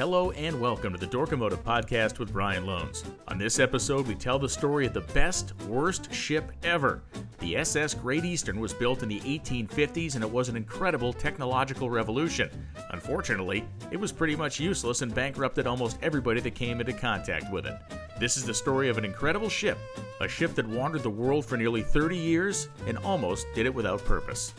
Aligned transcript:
Hello 0.00 0.30
and 0.30 0.58
welcome 0.58 0.94
to 0.94 0.98
the 0.98 1.06
Dorkomotive 1.06 1.62
Podcast 1.62 2.18
with 2.18 2.32
Brian 2.32 2.64
Lohnes. 2.64 3.04
On 3.28 3.36
this 3.36 3.58
episode, 3.58 4.06
we 4.06 4.14
tell 4.14 4.38
the 4.38 4.48
story 4.48 4.86
of 4.86 4.94
the 4.94 5.02
best, 5.02 5.52
worst 5.68 6.10
ship 6.10 6.52
ever. 6.62 7.02
The 7.40 7.58
SS 7.58 7.92
Great 7.92 8.24
Eastern 8.24 8.60
was 8.60 8.72
built 8.72 9.02
in 9.02 9.10
the 9.10 9.20
1850s 9.20 10.14
and 10.14 10.24
it 10.24 10.30
was 10.30 10.48
an 10.48 10.56
incredible 10.56 11.12
technological 11.12 11.90
revolution. 11.90 12.48
Unfortunately, 12.92 13.62
it 13.90 14.00
was 14.00 14.10
pretty 14.10 14.34
much 14.34 14.58
useless 14.58 15.02
and 15.02 15.14
bankrupted 15.14 15.66
almost 15.66 15.98
everybody 16.00 16.40
that 16.40 16.54
came 16.54 16.80
into 16.80 16.94
contact 16.94 17.52
with 17.52 17.66
it. 17.66 17.78
This 18.18 18.38
is 18.38 18.44
the 18.44 18.54
story 18.54 18.88
of 18.88 18.96
an 18.96 19.04
incredible 19.04 19.50
ship, 19.50 19.76
a 20.22 20.28
ship 20.28 20.54
that 20.54 20.66
wandered 20.66 21.02
the 21.02 21.10
world 21.10 21.44
for 21.44 21.58
nearly 21.58 21.82
30 21.82 22.16
years 22.16 22.70
and 22.86 22.96
almost 22.96 23.46
did 23.54 23.66
it 23.66 23.74
without 23.74 24.02
purpose. 24.06 24.54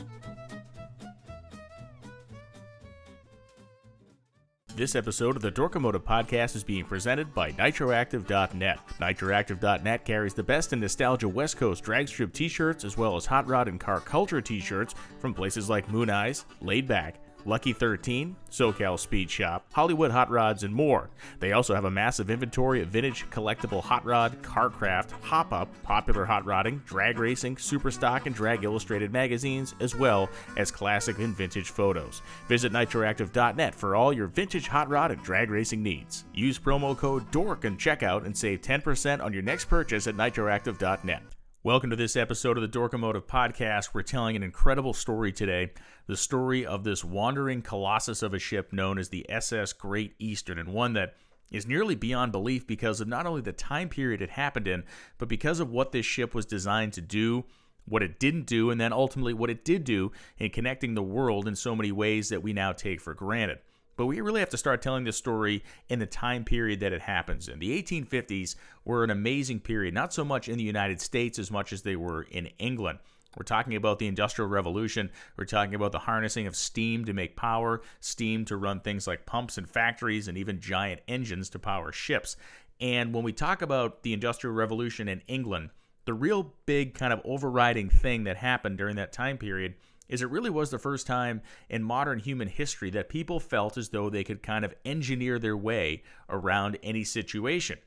This 4.75 4.95
episode 4.95 5.35
of 5.35 5.41
the 5.41 5.51
Dorkomotive 5.51 6.03
Podcast 6.03 6.55
is 6.55 6.63
being 6.63 6.85
presented 6.85 7.33
by 7.33 7.51
Nitroactive.net. 7.51 8.79
Nitroactive.net 8.99 10.05
carries 10.05 10.33
the 10.33 10.43
best 10.43 10.71
in 10.71 10.79
nostalgia 10.79 11.27
West 11.27 11.57
Coast 11.57 11.83
dragstrip 11.83 12.31
t 12.31 12.47
shirts 12.47 12.85
as 12.85 12.97
well 12.97 13.17
as 13.17 13.25
hot 13.25 13.47
rod 13.47 13.67
and 13.67 13.79
car 13.79 13.99
culture 13.99 14.41
t 14.41 14.59
shirts 14.59 14.95
from 15.19 15.33
places 15.33 15.69
like 15.69 15.89
Moon 15.89 16.09
Eyes, 16.09 16.45
Laid 16.61 16.87
Back, 16.87 17.15
Lucky 17.45 17.73
13, 17.73 18.35
SoCal 18.49 18.99
Speed 18.99 19.29
Shop, 19.29 19.65
Hollywood 19.73 20.11
Hot 20.11 20.29
Rods, 20.29 20.63
and 20.63 20.73
more. 20.73 21.09
They 21.39 21.51
also 21.51 21.73
have 21.75 21.85
a 21.85 21.91
massive 21.91 22.29
inventory 22.29 22.81
of 22.81 22.89
vintage 22.89 23.29
collectible 23.29 23.81
hot 23.81 24.05
rod, 24.05 24.41
car 24.41 24.69
craft, 24.69 25.11
hop 25.23 25.51
up, 25.51 25.69
popular 25.83 26.25
hot 26.25 26.45
rodding, 26.45 26.81
drag 26.85 27.19
racing, 27.19 27.57
super 27.57 27.91
stock, 27.91 28.25
and 28.25 28.35
drag 28.35 28.63
illustrated 28.63 29.11
magazines, 29.11 29.75
as 29.79 29.95
well 29.95 30.29
as 30.57 30.71
classic 30.71 31.17
and 31.19 31.35
vintage 31.35 31.69
photos. 31.69 32.21
Visit 32.47 32.71
nitroactive.net 32.71 33.75
for 33.75 33.95
all 33.95 34.13
your 34.13 34.27
vintage 34.27 34.67
hot 34.67 34.89
rod 34.89 35.11
and 35.11 35.23
drag 35.23 35.49
racing 35.49 35.81
needs. 35.81 36.25
Use 36.33 36.59
promo 36.59 36.97
code 36.97 37.29
DORK 37.31 37.65
and 37.65 37.79
checkout 37.79 38.25
and 38.25 38.37
save 38.37 38.61
10% 38.61 39.23
on 39.23 39.33
your 39.33 39.43
next 39.43 39.65
purchase 39.65 40.07
at 40.07 40.15
nitroactive.net. 40.15 41.23
Welcome 41.63 41.91
to 41.91 41.95
this 41.95 42.15
episode 42.15 42.57
of 42.57 42.63
the 42.63 42.79
Dorkomotive 42.79 43.27
Podcast. 43.27 43.89
We're 43.93 44.01
telling 44.01 44.35
an 44.35 44.41
incredible 44.41 44.95
story 44.95 45.31
today 45.31 45.73
the 46.07 46.17
story 46.17 46.65
of 46.65 46.83
this 46.83 47.03
wandering 47.03 47.61
colossus 47.61 48.23
of 48.23 48.33
a 48.33 48.39
ship 48.39 48.73
known 48.73 48.97
as 48.97 49.09
the 49.09 49.29
SS 49.29 49.73
Great 49.73 50.15
Eastern, 50.17 50.57
and 50.57 50.69
one 50.73 50.93
that 50.93 51.13
is 51.51 51.67
nearly 51.67 51.93
beyond 51.93 52.31
belief 52.31 52.65
because 52.65 52.99
of 52.99 53.07
not 53.07 53.27
only 53.27 53.41
the 53.41 53.51
time 53.51 53.89
period 53.89 54.23
it 54.23 54.31
happened 54.31 54.67
in, 54.67 54.83
but 55.19 55.29
because 55.29 55.59
of 55.59 55.69
what 55.69 55.91
this 55.91 56.03
ship 56.03 56.33
was 56.33 56.47
designed 56.47 56.93
to 56.93 57.01
do, 57.01 57.45
what 57.85 58.01
it 58.01 58.19
didn't 58.19 58.47
do, 58.47 58.71
and 58.71 58.81
then 58.81 58.91
ultimately 58.91 59.35
what 59.35 59.51
it 59.51 59.63
did 59.63 59.83
do 59.83 60.11
in 60.39 60.49
connecting 60.49 60.95
the 60.95 61.03
world 61.03 61.47
in 61.47 61.55
so 61.55 61.75
many 61.75 61.91
ways 61.91 62.29
that 62.29 62.41
we 62.41 62.53
now 62.53 62.71
take 62.71 62.99
for 62.99 63.13
granted. 63.13 63.59
But 63.95 64.05
we 64.05 64.21
really 64.21 64.39
have 64.39 64.49
to 64.49 64.57
start 64.57 64.81
telling 64.81 65.03
this 65.03 65.17
story 65.17 65.63
in 65.89 65.99
the 65.99 66.05
time 66.05 66.43
period 66.43 66.79
that 66.79 66.93
it 66.93 67.01
happens 67.01 67.47
in. 67.47 67.59
The 67.59 67.81
1850s 67.81 68.55
were 68.85 69.03
an 69.03 69.09
amazing 69.09 69.59
period, 69.59 69.93
not 69.93 70.13
so 70.13 70.25
much 70.25 70.49
in 70.49 70.57
the 70.57 70.63
United 70.63 71.01
States 71.01 71.37
as 71.37 71.51
much 71.51 71.73
as 71.73 71.81
they 71.81 71.95
were 71.95 72.23
in 72.23 72.47
England. 72.57 72.99
We're 73.37 73.43
talking 73.43 73.75
about 73.75 73.99
the 73.99 74.07
Industrial 74.07 74.49
Revolution. 74.49 75.09
We're 75.37 75.45
talking 75.45 75.75
about 75.75 75.93
the 75.93 75.99
harnessing 75.99 76.47
of 76.47 76.55
steam 76.55 77.05
to 77.05 77.13
make 77.13 77.37
power, 77.37 77.81
steam 78.01 78.43
to 78.45 78.57
run 78.57 78.81
things 78.81 79.07
like 79.07 79.25
pumps 79.25 79.57
and 79.57 79.69
factories, 79.69 80.27
and 80.27 80.37
even 80.37 80.59
giant 80.59 81.01
engines 81.07 81.49
to 81.51 81.59
power 81.59 81.91
ships. 81.91 82.35
And 82.81 83.13
when 83.13 83.23
we 83.23 83.31
talk 83.31 83.61
about 83.61 84.03
the 84.03 84.13
Industrial 84.13 84.53
Revolution 84.53 85.07
in 85.07 85.21
England, 85.27 85.69
the 86.05 86.13
real 86.13 86.55
big 86.65 86.93
kind 86.93 87.13
of 87.13 87.21
overriding 87.23 87.89
thing 87.89 88.23
that 88.25 88.37
happened 88.37 88.77
during 88.77 88.95
that 88.95 89.13
time 89.13 89.37
period 89.37 89.75
is 90.11 90.21
it 90.21 90.29
really 90.29 90.49
was 90.49 90.69
the 90.69 90.77
first 90.77 91.07
time 91.07 91.41
in 91.69 91.81
modern 91.81 92.19
human 92.19 92.49
history 92.49 92.89
that 92.91 93.09
people 93.09 93.39
felt 93.39 93.77
as 93.77 93.89
though 93.89 94.09
they 94.09 94.23
could 94.23 94.43
kind 94.43 94.65
of 94.65 94.75
engineer 94.85 95.39
their 95.39 95.57
way 95.57 96.03
around 96.29 96.77
any 96.83 97.03
situation. 97.03 97.79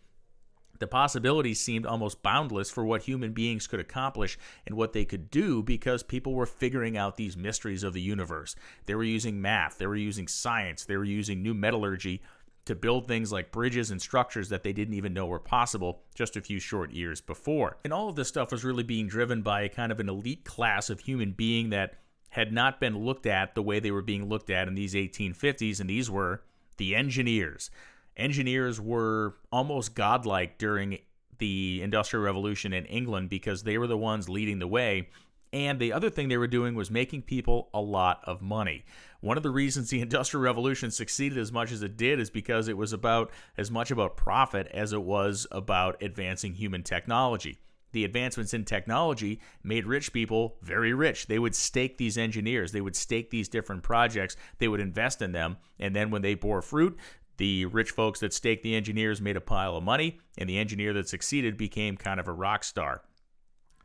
The 0.81 0.87
possibilities 0.89 1.61
seemed 1.61 1.87
almost 1.87 2.23
boundless 2.23 2.71
for 2.71 2.85
what 2.85 3.03
human 3.03 3.33
beings 3.33 3.67
could 3.67 3.79
accomplish 3.79 4.37
and 4.67 4.75
what 4.75 4.93
they 4.93 5.05
could 5.05 5.31
do 5.31 5.63
because 5.63 6.03
people 6.03 6.35
were 6.35 6.47
figuring 6.47 6.97
out 6.97 7.17
these 7.17 7.37
mysteries 7.37 7.85
of 7.85 7.93
the 7.93 8.01
universe. 8.01 8.57
They 8.87 8.95
were 8.95 9.05
using 9.05 9.41
math, 9.41 9.79
they 9.79 9.87
were 9.87 9.95
using 9.95 10.27
science, 10.27 10.85
they 10.85 10.97
were 10.97 11.05
using 11.05 11.43
new 11.43 11.55
metallurgy 11.55 12.23
to 12.65 12.75
build 12.75 13.07
things 13.07 13.31
like 13.31 13.53
bridges 13.53 13.91
and 13.91 14.01
structures 14.01 14.49
that 14.49 14.63
they 14.63 14.73
didn't 14.73 14.95
even 14.95 15.13
know 15.13 15.27
were 15.27 15.39
possible 15.39 16.03
just 16.15 16.37
a 16.37 16.41
few 16.41 16.59
short 16.59 16.93
years 16.93 17.21
before. 17.21 17.77
And 17.85 17.93
all 17.93 18.09
of 18.09 18.17
this 18.17 18.29
stuff 18.29 18.51
was 18.51 18.65
really 18.65 18.83
being 18.83 19.07
driven 19.07 19.43
by 19.43 19.63
a 19.63 19.69
kind 19.69 19.93
of 19.93 20.01
an 20.01 20.09
elite 20.09 20.45
class 20.45 20.89
of 20.89 21.01
human 21.01 21.33
being 21.33 21.71
that 21.71 21.99
had 22.35 22.53
not 22.53 22.81
been 22.81 22.99
looked 22.99 23.27
at 23.27 23.55
the 23.55 23.63
way 23.63 23.79
they 23.79 23.93
were 23.93 24.03
being 24.03 24.29
looked 24.29 24.51
at 24.51 24.67
in 24.67 24.75
these 24.75 24.95
1850s, 24.95 25.79
and 25.79 25.89
these 25.89 26.11
were 26.11 26.43
the 26.79 26.97
engineers. 26.97 27.71
Engineers 28.17 28.81
were 28.81 29.37
almost 29.53 29.95
godlike 29.95 30.59
during 30.59 30.99
the 31.39 31.81
Industrial 31.81 32.25
Revolution 32.25 32.73
in 32.73 32.87
England 32.87 33.31
because 33.31 33.63
they 33.63 33.79
were 33.79 33.87
the 33.87 33.97
ones 33.97 34.29
leading 34.29 34.59
the 34.59 34.67
way. 34.67 35.11
And 35.53 35.79
the 35.79 35.93
other 35.93 36.11
thing 36.11 36.29
they 36.29 36.37
were 36.37 36.49
doing 36.49 36.75
was 36.75 36.91
making 36.91 37.23
people 37.23 37.69
a 37.73 37.81
lot 37.81 38.21
of 38.25 38.43
money. 38.43 38.85
One 39.21 39.37
of 39.37 39.45
the 39.45 39.51
reasons 39.51 39.91
the 39.91 40.01
Industrial 40.01 40.43
Revolution 40.43 40.91
succeeded 40.91 41.39
as 41.39 41.53
much 41.53 41.71
as 41.71 41.85
it 41.85 41.97
did 41.97 42.19
is 42.19 42.31
because 42.31 42.67
it 42.67 42.77
was 42.77 42.93
about 42.93 43.31
as 43.57 43.71
much 43.71 43.93
about 43.93 44.17
profit 44.17 44.67
as 44.75 44.93
it 44.93 45.03
was 45.03 45.47
about 45.53 46.03
advancing 46.03 46.55
human 46.55 46.83
technology 46.83 47.61
the 47.95 48.05
advancements 48.05 48.53
in 48.53 48.65
technology 48.65 49.41
made 49.63 49.87
rich 49.87 50.13
people 50.13 50.57
very 50.61 50.93
rich. 50.93 51.27
They 51.27 51.39
would 51.39 51.55
stake 51.55 51.97
these 51.97 52.19
engineers, 52.19 52.73
they 52.73 52.83
would 52.83 52.97
stake 52.97 53.31
these 53.31 53.49
different 53.49 53.83
projects, 53.83 54.37
they 54.59 54.69
would 54.69 54.81
invest 54.81 55.23
in 55.23 55.33
them, 55.33 55.57
and 55.79 55.97
then 55.97 56.11
when 56.11 56.21
they 56.21 56.35
bore 56.35 56.61
fruit, 56.61 56.99
the 57.37 57.65
rich 57.67 57.91
folks 57.91 58.21
that 58.21 58.35
staked 58.35 58.63
the 58.63 58.77
engineers 58.77 59.21
made 59.21 59.37
a 59.37 59.41
pile 59.41 59.77
of 59.77 59.83
money, 59.83 60.21
and 60.37 60.49
the 60.49 60.59
engineer 60.59 60.93
that 60.93 61.09
succeeded 61.09 61.57
became 61.57 61.97
kind 61.97 62.21
of 62.21 62.29
a 62.29 62.33
rock 62.33 62.65
star. 62.65 63.03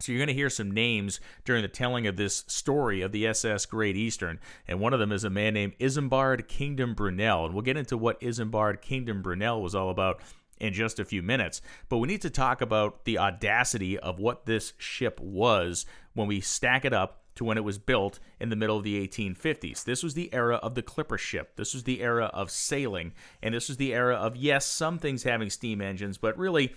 So 0.02 0.12
you're 0.12 0.20
going 0.20 0.28
to 0.28 0.34
hear 0.34 0.50
some 0.50 0.72
names 0.72 1.20
during 1.44 1.62
the 1.62 1.68
telling 1.68 2.08
of 2.08 2.16
this 2.16 2.46
story 2.48 3.02
of 3.02 3.12
the 3.12 3.28
SS 3.28 3.66
Great 3.66 3.98
Eastern, 3.98 4.40
and 4.68 4.80
one 4.80 4.94
of 4.94 5.00
them 5.00 5.12
is 5.12 5.26
a 5.26 5.30
man 5.30 5.54
named 5.54 5.78
Isambard 5.78 6.48
Kingdom 6.48 6.94
Brunel, 6.94 7.46
and 7.46 7.54
we'll 7.54 7.64
get 7.64 7.76
into 7.76 7.98
what 7.98 8.22
Isambard 8.22 8.82
Kingdom 8.82 9.22
Brunel 9.22 9.62
was 9.62 9.76
all 9.76 9.90
about 9.90 10.22
in 10.60 10.74
just 10.74 11.00
a 11.00 11.06
few 11.06 11.22
minutes. 11.22 11.62
But 11.88 11.98
we 11.98 12.08
need 12.08 12.22
to 12.22 12.30
talk 12.30 12.62
about 12.62 13.06
the 13.06 13.18
audacity 13.18 13.98
of 13.98 14.20
what 14.20 14.46
this 14.46 14.74
ship 14.78 15.20
was 15.20 15.86
when 16.14 16.28
we 16.28 16.42
stack 16.42 16.86
it 16.86 16.94
up 16.94 17.24
to 17.36 17.46
when 17.46 17.58
it 17.58 17.64
was 17.64 17.78
built 17.78 18.20
in 18.40 18.50
the 18.50 18.56
middle 18.56 18.78
of 18.78 18.84
the 18.84 19.08
1850s. 19.08 19.86
This 19.86 20.04
was 20.04 20.14
the 20.14 20.34
era 20.34 20.58
of 20.58 20.76
the 20.76 20.82
clipper 20.82 21.18
ship. 21.18 21.56
This 21.56 21.74
was 21.74 21.84
the 21.84 22.02
era 22.02 22.26
of 22.34 22.52
sailing. 22.52 23.14
And 23.42 23.54
this 23.54 23.70
was 23.70 23.78
the 23.78 23.94
era 23.94 24.16
of, 24.16 24.36
yes, 24.36 24.66
some 24.66 24.98
things 25.00 25.24
having 25.24 25.50
steam 25.50 25.82
engines, 25.82 26.18
but 26.18 26.38
really, 26.38 26.76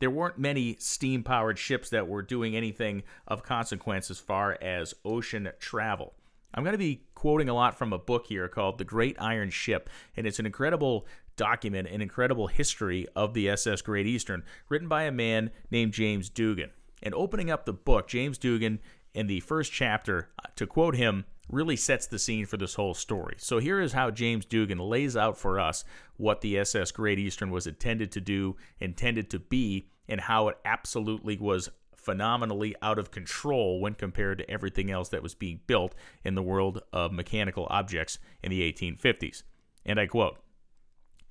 there 0.00 0.10
weren't 0.10 0.36
many 0.36 0.76
steam 0.80 1.22
powered 1.22 1.58
ships 1.58 1.88
that 1.90 2.08
were 2.08 2.22
doing 2.22 2.56
anything 2.56 3.04
of 3.28 3.44
consequence 3.44 4.10
as 4.10 4.18
far 4.18 4.58
as 4.60 4.94
ocean 5.04 5.48
travel. 5.60 6.14
I'm 6.54 6.64
going 6.64 6.72
to 6.72 6.78
be 6.78 7.04
quoting 7.14 7.48
a 7.48 7.54
lot 7.54 7.78
from 7.78 7.92
a 7.92 7.98
book 7.98 8.26
here 8.26 8.48
called 8.48 8.78
The 8.78 8.84
Great 8.84 9.16
Iron 9.18 9.50
Ship, 9.50 9.88
and 10.16 10.26
it's 10.26 10.38
an 10.38 10.44
incredible 10.44 11.06
document 11.36 11.88
an 11.88 12.02
incredible 12.02 12.46
history 12.46 13.06
of 13.16 13.34
the 13.34 13.48
SS 13.48 13.82
Great 13.82 14.06
Eastern, 14.06 14.42
written 14.68 14.88
by 14.88 15.04
a 15.04 15.12
man 15.12 15.50
named 15.70 15.92
James 15.92 16.28
Dugan. 16.28 16.70
And 17.02 17.14
opening 17.14 17.50
up 17.50 17.64
the 17.64 17.72
book, 17.72 18.08
James 18.08 18.38
Dugan, 18.38 18.80
in 19.14 19.26
the 19.26 19.40
first 19.40 19.72
chapter, 19.72 20.30
uh, 20.38 20.48
to 20.56 20.66
quote 20.66 20.96
him, 20.96 21.24
really 21.48 21.76
sets 21.76 22.06
the 22.06 22.18
scene 22.18 22.46
for 22.46 22.56
this 22.56 22.74
whole 22.74 22.94
story. 22.94 23.34
So 23.38 23.58
here 23.58 23.80
is 23.80 23.92
how 23.92 24.10
James 24.10 24.44
Dugan 24.44 24.78
lays 24.78 25.16
out 25.16 25.36
for 25.36 25.60
us 25.60 25.84
what 26.16 26.40
the 26.40 26.58
SS 26.58 26.92
Great 26.92 27.18
Eastern 27.18 27.50
was 27.50 27.66
intended 27.66 28.12
to 28.12 28.20
do, 28.20 28.56
intended 28.80 29.28
to 29.30 29.38
be, 29.38 29.88
and 30.08 30.20
how 30.20 30.48
it 30.48 30.58
absolutely 30.64 31.36
was 31.36 31.68
phenomenally 31.94 32.74
out 32.82 32.98
of 32.98 33.10
control 33.10 33.80
when 33.80 33.94
compared 33.94 34.38
to 34.38 34.50
everything 34.50 34.90
else 34.90 35.08
that 35.10 35.22
was 35.22 35.34
being 35.34 35.60
built 35.66 35.94
in 36.24 36.34
the 36.34 36.42
world 36.42 36.82
of 36.92 37.12
mechanical 37.12 37.66
objects 37.70 38.18
in 38.42 38.50
the 38.50 38.72
1850s. 38.72 39.42
And 39.84 40.00
I 40.00 40.06
quote 40.06 40.38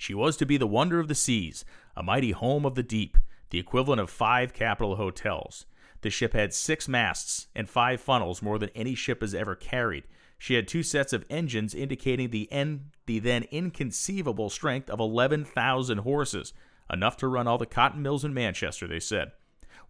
she 0.02 0.16
was 0.16 0.36
to 0.36 0.48
be 0.48 0.58
the 0.58 0.66
wonder 0.66 1.00
of 1.00 1.08
the 1.08 1.14
seas, 1.14 1.64
a 1.96 2.02
mighty 2.02 2.32
home 2.32 2.66
of 2.66 2.74
the 2.74 2.82
deep, 2.82 3.20
the 3.52 3.60
equivalent 3.60 4.02
of 4.02 4.10
five 4.10 4.52
capital 4.52 4.96
hotels. 4.96 5.68
The 6.02 6.10
ship 6.10 6.34
had 6.34 6.56
six 6.56 6.88
masts 6.88 7.50
and 7.56 7.70
five 7.70 8.02
funnels, 8.02 8.42
more 8.42 8.58
than 8.58 8.72
any 8.74 8.96
ship 8.96 9.22
has 9.22 9.36
ever 9.36 9.56
carried. 9.56 10.06
She 10.40 10.56
had 10.56 10.68
two 10.68 10.82
sets 10.82 11.14
of 11.14 11.24
engines 11.30 11.76
indicating 11.76 12.32
the, 12.32 12.52
en- 12.52 12.90
the 13.06 13.20
then 13.20 13.44
inconceivable 13.52 14.50
strength 14.50 14.90
of 14.90 15.00
11,000 15.00 16.00
horses, 16.00 16.52
enough 16.92 17.16
to 17.18 17.28
run 17.28 17.48
all 17.48 17.60
the 17.60 17.68
cotton 17.68 18.02
mills 18.02 18.26
in 18.26 18.34
Manchester, 18.34 18.88
they 18.88 19.00
said. 19.00 19.34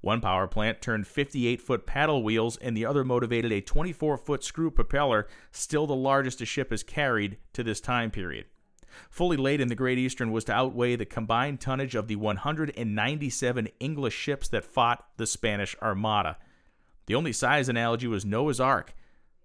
One 0.02 0.20
power 0.20 0.46
plant 0.46 0.82
turned 0.82 1.08
58 1.08 1.62
foot 1.62 1.86
paddle 1.86 2.22
wheels, 2.22 2.58
and 2.58 2.76
the 2.76 2.86
other 2.86 3.06
motivated 3.06 3.54
a 3.54 3.62
24 3.62 4.18
foot 4.18 4.44
screw 4.44 4.72
propeller, 4.72 5.30
still 5.54 5.88
the 5.88 5.96
largest 5.96 6.42
a 6.42 6.46
ship 6.46 6.72
has 6.72 6.84
carried 6.84 7.38
to 7.54 7.64
this 7.64 7.80
time 7.80 8.12
period. 8.12 8.48
Fully 9.10 9.38
laden, 9.38 9.68
the 9.68 9.76
Great 9.76 9.98
Eastern 9.98 10.32
was 10.32 10.44
to 10.46 10.54
outweigh 10.54 10.96
the 10.96 11.06
combined 11.06 11.60
tonnage 11.60 11.96
of 11.96 12.08
the 12.08 12.16
197 12.16 13.70
English 13.80 14.14
ships 14.16 14.48
that 14.50 14.66
fought 14.66 15.06
the 15.18 15.28
Spanish 15.28 15.76
Armada. 15.82 16.38
The 17.06 17.16
only 17.16 17.34
size 17.34 17.70
analogy 17.70 18.08
was 18.08 18.26
Noah's 18.26 18.60
Ark. 18.60 18.94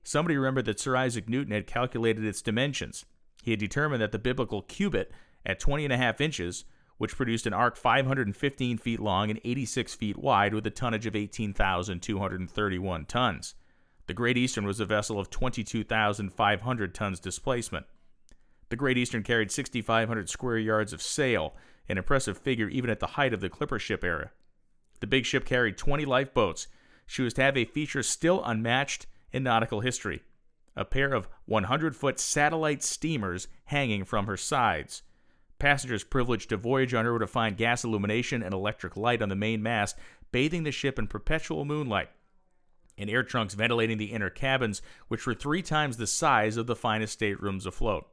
Somebody 0.05 0.37
remembered 0.37 0.67
that 0.67 0.81
Sir 0.81 0.97
Isaac 0.97 1.29
Newton 1.29 1.53
had 1.53 1.67
calculated 1.67 2.25
its 2.25 2.43
dimensions. 2.43 3.05
He 3.43 3.51
had 3.51 3.61
determined 3.61 4.03
that 4.03 4.13
the 4.13 4.19
biblical 4.19 4.63
cubit, 4.63 5.13
at 5.45 5.61
20 5.61 5.85
and 5.85 5.93
a 5.93 5.97
half 5.97 6.21
inches, 6.21 6.65
which 6.99 7.17
produced 7.17 7.47
an 7.47 7.53
ark 7.53 7.77
515 7.77 8.79
feet 8.79 9.01
long 9.01 9.31
and 9.31 9.41
86 9.45 9.95
feet 9.95 10.17
wide 10.17 10.55
with 10.55 10.67
a 10.67 10.71
tonnage 10.71 11.07
of 11.07 11.15
18,231 11.15 13.05
tons. 13.05 13.55
The 14.07 14.15
Great 14.15 14.37
Eastern 14.37 14.67
was 14.67 14.81
a 14.81 14.87
vessel 14.87 15.19
of 15.19 15.31
22,500 15.31 16.95
tons 16.95 17.21
displacement. 17.21 17.87
The 18.69 18.77
Great 18.77 18.99
Eastern 18.99 19.23
carried 19.23 19.51
6,500 19.51 20.29
square 20.29 20.59
yards 20.59 20.93
of 20.93 21.03
sail, 21.03 21.55
an 21.89 21.99
impressive 21.99 22.39
figure 22.39 22.69
even 22.69 22.91
at 22.91 23.01
the 23.01 23.07
height 23.07 23.33
of 23.33 23.41
the 23.41 23.49
clipper 23.49 23.79
ship 23.79 24.03
era. 24.03 24.33
The 25.01 25.07
big 25.07 25.25
ship 25.25 25.45
carried 25.45 25.77
20 25.77 26.05
lifeboats. 26.05 26.67
She 27.07 27.23
was 27.23 27.35
to 27.35 27.43
have 27.43 27.57
a 27.57 27.65
feature 27.65 28.03
still 28.03 28.43
unmatched 28.45 29.07
in 29.33 29.45
nautical 29.45 29.81
history 29.81 30.23
a 30.77 30.85
pair 30.85 31.13
of 31.13 31.29
100 31.47 31.97
foot 31.97 32.21
satellite 32.21 32.83
steamers 32.83 33.49
hanging 33.67 34.05
from 34.05 34.27
her 34.27 34.37
sides. 34.37 35.03
Passengers 35.59 36.05
privileged 36.05 36.51
to 36.51 36.59
voyage 36.59 36.93
under 36.93 37.15
were 37.15 37.19
to 37.19 37.27
find 37.27 37.57
gas 37.57 37.83
illumination 37.83 38.43
and 38.43 38.53
electric 38.53 38.97
light 38.97 39.23
on 39.23 39.31
the 39.31 39.35
main 39.35 39.63
mast, 39.63 39.97
bathing 40.33 40.65
the 40.65 40.71
ship 40.71 40.99
in 40.99 41.07
perpetual 41.07 41.65
moonlight, 41.65 42.11
and 42.99 43.09
air 43.09 43.23
trunks 43.23 43.55
ventilating 43.55 43.97
the 43.97 44.13
inner 44.13 44.29
cabins, 44.29 44.83
which 45.09 45.27
were 45.27 45.35
three 45.35 45.63
times 45.63 45.97
the 45.97 46.07
size 46.07 46.59
of 46.59 46.67
the 46.67 46.77
finest 46.77 47.15
staterooms 47.15 47.65
afloat. 47.65 48.07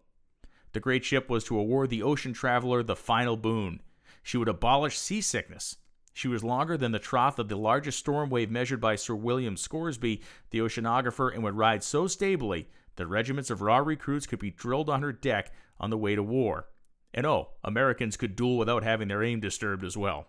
The 0.73 0.79
great 0.79 1.05
ship 1.05 1.29
was 1.29 1.43
to 1.45 1.57
award 1.57 1.89
the 1.89 2.03
ocean 2.03 2.33
traveler 2.33 2.83
the 2.83 2.95
final 2.95 3.37
boon. 3.37 3.81
She 4.21 4.37
would 4.37 4.49
abolish 4.49 4.97
seasickness 4.97 5.77
she 6.13 6.27
was 6.27 6.43
longer 6.43 6.77
than 6.77 6.91
the 6.91 6.99
trough 6.99 7.39
of 7.39 7.49
the 7.49 7.57
largest 7.57 7.97
storm 7.97 8.29
wave 8.29 8.51
measured 8.51 8.79
by 8.79 8.95
Sir 8.95 9.15
William 9.15 9.57
Scoresby, 9.57 10.21
the 10.51 10.59
oceanographer, 10.59 11.33
and 11.33 11.43
would 11.43 11.57
ride 11.57 11.83
so 11.83 12.05
stably 12.05 12.69
that 12.95 13.07
regiments 13.07 13.49
of 13.49 13.63
raw 13.63 13.77
recruits 13.77 14.27
could 14.27 14.37
be 14.37 14.51
drilled 14.51 14.91
on 14.91 15.01
her 15.01 15.11
deck 15.11 15.51
on 15.79 15.89
the 15.89 15.97
way 15.97 16.13
to 16.13 16.21
war. 16.21 16.69
And 17.15 17.25
oh, 17.25 17.49
Americans 17.63 18.15
could 18.15 18.35
duel 18.35 18.57
without 18.57 18.83
having 18.83 19.07
their 19.07 19.23
aim 19.23 19.39
disturbed 19.39 19.83
as 19.83 19.97
well. 19.97 20.27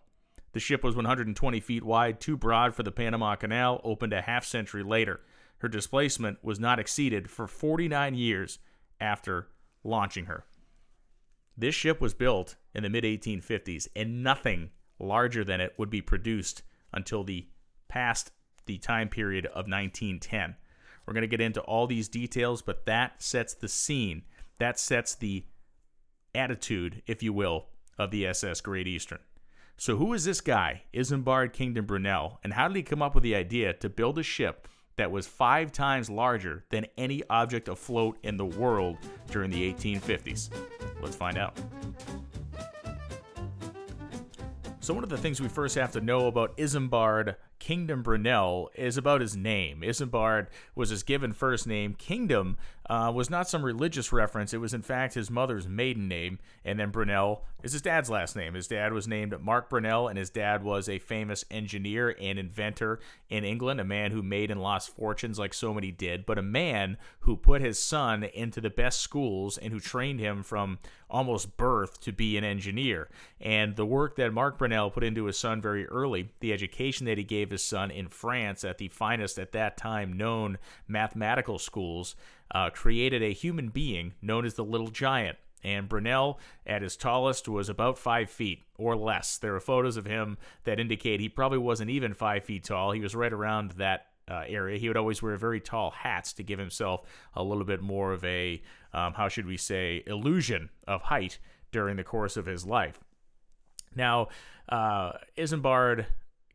The 0.52 0.60
ship 0.60 0.82
was 0.82 0.96
120 0.96 1.60
feet 1.60 1.82
wide, 1.82 2.18
too 2.18 2.36
broad 2.36 2.74
for 2.74 2.82
the 2.82 2.92
Panama 2.92 3.34
Canal, 3.36 3.80
opened 3.84 4.14
a 4.14 4.22
half 4.22 4.44
century 4.44 4.82
later. 4.82 5.20
Her 5.58 5.68
displacement 5.68 6.42
was 6.42 6.58
not 6.58 6.78
exceeded 6.78 7.30
for 7.30 7.46
49 7.46 8.14
years 8.14 8.58
after 9.00 9.48
launching 9.84 10.26
her. 10.26 10.44
This 11.56 11.74
ship 11.74 12.00
was 12.00 12.14
built 12.14 12.56
in 12.74 12.82
the 12.82 12.90
mid 12.90 13.04
1850s, 13.04 13.88
and 13.94 14.22
nothing 14.22 14.70
larger 14.98 15.44
than 15.44 15.60
it 15.60 15.74
would 15.76 15.90
be 15.90 16.00
produced 16.00 16.62
until 16.92 17.22
the 17.22 17.46
past 17.88 18.32
the 18.66 18.78
time 18.78 19.08
period 19.08 19.46
of 19.46 19.68
1910. 19.68 20.56
We're 21.06 21.12
going 21.12 21.22
to 21.22 21.28
get 21.28 21.40
into 21.40 21.60
all 21.60 21.86
these 21.86 22.08
details, 22.08 22.62
but 22.62 22.86
that 22.86 23.22
sets 23.22 23.54
the 23.54 23.68
scene. 23.68 24.22
That 24.58 24.78
sets 24.78 25.14
the 25.14 25.44
attitude, 26.34 27.02
if 27.06 27.22
you 27.22 27.32
will, 27.32 27.66
of 27.98 28.10
the 28.10 28.26
SS 28.26 28.60
Great 28.62 28.86
Eastern. 28.86 29.18
So, 29.76 29.96
who 29.96 30.12
is 30.12 30.24
this 30.24 30.40
guy, 30.40 30.84
Isambard 30.94 31.52
Kingdom 31.52 31.84
Brunel, 31.84 32.38
and 32.42 32.52
how 32.52 32.68
did 32.68 32.76
he 32.76 32.82
come 32.82 33.02
up 33.02 33.14
with 33.14 33.24
the 33.24 33.34
idea 33.34 33.72
to 33.74 33.88
build 33.88 34.18
a 34.18 34.22
ship 34.22 34.68
that 34.96 35.10
was 35.10 35.26
five 35.26 35.72
times 35.72 36.08
larger 36.08 36.64
than 36.70 36.86
any 36.96 37.22
object 37.30 37.68
afloat 37.68 38.18
in 38.22 38.36
the 38.36 38.44
world 38.44 38.98
during 39.30 39.50
the 39.50 39.72
1850s? 39.72 40.50
Let's 41.00 41.16
find 41.16 41.36
out. 41.38 41.58
So, 44.80 44.92
one 44.92 45.02
of 45.02 45.08
the 45.08 45.16
things 45.16 45.40
we 45.40 45.48
first 45.48 45.74
have 45.76 45.92
to 45.92 46.00
know 46.00 46.26
about 46.26 46.56
Isambard 46.58 47.36
Kingdom 47.58 48.02
Brunel 48.02 48.70
is 48.74 48.96
about 48.96 49.20
his 49.20 49.36
name. 49.36 49.80
Isambard 49.80 50.48
was 50.74 50.90
his 50.90 51.02
given 51.02 51.32
first 51.32 51.66
name. 51.66 51.94
Kingdom 51.94 52.56
uh, 52.90 53.10
was 53.14 53.30
not 53.30 53.48
some 53.48 53.64
religious 53.64 54.12
reference. 54.12 54.52
It 54.52 54.60
was, 54.60 54.74
in 54.74 54.82
fact, 54.82 55.14
his 55.14 55.30
mother's 55.30 55.66
maiden 55.66 56.06
name. 56.06 56.38
And 56.64 56.78
then 56.78 56.90
Brunel 56.90 57.44
is 57.62 57.72
his 57.72 57.80
dad's 57.80 58.10
last 58.10 58.36
name. 58.36 58.52
His 58.52 58.68
dad 58.68 58.92
was 58.92 59.08
named 59.08 59.34
Mark 59.40 59.70
Brunel, 59.70 60.08
and 60.08 60.18
his 60.18 60.28
dad 60.28 60.62
was 60.62 60.88
a 60.88 60.98
famous 60.98 61.46
engineer 61.50 62.14
and 62.20 62.38
inventor 62.38 63.00
in 63.30 63.44
England, 63.44 63.80
a 63.80 63.84
man 63.84 64.10
who 64.10 64.22
made 64.22 64.50
and 64.50 64.60
lost 64.60 64.94
fortunes 64.94 65.38
like 65.38 65.54
so 65.54 65.72
many 65.72 65.90
did, 65.90 66.26
but 66.26 66.38
a 66.38 66.42
man 66.42 66.98
who 67.20 67.36
put 67.36 67.62
his 67.62 67.82
son 67.82 68.24
into 68.24 68.60
the 68.60 68.68
best 68.68 69.00
schools 69.00 69.56
and 69.56 69.72
who 69.72 69.80
trained 69.80 70.20
him 70.20 70.42
from 70.42 70.78
almost 71.08 71.56
birth 71.56 72.00
to 72.00 72.12
be 72.12 72.36
an 72.36 72.44
engineer. 72.44 73.08
And 73.40 73.76
the 73.76 73.86
work 73.86 74.16
that 74.16 74.32
Mark 74.32 74.58
Brunel 74.58 74.90
put 74.90 75.04
into 75.04 75.24
his 75.24 75.38
son 75.38 75.62
very 75.62 75.86
early, 75.86 76.30
the 76.40 76.52
education 76.52 77.06
that 77.06 77.18
he 77.18 77.24
gave 77.24 77.43
his 77.50 77.62
son 77.62 77.90
in 77.90 78.08
France 78.08 78.64
at 78.64 78.78
the 78.78 78.88
finest 78.88 79.38
at 79.38 79.52
that 79.52 79.76
time 79.76 80.12
known 80.12 80.58
mathematical 80.88 81.58
schools, 81.58 82.16
uh, 82.54 82.70
created 82.70 83.22
a 83.22 83.32
human 83.32 83.68
being 83.68 84.14
known 84.22 84.44
as 84.44 84.54
the 84.54 84.64
Little 84.64 84.88
Giant. 84.88 85.38
And 85.62 85.88
Brunel, 85.88 86.38
at 86.66 86.82
his 86.82 86.94
tallest, 86.94 87.48
was 87.48 87.70
about 87.70 87.98
five 87.98 88.28
feet 88.30 88.64
or 88.76 88.96
less. 88.96 89.38
There 89.38 89.54
are 89.54 89.60
photos 89.60 89.96
of 89.96 90.04
him 90.04 90.36
that 90.64 90.78
indicate 90.78 91.20
he 91.20 91.28
probably 91.30 91.58
wasn't 91.58 91.90
even 91.90 92.12
five 92.12 92.44
feet 92.44 92.64
tall. 92.64 92.92
He 92.92 93.00
was 93.00 93.14
right 93.14 93.32
around 93.32 93.72
that 93.72 94.08
uh, 94.30 94.42
area. 94.46 94.78
He 94.78 94.88
would 94.88 94.96
always 94.96 95.22
wear 95.22 95.36
very 95.36 95.60
tall 95.60 95.90
hats 95.90 96.34
to 96.34 96.42
give 96.42 96.58
himself 96.58 97.02
a 97.34 97.42
little 97.42 97.64
bit 97.64 97.80
more 97.80 98.12
of 98.12 98.22
a, 98.24 98.62
um, 98.92 99.14
how 99.14 99.28
should 99.28 99.46
we 99.46 99.56
say, 99.56 100.02
illusion 100.06 100.70
of 100.86 101.02
height 101.02 101.38
during 101.72 101.96
the 101.96 102.04
course 102.04 102.36
of 102.36 102.46
his 102.46 102.66
life. 102.66 103.00
Now, 103.94 104.28
uh, 104.68 105.12
Isambard 105.36 106.06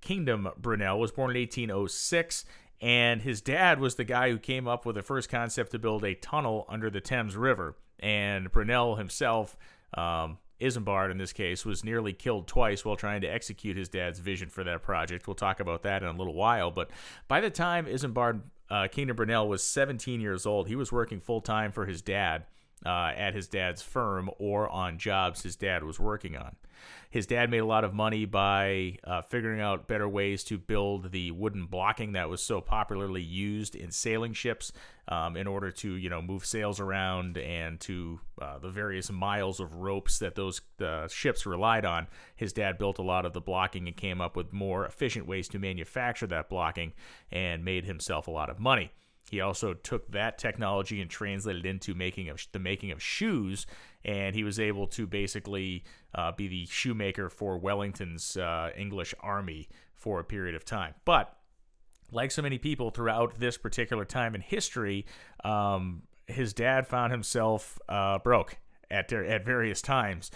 Kingdom 0.01 0.49
Brunel 0.57 0.99
was 0.99 1.11
born 1.11 1.31
in 1.31 1.41
1806, 1.41 2.45
and 2.81 3.21
his 3.21 3.41
dad 3.41 3.79
was 3.79 3.95
the 3.95 4.03
guy 4.03 4.29
who 4.29 4.37
came 4.37 4.67
up 4.67 4.85
with 4.85 4.95
the 4.95 5.01
first 5.01 5.29
concept 5.29 5.71
to 5.71 5.79
build 5.79 6.03
a 6.03 6.15
tunnel 6.15 6.65
under 6.69 6.89
the 6.89 7.01
Thames 7.01 7.35
River. 7.35 7.75
And 7.99 8.51
Brunel 8.51 8.95
himself, 8.95 9.57
um, 9.93 10.37
Isambard 10.61 11.11
in 11.11 11.17
this 11.17 11.33
case, 11.33 11.65
was 11.65 11.83
nearly 11.83 12.13
killed 12.13 12.47
twice 12.47 12.85
while 12.85 12.95
trying 12.95 13.21
to 13.21 13.27
execute 13.27 13.75
his 13.75 13.89
dad's 13.89 14.19
vision 14.19 14.49
for 14.49 14.63
that 14.63 14.81
project. 14.81 15.27
We'll 15.27 15.35
talk 15.35 15.59
about 15.59 15.83
that 15.83 16.03
in 16.03 16.09
a 16.09 16.17
little 16.17 16.33
while. 16.33 16.71
But 16.71 16.89
by 17.27 17.41
the 17.41 17.49
time 17.49 17.85
Isambard 17.85 18.41
uh, 18.69 18.87
Kingdom 18.87 19.17
Brunel 19.17 19.47
was 19.47 19.63
17 19.63 20.21
years 20.21 20.45
old, 20.45 20.67
he 20.67 20.75
was 20.75 20.91
working 20.91 21.19
full 21.19 21.41
time 21.41 21.71
for 21.71 21.85
his 21.85 22.01
dad 22.01 22.45
uh, 22.85 23.11
at 23.15 23.33
his 23.33 23.47
dad's 23.47 23.81
firm 23.81 24.29
or 24.37 24.69
on 24.69 24.97
jobs 24.97 25.43
his 25.43 25.55
dad 25.55 25.83
was 25.83 25.99
working 25.99 26.35
on. 26.35 26.55
His 27.09 27.25
dad 27.25 27.49
made 27.49 27.59
a 27.59 27.65
lot 27.65 27.83
of 27.83 27.93
money 27.93 28.25
by 28.25 28.97
uh, 29.03 29.23
figuring 29.23 29.59
out 29.59 29.87
better 29.87 30.07
ways 30.07 30.43
to 30.45 30.57
build 30.57 31.11
the 31.11 31.31
wooden 31.31 31.65
blocking 31.65 32.13
that 32.13 32.29
was 32.29 32.41
so 32.41 32.61
popularly 32.61 33.23
used 33.23 33.75
in 33.75 33.91
sailing 33.91 34.33
ships 34.33 34.71
um, 35.07 35.35
in 35.35 35.47
order 35.47 35.71
to, 35.71 35.95
you 35.95 36.09
know, 36.09 36.21
move 36.21 36.45
sails 36.45 36.79
around 36.79 37.37
and 37.37 37.79
to 37.81 38.19
uh, 38.39 38.59
the 38.59 38.69
various 38.69 39.11
miles 39.11 39.59
of 39.59 39.73
ropes 39.73 40.19
that 40.19 40.35
those 40.35 40.61
uh, 40.81 41.07
ships 41.07 41.47
relied 41.47 41.83
on. 41.83 42.07
His 42.35 42.53
dad 42.53 42.77
built 42.77 42.99
a 42.99 43.03
lot 43.03 43.25
of 43.25 43.33
the 43.33 43.41
blocking 43.41 43.87
and 43.87 43.97
came 43.97 44.21
up 44.21 44.37
with 44.37 44.53
more 44.53 44.85
efficient 44.85 45.25
ways 45.25 45.47
to 45.49 45.59
manufacture 45.59 46.27
that 46.27 46.47
blocking 46.47 46.93
and 47.31 47.65
made 47.65 47.85
himself 47.85 48.27
a 48.27 48.31
lot 48.31 48.51
of 48.51 48.59
money. 48.59 48.91
He 49.29 49.41
also 49.41 49.73
took 49.73 50.11
that 50.11 50.37
technology 50.37 51.01
and 51.01 51.09
translated 51.09 51.65
it 51.65 51.69
into 51.69 51.93
making 51.93 52.29
of 52.29 52.45
the 52.51 52.59
making 52.59 52.91
of 52.91 53.01
shoes, 53.01 53.65
and 54.03 54.35
he 54.35 54.43
was 54.43 54.59
able 54.59 54.87
to 54.87 55.07
basically 55.07 55.83
uh, 56.15 56.31
be 56.31 56.47
the 56.47 56.65
shoemaker 56.65 57.29
for 57.29 57.57
Wellington's 57.57 58.37
uh, 58.37 58.71
English 58.77 59.13
army 59.21 59.67
for 59.95 60.19
a 60.19 60.23
period 60.23 60.55
of 60.55 60.65
time. 60.65 60.93
But 61.05 61.35
like 62.11 62.31
so 62.31 62.41
many 62.41 62.57
people 62.57 62.89
throughout 62.89 63.39
this 63.39 63.57
particular 63.57 64.05
time 64.05 64.35
in 64.35 64.41
history, 64.41 65.05
um, 65.43 66.03
his 66.27 66.53
dad 66.53 66.87
found 66.87 67.11
himself 67.11 67.79
uh, 67.89 68.19
broke 68.19 68.57
at 68.89 69.11
at 69.11 69.45
various 69.45 69.81
times. 69.81 70.31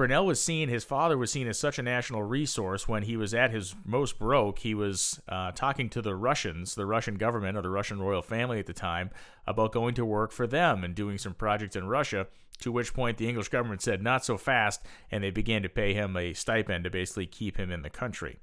Brunel 0.00 0.24
was 0.24 0.40
seen, 0.40 0.70
his 0.70 0.82
father 0.82 1.18
was 1.18 1.30
seen 1.30 1.46
as 1.46 1.58
such 1.58 1.78
a 1.78 1.82
national 1.82 2.22
resource 2.22 2.88
when 2.88 3.02
he 3.02 3.18
was 3.18 3.34
at 3.34 3.50
his 3.50 3.74
most 3.84 4.18
broke. 4.18 4.60
He 4.60 4.74
was 4.74 5.20
uh, 5.28 5.52
talking 5.52 5.90
to 5.90 6.00
the 6.00 6.16
Russians, 6.16 6.74
the 6.74 6.86
Russian 6.86 7.16
government 7.16 7.58
or 7.58 7.60
the 7.60 7.68
Russian 7.68 8.00
royal 8.00 8.22
family 8.22 8.58
at 8.58 8.64
the 8.64 8.72
time, 8.72 9.10
about 9.46 9.72
going 9.72 9.94
to 9.96 10.06
work 10.06 10.32
for 10.32 10.46
them 10.46 10.84
and 10.84 10.94
doing 10.94 11.18
some 11.18 11.34
projects 11.34 11.76
in 11.76 11.86
Russia. 11.86 12.28
To 12.60 12.72
which 12.72 12.94
point 12.94 13.18
the 13.18 13.28
English 13.28 13.50
government 13.50 13.82
said, 13.82 14.02
not 14.02 14.24
so 14.24 14.38
fast, 14.38 14.80
and 15.10 15.22
they 15.22 15.30
began 15.30 15.62
to 15.64 15.68
pay 15.68 15.92
him 15.92 16.16
a 16.16 16.32
stipend 16.32 16.84
to 16.84 16.90
basically 16.90 17.26
keep 17.26 17.58
him 17.58 17.70
in 17.70 17.82
the 17.82 17.90
country. 17.90 18.38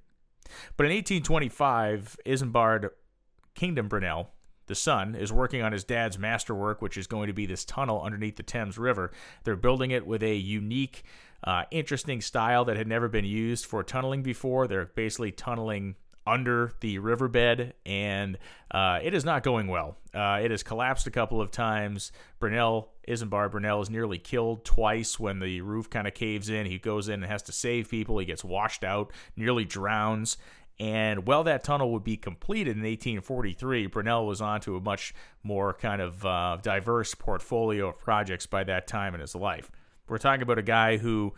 But 0.75 0.85
in 0.85 0.91
1825, 0.91 2.17
Isambard 2.23 2.91
Kingdom 3.55 3.87
Brunel, 3.87 4.29
the 4.67 4.75
son, 4.75 5.15
is 5.15 5.33
working 5.33 5.63
on 5.63 5.71
his 5.71 5.83
dad's 5.83 6.19
masterwork, 6.19 6.83
which 6.83 6.97
is 6.97 7.07
going 7.07 7.27
to 7.27 7.33
be 7.33 7.47
this 7.47 7.65
tunnel 7.65 8.03
underneath 8.03 8.35
the 8.35 8.43
Thames 8.43 8.77
River. 8.77 9.11
They're 9.43 9.55
building 9.55 9.89
it 9.89 10.05
with 10.05 10.21
a 10.21 10.35
unique 10.35 11.03
uh, 11.43 11.63
interesting 11.71 12.21
style 12.21 12.65
that 12.65 12.77
had 12.77 12.87
never 12.87 13.07
been 13.07 13.25
used 13.25 13.65
for 13.65 13.83
tunneling 13.83 14.23
before. 14.23 14.67
They're 14.67 14.85
basically 14.85 15.31
tunneling 15.31 15.95
under 16.27 16.73
the 16.81 16.99
riverbed, 16.99 17.73
and 17.85 18.37
uh, 18.69 18.99
it 19.01 19.13
is 19.13 19.23
not 19.23 19.43
going 19.43 19.67
well. 19.67 19.95
Uh, 20.13 20.41
it 20.43 20.51
has 20.51 20.61
collapsed 20.61 21.07
a 21.07 21.11
couple 21.11 21.39
of 21.39 21.51
times. 21.51 22.11
Brunel, 22.39 22.89
Isambard 23.07 23.51
Brunel, 23.51 23.81
is 23.81 23.89
nearly 23.89 24.17
killed 24.17 24.65
twice 24.65 25.19
when 25.19 25.39
the 25.39 25.61
roof 25.61 25.89
kind 25.89 26.05
of 26.05 26.13
caves 26.13 26.49
in. 26.49 26.65
He 26.65 26.77
goes 26.77 27.07
in 27.07 27.23
and 27.23 27.31
has 27.31 27.43
to 27.43 27.53
save 27.53 27.89
people. 27.89 28.17
He 28.19 28.25
gets 28.25 28.43
washed 28.43 28.83
out, 28.83 29.11
nearly 29.37 29.63
drowns. 29.63 30.37
And 30.79 31.25
while 31.25 31.43
that 31.45 31.63
tunnel 31.63 31.91
would 31.93 32.03
be 32.03 32.17
completed 32.17 32.77
in 32.77 32.83
1843, 32.83 33.87
Brunel 33.87 34.27
was 34.27 34.41
on 34.41 34.61
to 34.61 34.75
a 34.75 34.81
much 34.81 35.13
more 35.43 35.73
kind 35.73 36.01
of 36.01 36.23
uh, 36.23 36.57
diverse 36.61 37.15
portfolio 37.15 37.89
of 37.89 37.97
projects 37.97 38.45
by 38.45 38.63
that 38.65 38.85
time 38.85 39.15
in 39.15 39.21
his 39.21 39.33
life. 39.33 39.71
We're 40.07 40.17
talking 40.17 40.41
about 40.41 40.57
a 40.57 40.63
guy 40.63 40.97
who 40.97 41.33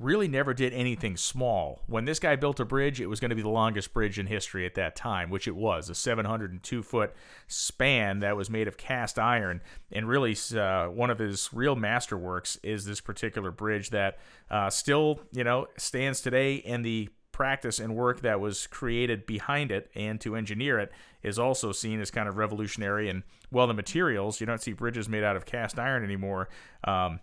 really 0.00 0.28
never 0.28 0.52
did 0.52 0.72
anything 0.72 1.16
small. 1.16 1.82
When 1.86 2.04
this 2.04 2.18
guy 2.18 2.36
built 2.36 2.60
a 2.60 2.64
bridge, 2.64 3.00
it 3.00 3.06
was 3.06 3.20
going 3.20 3.30
to 3.30 3.36
be 3.36 3.42
the 3.42 3.48
longest 3.48 3.92
bridge 3.92 4.18
in 4.18 4.26
history 4.26 4.66
at 4.66 4.74
that 4.74 4.94
time, 4.94 5.30
which 5.30 5.48
it 5.48 5.56
was 5.56 5.88
a 5.88 5.94
702 5.94 6.82
foot 6.82 7.14
span 7.46 8.20
that 8.20 8.36
was 8.36 8.50
made 8.50 8.68
of 8.68 8.76
cast 8.76 9.18
iron. 9.18 9.62
And 9.90 10.08
really, 10.08 10.36
uh, 10.54 10.86
one 10.86 11.10
of 11.10 11.18
his 11.18 11.50
real 11.52 11.76
masterworks 11.76 12.58
is 12.62 12.84
this 12.84 13.00
particular 13.00 13.50
bridge 13.50 13.90
that 13.90 14.18
uh, 14.50 14.70
still, 14.70 15.20
you 15.32 15.44
know, 15.44 15.66
stands 15.78 16.20
today. 16.20 16.62
And 16.66 16.84
the 16.84 17.08
practice 17.32 17.78
and 17.78 17.94
work 17.94 18.22
that 18.22 18.40
was 18.40 18.66
created 18.66 19.26
behind 19.26 19.70
it 19.70 19.90
and 19.94 20.18
to 20.22 20.34
engineer 20.34 20.78
it 20.78 20.90
is 21.22 21.38
also 21.38 21.70
seen 21.70 22.00
as 22.00 22.10
kind 22.10 22.30
of 22.30 22.38
revolutionary. 22.38 23.10
And 23.10 23.24
well, 23.50 23.66
the 23.66 23.74
materials, 23.74 24.40
you 24.40 24.46
don't 24.46 24.62
see 24.62 24.72
bridges 24.72 25.06
made 25.06 25.22
out 25.22 25.36
of 25.36 25.44
cast 25.44 25.78
iron 25.78 26.02
anymore. 26.02 26.48
Um, 26.84 27.20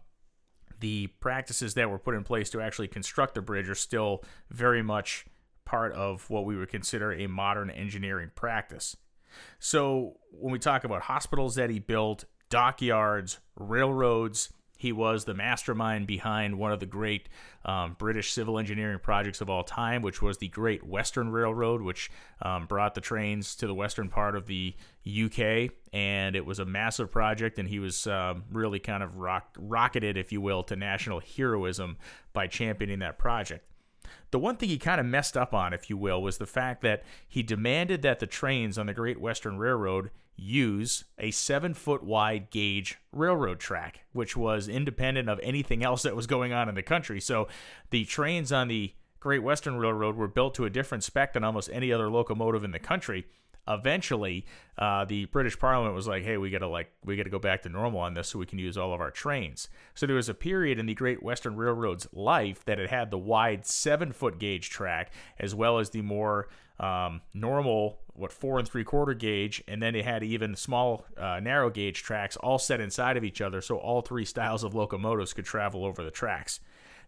the 0.84 1.08
practices 1.22 1.76
that 1.76 1.90
were 1.90 1.98
put 1.98 2.14
in 2.14 2.26
place 2.26 2.50
to 2.50 2.60
actually 2.60 2.90
construct 2.90 3.36
the 3.36 3.42
bridge 3.42 3.70
are 3.70 3.76
still 3.76 4.22
very 4.50 4.84
much 4.84 5.26
part 5.64 5.94
of 5.94 6.30
what 6.30 6.44
we 6.44 6.58
would 6.58 6.68
consider 6.68 7.14
a 7.14 7.26
modern 7.26 7.70
engineering 7.70 8.32
practice. 8.36 8.98
So, 9.60 10.18
when 10.30 10.52
we 10.52 10.60
talk 10.60 10.84
about 10.84 11.04
hospitals 11.04 11.56
that 11.56 11.70
he 11.70 11.80
built, 11.80 12.26
dockyards, 12.50 13.40
railroads, 13.56 14.50
he 14.84 14.92
was 14.92 15.24
the 15.24 15.34
mastermind 15.34 16.06
behind 16.06 16.60
one 16.60 16.74
of 16.74 16.82
the 16.82 16.86
great 16.86 17.30
um, 17.64 17.96
British 17.98 18.34
civil 18.34 18.60
engineering 18.60 19.00
projects 19.02 19.40
of 19.40 19.50
all 19.50 19.64
time, 19.64 20.02
which 20.02 20.22
was 20.22 20.40
the 20.40 20.50
Great 20.50 20.84
Western 20.84 21.30
Railroad, 21.30 21.82
which 21.82 22.12
um, 22.42 22.66
brought 22.66 22.94
the 22.94 23.00
trains 23.00 23.56
to 23.56 23.66
the 23.66 23.74
western 23.74 24.10
part 24.10 24.36
of 24.36 24.46
the 24.46 24.76
UK. 25.08 25.72
And 25.94 26.36
it 26.36 26.46
was 26.46 26.60
a 26.60 26.66
massive 26.66 27.10
project, 27.10 27.60
and 27.60 27.70
he 27.70 27.80
was 27.80 28.08
um, 28.08 28.44
really 28.52 28.80
kind 28.80 29.02
of 29.02 29.20
rock- 29.20 29.56
rocketed, 29.58 30.18
if 30.18 30.34
you 30.34 30.42
will, 30.42 30.64
to 30.64 30.76
national 30.76 31.22
heroism 31.22 31.96
by 32.34 32.48
championing 32.48 33.00
that 33.00 33.18
project. 33.18 33.66
The 34.32 34.40
one 34.40 34.58
thing 34.58 34.68
he 34.68 34.78
kind 34.78 35.00
of 35.00 35.06
messed 35.06 35.38
up 35.38 35.54
on, 35.54 35.72
if 35.72 35.90
you 35.90 35.96
will, 35.96 36.22
was 36.22 36.40
the 36.40 36.46
fact 36.46 36.82
that 36.82 37.04
he 37.26 37.42
demanded 37.42 38.02
that 38.02 38.20
the 38.20 38.28
trains 38.28 38.78
on 38.78 38.88
the 38.88 38.94
Great 38.94 39.22
Western 39.22 39.58
Railroad 39.58 40.10
use 40.36 41.06
a 41.18 41.32
seven 41.32 41.74
foot 41.74 42.04
wide 42.04 42.50
gauge 42.50 42.98
railroad 43.12 43.60
track, 43.60 44.02
which 44.14 44.36
was 44.36 44.68
independent 44.68 45.30
of 45.30 45.40
anything 45.44 45.84
else 45.84 46.04
that 46.04 46.16
was 46.16 46.28
going 46.28 46.54
on 46.54 46.70
in 46.70 46.76
the 46.76 46.84
country. 46.84 47.20
So 47.20 47.48
the 47.92 48.06
trains 48.06 48.52
on 48.52 48.68
the 48.68 48.94
Great 49.20 49.44
Western 49.44 49.78
Railroad 49.78 50.18
were 50.18 50.28
built 50.28 50.54
to 50.56 50.66
a 50.66 50.70
different 50.70 51.04
spec 51.04 51.32
than 51.34 51.46
almost 51.46 51.70
any 51.72 51.94
other 51.94 52.10
locomotive 52.10 52.64
in 52.66 52.72
the 52.72 52.80
country. 52.80 53.26
Eventually, 53.66 54.46
uh, 54.78 55.06
the 55.06 55.24
British 55.26 55.58
Parliament 55.58 55.96
was 55.96 56.06
like, 56.06 56.24
"Hey, 56.24 56.36
we 56.36 56.50
gotta 56.50 56.68
like 56.68 56.92
we 57.06 57.16
gotta 57.16 57.30
go 57.30 57.40
back 57.40 57.62
to 57.62 57.70
normal 57.70 58.02
on 58.02 58.14
this, 58.14 58.28
so 58.28 58.40
we 58.40 58.46
can 58.46 58.60
use 58.60 58.78
all 58.78 58.94
of 58.94 59.00
our 59.00 59.12
trains." 59.12 59.70
So 59.94 60.06
there 60.06 60.18
was 60.18 60.28
a 60.28 60.34
period 60.34 60.78
in 60.78 60.88
the 60.88 60.94
Great 60.94 61.24
Western 61.24 61.56
Railroad's 61.56 62.06
life 62.12 62.66
that 62.66 62.80
it 62.80 62.90
had 62.90 63.10
the 63.10 63.18
wide 63.18 63.66
seven 63.66 64.12
foot 64.12 64.38
gauge 64.40 64.70
track, 64.70 65.14
as 65.40 65.56
well 65.56 65.80
as 65.80 65.92
the 65.92 66.02
more 66.02 66.50
um, 66.78 67.22
normal 67.34 68.03
what 68.16 68.32
four 68.32 68.60
and 68.60 68.68
three 68.68 68.84
quarter 68.84 69.14
gauge, 69.14 69.64
and 69.68 69.82
then 69.82 69.96
it 69.96 70.06
had 70.06 70.24
even 70.24 70.56
small 70.56 71.06
uh, 71.18 71.40
narrow 71.40 71.70
gauge 71.70 72.04
tracks 72.04 72.38
all 72.38 72.60
set 72.60 72.80
inside 72.80 73.18
of 73.18 73.24
each 73.24 73.42
other, 73.42 73.62
so 73.62 73.78
all 73.78 74.02
three 74.02 74.26
styles 74.26 74.64
of 74.64 74.76
locomotives 74.76 75.34
could 75.34 75.46
travel 75.46 75.84
over 75.86 76.04
the 76.04 76.12
tracks. 76.12 76.60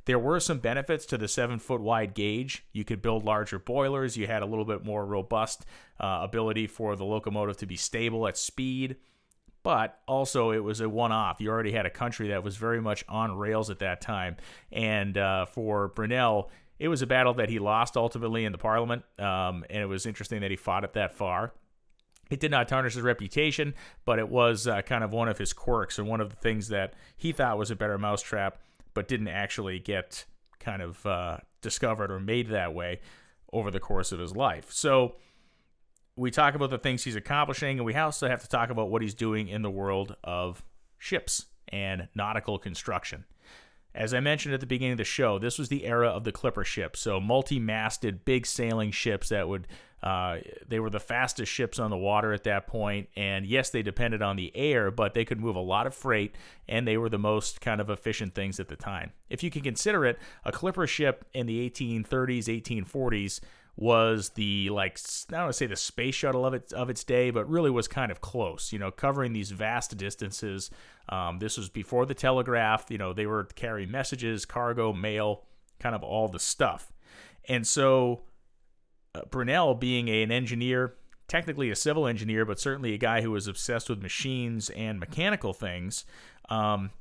There 0.06 0.20
were 0.20 0.40
some 0.40 0.60
benefits 0.60 1.06
to 1.08 1.18
the 1.18 1.28
seven 1.28 1.60
foot 1.60 1.82
wide 1.82 2.14
gauge. 2.14 2.64
You 2.72 2.86
could 2.86 3.02
build 3.02 3.26
larger 3.26 3.58
boilers. 3.58 4.16
You 4.16 4.28
had 4.28 4.44
a 4.44 4.46
little 4.46 4.66
bit 4.66 4.86
more 4.86 5.06
robust 5.06 5.66
uh, 6.00 6.20
ability 6.22 6.68
for 6.68 6.96
the 6.96 7.06
locomotive 7.06 7.58
to 7.58 7.66
be 7.66 7.76
stable 7.76 8.28
at 8.28 8.38
speed. 8.38 8.98
But 9.64 10.00
also, 10.08 10.52
it 10.52 10.64
was 10.64 10.80
a 10.80 10.88
one 10.88 11.12
off. 11.12 11.42
You 11.42 11.50
already 11.50 11.72
had 11.72 11.88
a 11.88 11.90
country 11.90 12.28
that 12.28 12.44
was 12.44 12.56
very 12.56 12.80
much 12.80 13.04
on 13.10 13.36
rails 13.36 13.72
at 13.72 13.80
that 13.80 14.00
time. 14.00 14.38
And 14.72 15.18
uh, 15.18 15.48
for 15.48 15.88
Brunel, 15.88 16.52
it 16.80 16.88
was 16.88 17.02
a 17.02 17.08
battle 17.08 17.34
that 17.36 17.50
he 17.50 17.60
lost 17.60 17.96
ultimately 17.96 18.46
in 18.46 18.52
the 18.52 18.58
parliament, 18.58 19.04
um, 19.20 19.64
and 19.70 19.82
it 19.82 19.88
was 19.88 20.06
interesting 20.06 20.42
that 20.42 20.52
he 20.52 20.58
fought 20.58 20.84
it 20.84 20.94
that 20.94 21.14
far. 21.14 21.54
It 22.30 22.40
did 22.40 22.52
not 22.52 22.68
tarnish 22.68 22.96
his 22.96 23.04
reputation, 23.04 23.76
but 24.04 24.18
it 24.20 24.30
was 24.30 24.68
uh, 24.68 24.82
kind 24.82 25.04
of 25.04 25.14
one 25.14 25.30
of 25.30 25.38
his 25.38 25.54
quirks 25.54 26.00
and 26.00 26.08
one 26.08 26.22
of 26.22 26.30
the 26.30 26.36
things 26.36 26.70
that 26.70 26.96
he 27.16 27.32
thought 27.32 27.58
was 27.58 27.72
a 27.72 27.76
better 27.76 27.98
mousetrap, 27.98 28.60
but 28.94 29.08
didn't 29.08 29.28
actually 29.28 29.80
get 29.80 30.26
kind 30.60 30.82
of 30.82 31.06
uh, 31.06 31.38
discovered 31.62 32.12
or 32.12 32.20
made 32.20 32.50
that 32.50 32.74
way 32.74 33.00
over 33.54 33.70
the 33.70 33.80
course 33.80 34.12
of 34.12 34.20
his 34.20 34.36
life. 34.36 34.72
So 34.72 35.16
we 36.16 36.32
talk 36.32 36.56
about 36.56 36.72
the 36.72 36.78
things 36.78 37.04
he's 37.04 37.16
accomplishing, 37.16 37.78
and 37.78 37.86
we 37.86 37.94
also 37.96 38.28
have 38.28 38.42
to 38.42 38.50
talk 38.50 38.70
about 38.70 38.90
what 38.90 39.02
he's 39.02 39.14
doing 39.14 39.48
in 39.48 39.62
the 39.62 39.70
world 39.70 40.16
of 40.24 40.64
ships 40.98 41.46
and 41.70 42.08
nautical 42.16 42.58
construction. 42.58 43.26
As 43.96 44.14
I 44.14 44.20
mentioned 44.20 44.54
at 44.54 44.60
the 44.60 44.66
beginning 44.66 44.92
of 44.92 44.98
the 44.98 45.06
show, 45.06 45.40
this 45.40 45.58
was 45.58 45.70
the 45.70 45.86
era 45.86 46.10
of 46.10 46.26
the 46.26 46.34
clipper 46.34 46.66
ship. 46.66 46.98
So 46.98 47.22
multi-masted, 47.22 48.26
big 48.26 48.46
sailing 48.46 48.92
ships 48.92 49.30
that 49.30 49.48
would 49.48 49.68
uh, 50.04 50.38
they 50.68 50.80
were 50.80 50.92
the 50.92 51.00
fastest 51.00 51.52
ships 51.52 51.80
on 51.80 51.90
the 51.90 51.98
water 51.98 52.32
at 52.32 52.44
that 52.44 52.68
point, 52.68 53.10
and 53.16 53.44
yes, 53.44 53.72
they 53.72 53.82
depended 53.82 54.22
on 54.22 54.36
the 54.36 54.56
air, 54.56 54.92
but 54.92 55.16
they 55.16 55.26
could 55.26 55.40
move 55.40 55.56
a 55.56 55.60
lot 55.60 55.88
of 55.88 55.96
freight, 55.96 56.36
and 56.68 56.88
they 56.88 56.96
were 56.96 57.10
the 57.10 57.18
most 57.18 57.60
kind 57.60 57.82
of 57.82 57.90
efficient 57.90 58.36
things 58.36 58.60
at 58.60 58.68
the 58.68 58.76
time. 58.76 59.14
If 59.32 59.42
you 59.42 59.50
can 59.50 59.64
consider 59.64 60.06
it, 60.06 60.20
a 60.44 60.52
clipper 60.52 60.86
ship 60.86 61.26
in 61.34 61.48
the 61.48 61.68
1830s, 61.68 62.46
1840s 62.46 63.40
was 63.78 64.30
the 64.30 64.70
like 64.70 65.00
I 65.30 65.32
don't 65.32 65.42
want 65.42 65.54
to 65.54 65.58
say 65.58 65.68
the 65.68 65.76
space 65.76 66.16
shuttle 66.16 66.46
of 66.46 66.54
its 66.54 66.72
of 66.72 66.90
its 66.90 67.04
day, 67.04 67.30
but 67.30 67.50
really 67.50 67.70
was 67.70 67.88
kind 67.88 68.12
of 68.12 68.22
close. 68.22 68.72
You 68.72 68.80
know, 68.80 68.92
covering 68.92 69.34
these 69.34 69.52
vast 69.52 69.96
distances. 69.98 70.70
Um, 71.10 71.40
this 71.40 71.58
was 71.58 71.70
before 71.70 72.06
the 72.06 72.14
telegraph. 72.14 72.86
You 72.90 72.98
know, 72.98 73.14
they 73.14 73.26
were 73.26 73.44
carrying 73.56 73.92
messages, 73.92 74.46
cargo, 74.46 74.94
mail, 74.94 75.44
kind 75.80 75.94
of 75.94 76.04
all 76.04 76.28
the 76.28 76.40
stuff. 76.40 76.92
And 77.48 77.68
so, 77.68 78.24
uh, 79.14 79.22
Brunel, 79.30 79.76
being 79.76 80.08
a, 80.08 80.24
an 80.24 80.32
engineer, 80.32 80.96
technically 81.28 81.70
a 81.70 81.76
civil 81.76 82.08
engineer, 82.08 82.46
but 82.46 82.60
certainly 82.60 82.94
a 82.94 82.98
guy 82.98 83.22
who 83.22 83.32
was 83.32 83.48
obsessed 83.48 83.90
with 83.90 84.02
machines 84.02 84.70
and 84.72 85.00
mechanical 85.00 85.54
things, 85.54 86.06
um, 86.50 86.92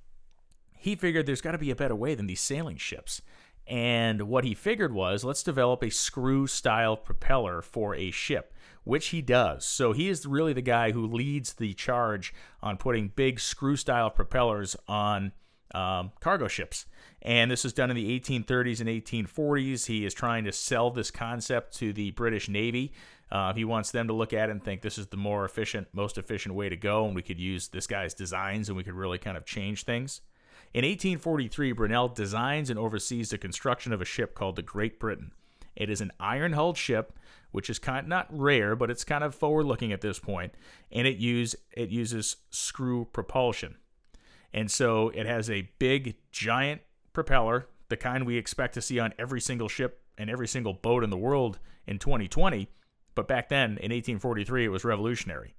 he 0.76 0.96
figured 0.96 1.24
there's 1.24 1.40
got 1.40 1.52
to 1.52 1.58
be 1.58 1.70
a 1.70 1.76
better 1.76 1.94
way 1.94 2.14
than 2.14 2.26
these 2.26 2.40
sailing 2.40 2.76
ships. 2.76 3.22
And 3.66 4.22
what 4.22 4.44
he 4.44 4.54
figured 4.54 4.92
was 4.92 5.24
let's 5.24 5.42
develop 5.42 5.82
a 5.82 5.90
screw 5.90 6.46
style 6.46 6.96
propeller 6.96 7.62
for 7.62 7.94
a 7.94 8.10
ship, 8.10 8.52
which 8.84 9.08
he 9.08 9.22
does. 9.22 9.64
So 9.64 9.92
he 9.92 10.08
is 10.08 10.26
really 10.26 10.52
the 10.52 10.62
guy 10.62 10.92
who 10.92 11.06
leads 11.06 11.54
the 11.54 11.72
charge 11.72 12.34
on 12.62 12.76
putting 12.76 13.08
big 13.08 13.40
screw 13.40 13.76
style 13.76 14.10
propellers 14.10 14.76
on 14.86 15.32
um, 15.74 16.12
cargo 16.20 16.48
ships. 16.48 16.86
And 17.22 17.50
this 17.50 17.64
is 17.64 17.72
done 17.72 17.90
in 17.90 17.96
the 17.96 18.20
1830s 18.20 18.80
and 18.80 18.88
1840s. 18.88 19.86
He 19.86 20.04
is 20.04 20.12
trying 20.12 20.44
to 20.44 20.52
sell 20.52 20.90
this 20.90 21.10
concept 21.10 21.74
to 21.78 21.92
the 21.92 22.10
British 22.12 22.48
Navy. 22.48 22.92
Uh, 23.32 23.52
he 23.54 23.64
wants 23.64 23.90
them 23.90 24.06
to 24.06 24.12
look 24.12 24.32
at 24.32 24.48
it 24.48 24.52
and 24.52 24.62
think 24.62 24.82
this 24.82 24.98
is 24.98 25.08
the 25.08 25.16
more 25.16 25.44
efficient, 25.44 25.88
most 25.92 26.18
efficient 26.18 26.54
way 26.54 26.68
to 26.68 26.76
go, 26.76 27.06
and 27.06 27.14
we 27.16 27.22
could 27.22 27.40
use 27.40 27.68
this 27.68 27.86
guy's 27.86 28.14
designs 28.14 28.68
and 28.68 28.76
we 28.76 28.84
could 28.84 28.94
really 28.94 29.18
kind 29.18 29.36
of 29.36 29.44
change 29.44 29.84
things. 29.84 30.20
In 30.72 30.84
1843, 30.84 31.72
Brunel 31.72 32.08
designs 32.08 32.70
and 32.70 32.78
oversees 32.78 33.30
the 33.30 33.38
construction 33.38 33.92
of 33.92 34.00
a 34.00 34.04
ship 34.04 34.34
called 34.34 34.56
the 34.56 34.62
Great 34.62 34.98
Britain. 34.98 35.32
It 35.76 35.90
is 35.90 36.00
an 36.00 36.12
iron 36.20 36.52
hulled 36.52 36.76
ship, 36.76 37.18
which 37.50 37.70
is 37.70 37.78
kind 37.78 38.04
of 38.04 38.08
not 38.08 38.26
rare, 38.30 38.74
but 38.74 38.90
it's 38.90 39.04
kind 39.04 39.24
of 39.24 39.34
forward 39.34 39.66
looking 39.66 39.92
at 39.92 40.00
this 40.00 40.18
point, 40.18 40.52
and 40.90 41.06
it 41.06 41.16
use 41.16 41.54
it 41.72 41.90
uses 41.90 42.36
screw 42.50 43.06
propulsion. 43.12 43.76
And 44.52 44.70
so 44.70 45.08
it 45.10 45.26
has 45.26 45.50
a 45.50 45.70
big 45.78 46.16
giant 46.30 46.82
propeller, 47.12 47.66
the 47.88 47.96
kind 47.96 48.24
we 48.24 48.36
expect 48.36 48.74
to 48.74 48.82
see 48.82 48.98
on 48.98 49.14
every 49.18 49.40
single 49.40 49.68
ship 49.68 50.02
and 50.16 50.30
every 50.30 50.48
single 50.48 50.74
boat 50.74 51.02
in 51.02 51.10
the 51.10 51.16
world 51.16 51.58
in 51.86 51.98
2020, 51.98 52.68
but 53.14 53.28
back 53.28 53.48
then 53.48 53.70
in 53.78 53.90
1843 53.90 54.64
it 54.64 54.68
was 54.68 54.84
revolutionary. 54.84 55.54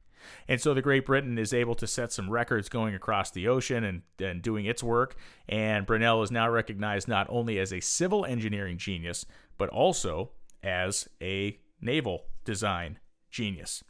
And 0.48 0.62
so 0.62 0.74
the 0.74 0.82
Great 0.82 1.06
Britain 1.06 1.38
is 1.38 1.54
able 1.54 1.76
to 1.76 1.88
set 1.88 2.12
some 2.12 2.30
records 2.30 2.70
going 2.70 2.96
across 2.96 3.32
the 3.32 3.48
ocean 3.48 3.84
and, 3.84 4.02
and 4.20 4.42
doing 4.42 4.66
its 4.66 4.84
work. 4.84 5.16
And 5.48 5.86
Brunel 5.86 6.24
is 6.24 6.32
now 6.32 6.50
recognized 6.50 7.08
not 7.08 7.28
only 7.30 7.60
as 7.60 7.72
a 7.74 7.80
civil 7.80 8.26
engineering 8.26 8.78
genius, 8.78 9.26
but 9.58 9.70
also 9.70 10.32
as 10.64 11.08
a 11.22 11.60
naval 11.82 12.26
design 12.44 13.00
genius. 13.30 13.84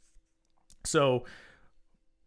So 0.83 1.25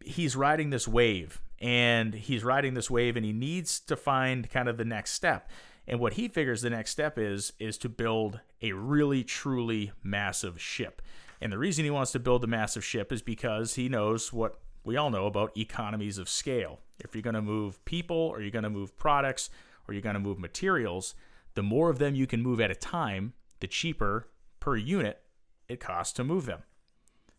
he's 0.05 0.37
riding 0.37 0.71
this 0.71 0.89
wave 0.89 1.41
and 1.61 2.15
he's 2.15 2.45
riding 2.45 2.75
this 2.75 2.91
wave 2.91 3.17
and 3.17 3.25
he 3.25 3.33
needs 3.33 3.81
to 3.81 3.97
find 3.97 4.49
kind 4.51 4.69
of 4.69 4.77
the 4.77 4.85
next 4.85 5.13
step. 5.13 5.51
And 5.87 6.01
what 6.01 6.15
he 6.15 6.29
figures 6.29 6.63
the 6.63 6.71
next 6.71 6.91
step 6.91 7.19
is 7.19 7.53
is 7.59 7.79
to 7.79 7.89
build 7.89 8.41
a 8.61 8.73
really 8.73 9.25
truly 9.25 9.93
massive 10.03 10.61
ship. 10.61 11.01
And 11.41 11.53
the 11.53 11.59
reason 11.59 11.85
he 11.85 11.91
wants 11.91 12.13
to 12.13 12.19
build 12.19 12.43
a 12.45 12.49
massive 12.49 12.85
ship 12.85 13.13
is 13.13 13.23
because 13.23 13.75
he 13.75 13.89
knows 13.89 14.33
what 14.33 14.59
we 14.85 14.97
all 14.97 15.11
know 15.11 15.27
about 15.27 15.57
economies 15.57 16.19
of 16.19 16.29
scale. 16.29 16.81
If 16.99 17.15
you're 17.15 17.23
going 17.23 17.35
to 17.35 17.43
move 17.43 17.85
people 17.85 18.17
or 18.17 18.41
you're 18.41 18.51
going 18.51 18.65
to 18.65 18.71
move 18.71 18.97
products 18.99 19.51
or 19.87 19.95
you're 19.95 20.03
going 20.03 20.15
to 20.15 20.21
move 20.21 20.39
materials, 20.39 21.15
the 21.55 21.63
more 21.63 21.91
of 21.91 21.99
them 21.99 22.15
you 22.15 22.27
can 22.27 22.43
move 22.43 22.61
at 22.61 22.71
a 22.71 22.75
time, 22.75 23.35
the 23.61 23.67
cheaper 23.67 24.29
per 24.61 24.77
unit 24.77 25.23
it 25.69 25.81
costs 25.81 26.13
to 26.15 26.25
move 26.25 26.47
them. 26.47 26.63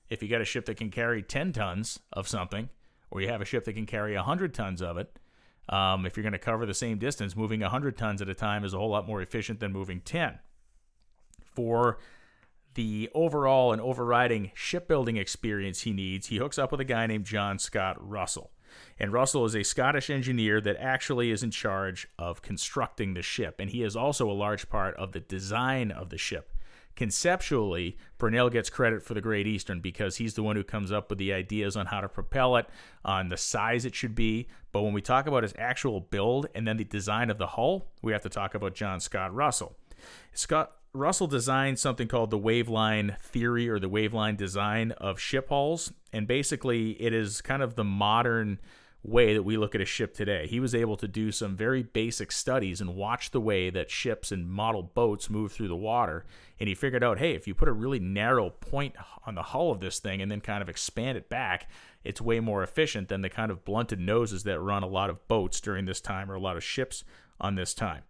If 0.09 0.23
you 0.23 0.29
got 0.29 0.41
a 0.41 0.45
ship 0.45 0.65
that 0.65 0.77
can 0.77 0.91
carry 0.91 1.21
10 1.21 1.53
tons 1.53 1.99
of 2.13 2.27
something, 2.27 2.69
or 3.11 3.21
you 3.21 3.27
have 3.27 3.41
a 3.41 3.45
ship 3.45 3.65
that 3.65 3.73
can 3.73 3.85
carry 3.85 4.15
100 4.15 4.53
tons 4.53 4.81
of 4.81 4.97
it, 4.97 5.17
Um, 5.69 6.07
if 6.07 6.17
you're 6.17 6.23
going 6.23 6.33
to 6.33 6.39
cover 6.39 6.65
the 6.65 6.73
same 6.73 6.97
distance, 6.97 7.35
moving 7.35 7.61
100 7.61 7.95
tons 7.95 8.23
at 8.23 8.29
a 8.29 8.33
time 8.33 8.63
is 8.63 8.73
a 8.73 8.77
whole 8.79 8.89
lot 8.89 9.05
more 9.05 9.21
efficient 9.21 9.59
than 9.59 9.71
moving 9.71 10.01
10. 10.01 10.39
For 11.53 11.99
the 12.75 13.09
overall 13.13 13.71
and 13.71 13.81
overriding 13.81 14.51
shipbuilding 14.53 15.17
experience 15.17 15.81
he 15.81 15.91
needs, 15.91 16.27
he 16.27 16.37
hooks 16.37 16.57
up 16.57 16.71
with 16.71 16.79
a 16.79 16.85
guy 16.85 17.07
named 17.07 17.25
John 17.25 17.59
Scott 17.59 17.97
Russell. 17.99 18.51
And 18.99 19.11
Russell 19.11 19.45
is 19.45 19.55
a 19.55 19.63
Scottish 19.63 20.09
engineer 20.09 20.61
that 20.61 20.77
actually 20.77 21.31
is 21.31 21.43
in 21.43 21.51
charge 21.51 22.07
of 22.19 22.41
constructing 22.41 23.13
the 23.13 23.21
ship, 23.21 23.59
and 23.59 23.69
he 23.69 23.83
is 23.83 23.95
also 23.95 24.29
a 24.29 24.33
large 24.33 24.69
part 24.69 24.95
of 24.97 25.11
the 25.11 25.19
design 25.19 25.91
of 25.91 26.09
the 26.09 26.17
ship. 26.17 26.53
Conceptually, 26.95 27.97
Brunel 28.17 28.49
gets 28.49 28.69
credit 28.69 29.01
for 29.01 29.13
the 29.13 29.21
Great 29.21 29.47
Eastern 29.47 29.79
because 29.79 30.17
he's 30.17 30.33
the 30.33 30.43
one 30.43 30.57
who 30.57 30.65
comes 30.65 30.91
up 30.91 31.09
with 31.09 31.17
the 31.17 31.31
ideas 31.31 31.77
on 31.77 31.85
how 31.85 32.01
to 32.01 32.09
propel 32.09 32.57
it, 32.57 32.67
on 33.05 33.29
the 33.29 33.37
size 33.37 33.85
it 33.85 33.95
should 33.95 34.15
be. 34.15 34.49
But 34.73 34.81
when 34.81 34.91
we 34.91 35.01
talk 35.01 35.25
about 35.25 35.43
his 35.43 35.53
actual 35.57 36.01
build 36.01 36.47
and 36.53 36.67
then 36.67 36.75
the 36.75 36.83
design 36.83 37.29
of 37.29 37.37
the 37.37 37.47
hull, 37.47 37.87
we 38.01 38.11
have 38.11 38.23
to 38.23 38.29
talk 38.29 38.53
about 38.53 38.75
John 38.75 38.99
Scott 38.99 39.33
Russell. 39.33 39.77
Scott 40.33 40.71
Russell 40.93 41.27
designed 41.27 41.77
something 41.77 42.07
called 42.07 42.31
the 42.31 42.37
waveline 42.37 43.15
theory 43.21 43.69
or 43.69 43.79
the 43.79 43.89
waveline 43.89 44.35
design 44.35 44.91
of 44.93 45.19
ship 45.19 45.49
hulls. 45.49 45.93
And 46.11 46.27
basically, 46.27 46.91
it 47.01 47.13
is 47.13 47.41
kind 47.41 47.61
of 47.61 47.75
the 47.75 47.83
modern 47.83 48.59
way 49.01 49.33
that 49.33 49.43
we 49.43 49.55
look 49.55 49.75
at 49.75 49.81
a 49.81 49.85
ship 49.85 50.13
today. 50.13 50.47
He 50.47 50.59
was 50.59 50.75
able 50.75 50.97
to 50.97 51.07
do 51.07 51.31
some 51.31 51.55
very 51.55 51.83
basic 51.83 52.31
studies 52.31 52.81
and 52.81 52.95
watch 52.95 53.31
the 53.31 53.39
way 53.39 53.69
that 53.69 53.89
ships 53.89 54.31
and 54.31 54.49
model 54.49 54.83
boats 54.83 55.29
move 55.29 55.51
through 55.51 55.69
the 55.69 55.75
water. 55.75 56.25
And 56.59 56.67
he 56.67 56.75
figured 56.75 57.03
out 57.03 57.19
hey, 57.19 57.33
if 57.33 57.47
you 57.47 57.53
put 57.53 57.69
a 57.69 57.73
really 57.73 57.99
narrow 57.99 58.49
point 58.49 58.95
on 59.25 59.35
the 59.35 59.43
hull 59.43 59.71
of 59.71 59.79
this 59.79 59.99
thing 59.99 60.21
and 60.21 60.29
then 60.29 60.41
kind 60.41 60.61
of 60.61 60.69
expand 60.69 61.17
it 61.17 61.29
back, 61.29 61.69
it's 62.03 62.19
way 62.19 62.39
more 62.39 62.63
efficient 62.63 63.07
than 63.07 63.21
the 63.21 63.29
kind 63.29 63.51
of 63.51 63.63
blunted 63.63 63.99
noses 63.99 64.43
that 64.43 64.59
run 64.59 64.83
a 64.83 64.87
lot 64.87 65.09
of 65.09 65.27
boats 65.27 65.61
during 65.61 65.85
this 65.85 66.01
time 66.01 66.29
or 66.29 66.35
a 66.35 66.41
lot 66.41 66.57
of 66.57 66.63
ships 66.63 67.03
on 67.39 67.55
this 67.55 67.73
time. 67.73 68.03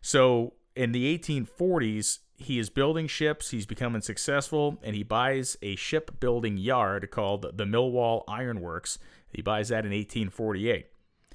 So 0.00 0.54
in 0.76 0.92
the 0.92 1.18
1840s, 1.18 2.18
he 2.36 2.58
is 2.58 2.68
building 2.68 3.06
ships, 3.06 3.50
he's 3.50 3.66
becoming 3.66 4.02
successful, 4.02 4.78
and 4.82 4.94
he 4.94 5.02
buys 5.02 5.56
a 5.62 5.74
shipbuilding 5.74 6.58
yard 6.58 7.10
called 7.10 7.56
the 7.56 7.64
Millwall 7.64 8.24
Iron 8.28 8.60
Works. 8.60 8.98
He 9.32 9.40
buys 9.40 9.70
that 9.70 9.86
in 9.86 9.92
1848. 9.92 10.86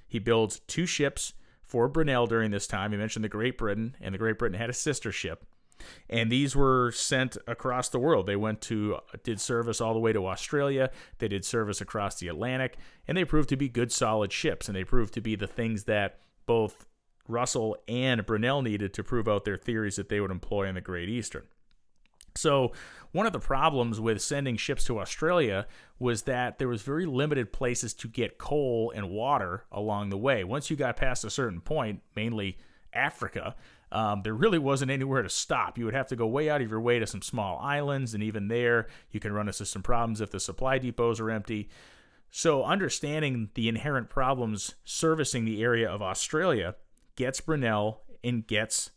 He 0.07 0.19
builds 0.19 0.60
two 0.67 0.86
ships 0.86 1.33
for 1.63 1.88
Brunel 1.88 2.27
during 2.27 2.51
this 2.51 2.67
time. 2.67 2.91
He 2.91 2.98
mentioned 2.98 3.25
the 3.25 3.29
Great 3.29 3.57
Britain, 3.57 3.95
and 4.00 4.13
the 4.13 4.19
Great 4.19 4.38
Britain 4.38 4.60
had 4.60 4.69
a 4.69 4.74
sister 4.74 5.12
ship. 5.12 5.45
And 6.07 6.31
these 6.31 6.55
were 6.55 6.91
sent 6.91 7.38
across 7.48 7.89
the 7.89 7.98
world. 7.98 8.27
They 8.27 8.36
went 8.36 8.62
to, 8.62 9.00
did 9.24 9.41
service 9.41 9.81
all 9.81 9.95
the 9.95 10.00
way 10.00 10.13
to 10.13 10.27
Australia. 10.27 10.91
They 11.17 11.27
did 11.27 11.43
service 11.43 11.81
across 11.81 12.19
the 12.19 12.27
Atlantic, 12.27 12.77
and 13.07 13.17
they 13.17 13.25
proved 13.25 13.50
to 13.50 13.57
be 13.57 13.69
good, 13.69 13.91
solid 13.91 14.31
ships. 14.31 14.67
And 14.67 14.75
they 14.75 14.83
proved 14.83 15.15
to 15.15 15.21
be 15.21 15.36
the 15.36 15.48
things 15.48 15.86
that 15.86 16.19
both 16.45 16.86
Russell 17.28 17.78
and 17.88 18.25
Brunel 18.25 18.62
needed 18.62 18.94
to 18.94 19.04
prove 19.04 19.28
out 19.28 19.46
their 19.46 19.58
theories 19.58 19.96
that 19.96 20.10
they 20.10 20.20
would 20.20 20.32
employ 20.32 20.68
in 20.68 20.75
the 20.75 20.82
Great 20.82 21.10
Eastern. 21.10 21.44
So, 22.36 22.72
one 23.12 23.25
of 23.25 23.34
the 23.34 23.40
problems 23.40 24.00
with 24.00 24.22
sending 24.22 24.56
ships 24.56 24.86
to 24.86 25.00
Australia 25.00 25.68
was 26.00 26.24
that 26.24 26.60
there 26.60 26.68
was 26.70 26.82
very 26.82 27.06
limited 27.06 27.51
places 27.51 27.94
to 27.96 28.08
get 28.08 28.38
coal 28.38 28.92
and 28.96 29.10
water 29.10 29.66
along 29.72 30.10
the 30.10 30.18
way. 30.18 30.44
Once 30.46 30.70
you 30.70 30.78
got 30.78 30.96
past 30.96 31.25
a 31.25 31.30
certain 31.30 31.60
point, 31.60 32.01
mainly 32.16 32.58
Africa, 32.94 33.56
um, 33.92 34.22
there 34.24 34.34
really 34.34 34.60
wasn't 34.60 34.92
anywhere 34.92 35.22
to 35.22 35.30
stop. 35.30 35.78
You 35.78 35.86
would 35.86 35.94
have 35.94 36.08
to 36.08 36.16
go 36.16 36.25
way 36.25 36.50
out 36.50 36.62
of 36.62 36.70
your 36.70 36.80
way 36.80 37.00
to 37.00 37.08
some 37.08 37.22
small 37.22 37.60
islands, 37.60 38.13
and 38.13 38.24
even 38.24 38.48
there, 38.48 38.88
you 39.12 39.20
can 39.20 39.34
run 39.34 39.48
into 39.48 39.66
some 39.66 39.84
problems 39.84 40.22
if 40.22 40.32
the 40.32 40.40
supply 40.40 40.80
depots 40.80 41.20
are 41.20 41.30
empty. 41.30 41.70
So, 42.30 42.63
understanding 42.63 43.50
the 43.56 43.68
inherent 43.68 44.10
problems 44.10 44.75
servicing 44.86 45.44
the 45.44 45.62
area 45.62 45.90
of 45.90 46.01
Australia 46.01 46.75
gets 47.22 47.40
Brunel 47.40 48.01
and 48.24 48.48
gets 48.48 48.90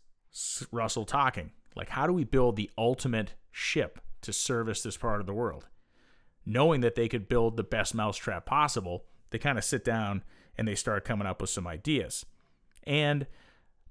Russell 0.72 1.04
talking. 1.04 1.50
Like, 1.76 1.90
how 1.90 2.06
do 2.06 2.12
we 2.14 2.24
build 2.24 2.56
the 2.56 2.70
ultimate 2.78 3.34
ship 3.52 4.00
to 4.22 4.32
service 4.32 4.82
this 4.82 4.96
part 4.96 5.20
of 5.20 5.26
the 5.26 5.34
world? 5.34 5.66
Knowing 6.46 6.80
that 6.80 6.94
they 6.94 7.06
could 7.06 7.28
build 7.28 7.58
the 7.58 7.62
best 7.62 7.94
mousetrap 7.94 8.46
possible, 8.46 9.04
they 9.28 9.38
kind 9.38 9.58
of 9.58 9.64
sit 9.64 9.84
down 9.84 10.22
and 10.56 10.66
they 10.66 10.74
start 10.74 11.04
coming 11.04 11.26
up 11.26 11.42
with 11.42 11.50
some 11.50 11.66
ideas. 11.66 12.24
And 12.84 13.26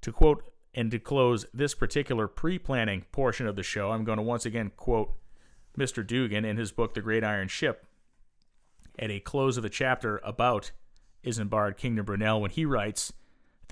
to 0.01 0.12
quote 0.12 0.51
and 0.73 0.89
to 0.89 0.97
close 0.97 1.45
this 1.53 1.75
particular 1.75 2.27
pre 2.27 2.57
planning 2.57 3.05
portion 3.12 3.45
of 3.45 3.55
the 3.55 3.62
show, 3.62 3.91
I'm 3.91 4.03
going 4.03 4.17
to 4.17 4.23
once 4.23 4.47
again 4.47 4.71
quote 4.75 5.13
Mr. 5.77 6.05
Dugan 6.05 6.43
in 6.43 6.57
his 6.57 6.71
book, 6.71 6.95
The 6.95 7.01
Great 7.01 7.23
Iron 7.23 7.49
Ship, 7.49 7.86
at 8.97 9.12
a 9.12 9.19
close 9.19 9.57
of 9.57 9.63
the 9.63 9.69
chapter 9.69 10.19
about 10.23 10.71
Isambard 11.23 11.77
Kingdom 11.77 12.05
Brunel 12.05 12.41
when 12.41 12.49
he 12.49 12.65
writes, 12.65 13.13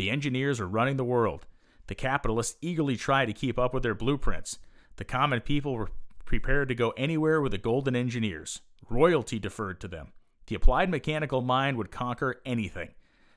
the 0.02 0.10
engineers 0.10 0.60
are 0.60 0.68
running 0.68 0.98
the 0.98 1.04
world. 1.04 1.46
The 1.86 1.94
capitalists 1.94 2.58
eagerly 2.60 2.96
try 2.96 3.24
to 3.24 3.34
keep 3.34 3.60
up 3.60 3.72
with 3.72 3.84
their 3.84 3.94
blueprints. 3.94 4.58
The 4.96 5.06
common 5.06 5.42
people 5.42 5.76
were 5.76 5.92
prepared 6.26 6.70
to 6.70 6.76
go 6.76 6.90
anywhere 6.98 7.40
with 7.40 7.52
the 7.52 7.60
golden 7.60 7.96
engineers. 7.96 8.62
Royalty 8.90 9.38
deferred 9.38 9.80
to 9.82 9.88
them. 9.88 10.12
The 10.48 10.56
applied 10.56 10.90
mechanical 10.90 11.42
mind 11.42 11.78
would 11.78 11.92
conquer 11.92 12.42
anything. 12.48 12.96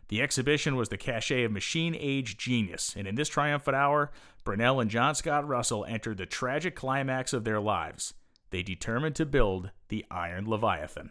The 0.08 0.22
exhibition 0.22 0.74
was 0.74 0.88
the 0.88 0.96
cachet 0.96 1.44
of 1.44 1.52
machine 1.52 1.94
age 1.98 2.38
genius, 2.38 2.94
and 2.96 3.06
in 3.06 3.14
this 3.14 3.28
triumphant 3.28 3.76
hour, 3.76 4.10
Brunel 4.42 4.80
and 4.80 4.90
John 4.90 5.14
Scott 5.14 5.46
Russell 5.46 5.84
entered 5.84 6.16
the 6.16 6.24
tragic 6.24 6.74
climax 6.74 7.34
of 7.34 7.44
their 7.44 7.60
lives. 7.60 8.14
They 8.48 8.62
determined 8.62 9.16
to 9.16 9.26
build 9.26 9.70
the 9.88 10.06
Iron 10.10 10.48
Leviathan. 10.48 11.10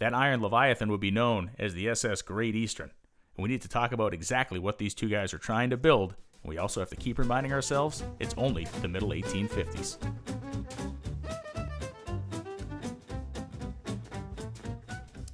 That 0.00 0.14
Iron 0.14 0.42
Leviathan 0.42 0.90
would 0.90 1.00
be 1.00 1.12
known 1.12 1.52
as 1.60 1.74
the 1.74 1.88
SS 1.88 2.22
Great 2.22 2.56
Eastern. 2.56 2.90
And 3.36 3.42
we 3.42 3.48
need 3.48 3.62
to 3.62 3.68
talk 3.68 3.92
about 3.92 4.14
exactly 4.14 4.58
what 4.58 4.78
these 4.78 4.94
two 4.94 5.08
guys 5.08 5.34
are 5.34 5.38
trying 5.38 5.70
to 5.70 5.76
build. 5.76 6.14
And 6.42 6.50
We 6.50 6.58
also 6.58 6.80
have 6.80 6.90
to 6.90 6.96
keep 6.96 7.18
reminding 7.18 7.52
ourselves 7.52 8.04
it's 8.20 8.34
only 8.36 8.64
the 8.80 8.88
middle 8.88 9.10
1850s. 9.10 9.98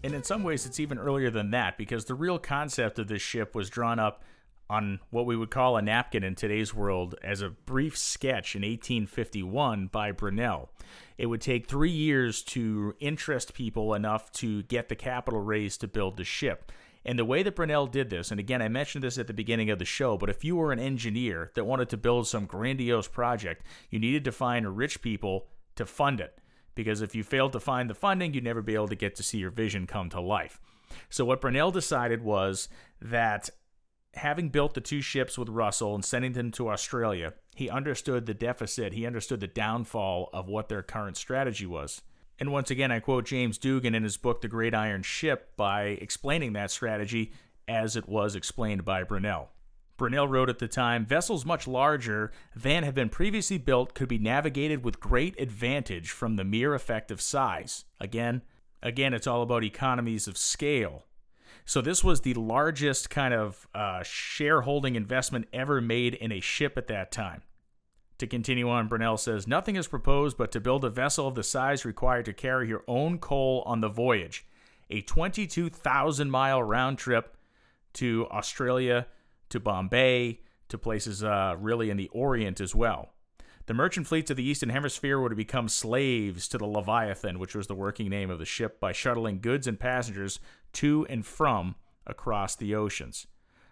And 0.03 0.15
in 0.15 0.23
some 0.23 0.43
ways, 0.43 0.65
it's 0.65 0.81
even 0.81 0.99
earlier 0.99 1.31
than 1.31 1.51
that 1.51 1.77
because 1.77 2.07
the 2.07 2.15
real 2.15 2.39
concept 2.39 2.99
of 2.99 3.09
this 3.09 3.21
ship 3.21 3.55
was 3.55 3.69
drawn 3.69 3.99
up 3.99 4.25
on 4.71 5.01
what 5.11 5.27
we 5.27 5.37
would 5.37 5.51
call 5.51 5.77
a 5.77 5.83
napkin 5.83 6.23
in 6.23 6.35
today's 6.35 6.73
world 6.73 7.17
as 7.25 7.43
a 7.43 7.51
brief 7.51 7.99
sketch 7.99 8.55
in 8.55 8.63
1851 8.63 9.89
by 9.89 10.13
Brunel. 10.13 10.71
It 11.19 11.27
would 11.27 11.41
take 11.41 11.67
three 11.67 11.91
years 11.91 12.41
to 12.45 12.95
interest 13.01 13.53
people 13.53 13.95
enough 13.95 14.31
to 14.35 14.63
get 14.63 14.89
the 14.89 14.95
capital 14.95 15.41
raised 15.41 15.81
to 15.81 15.89
build 15.89 16.17
the 16.17 16.25
ship. 16.25 16.71
And 17.05 17.19
the 17.19 17.25
way 17.25 17.43
that 17.43 17.57
Brunel 17.57 17.87
did 17.87 18.11
this, 18.11 18.31
and 18.31 18.39
again, 18.39 18.61
I 18.61 18.69
mentioned 18.69 19.03
this 19.03 19.17
at 19.17 19.27
the 19.27 19.33
beginning 19.33 19.71
of 19.71 19.79
the 19.79 19.85
show, 19.85 20.19
but 20.19 20.29
if 20.29 20.45
you 20.45 20.57
were 20.57 20.73
an 20.73 20.79
engineer 20.79 21.51
that 21.55 21.65
wanted 21.65 21.89
to 21.91 21.97
build 21.97 22.27
some 22.27 22.45
grandiose 22.45 23.09
project, 23.09 23.65
you 23.91 23.99
needed 23.99 24.25
to 24.25 24.33
find 24.33 24.77
rich 24.77 25.01
people 25.01 25.47
to 25.77 25.87
fund 25.87 26.21
it. 26.21 26.39
Because 26.75 27.01
if 27.01 27.15
you 27.15 27.25
failed 27.25 27.53
to 27.53 27.61
find 27.61 27.89
the 27.89 27.95
funding, 27.95 28.35
you'd 28.35 28.45
never 28.45 28.63
be 28.63 28.75
able 28.75 28.89
to 28.89 28.95
get 28.95 29.15
to 29.17 29.23
see 29.23 29.39
your 29.39 29.51
vision 29.51 29.87
come 29.87 30.11
to 30.11 30.21
life. 30.21 30.61
So, 31.09 31.25
what 31.25 31.41
Brunel 31.41 31.71
decided 31.71 32.23
was 32.23 32.69
that 33.01 33.51
having 34.15 34.49
built 34.49 34.75
the 34.75 34.81
two 34.81 35.01
ships 35.01 35.39
with 35.39 35.49
Russell 35.49 35.95
and 35.95 36.05
sending 36.05 36.33
them 36.33 36.51
to 36.53 36.69
Australia, 36.69 37.35
he 37.55 37.71
understood 37.71 38.27
the 38.27 38.35
deficit, 38.35 38.93
he 38.93 39.07
understood 39.07 39.41
the 39.41 39.47
downfall 39.47 40.31
of 40.33 40.49
what 40.49 40.69
their 40.69 40.83
current 40.83 41.17
strategy 41.17 41.67
was. 41.67 42.03
And 42.41 42.51
once 42.51 42.71
again, 42.71 42.91
I 42.91 43.01
quote 43.01 43.27
James 43.27 43.59
Dugan 43.59 43.95
in 43.95 44.03
his 44.03 44.17
book, 44.17 44.41
The 44.41 44.49
Great 44.49 44.75
Iron 44.75 45.03
Ship, 45.03 45.55
by 45.59 45.83
explaining 45.83 46.55
that 46.55 46.71
strategy 46.71 47.33
as 47.69 47.97
it 47.97 48.09
was 48.09 48.35
explained 48.35 48.83
by 48.83 49.05
Brunel. 49.05 49.51
Brunel 49.99 50.27
wrote 50.27 50.49
at 50.49 50.59
the 50.59 50.67
time 50.67 51.05
Vessels 51.05 51.45
much 51.45 51.69
larger 51.69 52.33
than 52.57 52.83
have 52.83 52.95
been 52.95 53.11
previously 53.11 53.59
built 53.59 53.93
could 53.93 54.09
be 54.09 54.17
navigated 54.17 54.83
with 54.83 54.99
great 54.99 55.39
advantage 55.39 56.11
from 56.11 56.37
the 56.37 56.45
mere 56.45 56.75
effect 56.75 57.11
of 57.11 57.21
size. 57.21 57.85
Again, 58.01 58.41
again, 58.83 59.13
it's 59.13 59.27
all 59.27 59.43
about 59.43 59.63
economies 59.63 60.27
of 60.27 60.39
scale. 60.39 61.05
So 61.67 61.83
this 61.83 62.03
was 62.03 62.23
the 62.23 62.33
largest 62.33 63.11
kind 63.11 63.35
of 63.35 63.69
uh, 63.75 64.03
shareholding 64.03 64.97
investment 64.97 65.47
ever 65.53 65.83
made 65.83 66.15
in 66.15 66.33
a 66.33 66.41
ship 66.41 66.79
at 66.79 66.87
that 66.87 67.13
time. 67.13 67.43
To 68.21 68.27
continue 68.27 68.69
on, 68.69 68.87
Brunel 68.87 69.17
says 69.17 69.47
Nothing 69.47 69.77
is 69.77 69.89
proposed 69.89 70.37
but 70.37 70.53
to 70.53 70.61
build 70.61 70.85
a 70.85 70.91
vessel 70.91 71.27
of 71.27 71.35
the 71.35 71.43
size 71.43 71.87
required 71.87 72.27
to 72.27 72.35
carry 72.35 72.69
your 72.69 72.85
own 72.87 73.19
coal 73.19 73.63
on 73.65 73.81
the 73.81 73.89
voyage. 73.89 74.45
A 74.91 75.01
22,000 75.01 76.31
mile 76.31 76.63
round 76.63 76.99
trip 76.99 77.35
to 77.95 78.27
Australia, 78.31 79.07
to 79.49 79.59
Bombay, 79.59 80.41
to 80.69 80.77
places 80.77 81.25
uh, 81.25 81.57
really 81.59 81.89
in 81.89 81.97
the 81.97 82.11
Orient 82.13 82.61
as 82.61 82.75
well. 82.75 83.15
The 83.65 83.73
merchant 83.73 84.07
fleets 84.07 84.31
of 84.31 84.37
the 84.37 84.45
Eastern 84.45 84.69
Hemisphere 84.69 85.19
were 85.19 85.31
to 85.31 85.35
become 85.35 85.71
slaves 85.71 86.47
to 86.49 86.59
the 86.59 86.67
Leviathan, 86.67 87.39
which 87.39 87.55
was 87.55 87.69
the 87.69 87.75
working 87.75 88.11
name 88.11 88.29
of 88.29 88.39
the 88.39 88.45
ship, 88.45 88.79
by 88.79 88.93
shuttling 88.93 89.41
goods 89.41 89.67
and 89.67 89.81
passengers 89.81 90.41
to 90.75 91.07
and 91.09 91.25
from 91.25 91.75
across 92.07 92.55
the 92.55 92.75
oceans. 92.75 93.27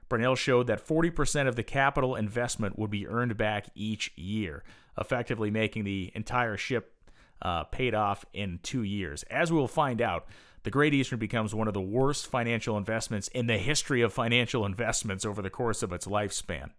Brunel 0.09 0.37
showed 0.37 0.67
that 0.69 0.87
40% 0.87 1.49
of 1.49 1.57
the 1.57 1.63
capital 1.63 2.15
investment 2.15 2.79
would 2.79 2.91
be 2.91 3.07
earned 3.07 3.37
back 3.37 3.67
each 3.75 4.13
year, 4.17 4.65
effectively 4.97 5.51
making 5.51 5.85
the 5.85 6.11
entire 6.15 6.57
ship 6.57 6.95
uh, 7.43 7.65
paid 7.65 7.95
off 7.95 8.25
in 8.33 8.59
two 8.63 8.83
years. 8.83 9.23
As 9.25 9.53
we 9.53 9.59
will 9.59 9.69
find 9.69 10.01
out, 10.01 10.27
the 10.65 10.71
Great 10.71 10.95
Eastern 10.95 11.19
becomes 11.19 11.55
one 11.55 11.69
of 11.69 11.75
the 11.75 11.81
worst 11.81 12.27
financial 12.27 12.77
investments 12.77 13.29
in 13.29 13.47
the 13.47 13.59
history 13.59 14.03
of 14.03 14.13
financial 14.13 14.67
investments 14.67 15.25
over 15.25 15.41
the 15.41 15.51
course 15.51 15.83
of 15.83 15.93
its 15.93 16.07
lifespan. 16.07 16.71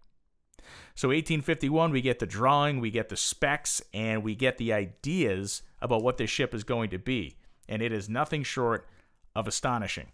So 0.94 1.08
1851, 1.08 1.90
we 1.90 2.00
get 2.00 2.18
the 2.18 2.26
drawing, 2.26 2.80
we 2.80 2.90
get 2.90 3.08
the 3.08 3.16
specs, 3.16 3.82
and 3.94 4.22
we 4.22 4.34
get 4.34 4.58
the 4.58 4.72
ideas 4.72 5.62
about 5.80 6.02
what 6.02 6.18
this 6.18 6.30
ship 6.30 6.54
is 6.54 6.62
going 6.62 6.90
to 6.90 6.98
be. 6.98 7.36
And 7.68 7.80
it 7.80 7.92
is 7.92 8.08
nothing 8.08 8.42
short 8.42 8.86
of 9.34 9.48
astonishing. 9.48 10.08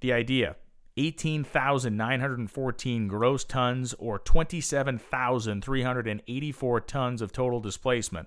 The 0.00 0.12
idea 0.12 0.56
18,914 0.98 3.08
gross 3.08 3.44
tons 3.44 3.94
or 3.94 4.18
27,384 4.18 6.80
tons 6.80 7.22
of 7.22 7.30
total 7.30 7.60
displacement. 7.60 8.26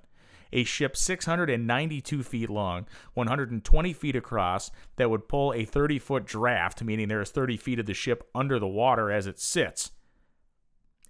A 0.54 0.64
ship 0.64 0.96
692 0.98 2.24
feet 2.24 2.50
long, 2.50 2.88
120 3.14 3.94
feet 3.94 4.16
across, 4.16 4.72
that 4.96 5.10
would 5.10 5.28
pull 5.28 5.54
a 5.54 5.66
30 5.66 6.00
foot 6.00 6.26
draft, 6.26 6.82
meaning 6.84 7.10
there 7.10 7.22
is 7.22 7.32
30 7.32 7.58
feet 7.58 7.80
of 7.80 7.86
the 7.86 7.94
ship 7.94 8.30
under 8.34 8.58
the 8.58 8.68
water 8.68 9.12
as 9.12 9.28
it 9.28 9.40
sits. 9.40 9.92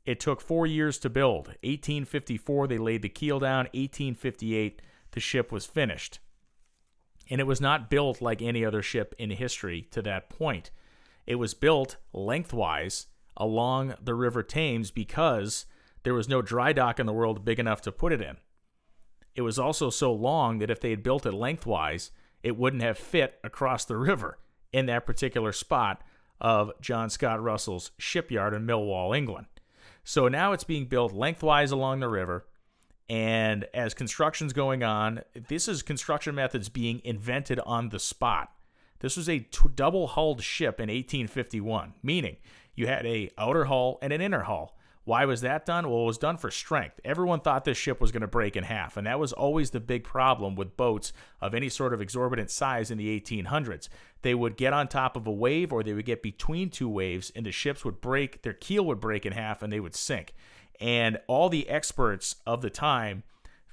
It 0.04 0.20
took 0.20 0.42
four 0.42 0.66
years 0.66 0.98
to 1.00 1.12
build. 1.12 1.50
1854, 1.64 2.68
they 2.68 2.80
laid 2.80 3.04
the 3.04 3.10
keel 3.10 3.40
down. 3.40 3.66
1858, 3.66 4.82
the 5.12 5.20
ship 5.20 5.52
was 5.52 5.68
finished. 5.68 6.18
And 7.30 7.40
it 7.40 7.46
was 7.46 7.62
not 7.62 7.88
built 7.90 8.20
like 8.20 8.42
any 8.42 8.66
other 8.66 8.82
ship 8.82 9.14
in 9.20 9.30
history 9.30 9.88
to 9.92 10.02
that 10.02 10.28
point. 10.30 10.72
It 11.26 11.36
was 11.36 11.54
built 11.54 11.98
lengthwise 12.14 13.08
along 13.38 13.96
the 14.02 14.14
River 14.14 14.44
Thames 14.44 14.92
because 14.92 15.66
there 16.04 16.14
was 16.14 16.28
no 16.28 16.42
dry 16.42 16.74
dock 16.74 17.00
in 17.00 17.06
the 17.06 17.14
world 17.14 17.46
big 17.46 17.60
enough 17.60 17.82
to 17.82 17.92
put 17.92 18.12
it 18.12 18.22
in. 18.22 18.38
It 19.36 19.42
was 19.42 19.60
also 19.60 19.90
so 19.90 20.12
long 20.12 20.60
that 20.60 20.70
if 20.70 20.80
they 20.80 20.90
had 20.90 21.04
built 21.04 21.26
it 21.26 21.34
lengthwise, 21.34 22.12
it 22.44 22.58
wouldn't 22.58 22.82
have 22.82 22.98
fit 22.98 23.40
across 23.44 23.86
the 23.86 23.98
river 23.98 24.40
in 24.74 24.88
that 24.88 25.06
particular 25.06 25.52
spot 25.52 26.04
of 26.40 26.72
John 26.82 27.10
Scott 27.10 27.42
Russell's 27.42 27.92
shipyard 27.98 28.54
in 28.54 28.66
Millwall, 28.66 29.16
England. 29.16 29.46
So 30.04 30.28
now 30.28 30.54
it's 30.54 30.64
being 30.64 30.86
built 30.86 31.14
lengthwise 31.14 31.72
along 31.72 32.00
the 32.00 32.10
river. 32.10 32.48
And 33.08 33.66
as 33.74 33.94
construction's 33.94 34.54
going 34.54 34.84
on, 34.84 35.22
this 35.36 35.68
is 35.68 35.84
construction 35.84 36.34
methods 36.34 36.70
being 36.70 37.02
invented 37.04 37.60
on 37.60 37.90
the 37.90 38.00
spot. 38.00 38.52
This 39.02 39.18
was 39.18 39.28
a 39.28 39.40
t- 39.40 39.70
double 39.76 40.08
hulled 40.08 40.42
ship 40.42 40.80
in 40.80 40.90
1851, 40.90 41.96
meaning 42.02 42.38
you 42.76 42.88
had 42.88 43.06
a 43.06 43.30
outer 43.38 43.66
hull 43.66 44.00
and 44.02 44.14
an 44.14 44.22
inner 44.22 44.44
hull. 44.44 44.78
Why 45.04 45.26
was 45.26 45.42
that 45.42 45.66
done? 45.66 45.90
Well, 45.90 46.04
it 46.04 46.06
was 46.06 46.20
done 46.20 46.38
for 46.38 46.52
strength. 46.52 47.00
Everyone 47.04 47.40
thought 47.40 47.66
this 47.66 47.78
ship 47.78 48.00
was 48.00 48.12
going 48.12 48.22
to 48.22 48.28
break 48.28 48.56
in 48.56 48.64
half, 48.64 48.98
and 48.98 49.08
that 49.08 49.20
was 49.20 49.34
always 49.34 49.72
the 49.72 49.80
big 49.80 50.04
problem 50.04 50.56
with 50.56 50.78
boats 50.78 51.12
of 51.42 51.56
any 51.56 51.70
sort 51.70 51.94
of 51.94 52.02
exorbitant 52.02 52.52
size 52.52 52.92
in 52.92 53.00
the 53.00 53.20
1800s. 53.20 53.90
They 54.22 54.36
would 54.36 54.58
get 54.58 54.74
on 54.74 54.88
top 54.88 55.18
of 55.18 55.26
a 55.26 55.32
wave 55.32 55.74
or 55.74 55.82
they 55.82 55.94
would 55.94 56.06
get 56.06 56.22
between 56.22 56.70
two 56.70 56.88
waves, 56.88 57.32
and 57.36 57.48
the 57.48 57.52
ships 57.52 57.84
would 57.84 58.00
break, 58.00 58.44
their 58.44 58.54
keel 58.54 58.86
would 58.86 59.00
break 59.00 59.26
in 59.26 59.34
half, 59.34 59.64
and 59.64 59.74
they 59.74 59.80
would 59.80 59.96
sink. 59.96 60.36
And 60.80 61.20
all 61.26 61.50
the 61.50 61.68
experts 61.68 62.36
of 62.46 62.62
the 62.62 62.70
time 62.70 63.24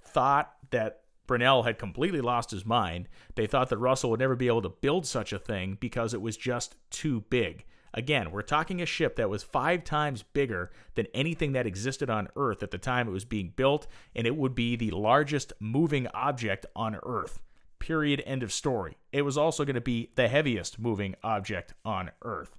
thought 0.03 0.55
that 0.71 0.98
Brunel 1.29 1.63
had 1.63 1.79
completely 1.79 2.21
lost 2.21 2.51
his 2.51 2.67
mind. 2.67 3.09
They 3.37 3.47
thought 3.47 3.69
that 3.69 3.79
Russell 3.79 4.11
would 4.11 4.19
never 4.19 4.35
be 4.35 4.49
able 4.49 4.63
to 4.63 4.69
build 4.69 5.07
such 5.07 5.33
a 5.33 5.39
thing 5.39 5.77
because 5.79 6.13
it 6.13 6.21
was 6.21 6.37
just 6.37 6.75
too 6.91 7.21
big. 7.31 7.65
Again, 7.95 8.33
we're 8.33 8.43
talking 8.43 8.83
a 8.83 8.87
ship 8.87 9.17
that 9.17 9.31
was 9.31 9.43
five 9.43 9.85
times 9.85 10.23
bigger 10.23 10.71
than 10.95 11.07
anything 11.15 11.53
that 11.53 11.67
existed 11.67 12.11
on 12.11 12.29
Earth 12.37 12.63
at 12.63 12.71
the 12.71 12.79
time 12.79 13.09
it 13.09 13.13
was 13.13 13.25
being 13.25 13.53
built, 13.55 13.87
and 14.17 14.27
it 14.27 14.37
would 14.37 14.55
be 14.55 14.77
the 14.77 14.91
largest 14.91 15.53
moving 15.61 16.07
object 16.09 16.67
on 16.75 16.99
Earth. 17.05 17.41
Period. 17.79 18.23
End 18.27 18.43
of 18.43 18.53
story. 18.53 18.99
It 19.13 19.23
was 19.23 19.39
also 19.39 19.65
going 19.65 19.75
to 19.75 19.81
be 19.81 20.11
the 20.17 20.29
heaviest 20.29 20.79
moving 20.79 21.15
object 21.23 21.75
on 21.85 22.11
Earth. 22.23 22.59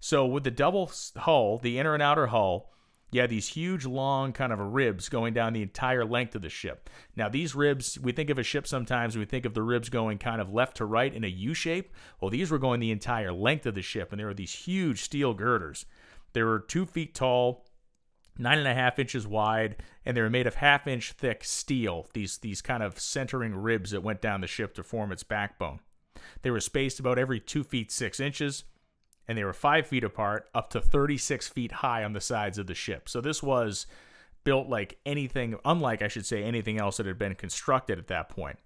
So, 0.00 0.26
with 0.26 0.44
the 0.44 0.50
double 0.50 0.90
hull, 1.16 1.58
the 1.58 1.78
inner 1.78 1.94
and 1.94 2.02
outer 2.02 2.28
hull, 2.28 2.72
you 3.12 3.20
had 3.20 3.30
these 3.30 3.48
huge, 3.48 3.84
long 3.84 4.32
kind 4.32 4.52
of 4.52 4.58
ribs 4.58 5.10
going 5.10 5.34
down 5.34 5.52
the 5.52 5.62
entire 5.62 6.04
length 6.04 6.34
of 6.34 6.40
the 6.40 6.48
ship. 6.48 6.88
Now, 7.14 7.28
these 7.28 7.54
ribs, 7.54 7.98
we 8.00 8.10
think 8.10 8.30
of 8.30 8.38
a 8.38 8.42
ship 8.42 8.66
sometimes, 8.66 9.16
we 9.16 9.26
think 9.26 9.44
of 9.44 9.52
the 9.52 9.62
ribs 9.62 9.90
going 9.90 10.16
kind 10.16 10.40
of 10.40 10.52
left 10.52 10.78
to 10.78 10.86
right 10.86 11.12
in 11.12 11.22
a 11.22 11.28
U 11.28 11.52
shape. 11.52 11.92
Well, 12.20 12.30
these 12.30 12.50
were 12.50 12.58
going 12.58 12.80
the 12.80 12.90
entire 12.90 13.30
length 13.30 13.66
of 13.66 13.74
the 13.74 13.82
ship, 13.82 14.12
and 14.12 14.18
there 14.18 14.26
were 14.28 14.34
these 14.34 14.54
huge 14.54 15.02
steel 15.02 15.34
girders. 15.34 15.84
They 16.32 16.42
were 16.42 16.60
two 16.60 16.86
feet 16.86 17.14
tall, 17.14 17.66
nine 18.38 18.58
and 18.58 18.66
a 18.66 18.74
half 18.74 18.98
inches 18.98 19.26
wide, 19.26 19.76
and 20.06 20.16
they 20.16 20.22
were 20.22 20.30
made 20.30 20.46
of 20.46 20.54
half 20.54 20.86
inch 20.86 21.12
thick 21.12 21.44
steel, 21.44 22.08
these, 22.14 22.38
these 22.38 22.62
kind 22.62 22.82
of 22.82 22.98
centering 22.98 23.54
ribs 23.54 23.90
that 23.90 24.02
went 24.02 24.22
down 24.22 24.40
the 24.40 24.46
ship 24.46 24.74
to 24.74 24.82
form 24.82 25.12
its 25.12 25.22
backbone. 25.22 25.80
They 26.40 26.50
were 26.50 26.60
spaced 26.60 26.98
about 26.98 27.18
every 27.18 27.40
two 27.40 27.62
feet 27.62 27.92
six 27.92 28.20
inches 28.20 28.64
and 29.28 29.38
they 29.38 29.44
were 29.44 29.52
five 29.52 29.86
feet 29.86 30.04
apart, 30.04 30.48
up 30.54 30.70
to 30.70 30.80
36 30.80 31.48
feet 31.48 31.72
high 31.72 32.04
on 32.04 32.12
the 32.12 32.20
sides 32.20 32.58
of 32.58 32.66
the 32.66 32.74
ship. 32.74 33.08
So 33.08 33.20
this 33.20 33.42
was 33.42 33.86
built 34.44 34.68
like 34.68 34.98
anything, 35.06 35.56
unlike, 35.64 36.02
I 36.02 36.08
should 36.08 36.26
say, 36.26 36.42
anything 36.42 36.78
else 36.78 36.96
that 36.96 37.06
had 37.06 37.18
been 37.18 37.34
constructed 37.34 37.98
at 37.98 38.08
that 38.08 38.28
point. 38.28 38.58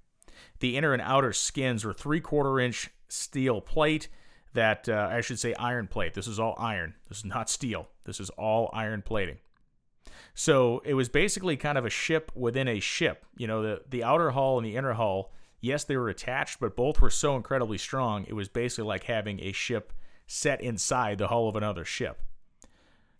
The 0.61 0.77
inner 0.77 0.93
and 0.93 1.03
outer 1.03 1.33
skins 1.33 1.85
were 1.85 1.93
three 1.93 2.21
quarter 2.21 2.59
inch 2.61 2.91
steel 3.09 3.61
plate 3.61 4.09
that, 4.55 4.89
uh, 4.89 5.09
I 5.11 5.21
should 5.21 5.39
say, 5.39 5.55
iron 5.55 5.87
plate. 5.87 6.15
This 6.15 6.27
is 6.27 6.41
all 6.41 6.55
iron. 6.59 6.95
This 7.09 7.19
is 7.19 7.25
not 7.25 7.51
steel. 7.51 7.89
This 8.05 8.21
is 8.21 8.31
all 8.31 8.71
iron 8.73 9.03
plating. 9.03 9.39
So 10.35 10.83
it 10.85 10.95
was 10.95 11.09
basically 11.09 11.57
kind 11.57 11.79
of 11.79 11.85
a 11.85 11.91
ship 11.91 12.33
within 12.35 12.69
a 12.69 12.81
ship. 12.81 13.25
You 13.37 13.47
know, 13.47 13.63
the, 13.63 13.83
the 13.89 14.05
outer 14.05 14.31
hull 14.31 14.59
and 14.59 14.67
the 14.67 14.77
inner 14.77 14.95
hull, 14.95 15.33
yes, 15.61 15.85
they 15.85 15.97
were 15.97 16.09
attached, 16.09 16.61
but 16.61 16.77
both 16.77 17.01
were 17.01 17.11
so 17.11 17.37
incredibly 17.37 17.79
strong. 17.79 18.25
It 18.29 18.35
was 18.35 18.49
basically 18.49 18.89
like 18.89 19.05
having 19.05 19.41
a 19.41 19.53
ship 19.53 19.93
set 20.27 20.61
inside 20.61 21.19
the 21.19 21.29
hull 21.29 21.49
of 21.49 21.57
another 21.57 21.85
ship. 21.85 22.21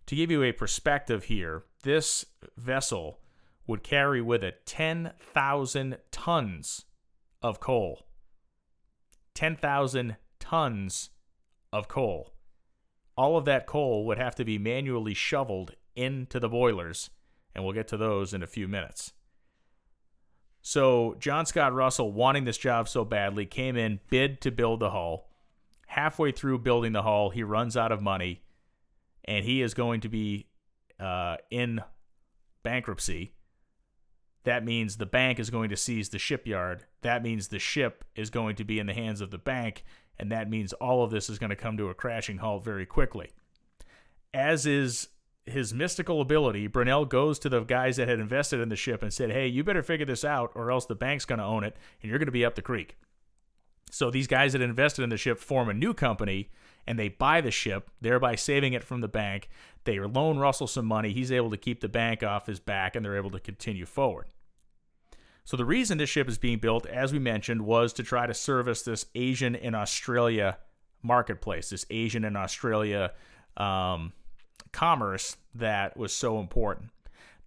To 0.07 0.15
give 0.15 0.31
you 0.31 0.43
a 0.43 0.51
perspective 0.51 1.25
here, 1.25 1.63
this 1.83 2.25
vessel 2.55 3.19
would 3.65 3.83
carry 3.83 4.21
with 4.21 4.43
it 4.43 4.65
10,000 4.65 5.97
tons 6.11 6.85
of 7.41 7.59
coal. 7.59 8.07
10,000 9.33 10.15
tons 10.39 11.09
of 11.73 11.87
coal. 11.87 12.33
All 13.17 13.37
of 13.37 13.45
that 13.45 13.67
coal 13.67 14.05
would 14.05 14.17
have 14.17 14.35
to 14.35 14.45
be 14.45 14.57
manually 14.57 15.13
shoveled 15.13 15.75
into 15.95 16.39
the 16.39 16.49
boilers, 16.49 17.09
and 17.53 17.63
we'll 17.63 17.73
get 17.73 17.87
to 17.89 17.97
those 17.97 18.33
in 18.33 18.43
a 18.43 18.47
few 18.47 18.67
minutes. 18.67 19.13
So, 20.61 21.15
John 21.19 21.45
Scott 21.45 21.73
Russell, 21.73 22.11
wanting 22.11 22.45
this 22.45 22.57
job 22.57 22.87
so 22.87 23.03
badly, 23.03 23.45
came 23.45 23.75
in, 23.75 23.99
bid 24.09 24.41
to 24.41 24.51
build 24.51 24.79
the 24.79 24.91
hull 24.91 25.29
halfway 25.87 26.31
through 26.31 26.59
building 26.59 26.93
the 26.93 27.01
hull, 27.01 27.31
he 27.31 27.43
runs 27.43 27.75
out 27.75 27.91
of 27.91 28.01
money, 28.01 28.43
and 29.25 29.43
he 29.43 29.61
is 29.61 29.73
going 29.73 30.01
to 30.01 30.09
be 30.09 30.47
uh, 30.99 31.37
in 31.49 31.81
bankruptcy. 32.63 33.33
That 34.43 34.63
means 34.63 34.97
the 34.97 35.05
bank 35.05 35.39
is 35.39 35.49
going 35.49 35.69
to 35.69 35.77
seize 35.77 36.09
the 36.09 36.19
shipyard. 36.19 36.85
That 37.01 37.23
means 37.23 37.47
the 37.47 37.59
ship 37.59 38.05
is 38.15 38.29
going 38.29 38.55
to 38.57 38.63
be 38.63 38.79
in 38.79 38.87
the 38.87 38.93
hands 38.93 39.19
of 39.19 39.31
the 39.31 39.37
bank, 39.37 39.83
and 40.19 40.31
that 40.31 40.49
means 40.49 40.73
all 40.73 41.03
of 41.03 41.11
this 41.11 41.29
is 41.29 41.39
going 41.39 41.49
to 41.49 41.55
come 41.55 41.77
to 41.77 41.89
a 41.89 41.93
crashing 41.93 42.37
halt 42.37 42.63
very 42.63 42.85
quickly. 42.85 43.31
As 44.33 44.65
is 44.65 45.09
his 45.45 45.73
mystical 45.73 46.21
ability, 46.21 46.67
Brunel 46.67 47.05
goes 47.05 47.39
to 47.39 47.49
the 47.49 47.61
guys 47.61 47.97
that 47.97 48.07
had 48.07 48.19
invested 48.19 48.59
in 48.59 48.69
the 48.69 48.75
ship 48.75 49.01
and 49.01 49.13
said, 49.13 49.31
Hey, 49.31 49.47
you 49.47 49.63
better 49.63 49.83
figure 49.83 50.05
this 50.05 50.25
out, 50.25 50.51
or 50.55 50.71
else 50.71 50.85
the 50.85 50.95
bank's 50.95 51.25
going 51.25 51.39
to 51.39 51.45
own 51.45 51.63
it, 51.63 51.75
and 52.01 52.09
you're 52.09 52.19
going 52.19 52.27
to 52.27 52.31
be 52.31 52.45
up 52.45 52.55
the 52.55 52.61
creek. 52.61 52.97
So 53.91 54.11
these 54.11 54.27
guys 54.27 54.53
that 54.53 54.61
invested 54.61 55.03
in 55.03 55.09
the 55.09 55.17
ship 55.17 55.39
form 55.39 55.69
a 55.69 55.73
new 55.73 55.93
company 55.93 56.49
and 56.85 56.97
they 56.97 57.09
buy 57.09 57.41
the 57.41 57.51
ship, 57.51 57.89
thereby 58.01 58.35
saving 58.35 58.73
it 58.73 58.83
from 58.83 59.01
the 59.01 59.07
bank. 59.07 59.49
They 59.83 59.99
loan 59.99 60.37
Russell 60.37 60.67
some 60.67 60.85
money. 60.85 61.11
He's 61.13 61.31
able 61.31 61.49
to 61.51 61.57
keep 61.57 61.81
the 61.81 61.89
bank 61.89 62.23
off 62.23 62.47
his 62.47 62.59
back 62.59 62.95
and 62.95 63.03
they're 63.03 63.17
able 63.17 63.31
to 63.31 63.39
continue 63.39 63.85
forward. 63.85 64.27
So 65.43 65.55
the 65.55 65.65
reason 65.65 65.97
this 65.97 66.09
ship 66.09 66.27
is 66.27 66.37
being 66.37 66.59
built, 66.59 66.85
as 66.85 67.13
we 67.13 67.19
mentioned, 67.19 67.61
was 67.61 67.93
to 67.93 68.03
try 68.03 68.27
to 68.27 68.33
service 68.33 68.81
this 68.81 69.05
Asian 69.15 69.55
and 69.55 69.75
Australia 69.75 70.57
marketplace, 71.01 71.69
this 71.69 71.85
Asian 71.89 72.25
and 72.25 72.35
Australia 72.35 73.13
um, 73.55 74.11
commerce 74.73 75.37
that 75.55 75.95
was 75.95 76.13
so 76.13 76.39
important. 76.39 76.89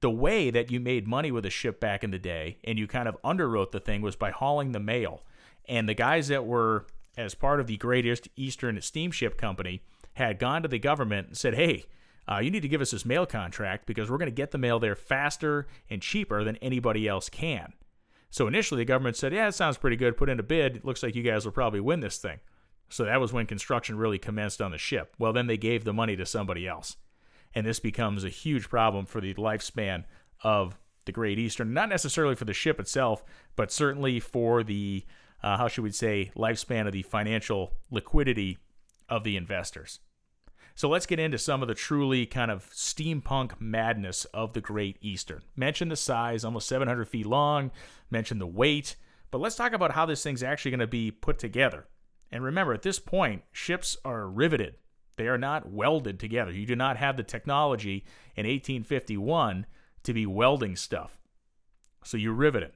The 0.01 0.11
way 0.11 0.51
that 0.51 0.71
you 0.71 0.81
made 0.81 1.07
money 1.07 1.31
with 1.31 1.45
a 1.45 1.51
ship 1.51 1.79
back 1.79 2.03
in 2.03 2.11
the 2.11 2.19
day, 2.19 2.57
and 2.65 2.79
you 2.79 2.87
kind 2.87 3.07
of 3.07 3.21
underwrote 3.23 3.71
the 3.71 3.81
thing, 3.81 4.01
was 4.01 4.17
by 4.17 4.31
hauling 4.31 4.73
the 4.73 4.81
mail. 4.81 5.23
And 5.69 5.89
the 5.89 5.95
guys 5.95 6.29
that 6.29 6.47
were, 6.47 6.87
as 7.17 7.35
part 7.35 7.61
of 7.61 7.67
the 7.67 7.77
Great 7.77 8.07
Eastern 8.37 8.81
Steamship 8.81 9.37
Company, 9.37 9.83
had 10.15 10.39
gone 10.39 10.63
to 10.63 10.69
the 10.69 10.79
government 10.79 11.29
and 11.29 11.37
said, 11.37 11.55
hey, 11.55 11.85
uh, 12.31 12.39
you 12.39 12.51
need 12.51 12.63
to 12.63 12.69
give 12.69 12.81
us 12.81 12.91
this 12.91 13.05
mail 13.05 13.27
contract 13.27 13.87
because 13.87 14.11
we're 14.11 14.19
going 14.19 14.27
to 14.27 14.33
get 14.33 14.51
the 14.51 14.59
mail 14.59 14.79
there 14.79 14.97
faster 14.97 15.67
and 15.89 16.03
cheaper 16.03 16.45
than 16.45 16.57
anybody 16.57 17.09
else 17.09 17.29
can. 17.29 17.73
So 18.31 18.47
initially, 18.47 18.81
the 18.81 18.85
government 18.87 19.17
said, 19.17 19.33
yeah, 19.33 19.49
it 19.49 19.55
sounds 19.55 19.79
pretty 19.79 19.97
good. 19.97 20.17
Put 20.17 20.29
in 20.29 20.39
a 20.39 20.45
bid. 20.45 20.77
It 20.77 20.85
looks 20.85 21.03
like 21.03 21.17
you 21.17 21.23
guys 21.23 21.45
will 21.45 21.53
probably 21.53 21.81
win 21.81 22.01
this 22.01 22.19
thing. 22.19 22.39
So 22.89 23.05
that 23.05 23.21
was 23.21 23.33
when 23.33 23.47
construction 23.47 23.97
really 23.97 24.19
commenced 24.19 24.61
on 24.61 24.71
the 24.71 24.79
ship. 24.79 25.15
Well, 25.19 25.33
then 25.33 25.47
they 25.47 25.57
gave 25.57 25.85
the 25.85 25.93
money 25.93 26.17
to 26.17 26.27
somebody 26.27 26.67
else. 26.67 26.97
And 27.55 27.67
this 27.67 27.81
becomes 27.81 28.23
a 28.23 28.29
huge 28.29 28.69
problem 28.69 29.07
for 29.07 29.21
the 29.21 29.35
lifespan 29.35 30.05
of 30.43 30.79
the 31.05 31.13
Great 31.13 31.39
Eastern. 31.39 31.73
Not 31.73 31.89
necessarily 31.89 32.37
for 32.37 32.45
the 32.45 32.53
ship 32.53 32.79
itself, 32.79 33.25
but 33.57 33.73
certainly 33.73 34.21
for 34.21 34.63
the 34.63 35.05
uh, 35.43 35.57
how 35.57 35.69
should 35.69 35.85
we 35.85 35.91
say, 35.91 36.31
lifespan 36.37 36.87
of 36.87 36.93
the 36.93 37.03
financial 37.03 37.75
liquidity 37.91 38.59
of 39.09 39.25
the 39.25 39.37
investors. 39.37 40.01
So 40.75 40.89
let's 40.89 41.07
get 41.07 41.19
into 41.19 41.39
some 41.39 41.63
of 41.63 41.69
the 41.69 41.75
truly 41.75 42.25
kind 42.27 42.51
of 42.51 42.71
steampunk 42.71 43.61
madness 43.61 44.25
of 44.27 44.53
the 44.53 44.61
Great 44.61 44.97
Eastern. 45.01 45.43
Mention 45.57 45.89
the 45.89 45.97
size, 45.97 46.45
almost 46.45 46.69
700 46.69 47.07
feet 47.07 47.27
long, 47.27 47.71
mention 48.11 48.39
the 48.39 48.47
weight, 48.47 48.97
but 49.31 49.41
let's 49.41 49.57
talk 49.57 49.73
about 49.73 49.93
how 49.93 50.07
this 50.07 50.23
thing's 50.23 50.43
actually 50.43 50.71
going 50.71 50.81
to 50.81 50.87
be 50.87 51.11
put 51.11 51.39
together. 51.39 51.87
And 52.31 52.45
remember, 52.45 52.73
at 52.73 52.83
this 52.83 52.99
point, 52.99 53.43
ships 53.53 53.97
are 54.05 54.29
riveted. 54.29 54.77
They 55.17 55.29
are 55.29 55.39
not 55.39 55.71
welded 55.71 56.19
together. 56.19 56.53
You 56.53 56.65
do 56.65 56.77
not 56.77 56.97
have 56.97 57.17
the 57.17 57.23
technology 57.23 58.05
in 58.37 58.47
1851 58.47 59.67
to 60.05 60.15
be 60.15 60.25
welding 60.25 60.77
stuff. 60.77 61.19
So 62.05 62.17
you 62.17 62.33
rivet 62.33 62.63
it. 62.63 62.75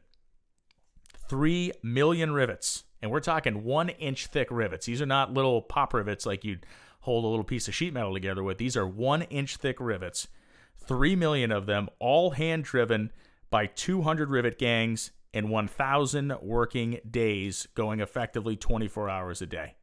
Three 1.28 1.72
million 1.82 2.32
rivets. 2.32 2.84
And 3.02 3.10
we're 3.10 3.20
talking 3.20 3.64
one 3.64 3.90
inch 3.90 4.26
thick 4.28 4.48
rivets. 4.50 4.87
These 4.87 5.02
are 5.02 5.06
not 5.06 5.32
little 5.32 5.60
pop 5.60 5.92
rivets 5.92 6.24
like 6.24 6.44
you'd 6.44 6.66
hold 7.00 7.24
a 7.24 7.28
little 7.28 7.44
piece 7.44 7.68
of 7.68 7.74
sheet 7.74 7.92
metal 7.92 8.14
together 8.14 8.42
with. 8.42 8.58
These 8.58 8.76
are 8.76 8.87
one 8.87 9.22
inch 9.22 9.56
thick 9.56 9.78
rivets. 9.78 10.28
Three 10.76 11.14
million 11.14 11.52
of 11.52 11.66
them, 11.66 11.88
all 11.98 12.30
hand 12.30 12.64
driven 12.64 13.12
by 13.50 13.66
200 13.66 14.30
rivet 14.30 14.58
gangs 14.58 15.10
in 15.32 15.48
1,000 15.48 16.37
working 16.40 17.00
days, 17.10 17.68
going 17.74 18.00
effectively 18.00 18.56
24 18.56 19.10
hours 19.10 19.42
a 19.42 19.46
day. 19.46 19.74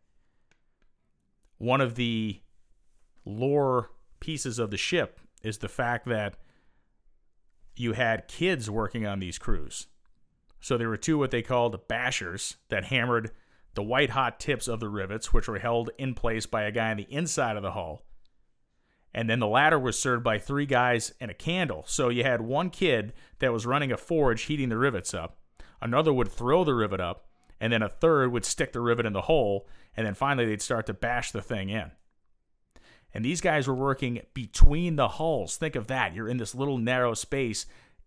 One 1.58 1.82
of 1.82 1.96
the 1.96 2.40
lore 3.26 3.92
pieces 4.20 4.58
of 4.58 4.72
the 4.72 4.78
ship 4.78 5.20
is 5.44 5.60
the 5.60 5.70
fact 5.70 6.08
that 6.08 6.36
you 7.76 7.94
had 7.94 8.28
kids 8.28 8.70
working 8.70 9.06
on 9.06 9.20
these 9.20 9.38
crews. 9.38 9.88
So 10.62 10.78
there 10.78 10.90
were 10.90 10.98
two 10.98 11.18
what 11.18 11.32
they 11.32 11.42
called 11.42 11.88
bashers 11.90 12.56
that 12.70 12.86
hammered 12.86 13.32
the 13.74 13.84
white 13.84 14.12
hot 14.12 14.40
tips 14.40 14.68
of 14.68 14.80
the 14.80 14.90
rivets, 14.90 15.34
which 15.34 15.48
were 15.48 15.60
held 15.60 15.90
in 15.98 16.14
place 16.14 16.46
by 16.46 16.64
a 16.64 16.72
guy 16.72 16.92
on 16.92 16.98
the 16.98 17.14
inside 17.14 17.58
of 17.58 17.64
the 17.64 17.72
hull. 17.72 18.06
And 19.14 19.30
then 19.30 19.40
the 19.40 19.48
ladder 19.48 19.80
was 19.80 20.00
served 20.00 20.24
by 20.24 20.38
three 20.38 20.66
guys 20.66 21.12
and 21.20 21.30
a 21.30 21.34
candle. 21.34 21.84
So 21.88 22.08
you 22.08 22.24
had 22.24 22.40
one 22.40 22.70
kid 22.70 23.12
that 23.40 23.52
was 23.52 23.66
running 23.66 23.92
a 23.92 23.98
forge 23.98 24.44
heating 24.44 24.70
the 24.70 24.78
rivets 24.78 25.14
up 25.14 25.42
another 25.82 26.14
would 26.14 26.32
throw 26.32 26.64
the 26.64 26.76
rivet 26.76 27.02
up, 27.02 27.28
and 27.60 27.74
then 27.74 27.82
a 27.82 27.90
third 27.90 28.32
would 28.32 28.46
stick 28.46 28.72
the 28.72 28.80
rivet 28.80 29.06
in 29.06 29.14
the 29.14 29.22
hole, 29.22 29.68
and 29.98 30.06
then 30.06 30.14
finally 30.14 30.46
they'd 30.46 30.62
start 30.62 30.86
to 30.86 30.94
bash 30.94 31.32
the 31.32 31.42
thing 31.42 31.70
in. 31.70 31.92
And 33.14 33.26
these 33.26 33.42
guys 33.42 33.68
were 33.68 33.76
working 33.76 34.22
between 34.34 34.96
the 34.96 35.10
hulls. 35.10 35.58
Think 35.58 35.76
of 35.76 35.88
that. 35.88 36.16
You're 36.16 36.30
in 36.30 36.38
this 36.38 36.56
little 36.56 36.78
narrow 36.78 37.14
space 37.14 37.66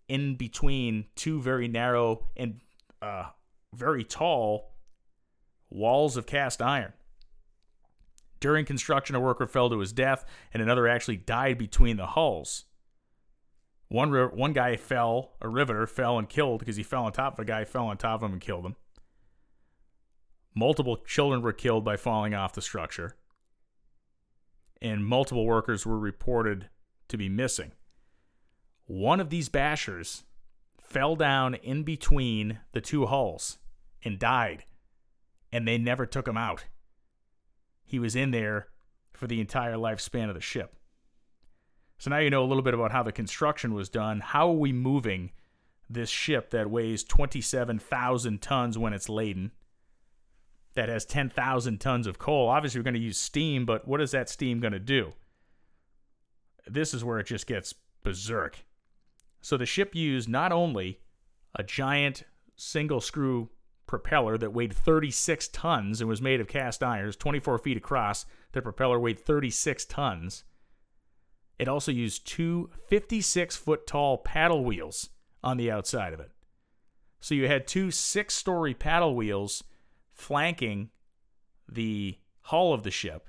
in 0.09 0.37
between 0.37 1.07
two 1.15 1.41
very 1.41 1.69
narrow 1.69 2.29
and 2.37 2.61
uh, 3.01 3.27
very 3.75 4.05
tall 4.05 4.75
walls 5.71 6.17
of 6.17 6.27
cast 6.27 6.63
iron. 6.63 6.93
During 8.41 8.67
construction, 8.67 9.17
a 9.17 9.21
worker 9.21 9.47
fell 9.47 9.71
to 9.71 9.79
his 9.79 9.93
death, 9.93 10.25
and 10.53 10.63
another 10.63 10.87
actually 10.87 11.17
died 11.17 11.57
between 11.57 11.97
the 11.97 12.09
hulls. 12.09 12.65
One 13.89 14.13
one 14.13 14.53
guy 14.53 14.77
fell, 14.77 15.33
a 15.41 15.49
riveter 15.49 15.87
fell 15.87 16.19
and 16.19 16.29
killed 16.29 16.59
because 16.59 16.77
he 16.77 16.83
fell 16.83 17.05
on 17.05 17.13
top 17.13 17.35
of 17.35 17.39
a 17.41 17.45
guy, 17.45 17.65
fell 17.65 17.87
on 17.87 17.97
top 17.97 18.21
of 18.21 18.27
him 18.27 18.33
and 18.33 18.41
killed 18.41 18.67
him. 18.67 18.77
Multiple 20.55 20.99
children 20.99 21.43
were 21.43 21.53
killed 21.53 21.85
by 21.85 21.97
falling 21.97 22.35
off 22.35 22.53
the 22.53 22.63
structure, 22.63 23.17
and 24.81 25.07
multiple 25.07 25.47
workers 25.47 25.87
were 25.87 25.99
reported 25.99 26.69
to 27.09 27.17
be 27.17 27.29
missing. 27.29 27.73
One 28.87 29.21
of 29.21 29.31
these 29.31 29.49
bashers 29.49 30.25
fell 30.81 31.17
down 31.17 31.55
in 31.55 31.83
between 31.83 32.61
the 32.73 32.81
two 32.81 33.07
hulls 33.07 33.59
and 34.05 34.19
died, 34.19 34.65
and 35.51 35.67
they 35.67 35.79
never 35.79 36.05
took 36.07 36.29
him 36.29 36.37
out. 36.37 36.67
He 37.83 37.99
was 37.99 38.15
in 38.15 38.31
there 38.31 38.69
for 39.13 39.27
the 39.27 39.41
entire 39.41 39.75
lifespan 39.75 40.29
of 40.29 40.35
the 40.35 40.41
ship. 40.41 40.77
So 41.99 42.11
now 42.11 42.19
you 42.19 42.29
know 42.29 42.45
a 42.45 42.47
little 42.47 42.63
bit 42.63 42.75
about 42.75 42.93
how 42.93 43.03
the 43.03 43.13
construction 43.13 43.73
was 43.73 43.89
done. 43.89 44.21
How 44.21 44.49
are 44.49 44.55
we 44.55 44.73
moving 44.73 45.31
this 45.89 46.11
ship 46.11 46.51
that 46.51 46.71
weighs 46.71 47.05
27,000 47.05 48.43
tons 48.43 48.77
when 48.77 48.93
it's 48.93 49.09
laden? 49.09 49.53
That 50.75 50.89
has 50.89 51.05
10,000 51.05 51.81
tons 51.81 52.07
of 52.07 52.19
coal. 52.19 52.49
Obviously, 52.49 52.81
we're 52.81 52.85
going 52.85 52.95
to 52.95 53.01
use 53.01 53.17
steam, 53.17 53.65
but 53.65 53.87
what 53.87 54.01
is 54.01 54.11
that 54.11 54.29
steam 54.29 54.61
going 54.61 54.73
to 54.73 54.81
do? 54.81 55.13
This 56.67 56.93
is 56.93 57.05
where 57.05 57.19
it 57.21 57.27
just 57.27 57.47
gets 57.47 57.75
berserk. 58.03 58.59
So 59.45 59.59
the 59.59 59.67
ship 59.67 59.95
used 59.95 60.27
not 60.27 60.53
only 60.53 61.01
a 61.55 61.63
giant 61.63 62.23
single 62.57 63.03
screw 63.03 63.51
propeller 63.87 64.39
that 64.39 64.55
weighed 64.55 64.73
36 64.73 65.49
tons 65.49 66.01
and 66.01 66.09
was 66.09 66.23
made 66.23 66.41
of 66.41 66.49
cast 66.49 66.83
irons, 66.83 67.15
24 67.15 67.59
feet 67.59 67.77
across. 67.77 68.25
The 68.53 68.63
propeller 68.63 68.99
weighed 68.99 69.21
36 69.21 69.85
tons. 69.85 70.45
It 71.59 71.69
also 71.69 71.93
used 71.93 72.27
two 72.27 72.71
56 72.89 73.55
foot 73.55 73.87
tall 73.87 74.17
paddle 74.17 74.65
wheels 74.65 75.11
on 75.43 75.59
the 75.59 75.71
outside 75.71 76.15
of 76.15 76.21
it. 76.21 76.31
So 77.21 77.35
you 77.35 77.47
had 77.47 77.67
two 77.67 77.91
six 77.91 78.35
story 78.35 78.73
paddle 78.73 79.15
wheels 79.15 79.63
flanking 80.15 80.89
the 81.69 82.17
hull 82.41 82.73
of 82.73 82.83
the 82.83 82.91
ship. 82.91 83.29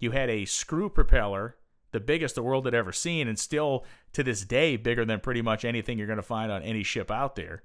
You 0.00 0.12
had 0.12 0.30
a 0.30 0.46
screw 0.46 0.88
propeller, 0.88 1.58
the 1.92 2.00
biggest 2.00 2.34
the 2.34 2.42
world 2.42 2.64
had 2.64 2.74
ever 2.74 2.92
seen, 2.92 3.28
and 3.28 3.38
still 3.38 3.84
to 4.12 4.22
this 4.22 4.44
day 4.44 4.76
bigger 4.76 5.04
than 5.04 5.20
pretty 5.20 5.42
much 5.42 5.64
anything 5.64 5.98
you're 5.98 6.06
going 6.06 6.16
to 6.16 6.22
find 6.22 6.50
on 6.50 6.62
any 6.62 6.82
ship 6.82 7.10
out 7.10 7.36
there, 7.36 7.62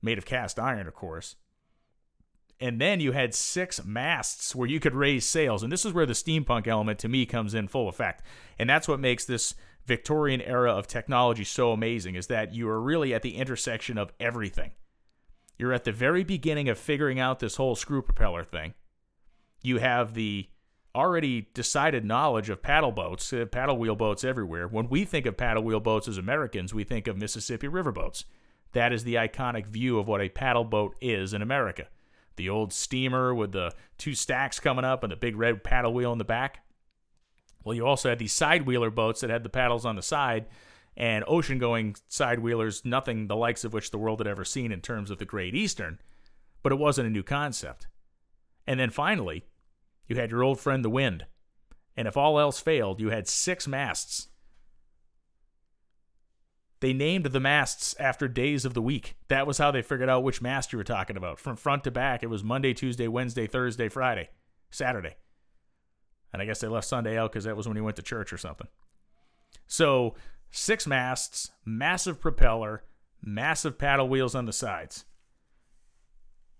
made 0.00 0.18
of 0.18 0.24
cast 0.24 0.58
iron, 0.58 0.86
of 0.86 0.94
course. 0.94 1.36
And 2.58 2.80
then 2.80 3.00
you 3.00 3.12
had 3.12 3.34
six 3.34 3.84
masts 3.84 4.54
where 4.54 4.68
you 4.68 4.80
could 4.80 4.94
raise 4.94 5.26
sails 5.26 5.62
and 5.62 5.70
this 5.70 5.84
is 5.84 5.92
where 5.92 6.06
the 6.06 6.14
steampunk 6.14 6.66
element 6.66 6.98
to 7.00 7.08
me 7.08 7.26
comes 7.26 7.52
in 7.52 7.68
full 7.68 7.88
effect. 7.88 8.22
And 8.58 8.68
that's 8.68 8.88
what 8.88 8.98
makes 8.98 9.26
this 9.26 9.54
victorian 9.84 10.40
era 10.40 10.72
of 10.72 10.86
technology 10.86 11.44
so 11.44 11.72
amazing 11.72 12.14
is 12.14 12.28
that 12.28 12.54
you 12.54 12.68
are 12.68 12.80
really 12.80 13.12
at 13.12 13.22
the 13.22 13.36
intersection 13.36 13.98
of 13.98 14.12
everything. 14.18 14.72
You're 15.58 15.72
at 15.72 15.84
the 15.84 15.92
very 15.92 16.24
beginning 16.24 16.68
of 16.68 16.78
figuring 16.78 17.20
out 17.20 17.40
this 17.40 17.56
whole 17.56 17.76
screw 17.76 18.02
propeller 18.02 18.44
thing. 18.44 18.74
You 19.62 19.78
have 19.78 20.14
the 20.14 20.48
already 20.96 21.48
decided 21.54 22.04
knowledge 22.04 22.48
of 22.48 22.62
paddle 22.62 22.92
boats 22.92 23.32
uh, 23.32 23.44
paddle 23.44 23.76
wheel 23.76 23.94
boats 23.94 24.24
everywhere 24.24 24.66
when 24.66 24.88
we 24.88 25.04
think 25.04 25.26
of 25.26 25.36
paddle 25.36 25.62
wheel 25.62 25.80
boats 25.80 26.08
as 26.08 26.18
americans 26.18 26.72
we 26.72 26.84
think 26.84 27.06
of 27.06 27.16
mississippi 27.16 27.68
river 27.68 27.92
boats 27.92 28.24
that 28.72 28.92
is 28.92 29.04
the 29.04 29.14
iconic 29.14 29.66
view 29.66 29.98
of 29.98 30.08
what 30.08 30.20
a 30.20 30.28
paddle 30.28 30.64
boat 30.64 30.96
is 31.00 31.34
in 31.34 31.42
america 31.42 31.86
the 32.36 32.48
old 32.48 32.72
steamer 32.72 33.34
with 33.34 33.52
the 33.52 33.72
two 33.98 34.14
stacks 34.14 34.60
coming 34.60 34.84
up 34.84 35.02
and 35.02 35.10
the 35.10 35.16
big 35.16 35.36
red 35.36 35.64
paddle 35.64 35.92
wheel 35.92 36.12
in 36.12 36.18
the 36.18 36.24
back. 36.24 36.64
Well, 37.64 37.74
you 37.74 37.84
also 37.84 38.08
had 38.08 38.18
these 38.18 38.32
side 38.32 38.66
wheeler 38.66 38.90
boats 38.90 39.22
that 39.22 39.30
had 39.30 39.42
the 39.42 39.48
paddles 39.48 39.84
on 39.84 39.96
the 39.96 40.02
side 40.02 40.46
and 40.96 41.24
ocean 41.26 41.58
going 41.58 41.96
side 42.08 42.38
wheelers, 42.38 42.84
nothing 42.84 43.26
the 43.26 43.36
likes 43.36 43.64
of 43.64 43.72
which 43.72 43.90
the 43.90 43.98
world 43.98 44.20
had 44.20 44.28
ever 44.28 44.44
seen 44.44 44.70
in 44.70 44.80
terms 44.80 45.10
of 45.10 45.18
the 45.18 45.24
Great 45.24 45.54
Eastern, 45.54 45.98
but 46.62 46.72
it 46.72 46.78
wasn't 46.78 47.06
a 47.06 47.10
new 47.10 47.22
concept. 47.22 47.88
And 48.66 48.78
then 48.78 48.90
finally, 48.90 49.44
you 50.06 50.16
had 50.16 50.30
your 50.30 50.42
old 50.42 50.60
friend 50.60 50.84
the 50.84 50.90
wind. 50.90 51.26
And 51.96 52.06
if 52.06 52.16
all 52.16 52.38
else 52.38 52.60
failed, 52.60 53.00
you 53.00 53.10
had 53.10 53.26
six 53.26 53.66
masts 53.66 54.28
they 56.80 56.92
named 56.92 57.26
the 57.26 57.40
masts 57.40 57.94
after 57.98 58.28
days 58.28 58.64
of 58.64 58.74
the 58.74 58.82
week. 58.82 59.16
That 59.28 59.46
was 59.46 59.58
how 59.58 59.70
they 59.70 59.82
figured 59.82 60.08
out 60.08 60.22
which 60.22 60.42
mast 60.42 60.72
you 60.72 60.76
were 60.76 60.84
talking 60.84 61.16
about. 61.16 61.38
From 61.38 61.56
front 61.56 61.84
to 61.84 61.90
back, 61.90 62.22
it 62.22 62.28
was 62.28 62.44
Monday, 62.44 62.74
Tuesday, 62.74 63.08
Wednesday, 63.08 63.46
Thursday, 63.46 63.88
Friday, 63.88 64.28
Saturday. 64.70 65.16
And 66.32 66.42
I 66.42 66.44
guess 66.44 66.60
they 66.60 66.68
left 66.68 66.86
Sunday 66.86 67.16
out 67.16 67.32
because 67.32 67.44
that 67.44 67.56
was 67.56 67.66
when 67.66 67.76
he 67.76 67.82
went 67.82 67.96
to 67.96 68.02
church 68.02 68.32
or 68.32 68.36
something. 68.36 68.68
So, 69.66 70.14
six 70.50 70.86
masts, 70.86 71.50
massive 71.64 72.20
propeller, 72.20 72.84
massive 73.22 73.78
paddle 73.78 74.08
wheels 74.08 74.34
on 74.34 74.44
the 74.44 74.52
sides. 74.52 75.06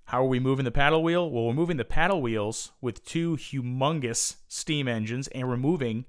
How 0.07 0.23
are 0.23 0.29
we 0.29 0.39
moving 0.39 0.65
the 0.65 0.71
paddle 0.71 1.03
wheel? 1.03 1.29
Well, 1.29 1.47
we're 1.47 1.53
moving 1.53 1.79
the 1.79 1.85
paddle 1.85 2.23
wheels 2.23 2.71
with 2.81 3.05
two 3.05 3.37
humongous 3.37 4.37
steam 4.47 4.87
engines 4.87 5.27
and 5.29 5.49
we're 5.49 5.57
moving 5.57 6.05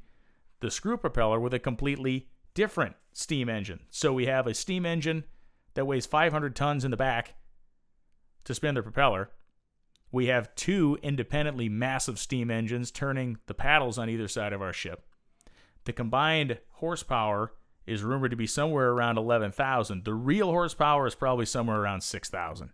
the 0.59 0.69
screw 0.69 0.97
propeller 0.97 1.39
with 1.39 1.51
a 1.51 1.59
completely 1.59 2.27
different 2.53 2.95
steam 3.11 3.49
engine. 3.49 3.79
So 3.89 4.13
we 4.13 4.27
have 4.27 4.45
a 4.45 4.53
steam 4.53 4.85
engine 4.85 5.23
that 5.73 5.85
weighs 5.85 6.05
500 6.05 6.55
tons 6.55 6.85
in 6.85 6.91
the 6.91 6.97
back 6.97 7.33
to 8.43 8.53
spin 8.53 8.75
the 8.75 8.83
propeller. 8.83 9.31
We 10.11 10.27
have 10.27 10.53
two 10.53 10.99
independently 11.01 11.67
massive 11.67 12.19
steam 12.19 12.51
engines 12.51 12.91
turning 12.91 13.37
the 13.47 13.55
paddles 13.55 13.97
on 13.97 14.11
either 14.11 14.27
side 14.27 14.53
of 14.53 14.61
our 14.61 14.73
ship. 14.73 15.07
The 15.85 15.93
combined 15.93 16.59
horsepower 16.73 17.53
is 17.87 18.03
rumored 18.03 18.29
to 18.29 18.37
be 18.37 18.45
somewhere 18.45 18.89
around 18.89 19.17
11,000. 19.17 20.05
The 20.05 20.13
real 20.13 20.51
horsepower 20.51 21.07
is 21.07 21.15
probably 21.15 21.47
somewhere 21.47 21.81
around 21.81 22.01
6,000. 22.01 22.73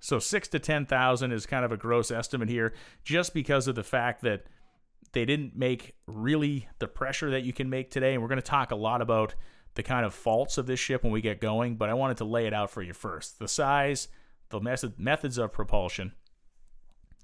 So 0.00 0.18
6 0.18 0.48
to 0.48 0.58
10,000 0.58 1.32
is 1.32 1.46
kind 1.46 1.64
of 1.64 1.72
a 1.72 1.76
gross 1.76 2.10
estimate 2.10 2.48
here 2.48 2.72
just 3.04 3.34
because 3.34 3.66
of 3.66 3.74
the 3.74 3.82
fact 3.82 4.22
that 4.22 4.44
they 5.12 5.24
didn't 5.24 5.56
make 5.56 5.94
really 6.06 6.68
the 6.78 6.88
pressure 6.88 7.30
that 7.30 7.42
you 7.42 7.52
can 7.52 7.68
make 7.68 7.90
today. 7.90 8.12
And 8.12 8.22
we're 8.22 8.28
going 8.28 8.40
to 8.40 8.42
talk 8.42 8.70
a 8.70 8.76
lot 8.76 9.00
about 9.02 9.34
the 9.74 9.82
kind 9.82 10.04
of 10.04 10.14
faults 10.14 10.58
of 10.58 10.66
this 10.66 10.80
ship 10.80 11.02
when 11.02 11.12
we 11.12 11.20
get 11.20 11.40
going, 11.40 11.76
but 11.76 11.88
I 11.88 11.94
wanted 11.94 12.16
to 12.18 12.24
lay 12.24 12.46
it 12.46 12.52
out 12.52 12.70
for 12.70 12.82
you 12.82 12.92
first. 12.92 13.38
The 13.38 13.48
size, 13.48 14.08
the 14.50 14.60
method, 14.60 14.98
methods 14.98 15.38
of 15.38 15.52
propulsion, 15.52 16.12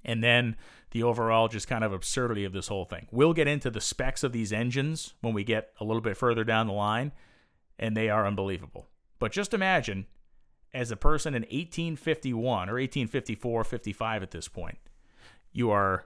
and 0.05 0.23
then 0.23 0.57
the 0.91 1.03
overall 1.03 1.49
just 1.49 1.67
kind 1.67 1.83
of 1.83 1.93
absurdity 1.93 2.45
of 2.45 2.53
this 2.53 2.69
whole 2.69 2.85
thing. 2.85 3.09
We'll 3.11 3.33
get 3.33 3.49
into 3.49 3.71
the 3.71 3.81
specs 3.81 4.23
of 4.23 4.33
these 4.33 4.53
engines 4.53 5.15
when 5.21 5.35
we 5.35 5.43
get 5.43 5.71
a 5.81 5.85
little 5.85 6.03
bit 6.03 6.17
further 6.17 6.45
down 6.45 6.67
the 6.67 6.75
line, 6.75 7.13
and 7.79 7.97
they 7.97 8.09
are 8.09 8.27
unbelievable. 8.27 8.87
But 9.19 9.33
just 9.33 9.55
imagine, 9.55 10.07
as 10.75 10.91
a 10.91 10.97
person 10.97 11.35
in 11.35 11.43
1851 11.43 12.69
or 12.69 12.75
1854, 12.75 13.65
55 13.65 14.23
at 14.23 14.31
this 14.33 14.49
point, 14.49 14.79
you 15.53 15.71
are 15.71 16.05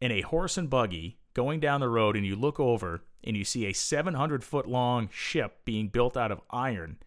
in 0.00 0.12
a 0.12 0.20
horse 0.20 0.56
and 0.56 0.70
buggy 0.70 1.18
going 1.34 1.60
down 1.60 1.80
the 1.80 1.88
road, 1.88 2.16
and 2.16 2.26
you 2.26 2.36
look 2.36 2.60
over 2.60 3.02
and 3.24 3.36
you 3.36 3.44
see 3.44 3.66
a 3.66 3.72
700 3.72 4.44
foot 4.44 4.68
long 4.68 5.08
ship 5.12 5.58
being 5.64 5.88
built 5.88 6.16
out 6.16 6.32
of 6.32 6.40
iron 6.50 6.98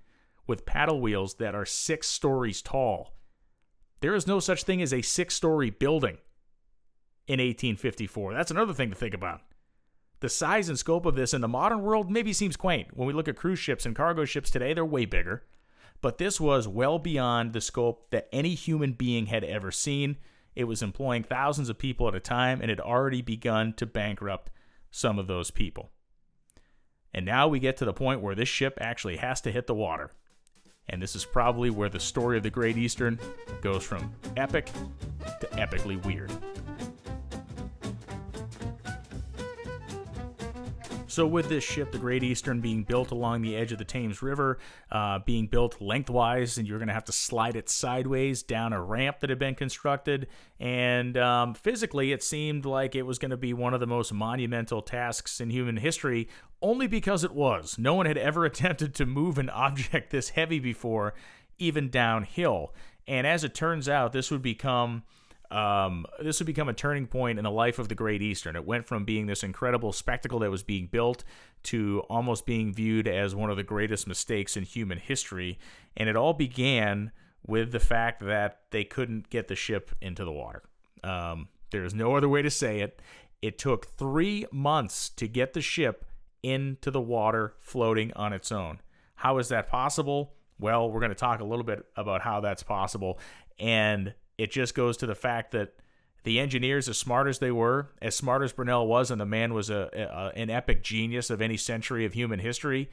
with 0.47 0.65
paddle 0.65 1.01
wheels 1.01 1.35
that 1.35 1.55
are 1.55 1.65
six 1.65 2.07
stories 2.07 2.61
tall. 2.61 3.13
There 4.01 4.15
is 4.15 4.27
no 4.27 4.39
such 4.39 4.63
thing 4.63 4.81
as 4.81 4.93
a 4.93 5.01
six 5.01 5.35
story 5.35 5.69
building 5.69 6.17
in 7.27 7.39
1854. 7.39 8.33
That's 8.33 8.51
another 8.51 8.73
thing 8.73 8.89
to 8.89 8.95
think 8.95 9.13
about. 9.13 9.41
The 10.19 10.29
size 10.29 10.69
and 10.69 10.77
scope 10.77 11.05
of 11.05 11.15
this 11.15 11.33
in 11.33 11.41
the 11.41 11.47
modern 11.47 11.81
world 11.81 12.09
maybe 12.09 12.33
seems 12.33 12.55
quaint. 12.55 12.95
When 12.95 13.07
we 13.07 13.13
look 13.13 13.27
at 13.27 13.35
cruise 13.35 13.59
ships 13.59 13.85
and 13.85 13.95
cargo 13.95 14.25
ships 14.25 14.49
today, 14.49 14.73
they're 14.73 14.85
way 14.85 15.05
bigger. 15.05 15.43
But 16.03 16.17
this 16.17 16.37
was 16.37 16.67
well 16.67 16.99
beyond 16.99 17.53
the 17.53 17.61
scope 17.61 18.09
that 18.11 18.27
any 18.33 18.55
human 18.55 18.91
being 18.91 19.27
had 19.27 19.45
ever 19.45 19.71
seen. 19.71 20.17
It 20.53 20.65
was 20.65 20.81
employing 20.81 21.23
thousands 21.23 21.69
of 21.69 21.77
people 21.77 22.09
at 22.09 22.13
a 22.13 22.19
time 22.19 22.59
and 22.59 22.69
had 22.69 22.81
already 22.81 23.21
begun 23.21 23.71
to 23.75 23.85
bankrupt 23.85 24.51
some 24.91 25.17
of 25.17 25.27
those 25.27 25.49
people. 25.49 25.91
And 27.13 27.25
now 27.25 27.47
we 27.47 27.59
get 27.59 27.77
to 27.77 27.85
the 27.85 27.93
point 27.93 28.19
where 28.19 28.35
this 28.35 28.49
ship 28.49 28.77
actually 28.81 29.15
has 29.15 29.39
to 29.41 29.51
hit 29.51 29.65
the 29.65 29.73
water. 29.73 30.11
And 30.89 31.01
this 31.01 31.15
is 31.15 31.23
probably 31.23 31.69
where 31.69 31.87
the 31.87 32.01
story 32.01 32.35
of 32.35 32.43
the 32.43 32.49
Great 32.49 32.77
Eastern 32.77 33.17
goes 33.61 33.85
from 33.85 34.13
epic 34.35 34.69
to 35.39 35.47
epically 35.53 36.03
weird. 36.05 36.33
So, 41.13 41.27
with 41.27 41.47
this 41.47 41.63
ship, 41.63 41.91
the 41.91 41.99
Great 41.99 42.23
Eastern, 42.23 42.59
being 42.59 42.81
built 42.81 43.11
along 43.11 43.43
the 43.43 43.55
edge 43.55 43.71
of 43.71 43.77
the 43.77 43.85
Thames 43.85 44.23
River, 44.23 44.57
uh, 44.91 45.19
being 45.19 45.45
built 45.45 45.79
lengthwise, 45.79 46.57
and 46.57 46.67
you're 46.67 46.79
going 46.79 46.87
to 46.87 46.93
have 46.95 47.05
to 47.05 47.11
slide 47.11 47.55
it 47.55 47.69
sideways 47.69 48.41
down 48.41 48.73
a 48.73 48.81
ramp 48.81 49.19
that 49.19 49.29
had 49.29 49.37
been 49.37 49.53
constructed. 49.53 50.25
And 50.59 51.15
um, 51.15 51.53
physically, 51.53 52.13
it 52.13 52.23
seemed 52.23 52.65
like 52.65 52.95
it 52.95 53.03
was 53.03 53.19
going 53.19 53.29
to 53.29 53.37
be 53.37 53.53
one 53.53 53.75
of 53.75 53.79
the 53.79 53.85
most 53.85 54.11
monumental 54.11 54.81
tasks 54.81 55.39
in 55.39 55.51
human 55.51 55.77
history, 55.77 56.29
only 56.63 56.87
because 56.87 57.23
it 57.23 57.35
was. 57.35 57.77
No 57.77 57.93
one 57.93 58.07
had 58.07 58.17
ever 58.17 58.43
attempted 58.45 58.95
to 58.95 59.05
move 59.05 59.37
an 59.37 59.51
object 59.51 60.09
this 60.09 60.29
heavy 60.29 60.57
before, 60.57 61.13
even 61.59 61.91
downhill. 61.91 62.73
And 63.07 63.27
as 63.27 63.43
it 63.43 63.53
turns 63.53 63.87
out, 63.87 64.13
this 64.13 64.31
would 64.31 64.41
become 64.41 65.03
um, 65.53 66.07
this 66.19 66.39
would 66.39 66.47
become 66.47 66.67
a 66.67 66.73
turning 66.73 67.05
point 67.05 67.37
in 67.37 67.43
the 67.43 67.51
life 67.51 67.77
of 67.77 67.87
the 67.87 67.95
Great 67.95 68.23
Eastern. 68.23 68.55
It 68.55 68.65
went 68.65 68.87
from 68.87 69.05
being 69.05 69.27
this 69.27 69.43
incredible 69.43 69.93
spectacle 69.93 70.39
that 70.39 70.49
was 70.49 70.63
being 70.63 70.87
built 70.87 71.23
to 71.63 72.01
almost 72.09 72.47
being 72.47 72.73
viewed 72.73 73.07
as 73.07 73.35
one 73.35 73.51
of 73.51 73.57
the 73.57 73.63
greatest 73.63 74.07
mistakes 74.07 74.57
in 74.57 74.63
human 74.63 74.97
history. 74.97 75.59
And 75.95 76.09
it 76.09 76.15
all 76.15 76.33
began 76.33 77.11
with 77.45 77.71
the 77.71 77.79
fact 77.79 78.21
that 78.25 78.61
they 78.71 78.83
couldn't 78.83 79.29
get 79.29 79.47
the 79.47 79.55
ship 79.55 79.91
into 80.01 80.25
the 80.25 80.31
water. 80.31 80.63
Um, 81.03 81.49
there's 81.71 81.93
no 81.93 82.15
other 82.15 82.29
way 82.29 82.41
to 82.41 82.49
say 82.49 82.79
it. 82.79 82.99
It 83.41 83.59
took 83.59 83.85
three 83.85 84.47
months 84.51 85.09
to 85.09 85.27
get 85.27 85.53
the 85.53 85.61
ship 85.61 86.05
into 86.41 86.89
the 86.89 87.01
water 87.01 87.53
floating 87.59 88.11
on 88.13 88.33
its 88.33 88.51
own. 88.51 88.81
How 89.15 89.37
is 89.37 89.49
that 89.49 89.67
possible? 89.67 90.33
Well, 90.59 90.89
we're 90.89 90.99
going 90.99 91.11
to 91.11 91.15
talk 91.15 91.41
a 91.41 91.45
little 91.45 91.65
bit 91.65 91.85
about 91.95 92.21
how 92.21 92.39
that's 92.39 92.63
possible. 92.63 93.19
And 93.59 94.13
it 94.37 94.51
just 94.51 94.75
goes 94.75 94.97
to 94.97 95.05
the 95.05 95.15
fact 95.15 95.51
that 95.51 95.73
the 96.23 96.39
engineers, 96.39 96.87
as 96.87 96.97
smart 96.97 97.27
as 97.27 97.39
they 97.39 97.51
were, 97.51 97.89
as 98.01 98.15
smart 98.15 98.43
as 98.43 98.53
Brunel 98.53 98.87
was, 98.87 99.11
and 99.11 99.19
the 99.19 99.25
man 99.25 99.53
was 99.53 99.69
a, 99.69 99.89
a, 99.93 100.37
an 100.37 100.49
epic 100.49 100.83
genius 100.83 101.29
of 101.29 101.41
any 101.41 101.57
century 101.57 102.05
of 102.05 102.13
human 102.13 102.39
history, 102.39 102.89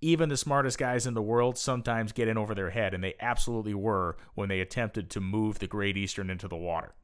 even 0.00 0.28
the 0.28 0.36
smartest 0.36 0.76
guys 0.76 1.06
in 1.06 1.14
the 1.14 1.22
world 1.22 1.56
sometimes 1.56 2.12
get 2.12 2.28
in 2.28 2.36
over 2.36 2.54
their 2.54 2.70
head, 2.70 2.92
and 2.92 3.02
they 3.02 3.14
absolutely 3.20 3.74
were 3.74 4.16
when 4.34 4.48
they 4.48 4.60
attempted 4.60 5.08
to 5.10 5.20
move 5.20 5.60
the 5.60 5.66
Great 5.66 5.96
Eastern 5.96 6.30
into 6.30 6.48
the 6.48 6.56
water. 6.56 6.94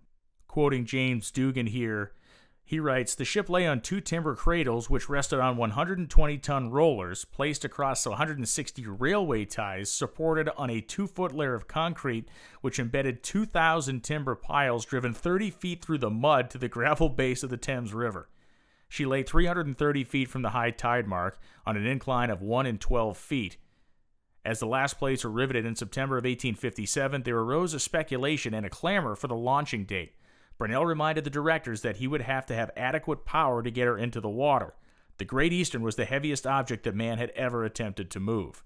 Quoting 0.48 0.84
James 0.84 1.30
Dugan 1.30 1.66
here, 1.66 2.12
he 2.70 2.78
writes 2.78 3.16
The 3.16 3.24
ship 3.24 3.50
lay 3.50 3.66
on 3.66 3.80
two 3.80 4.00
timber 4.00 4.36
cradles, 4.36 4.88
which 4.88 5.08
rested 5.08 5.40
on 5.40 5.56
120 5.56 6.38
ton 6.38 6.70
rollers 6.70 7.24
placed 7.24 7.64
across 7.64 8.06
160 8.06 8.86
railway 8.86 9.44
ties 9.44 9.90
supported 9.90 10.48
on 10.56 10.70
a 10.70 10.80
two 10.80 11.08
foot 11.08 11.34
layer 11.34 11.54
of 11.54 11.66
concrete, 11.66 12.28
which 12.60 12.78
embedded 12.78 13.24
2,000 13.24 14.04
timber 14.04 14.36
piles 14.36 14.84
driven 14.84 15.12
30 15.12 15.50
feet 15.50 15.84
through 15.84 15.98
the 15.98 16.10
mud 16.10 16.48
to 16.48 16.58
the 16.58 16.68
gravel 16.68 17.08
base 17.08 17.42
of 17.42 17.50
the 17.50 17.56
Thames 17.56 17.92
River. 17.92 18.28
She 18.88 19.04
lay 19.04 19.24
330 19.24 20.04
feet 20.04 20.28
from 20.28 20.42
the 20.42 20.50
high 20.50 20.70
tide 20.70 21.08
mark 21.08 21.40
on 21.66 21.76
an 21.76 21.86
incline 21.86 22.30
of 22.30 22.40
1 22.40 22.66
in 22.66 22.78
12 22.78 23.18
feet. 23.18 23.56
As 24.44 24.60
the 24.60 24.66
last 24.66 24.96
plates 24.96 25.24
were 25.24 25.30
riveted 25.30 25.66
in 25.66 25.74
September 25.74 26.18
of 26.18 26.22
1857, 26.22 27.24
there 27.24 27.38
arose 27.38 27.74
a 27.74 27.80
speculation 27.80 28.54
and 28.54 28.64
a 28.64 28.70
clamor 28.70 29.16
for 29.16 29.26
the 29.26 29.34
launching 29.34 29.86
date. 29.86 30.12
Brunel 30.60 30.84
reminded 30.84 31.24
the 31.24 31.30
directors 31.30 31.80
that 31.80 31.96
he 31.96 32.06
would 32.06 32.20
have 32.20 32.44
to 32.44 32.54
have 32.54 32.70
adequate 32.76 33.24
power 33.24 33.62
to 33.62 33.70
get 33.70 33.86
her 33.86 33.96
into 33.96 34.20
the 34.20 34.28
water. 34.28 34.74
The 35.16 35.24
Great 35.24 35.54
Eastern 35.54 35.80
was 35.80 35.96
the 35.96 36.04
heaviest 36.04 36.46
object 36.46 36.84
that 36.84 36.94
man 36.94 37.16
had 37.16 37.30
ever 37.30 37.64
attempted 37.64 38.10
to 38.10 38.20
move. 38.20 38.62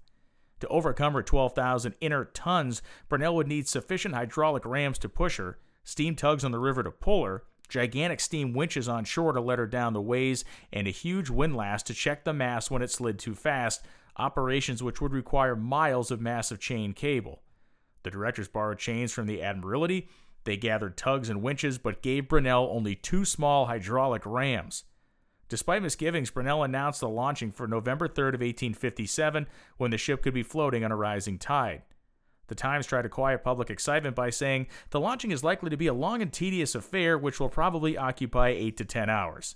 To 0.59 0.67
overcome 0.67 1.13
her 1.13 1.23
12,000 1.23 1.95
inert 2.01 2.35
tons, 2.35 2.81
Brunel 3.07 3.37
would 3.37 3.47
need 3.47 3.69
sufficient 3.69 4.13
hydraulic 4.13 4.65
rams 4.65 4.99
to 4.99 5.09
push 5.09 5.37
her, 5.37 5.57
steam 5.85 6.17
tugs 6.17 6.43
on 6.43 6.51
the 6.51 6.59
river 6.59 6.83
to 6.83 6.91
pull 6.91 7.23
her, 7.23 7.45
gigantic 7.69 8.19
steam 8.19 8.51
winches 8.51 8.89
on 8.89 9.05
shore 9.05 9.31
to 9.31 9.39
let 9.39 9.57
her 9.57 9.65
down 9.65 9.93
the 9.93 10.01
ways, 10.01 10.43
and 10.73 10.87
a 10.87 10.91
huge 10.91 11.29
windlass 11.29 11.81
to 11.83 11.93
check 11.93 12.25
the 12.25 12.33
mass 12.33 12.69
when 12.69 12.81
it 12.81 12.91
slid 12.91 13.17
too 13.17 13.35
fast, 13.35 13.85
operations 14.17 14.83
which 14.83 14.99
would 14.99 15.13
require 15.13 15.55
miles 15.55 16.11
of 16.11 16.19
massive 16.19 16.59
chain 16.59 16.91
cable. 16.91 17.41
The 18.03 18.11
directors 18.11 18.49
borrowed 18.49 18.79
chains 18.79 19.13
from 19.13 19.27
the 19.27 19.41
Admiralty 19.41 20.09
they 20.45 20.57
gathered 20.57 20.95
tugs 20.95 21.29
and 21.29 21.41
winches, 21.41 21.77
but 21.77 22.01
gave 22.01 22.29
Brunel 22.29 22.69
only 22.71 22.95
two 22.95 23.25
small 23.25 23.65
hydraulic 23.65 24.25
rams. 24.25 24.85
Despite 25.49 25.83
misgivings, 25.83 26.31
Brunel 26.31 26.63
announced 26.63 27.01
the 27.01 27.09
launching 27.09 27.51
for 27.51 27.67
November 27.67 28.07
3rd 28.07 28.35
of 28.35 28.41
1857 28.41 29.47
when 29.77 29.91
the 29.91 29.97
ship 29.97 30.23
could 30.23 30.33
be 30.33 30.43
floating 30.43 30.83
on 30.83 30.91
a 30.91 30.95
rising 30.95 31.37
tide. 31.37 31.83
The 32.47 32.55
Times 32.55 32.85
tried 32.85 33.03
to 33.03 33.09
quiet 33.09 33.43
public 33.43 33.69
excitement 33.69 34.15
by 34.15 34.29
saying 34.29 34.67
the 34.91 34.99
launching 34.99 35.31
is 35.31 35.43
likely 35.43 35.69
to 35.71 35.77
be 35.77 35.87
a 35.87 35.93
long 35.93 36.21
and 36.21 36.31
tedious 36.31 36.75
affair 36.75 37.17
which 37.17 37.39
will 37.39 37.49
probably 37.49 37.97
occupy 37.97 38.49
8 38.49 38.77
to 38.77 38.85
10 38.85 39.09
hours. 39.09 39.55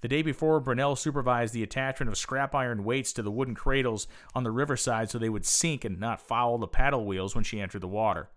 The 0.00 0.08
day 0.08 0.22
before, 0.22 0.60
Brunel 0.60 0.96
supervised 0.96 1.54
the 1.54 1.62
attachment 1.62 2.10
of 2.10 2.18
scrap 2.18 2.54
iron 2.54 2.84
weights 2.84 3.12
to 3.14 3.22
the 3.22 3.30
wooden 3.30 3.54
cradles 3.54 4.06
on 4.34 4.44
the 4.44 4.50
riverside 4.50 5.10
so 5.10 5.18
they 5.18 5.28
would 5.28 5.46
sink 5.46 5.84
and 5.84 5.98
not 5.98 6.20
foul 6.20 6.58
the 6.58 6.68
paddle 6.68 7.06
wheels 7.06 7.34
when 7.34 7.44
she 7.44 7.60
entered 7.60 7.80
the 7.80 7.88
water. 7.88 8.28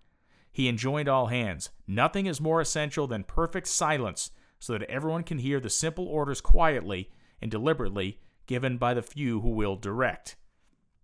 He 0.52 0.68
enjoined 0.68 1.08
all 1.08 1.28
hands. 1.28 1.70
Nothing 1.88 2.26
is 2.26 2.42
more 2.42 2.62
essential 2.62 3.08
than 3.08 3.24
perfect 3.24 3.68
silence 3.68 4.32
so 4.60 4.74
that 4.74 4.90
everyone 4.90 5.24
can 5.24 5.40
hear 5.40 5.60
the 5.60 5.70
simple 5.70 6.08
orders 6.08 6.42
quietly 6.42 7.10
and 7.42 7.50
deliberately 7.50 8.20
given 8.46 8.78
by 8.78 8.94
the 8.94 9.02
few 9.02 9.42
who 9.42 9.50
will 9.50 9.76
direct. 9.76 10.36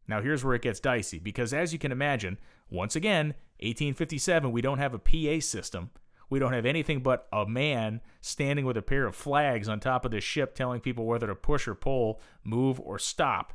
Now, 0.08 0.22
here's 0.22 0.44
where 0.44 0.56
it 0.56 0.62
gets 0.62 0.80
dicey 0.80 1.20
because, 1.20 1.54
as 1.54 1.74
you 1.74 1.80
can 1.80 1.92
imagine, 1.92 2.38
once 2.70 2.96
again, 2.96 3.28
1857, 3.60 4.52
we 4.52 4.62
don't 4.62 4.80
have 4.80 4.94
a 4.94 5.00
PA 5.00 5.40
system. 5.40 5.92
We 6.30 6.40
don't 6.40 6.54
have 6.54 6.66
anything 6.66 7.02
but 7.02 7.28
a 7.32 7.46
man 7.46 8.02
standing 8.22 8.66
with 8.66 8.78
a 8.78 8.82
pair 8.82 9.06
of 9.06 9.16
flags 9.16 9.70
on 9.70 9.80
top 9.80 10.06
of 10.06 10.12
the 10.12 10.22
ship 10.22 10.56
telling 10.56 10.82
people 10.82 11.06
whether 11.06 11.28
to 11.28 11.36
push 11.36 11.68
or 11.68 11.76
pull, 11.76 12.20
move 12.44 12.80
or 12.80 13.00
stop. 13.00 13.54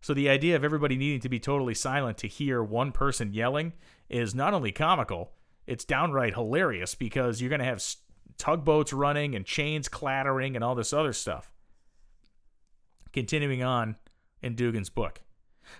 So 0.00 0.14
the 0.14 0.28
idea 0.28 0.54
of 0.54 0.64
everybody 0.64 0.96
needing 0.96 1.20
to 1.20 1.28
be 1.28 1.40
totally 1.40 1.74
silent 1.74 2.18
to 2.18 2.28
hear 2.28 2.62
one 2.62 2.92
person 2.92 3.32
yelling 3.32 3.72
is 4.08 4.34
not 4.34 4.54
only 4.54 4.72
comical, 4.72 5.32
it's 5.66 5.84
downright 5.84 6.34
hilarious 6.34 6.94
because 6.94 7.40
you're 7.40 7.50
going 7.50 7.60
to 7.60 7.64
have 7.64 7.84
tugboats 8.38 8.92
running 8.92 9.34
and 9.34 9.44
chains 9.44 9.88
clattering 9.88 10.54
and 10.54 10.64
all 10.64 10.74
this 10.74 10.92
other 10.92 11.12
stuff. 11.12 11.50
Continuing 13.12 13.62
on 13.62 13.96
in 14.42 14.54
Dugan's 14.54 14.90
book. 14.90 15.20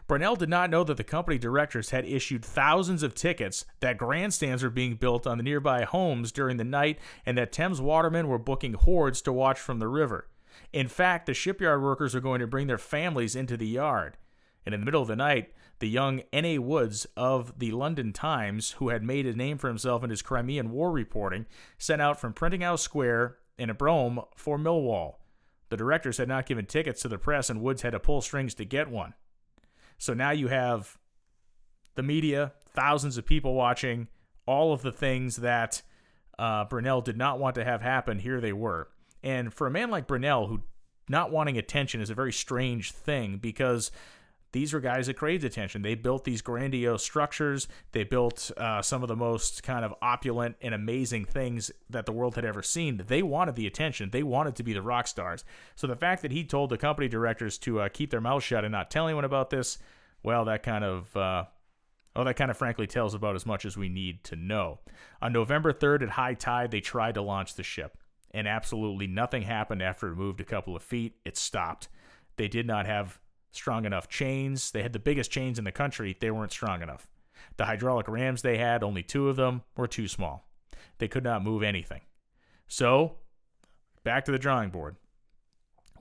Brunel 0.09 0.35
did 0.35 0.49
not 0.49 0.71
know 0.71 0.83
that 0.83 0.97
the 0.97 1.05
company 1.05 1.39
directors 1.39 1.91
had 1.91 2.05
issued 2.05 2.45
thousands 2.45 3.05
of 3.05 3.15
tickets 3.15 3.65
that 3.81 3.99
grandstands 3.99 4.63
were 4.63 4.71
being 4.71 4.97
built 4.97 5.27
on 5.27 5.39
the 5.39 5.45
nearby 5.45 5.85
homes 5.85 6.33
during 6.33 6.57
the 6.57 6.65
night 6.65 6.99
and 7.25 7.39
that 7.39 7.53
Thames 7.53 7.81
watermen 7.81 8.27
were 8.27 8.39
booking 8.39 8.75
hordes 8.75 9.23
to 9.23 9.33
watch 9.33 9.61
from 9.61 9.79
the 9.79 9.87
river. 9.87 10.29
In 10.73 10.89
fact, 10.89 11.27
the 11.27 11.35
shipyard 11.35 11.83
workers 11.83 12.15
were 12.15 12.21
going 12.21 12.41
to 12.41 12.47
bring 12.47 12.67
their 12.67 12.79
families 12.79 13.37
into 13.37 13.57
the 13.57 13.67
yard. 13.67 14.17
And 14.65 14.75
in 14.75 14.81
the 14.81 14.85
middle 14.85 15.03
of 15.03 15.09
the 15.09 15.17
night, 15.17 15.53
the 15.79 15.89
young 15.89 16.23
N.A. 16.33 16.59
Woods 16.59 17.07
of 17.17 17.59
the 17.59 17.71
London 17.73 18.13
Times, 18.13 18.73
who 18.73 18.89
had 18.89 19.03
made 19.03 19.27
a 19.27 19.35
name 19.35 19.59
for 19.59 19.69
himself 19.69 20.03
in 20.03 20.11
his 20.11 20.23
Crimean 20.23 20.71
War 20.71 20.91
reporting, 20.91 21.47
sent 21.79 22.01
out 22.01 22.21
from 22.21 22.33
Printing 22.33 22.63
House 22.63 22.83
Square 22.83 23.37
in 23.59 23.71
a 23.71 23.75
brougham 23.75 24.21
for 24.35 24.59
Millwall. 24.59 25.17
The 25.69 25.77
directors 25.77 26.19
had 26.19 26.29
not 26.29 26.47
given 26.47 26.67
tickets 26.67 27.03
to 27.03 27.09
the 27.09 27.19
press, 27.19 27.51
and 27.51 27.61
Woods 27.61 27.83
had 27.83 27.91
to 27.91 28.01
pull 28.01 28.21
strings 28.21 28.55
to 28.55 28.65
get 28.65 28.89
one. 28.89 29.15
So 29.99 30.15
now 30.15 30.31
you 30.31 30.49
have 30.49 30.97
the 31.95 32.03
media, 32.03 32.53
thousands 32.75 33.19
of 33.19 33.27
people 33.27 33.55
watching, 33.55 34.09
all 34.47 34.73
of 34.73 34.83
the 34.83 34.93
things 34.93 35.37
that 35.37 35.83
uh, 36.39 36.65
Brunel 36.65 37.01
did 37.01 37.17
not 37.17 37.39
want 37.39 37.55
to 37.57 37.65
have 37.65 37.83
happen, 37.83 38.19
here 38.19 38.41
they 38.41 38.53
were. 38.53 38.89
And 39.23 39.53
for 39.53 39.67
a 39.67 39.71
man 39.71 39.91
like 39.91 40.07
Brunel, 40.07 40.47
who 40.47 40.63
not 41.09 41.31
wanting 41.31 41.59
attention 41.59 42.01
is 42.01 42.11
a 42.11 42.15
very 42.15 42.33
strange 42.33 42.93
thing 42.93 43.39
because 43.39 43.91
these 44.57 44.73
were 44.73 44.81
guys 44.81 45.07
that 45.07 45.19
craved 45.19 45.45
attention. 45.45 45.83
They 45.83 45.95
built 45.95 46.25
these 46.25 46.41
grandiose 46.41 47.03
structures. 47.03 47.69
They 47.93 48.05
built 48.05 48.51
uh, 48.57 48.81
some 48.81 49.03
of 49.03 49.09
the 49.09 49.15
most 49.15 49.63
kind 49.63 49.85
of 49.85 49.93
opulent 50.01 50.57
and 50.63 50.73
amazing 50.73 51.27
things 51.27 51.71
that 51.91 52.07
the 52.07 52.13
world 52.13 52.37
had 52.37 52.47
ever 52.47 52.63
seen. 52.63 53.03
They 53.07 53.23
wanted 53.23 53.55
the 53.55 53.67
attention. 53.67 54.09
They 54.13 54.23
wanted 54.23 54.57
to 54.57 54.63
be 54.63 54.73
the 54.73 54.81
rock 54.81 55.09
stars. 55.09 55.45
So 55.75 55.87
the 55.87 55.95
fact 55.95 56.23
that 56.23 56.33
he 56.33 56.43
told 56.43 56.71
the 56.71 56.79
company 56.79 57.07
directors 57.07 57.59
to 57.59 57.83
uh, 57.83 57.91
keep 57.91 58.11
their 58.11 58.23
mouths 58.23 58.45
shut 58.45 58.65
and 58.65 58.73
not 58.73 58.91
tell 58.91 59.07
anyone 59.07 59.27
about 59.27 59.51
this, 59.51 59.77
well, 60.23 60.47
that 60.47 60.63
kind 60.63 60.85
of. 60.85 61.15
Uh, 61.15 61.45
Oh, 62.19 62.25
that 62.25 62.37
kind 62.37 62.51
of 62.51 62.57
frankly 62.57 62.87
tells 62.87 63.13
about 63.13 63.37
as 63.37 63.45
much 63.45 63.67
as 63.67 63.77
we 63.77 63.91
need 63.91 64.25
to 64.25 64.37
know. 64.37 64.79
On 65.21 65.35
November 65.35 65.71
3rd 65.71 66.05
at 66.05 66.09
high 66.09 66.33
tide, 66.33 66.71
they 66.71 66.81
tried 66.81 67.13
to 67.17 67.21
launch 67.21 67.57
the 67.57 67.63
ship, 67.63 67.99
and 68.31 68.49
absolutely 68.49 69.07
nothing 69.07 69.43
happened 69.43 69.83
after 69.83 70.09
it 70.09 70.17
moved 70.17 70.41
a 70.41 70.45
couple 70.45 70.75
of 70.75 70.83
feet. 70.83 71.17
It 71.27 71.37
stopped. 71.37 71.89
They 72.39 72.49
did 72.49 72.67
not 72.67 72.87
have 72.87 73.19
strong 73.57 73.85
enough 73.85 74.09
chains. 74.09 74.71
They 74.71 74.83
had 74.83 74.93
the 74.93 74.99
biggest 74.99 75.31
chains 75.31 75.59
in 75.59 75.65
the 75.65 75.73
country. 75.73 76.17
They 76.19 76.31
weren't 76.31 76.53
strong 76.53 76.83
enough. 76.83 77.09
The 77.57 77.65
hydraulic 77.65 78.09
rams 78.09 78.43
they 78.43 78.59
had, 78.59 78.83
only 78.83 79.03
two 79.03 79.29
of 79.29 79.37
them, 79.37 79.63
were 79.77 79.87
too 79.87 80.09
small. 80.09 80.49
They 80.99 81.09
could 81.09 81.25
not 81.25 81.45
move 81.45 81.63
anything. 81.63 82.03
So, 82.69 83.17
back 84.05 84.25
to 84.25 84.33
the 84.33 84.39
drawing 84.39 84.71
board. 84.71 84.97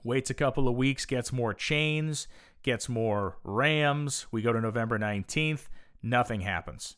Waits 0.04 0.30
a 0.30 0.34
couple 0.34 0.68
of 0.68 0.76
weeks, 0.76 1.04
gets 1.04 1.32
more 1.32 1.52
chains, 1.52 2.28
gets 2.62 2.88
more 2.88 3.38
rams. 3.42 4.26
We 4.30 4.42
go 4.42 4.52
to 4.52 4.60
November 4.60 4.98
19th, 4.98 5.66
nothing 6.02 6.42
happens. 6.42 6.96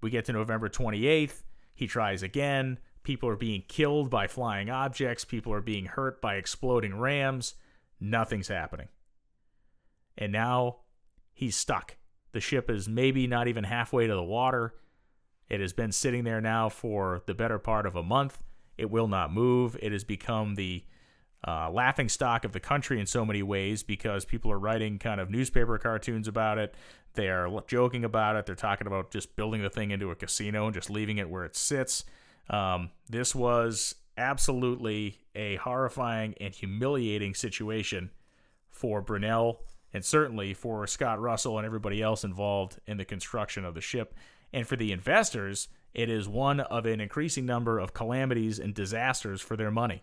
We 0.00 0.10
get 0.10 0.24
to 0.26 0.32
November 0.32 0.68
28th, 0.68 1.42
he 1.74 1.86
tries 1.86 2.22
again. 2.22 2.78
People 3.02 3.28
are 3.28 3.36
being 3.36 3.62
killed 3.68 4.10
by 4.10 4.26
flying 4.26 4.68
objects, 4.68 5.24
people 5.24 5.52
are 5.52 5.60
being 5.60 5.86
hurt 5.86 6.20
by 6.20 6.34
exploding 6.34 6.98
rams. 6.98 7.54
Nothing's 8.00 8.48
happening 8.48 8.88
and 10.20 10.30
now 10.30 10.76
he's 11.32 11.56
stuck. 11.56 11.96
The 12.32 12.40
ship 12.40 12.70
is 12.70 12.88
maybe 12.88 13.26
not 13.26 13.48
even 13.48 13.64
halfway 13.64 14.06
to 14.06 14.14
the 14.14 14.22
water. 14.22 14.74
It 15.48 15.60
has 15.60 15.72
been 15.72 15.90
sitting 15.90 16.22
there 16.22 16.40
now 16.40 16.68
for 16.68 17.22
the 17.26 17.34
better 17.34 17.58
part 17.58 17.86
of 17.86 17.96
a 17.96 18.02
month. 18.02 18.40
It 18.78 18.90
will 18.90 19.08
not 19.08 19.32
move. 19.32 19.76
It 19.82 19.90
has 19.90 20.04
become 20.04 20.54
the 20.54 20.84
uh, 21.46 21.70
laughing 21.70 22.08
stock 22.08 22.44
of 22.44 22.52
the 22.52 22.60
country 22.60 23.00
in 23.00 23.06
so 23.06 23.24
many 23.24 23.42
ways 23.42 23.82
because 23.82 24.24
people 24.24 24.52
are 24.52 24.58
writing 24.58 24.98
kind 24.98 25.20
of 25.20 25.30
newspaper 25.30 25.76
cartoons 25.78 26.28
about 26.28 26.58
it. 26.58 26.74
They 27.14 27.28
are 27.28 27.48
joking 27.66 28.04
about 28.04 28.36
it. 28.36 28.46
They're 28.46 28.54
talking 28.54 28.86
about 28.86 29.10
just 29.10 29.34
building 29.34 29.62
the 29.62 29.70
thing 29.70 29.90
into 29.90 30.10
a 30.10 30.14
casino 30.14 30.66
and 30.66 30.74
just 30.74 30.90
leaving 30.90 31.18
it 31.18 31.28
where 31.28 31.44
it 31.44 31.56
sits. 31.56 32.04
Um, 32.48 32.90
this 33.08 33.34
was 33.34 33.96
absolutely 34.16 35.18
a 35.34 35.56
horrifying 35.56 36.34
and 36.40 36.54
humiliating 36.54 37.34
situation 37.34 38.10
for 38.68 39.00
Brunel 39.00 39.62
and 39.92 40.04
certainly 40.04 40.54
for 40.54 40.86
Scott 40.86 41.20
Russell 41.20 41.58
and 41.58 41.66
everybody 41.66 42.02
else 42.02 42.24
involved 42.24 42.78
in 42.86 42.96
the 42.96 43.04
construction 43.04 43.64
of 43.64 43.74
the 43.74 43.80
ship. 43.80 44.14
And 44.52 44.66
for 44.66 44.76
the 44.76 44.92
investors, 44.92 45.68
it 45.94 46.08
is 46.08 46.28
one 46.28 46.60
of 46.60 46.86
an 46.86 47.00
increasing 47.00 47.46
number 47.46 47.78
of 47.78 47.94
calamities 47.94 48.58
and 48.58 48.74
disasters 48.74 49.40
for 49.40 49.56
their 49.56 49.70
money. 49.70 50.02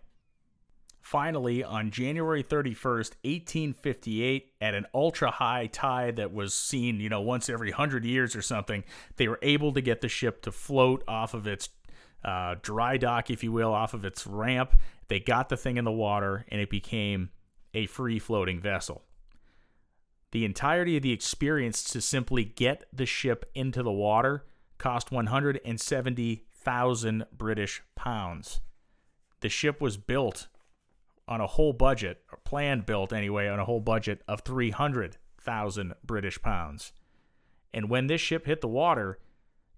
Finally, 1.01 1.63
on 1.63 1.89
January 1.89 2.43
31st, 2.43 3.13
1858, 3.23 4.51
at 4.59 4.75
an 4.75 4.85
ultra 4.93 5.31
high 5.31 5.67
tide 5.67 6.17
that 6.17 6.33
was 6.33 6.53
seen, 6.53 6.99
you 6.99 7.07
know, 7.07 7.21
once 7.21 7.49
every 7.49 7.69
100 7.69 8.03
years 8.03 8.35
or 8.35 8.41
something, 8.41 8.83
they 9.15 9.29
were 9.29 9.39
able 9.41 9.71
to 9.71 9.79
get 9.79 10.01
the 10.01 10.09
ship 10.09 10.41
to 10.41 10.51
float 10.51 11.05
off 11.07 11.33
of 11.33 11.47
its 11.47 11.69
uh, 12.25 12.55
dry 12.61 12.97
dock, 12.97 13.29
if 13.29 13.41
you 13.41 13.53
will, 13.53 13.71
off 13.71 13.93
of 13.93 14.03
its 14.03 14.27
ramp. 14.27 14.77
They 15.07 15.21
got 15.21 15.47
the 15.47 15.55
thing 15.55 15.77
in 15.77 15.85
the 15.85 15.91
water 15.93 16.45
and 16.49 16.59
it 16.59 16.69
became 16.69 17.29
a 17.73 17.85
free 17.85 18.19
floating 18.19 18.59
vessel 18.59 19.06
the 20.31 20.45
entirety 20.45 20.97
of 20.97 21.03
the 21.03 21.13
experience 21.13 21.83
to 21.85 22.01
simply 22.01 22.43
get 22.43 22.83
the 22.91 23.05
ship 23.05 23.49
into 23.55 23.83
the 23.83 23.91
water 23.91 24.43
cost 24.77 25.11
170,000 25.11 27.25
British 27.35 27.81
pounds. 27.95 28.61
The 29.41 29.49
ship 29.49 29.81
was 29.81 29.97
built 29.97 30.47
on 31.27 31.41
a 31.41 31.47
whole 31.47 31.73
budget, 31.73 32.21
or 32.31 32.37
planned 32.43 32.85
built 32.85 33.11
anyway, 33.11 33.47
on 33.47 33.59
a 33.59 33.65
whole 33.65 33.81
budget 33.81 34.21
of 34.27 34.41
300,000 34.41 35.93
British 36.05 36.39
pounds. 36.41 36.93
And 37.73 37.89
when 37.89 38.07
this 38.07 38.21
ship 38.21 38.45
hit 38.45 38.61
the 38.61 38.67
water, 38.67 39.19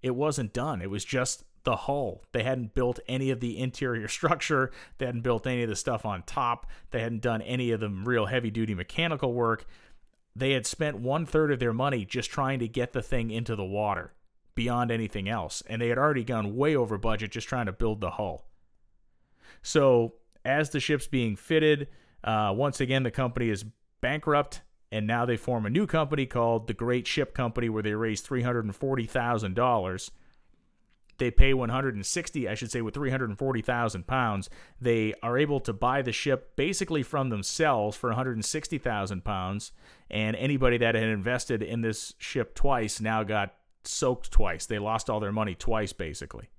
it 0.01 0.15
wasn't 0.15 0.53
done. 0.53 0.81
It 0.81 0.89
was 0.89 1.03
just 1.03 1.43
the 1.63 1.75
hull. 1.75 2.23
They 2.31 2.43
hadn't 2.43 2.73
built 2.73 2.99
any 3.07 3.31
of 3.31 3.39
the 3.39 3.57
interior 3.57 4.07
structure. 4.07 4.71
They 4.97 5.05
hadn't 5.05 5.21
built 5.21 5.47
any 5.47 5.63
of 5.63 5.69
the 5.69 5.75
stuff 5.75 6.05
on 6.05 6.23
top. 6.23 6.67
They 6.91 7.01
hadn't 7.01 7.21
done 7.21 7.41
any 7.41 7.71
of 7.71 7.79
the 7.79 7.89
real 7.89 8.27
heavy 8.27 8.51
duty 8.51 8.75
mechanical 8.75 9.33
work 9.33 9.65
they 10.39 10.51
had 10.51 10.65
spent 10.65 10.97
one 10.97 11.25
third 11.25 11.51
of 11.51 11.59
their 11.59 11.73
money 11.73 12.05
just 12.05 12.29
trying 12.29 12.59
to 12.59 12.67
get 12.67 12.93
the 12.93 13.01
thing 13.01 13.31
into 13.31 13.55
the 13.55 13.65
water 13.65 14.13
beyond 14.55 14.91
anything 14.91 15.29
else. 15.29 15.63
And 15.67 15.81
they 15.81 15.89
had 15.89 15.97
already 15.97 16.23
gone 16.23 16.55
way 16.55 16.75
over 16.75 16.97
budget 16.97 17.31
just 17.31 17.47
trying 17.47 17.67
to 17.67 17.71
build 17.71 18.01
the 18.01 18.11
hull. 18.11 18.45
So, 19.61 20.13
as 20.45 20.69
the 20.69 20.79
ship's 20.79 21.07
being 21.07 21.35
fitted, 21.35 21.87
uh, 22.23 22.53
once 22.55 22.79
again, 22.79 23.03
the 23.03 23.11
company 23.11 23.49
is 23.49 23.65
bankrupt. 24.01 24.61
And 24.91 25.05
now 25.05 25.25
they 25.25 25.37
form 25.37 25.65
a 25.65 25.69
new 25.69 25.85
company 25.85 26.25
called 26.25 26.67
the 26.67 26.73
Great 26.73 27.05
Ship 27.05 27.33
Company, 27.33 27.69
where 27.69 27.83
they 27.83 27.93
raise 27.93 28.23
$340,000 28.23 30.09
they 31.19 31.29
pay 31.31 31.53
160 31.53 32.47
i 32.47 32.55
should 32.55 32.71
say 32.71 32.81
with 32.81 32.93
340000 32.93 34.07
pounds 34.07 34.49
they 34.81 35.13
are 35.21 35.37
able 35.37 35.59
to 35.59 35.73
buy 35.73 36.01
the 36.01 36.11
ship 36.11 36.55
basically 36.55 37.03
from 37.03 37.29
themselves 37.29 37.97
for 37.97 38.09
160000 38.09 39.23
pounds. 39.23 39.71
And 40.09 40.35
anybody 40.35 40.77
that 40.77 40.95
had 40.95 41.03
invested 41.03 41.61
in 41.61 41.81
this 41.81 42.13
ship 42.17 42.55
twice 42.55 42.99
now 42.99 43.23
got 43.23 43.53
soaked 43.83 44.31
twice. 44.31 44.65
They 44.65 44.79
lost 44.79 45.09
all 45.09 45.19
their 45.19 45.31
money 45.31 45.55
twice 45.55 45.93
basically. 45.93 46.49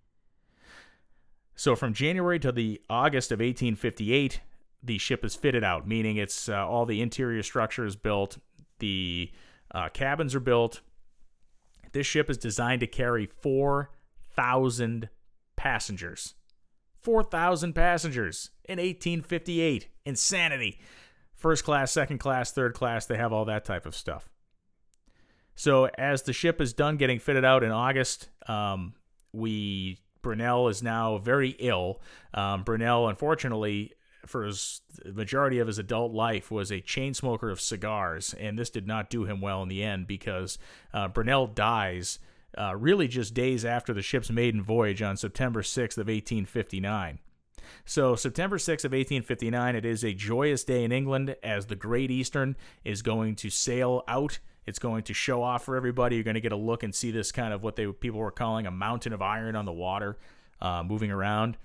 So 1.54 1.76
from 1.76 1.92
january 1.92 2.38
to 2.40 2.52
the 2.52 2.80
august 2.88 3.32
of 3.32 3.40
1858 3.40 4.40
the 4.82 4.96
ship 4.96 5.24
is 5.24 5.36
fitted 5.36 5.62
out 5.62 5.86
meaning 5.86 6.16
it's 6.16 6.48
uh, 6.48 6.66
all 6.66 6.86
the 6.86 7.02
interior 7.02 7.42
structure 7.42 7.84
is 7.84 7.96
built 7.96 8.38
the 8.78 9.30
uh, 9.72 9.88
cabins 9.90 10.34
are 10.34 10.40
built. 10.40 10.80
This 11.92 12.06
ship 12.06 12.30
is 12.30 12.38
designed 12.38 12.80
to 12.80 12.86
carry 12.86 13.26
four 13.26 13.90
4,000 14.34 15.08
passengers. 15.56 16.34
4,000 17.02 17.72
passengers 17.74 18.50
in 18.64 18.78
1858. 18.78 19.88
Insanity. 20.04 20.78
First 21.34 21.64
class, 21.64 21.92
second 21.92 22.18
class, 22.18 22.52
third 22.52 22.74
class, 22.74 23.06
they 23.06 23.16
have 23.16 23.32
all 23.32 23.44
that 23.46 23.64
type 23.64 23.86
of 23.86 23.96
stuff. 23.96 24.28
So 25.54 25.86
as 25.98 26.22
the 26.22 26.32
ship 26.32 26.60
is 26.60 26.72
done 26.72 26.96
getting 26.96 27.18
fitted 27.18 27.44
out 27.44 27.64
in 27.64 27.70
August, 27.70 28.28
um, 28.46 28.94
we 29.32 29.98
Brunel 30.22 30.68
is 30.68 30.82
now 30.82 31.18
very 31.18 31.50
ill. 31.58 32.00
Um, 32.34 32.62
Brunel, 32.62 33.08
unfortunately, 33.08 33.92
for 34.26 34.44
his 34.44 34.82
majority 35.04 35.58
of 35.58 35.66
his 35.66 35.78
adult 35.78 36.12
life, 36.12 36.50
was 36.50 36.70
a 36.70 36.80
chain 36.80 37.14
smoker 37.14 37.50
of 37.50 37.60
cigars, 37.60 38.34
and 38.34 38.58
this 38.58 38.70
did 38.70 38.86
not 38.86 39.10
do 39.10 39.24
him 39.24 39.40
well 39.40 39.62
in 39.62 39.68
the 39.68 39.82
end 39.82 40.06
because 40.06 40.58
uh, 40.92 41.08
Brunel 41.08 41.46
dies 41.46 42.18
uh, 42.58 42.74
really 42.76 43.08
just 43.08 43.34
days 43.34 43.64
after 43.64 43.92
the 43.92 44.02
ship's 44.02 44.30
maiden 44.30 44.62
voyage 44.62 45.02
on 45.02 45.16
September 45.16 45.62
6th 45.62 45.98
of 45.98 46.08
1859. 46.08 47.18
So, 47.84 48.16
September 48.16 48.58
6th 48.58 48.84
of 48.84 48.92
1859, 48.92 49.76
it 49.76 49.84
is 49.84 50.04
a 50.04 50.12
joyous 50.12 50.64
day 50.64 50.84
in 50.84 50.92
England 50.92 51.36
as 51.42 51.66
the 51.66 51.76
Great 51.76 52.10
Eastern 52.10 52.56
is 52.84 53.02
going 53.02 53.36
to 53.36 53.50
sail 53.50 54.02
out. 54.08 54.38
It's 54.66 54.78
going 54.78 55.04
to 55.04 55.14
show 55.14 55.42
off 55.42 55.64
for 55.64 55.76
everybody. 55.76 56.16
You're 56.16 56.24
going 56.24 56.34
to 56.34 56.40
get 56.40 56.52
a 56.52 56.56
look 56.56 56.82
and 56.82 56.94
see 56.94 57.10
this 57.10 57.32
kind 57.32 57.52
of 57.52 57.62
what 57.62 57.76
they 57.76 57.86
people 57.86 58.20
were 58.20 58.30
calling 58.30 58.66
a 58.66 58.70
mountain 58.70 59.12
of 59.12 59.22
iron 59.22 59.56
on 59.56 59.64
the 59.64 59.72
water, 59.72 60.18
uh, 60.60 60.82
moving 60.82 61.10
around. 61.10 61.56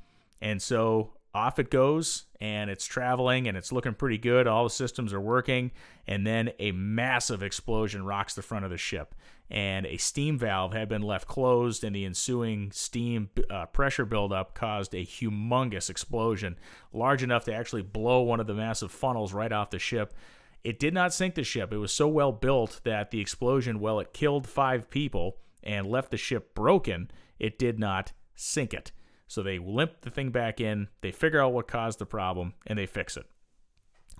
And 0.41 0.61
so 0.61 1.11
off 1.35 1.59
it 1.59 1.69
goes 1.69 2.23
and 2.39 2.69
it's 2.69 2.85
traveling 2.85 3.47
and 3.47 3.57
it's 3.57 3.73
looking 3.73 3.93
pretty 3.93 4.17
good. 4.17 4.47
All 4.47 4.63
the 4.63 4.69
systems 4.69 5.13
are 5.13 5.21
working. 5.21 5.71
And 6.07 6.25
then 6.25 6.51
a 6.59 6.71
massive 6.71 7.43
explosion 7.43 8.05
rocks 8.05 8.33
the 8.33 8.41
front 8.41 8.63
of 8.63 8.71
the 8.71 8.77
ship. 8.77 9.13
And 9.51 9.85
a 9.85 9.97
steam 9.97 10.39
valve 10.39 10.73
had 10.73 10.89
been 10.89 11.03
left 11.03 11.27
closed, 11.27 11.83
and 11.83 11.95
the 11.95 12.03
ensuing 12.03 12.71
steam 12.71 13.29
uh, 13.47 13.67
pressure 13.67 14.05
buildup 14.05 14.55
caused 14.55 14.95
a 14.95 15.05
humongous 15.05 15.87
explosion, 15.87 16.57
large 16.91 17.21
enough 17.21 17.45
to 17.45 17.53
actually 17.53 17.83
blow 17.83 18.21
one 18.23 18.39
of 18.39 18.47
the 18.47 18.55
massive 18.55 18.91
funnels 18.91 19.33
right 19.33 19.51
off 19.51 19.69
the 19.69 19.77
ship. 19.77 20.15
It 20.63 20.79
did 20.79 20.95
not 20.95 21.13
sink 21.13 21.35
the 21.35 21.43
ship. 21.43 21.71
It 21.71 21.77
was 21.77 21.93
so 21.93 22.07
well 22.07 22.31
built 22.31 22.81
that 22.85 23.11
the 23.11 23.21
explosion, 23.21 23.79
well, 23.79 23.99
it 23.99 24.13
killed 24.13 24.47
five 24.47 24.89
people 24.89 25.37
and 25.61 25.85
left 25.85 26.09
the 26.09 26.17
ship 26.17 26.55
broken, 26.55 27.11
it 27.37 27.59
did 27.59 27.77
not 27.77 28.13
sink 28.35 28.73
it. 28.73 28.91
So 29.27 29.41
they 29.41 29.57
limp 29.57 30.01
the 30.01 30.09
thing 30.09 30.29
back 30.29 30.61
in, 30.61 30.87
they 31.01 31.11
figure 31.11 31.41
out 31.41 31.53
what 31.53 31.67
caused 31.67 31.99
the 31.99 32.05
problem, 32.05 32.53
and 32.67 32.77
they 32.77 32.85
fix 32.85 33.17
it. 33.17 33.25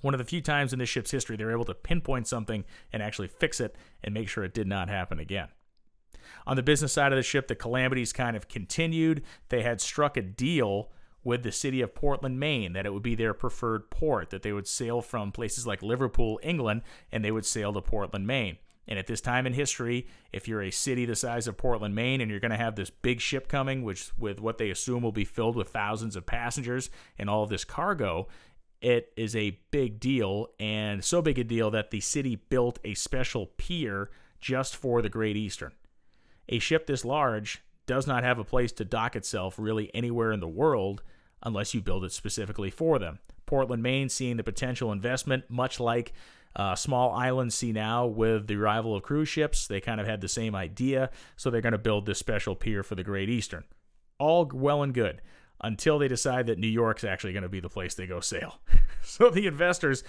One 0.02 0.14
of 0.14 0.18
the 0.18 0.26
few 0.26 0.42
times 0.42 0.74
in 0.74 0.80
this 0.80 0.90
ship's 0.90 1.12
history 1.12 1.36
they're 1.36 1.52
able 1.52 1.66
to 1.66 1.74
pinpoint 1.74 2.28
something 2.28 2.66
and 2.92 3.02
actually 3.02 3.28
fix 3.28 3.60
it 3.60 3.76
and 4.04 4.14
make 4.14 4.30
sure 4.30 4.44
it 4.44 4.54
did 4.54 4.68
not 4.68 4.90
happen 4.90 5.20
again. 5.20 5.48
On 6.48 6.56
the 6.56 6.64
business 6.64 6.94
side 6.94 7.12
of 7.12 7.18
the 7.18 7.24
ship, 7.24 7.48
the 7.48 7.56
calamities 7.56 8.14
kind 8.14 8.36
of 8.36 8.48
continued. 8.48 9.24
They 9.50 9.64
had 9.64 9.82
struck 9.82 10.18
a 10.18 10.22
deal 10.22 10.92
with 11.24 11.44
the 11.44 11.52
city 11.52 11.82
of 11.82 11.96
Portland, 11.96 12.40
Maine, 12.40 12.74
that 12.74 12.86
it 12.86 12.94
would 12.94 13.04
be 13.04 13.16
their 13.16 13.34
preferred 13.34 13.90
port, 13.90 14.30
that 14.30 14.44
they 14.44 14.54
would 14.54 14.68
sail 14.68 15.02
from 15.02 15.32
places 15.32 15.66
like 15.66 15.82
Liverpool, 15.82 16.40
England, 16.44 16.84
and 17.12 17.26
they 17.26 17.32
would 17.32 17.46
sail 17.46 17.74
to 17.74 17.82
Portland, 17.82 18.28
Maine. 18.28 18.58
And 18.88 19.00
at 19.00 19.08
this 19.08 19.22
time 19.22 19.48
in 19.48 19.54
history, 19.54 20.08
if 20.32 20.48
you're 20.48 20.62
a 20.62 20.72
city 20.72 21.06
the 21.06 21.16
size 21.16 21.48
of 21.48 21.58
Portland, 21.58 21.96
Maine, 21.96 22.22
and 22.22 22.30
you're 22.30 22.40
going 22.40 22.52
to 22.52 22.58
have 22.58 22.76
this 22.76 22.90
big 22.90 23.20
ship 23.20 23.48
coming, 23.48 23.84
which 23.84 24.12
with 24.18 24.40
what 24.40 24.58
they 24.58 24.70
assume 24.70 25.02
will 25.02 25.12
be 25.12 25.26
filled 25.26 25.56
with 25.56 25.70
thousands 25.70 26.16
of 26.16 26.26
passengers 26.26 26.90
and 27.18 27.30
all 27.30 27.44
of 27.44 27.50
this 27.50 27.66
cargo, 27.66 28.28
it 28.82 29.12
is 29.18 29.36
a 29.36 29.60
big 29.72 30.00
deal, 30.00 30.50
and 30.60 31.04
so 31.04 31.22
big 31.22 31.40
a 31.40 31.44
deal 31.44 31.72
that 31.72 31.90
the 31.90 32.02
city 32.02 32.36
built 32.36 32.78
a 32.84 32.94
special 32.94 33.48
pier 33.58 34.12
just 34.40 34.76
for 34.76 35.02
the 35.02 35.10
Great 35.10 35.36
Eastern. 35.36 35.72
A 36.50 36.60
ship 36.60 36.86
this 36.86 37.04
large 37.04 37.64
does 37.88 38.06
not 38.06 38.24
have 38.24 38.38
a 38.38 38.44
place 38.44 38.72
to 38.74 38.86
dock 38.86 39.16
itself 39.16 39.56
really 39.58 39.90
anywhere 39.96 40.32
in 40.32 40.40
the 40.40 40.48
world 40.48 41.02
unless 41.46 41.74
you 41.74 41.82
build 41.82 42.04
it 42.04 42.12
specifically 42.12 42.70
for 42.70 43.00
them. 43.00 43.20
Portland, 43.46 43.84
Maine, 43.84 44.10
seeing 44.10 44.38
the 44.38 44.44
potential 44.44 44.92
investment, 44.92 45.46
much 45.50 45.80
like 45.80 46.14
uh, 46.56 46.76
small 46.76 47.12
islands 47.12 47.56
see 47.56 47.72
now 47.72 48.06
with 48.06 48.48
the 48.48 48.56
arrival 48.56 48.96
of 48.96 49.04
cruise 49.04 49.30
ships. 49.30 49.68
They 49.68 49.80
kind 49.80 50.02
of 50.02 50.08
had 50.08 50.22
the 50.22 50.28
same 50.28 50.56
idea, 50.56 51.12
so 51.38 51.50
they're 51.50 51.62
going 51.62 51.74
to 51.74 51.78
build 51.78 52.06
this 52.06 52.20
special 52.20 52.56
pier 52.56 52.82
for 52.82 52.96
the 52.96 53.04
Great 53.04 53.30
Eastern. 53.30 53.64
All 54.18 54.50
well 54.52 54.82
and 54.82 54.94
good 54.94 55.22
until 55.62 56.00
they 56.00 56.08
decide 56.08 56.48
that 56.48 56.60
New 56.60 56.68
York's 56.68 57.04
actually 57.04 57.34
going 57.34 57.44
to 57.44 57.50
be 57.50 57.60
the 57.60 57.70
place 57.70 57.94
they 57.94 58.08
go 58.08 58.20
sail. 58.20 58.60
so 59.04 59.30
the 59.30 59.48
investors 59.48 60.04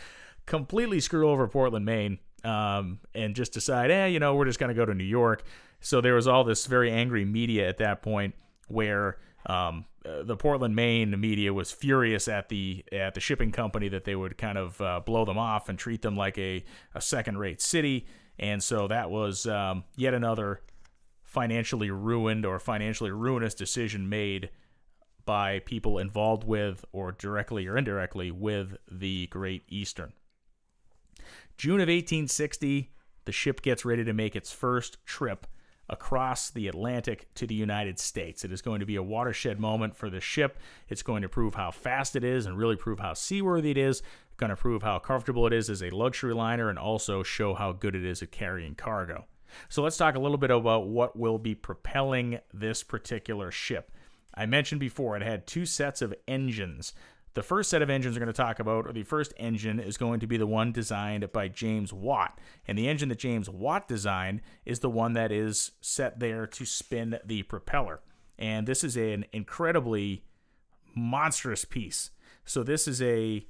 completely 0.47 1.01
screw 1.01 1.29
over 1.29 1.47
Portland, 1.49 1.85
Maine, 1.85 2.19
um, 2.45 3.01
and 3.15 3.35
just 3.35 3.53
decide, 3.53 3.91
eh, 3.91 4.07
you 4.07 4.21
know, 4.21 4.35
we're 4.35 4.45
just 4.45 4.59
going 4.59 4.69
to 4.69 4.75
go 4.75 4.85
to 4.85 4.95
New 4.95 5.05
York. 5.05 5.43
So 5.81 6.01
there 6.01 6.15
was 6.15 6.27
all 6.27 6.45
this 6.45 6.67
very 6.67 6.91
angry 6.91 7.25
media 7.25 7.69
at 7.69 7.79
that 7.79 8.03
point 8.03 8.35
where 8.69 9.19
um, 9.47 9.85
uh, 10.05 10.23
the 10.23 10.37
Portland, 10.37 10.75
Maine 10.75 11.19
media 11.21 11.53
was 11.55 11.71
furious 11.71 12.29
at 12.29 12.49
the 12.49 12.85
at 12.93 13.15
the 13.15 13.21
shipping 13.21 13.53
company 13.53 13.89
that 13.89 14.05
they 14.05 14.17
would 14.17 14.37
kind 14.37 14.59
of 14.59 14.81
uh, 14.81 15.01
blow 15.01 15.25
them 15.25 15.39
off 15.39 15.69
and 15.69 15.79
treat 15.79 16.03
them 16.03 16.17
like 16.17 16.37
a, 16.37 16.65
a 16.95 17.01
second 17.01 17.39
rate 17.39 17.61
city, 17.61 18.07
and 18.39 18.63
so 18.63 18.89
that 18.89 19.11
was 19.11 19.47
um, 19.47 19.85
yet 19.97 20.15
another 20.15 20.61
financially 21.23 21.91
ruined 21.91 22.45
or 22.45 22.59
financially 22.59 23.11
ruinous 23.11 23.55
decision 23.55 24.09
made 24.09 24.51
by 25.25 25.59
people 25.61 25.99
involved 25.99 26.45
with 26.45 26.85
or 26.93 27.13
directly 27.13 27.67
or 27.67 27.77
indirectly 27.77 28.31
with 28.31 28.77
the 28.91 29.27
Great 29.27 29.65
Eastern. 29.69 30.13
June 31.59 31.81
of 31.81 31.89
1860, 31.89 32.91
the 33.25 33.33
ship 33.33 33.61
gets 33.61 33.85
ready 33.85 34.05
to 34.05 34.13
make 34.13 34.37
its 34.37 34.53
first 34.53 35.05
trip 35.05 35.47
across 35.89 36.51
the 36.51 36.69
Atlantic 36.69 37.33
to 37.35 37.47
the 37.47 37.55
United 37.55 37.99
States. 37.99 38.45
It 38.45 38.53
is 38.53 38.63
going 38.63 38.81
to 38.81 38.87
be 38.87 38.97
a 38.97 39.03
watershed 39.03 39.61
moment 39.61 39.97
for 39.97 40.11
the 40.11 40.21
ship. 40.21 40.59
It's 40.89 41.03
going 41.03 41.23
to 41.23 41.29
prove 41.29 41.55
how 41.55 41.71
fast 41.71 42.17
it 42.17 42.25
is 42.25 42.47
and 42.47 42.59
really 42.59 42.77
prove 42.77 42.99
how 42.99 43.15
seaworthy 43.15 43.71
it 43.71 43.79
is. 43.79 44.03
Going 44.37 44.51
to 44.51 44.57
prove 44.57 44.83
how 44.83 44.99
comfortable 44.99 45.47
it 45.47 45.53
is 45.53 45.71
as 45.71 45.83
a 45.83 45.91
luxury 45.91 46.35
liner 46.35 46.69
and 46.69 46.79
also 46.79 47.23
show 47.23 47.55
how 47.55 47.73
good 47.73 47.95
it 47.95 48.05
is 48.05 48.23
at 48.23 48.33
carrying 48.33 48.75
cargo. 48.75 49.25
So 49.69 49.83
let's 49.83 49.97
talk 49.97 50.15
a 50.15 50.21
little 50.21 50.37
bit 50.37 50.51
about 50.51 50.89
what 50.89 51.17
will 51.17 51.39
be 51.39 51.55
propelling 51.55 52.41
this 52.53 52.83
particular 52.83 53.51
ship. 53.51 53.93
I 54.35 54.45
mentioned 54.45 54.81
before 54.81 55.17
it 55.17 55.23
had 55.23 55.47
two 55.47 55.65
sets 55.65 56.03
of 56.03 56.15
engines. 56.29 56.93
The 57.37 57.43
first 57.43 57.69
set 57.69 57.83
of 57.83 57.91
engines 57.91 58.17
we're 58.17 58.21
going 58.21 58.33
to 58.33 58.33
talk 58.33 58.61
about, 58.61 58.87
or 58.87 58.95
the 58.95 59.03
first 59.03 59.35
engine, 59.37 59.79
is 59.79 59.99
going 59.99 60.21
to 60.21 60.27
be 60.27 60.39
the 60.39 60.47
one 60.47 60.73
designed 60.73 61.31
by 61.33 61.49
James 61.49 61.93
Watt. 61.93 62.41
And 62.67 62.79
the 62.79 62.89
engine 62.89 63.11
that 63.11 63.19
James 63.19 63.51
Watt 63.51 63.87
designed 63.87 64.41
is 64.65 64.81
the 64.81 64.89
one 64.89 65.13
that 65.13 65.31
is 65.31 65.73
set 65.83 66.19
there 66.19 66.47
to 66.47 66.65
spin 66.65 67.19
the 67.27 67.43
propeller. 67.43 68.01
And 68.39 68.67
this 68.67 68.83
is 68.83 68.97
an 68.97 69.27
incredibly 69.35 70.25
monstrous 70.95 71.67
piece. 71.67 72.09
So, 72.47 72.63
this 72.63 72.89
is 72.89 73.03
a 73.03 73.47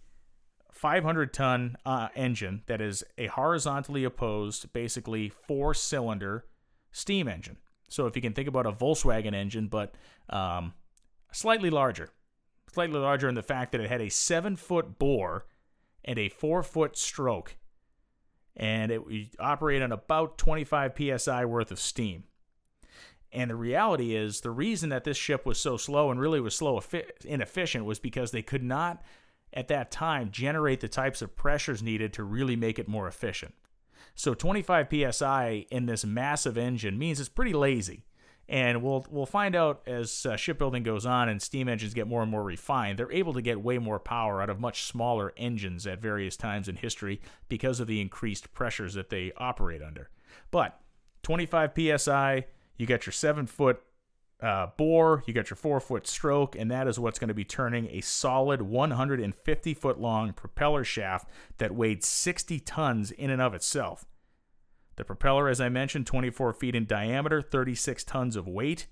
500 0.72 1.32
ton 1.32 1.76
uh, 1.86 2.08
engine 2.16 2.62
that 2.66 2.80
is 2.80 3.04
a 3.16 3.28
horizontally 3.28 4.02
opposed, 4.02 4.72
basically 4.72 5.28
four 5.28 5.74
cylinder 5.74 6.44
steam 6.90 7.28
engine. 7.28 7.58
So, 7.88 8.08
if 8.08 8.16
you 8.16 8.22
can 8.22 8.32
think 8.32 8.48
about 8.48 8.66
a 8.66 8.72
Volkswagen 8.72 9.32
engine, 9.32 9.68
but 9.68 9.94
um, 10.28 10.74
slightly 11.30 11.70
larger 11.70 12.10
slightly 12.72 12.98
larger 12.98 13.28
in 13.28 13.34
the 13.34 13.42
fact 13.42 13.72
that 13.72 13.80
it 13.80 13.88
had 13.88 14.00
a 14.00 14.10
seven 14.10 14.56
foot 14.56 14.98
bore 14.98 15.46
and 16.04 16.18
a 16.18 16.28
four 16.28 16.62
foot 16.62 16.96
stroke. 16.96 17.56
And 18.56 18.90
it 18.90 19.02
operated 19.38 19.82
on 19.82 19.92
about 19.92 20.38
25 20.38 20.92
psi 21.18 21.44
worth 21.44 21.70
of 21.70 21.78
steam. 21.78 22.24
And 23.32 23.50
the 23.50 23.56
reality 23.56 24.14
is, 24.14 24.40
the 24.40 24.50
reason 24.50 24.88
that 24.90 25.04
this 25.04 25.16
ship 25.16 25.44
was 25.44 25.60
so 25.60 25.76
slow 25.76 26.10
and 26.10 26.18
really 26.18 26.40
was 26.40 26.54
slow 26.54 26.80
inefficient 27.24 27.84
was 27.84 27.98
because 27.98 28.30
they 28.30 28.40
could 28.40 28.62
not, 28.62 29.02
at 29.52 29.68
that 29.68 29.90
time, 29.90 30.30
generate 30.30 30.80
the 30.80 30.88
types 30.88 31.20
of 31.20 31.36
pressures 31.36 31.82
needed 31.82 32.14
to 32.14 32.24
really 32.24 32.56
make 32.56 32.78
it 32.78 32.88
more 32.88 33.06
efficient. 33.06 33.54
So 34.14 34.32
25 34.32 34.88
psi 35.12 35.66
in 35.70 35.84
this 35.84 36.04
massive 36.04 36.56
engine 36.56 36.98
means 36.98 37.20
it's 37.20 37.28
pretty 37.28 37.52
lazy 37.52 38.06
and 38.48 38.82
we'll 38.82 39.04
we'll 39.10 39.26
find 39.26 39.54
out 39.56 39.82
as 39.86 40.24
uh, 40.26 40.36
shipbuilding 40.36 40.82
goes 40.82 41.04
on 41.04 41.28
and 41.28 41.42
steam 41.42 41.68
engines 41.68 41.94
get 41.94 42.06
more 42.06 42.22
and 42.22 42.30
more 42.30 42.44
refined 42.44 42.98
they're 42.98 43.10
able 43.12 43.32
to 43.32 43.42
get 43.42 43.60
way 43.60 43.78
more 43.78 43.98
power 43.98 44.40
out 44.40 44.50
of 44.50 44.60
much 44.60 44.84
smaller 44.84 45.32
engines 45.36 45.86
at 45.86 46.00
various 46.00 46.36
times 46.36 46.68
in 46.68 46.76
history 46.76 47.20
because 47.48 47.80
of 47.80 47.86
the 47.86 48.00
increased 48.00 48.52
pressures 48.54 48.94
that 48.94 49.10
they 49.10 49.32
operate 49.36 49.82
under. 49.82 50.10
But 50.50 50.78
25 51.22 51.72
psi 51.96 52.46
you 52.76 52.86
got 52.86 53.06
your 53.06 53.12
7 53.12 53.46
foot 53.46 53.80
uh, 54.40 54.68
bore 54.76 55.24
you 55.26 55.32
got 55.32 55.50
your 55.50 55.56
4 55.56 55.80
foot 55.80 56.06
stroke 56.06 56.54
and 56.54 56.70
that 56.70 56.86
is 56.86 57.00
what's 57.00 57.18
going 57.18 57.28
to 57.28 57.34
be 57.34 57.44
turning 57.44 57.88
a 57.90 58.00
solid 58.00 58.62
150 58.62 59.74
foot 59.74 59.98
long 59.98 60.32
propeller 60.34 60.84
shaft 60.84 61.28
that 61.58 61.74
weighed 61.74 62.04
60 62.04 62.60
tons 62.60 63.10
in 63.10 63.30
and 63.30 63.40
of 63.40 63.54
itself 63.54 64.04
the 64.96 65.04
propeller, 65.04 65.48
as 65.48 65.60
I 65.60 65.68
mentioned, 65.68 66.06
24 66.06 66.54
feet 66.54 66.74
in 66.74 66.86
diameter, 66.86 67.42
36 67.42 68.02
tons 68.04 68.34
of 68.34 68.48
weight, 68.48 68.86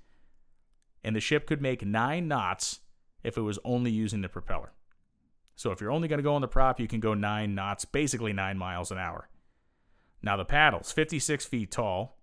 and 1.02 1.16
the 1.16 1.20
ship 1.20 1.46
could 1.46 1.62
make 1.62 1.84
nine 1.84 2.28
knots 2.28 2.80
if 3.22 3.36
it 3.36 3.42
was 3.42 3.58
only 3.64 3.90
using 3.90 4.20
the 4.20 4.28
propeller. 4.28 4.72
So 5.56 5.70
if 5.70 5.80
you're 5.80 5.90
only 5.90 6.08
going 6.08 6.18
to 6.18 6.24
go 6.24 6.34
on 6.34 6.40
the 6.40 6.48
prop, 6.48 6.78
you 6.78 6.88
can 6.88 7.00
go 7.00 7.14
nine 7.14 7.54
knots, 7.54 7.84
basically 7.84 8.32
nine 8.32 8.58
miles 8.58 8.90
an 8.90 8.98
hour. 8.98 9.28
Now 10.22 10.36
the 10.36 10.44
paddles, 10.44 10.92
56 10.92 11.46
feet 11.46 11.70
tall, 11.70 12.18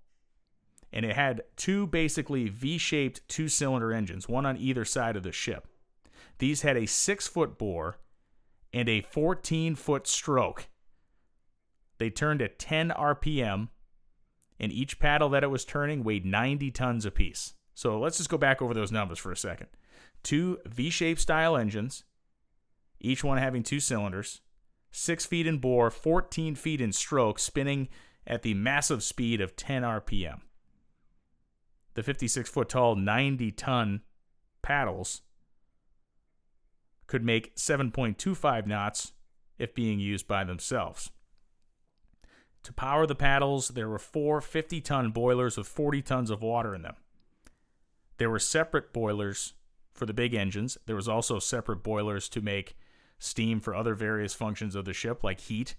and 0.93 1.05
it 1.05 1.15
had 1.15 1.43
two 1.55 1.87
basically 1.87 2.49
V-shaped 2.49 3.27
two-cylinder 3.27 3.93
engines, 3.93 4.27
one 4.27 4.45
on 4.45 4.57
either 4.57 4.85
side 4.85 5.15
of 5.15 5.23
the 5.23 5.31
ship. 5.31 5.67
These 6.39 6.63
had 6.63 6.77
a 6.77 6.87
six-foot 6.87 7.57
bore 7.57 7.97
and 8.73 8.89
a 8.89 9.01
14-foot 9.01 10.07
stroke 10.07 10.67
they 12.01 12.09
turned 12.09 12.41
at 12.41 12.57
10 12.57 12.89
RPM, 12.89 13.69
and 14.59 14.71
each 14.71 14.97
paddle 14.97 15.29
that 15.29 15.43
it 15.43 15.51
was 15.51 15.63
turning 15.63 16.03
weighed 16.03 16.25
90 16.25 16.71
tons 16.71 17.05
apiece. 17.05 17.53
So 17.75 17.99
let's 17.99 18.17
just 18.17 18.29
go 18.29 18.39
back 18.39 18.59
over 18.59 18.73
those 18.73 18.91
numbers 18.91 19.19
for 19.19 19.31
a 19.31 19.37
second. 19.37 19.67
Two 20.23 20.57
V 20.65 20.89
shaped 20.89 21.21
style 21.21 21.55
engines, 21.55 22.03
each 22.99 23.23
one 23.23 23.37
having 23.37 23.61
two 23.61 23.79
cylinders, 23.79 24.41
6 24.91 25.27
feet 25.27 25.45
in 25.45 25.59
bore, 25.59 25.91
14 25.91 26.55
feet 26.55 26.81
in 26.81 26.91
stroke, 26.91 27.37
spinning 27.37 27.87
at 28.25 28.41
the 28.41 28.55
massive 28.55 29.03
speed 29.03 29.39
of 29.39 29.55
10 29.55 29.83
RPM. 29.83 30.41
The 31.93 32.01
56 32.01 32.49
foot 32.49 32.69
tall, 32.69 32.95
90 32.95 33.51
ton 33.51 34.01
paddles 34.63 35.21
could 37.05 37.23
make 37.23 37.55
7.25 37.55 38.65
knots 38.65 39.13
if 39.59 39.75
being 39.75 39.99
used 39.99 40.27
by 40.27 40.43
themselves. 40.43 41.11
To 42.63 42.73
power 42.73 43.07
the 43.07 43.15
paddles, 43.15 43.69
there 43.69 43.89
were 43.89 43.99
four 43.99 44.39
50 44.41 44.81
ton 44.81 45.11
boilers 45.11 45.57
with 45.57 45.67
40 45.67 46.01
tons 46.01 46.29
of 46.29 46.41
water 46.41 46.75
in 46.75 46.83
them. 46.83 46.95
There 48.17 48.29
were 48.29 48.39
separate 48.39 48.93
boilers 48.93 49.53
for 49.93 50.05
the 50.05 50.13
big 50.13 50.33
engines. 50.33 50.77
There 50.85 50.95
was 50.95 51.07
also 51.07 51.39
separate 51.39 51.83
boilers 51.83 52.29
to 52.29 52.41
make 52.41 52.77
steam 53.17 53.59
for 53.59 53.75
other 53.75 53.95
various 53.95 54.33
functions 54.33 54.75
of 54.75 54.85
the 54.85 54.93
ship, 54.93 55.23
like 55.23 55.39
heat. 55.41 55.75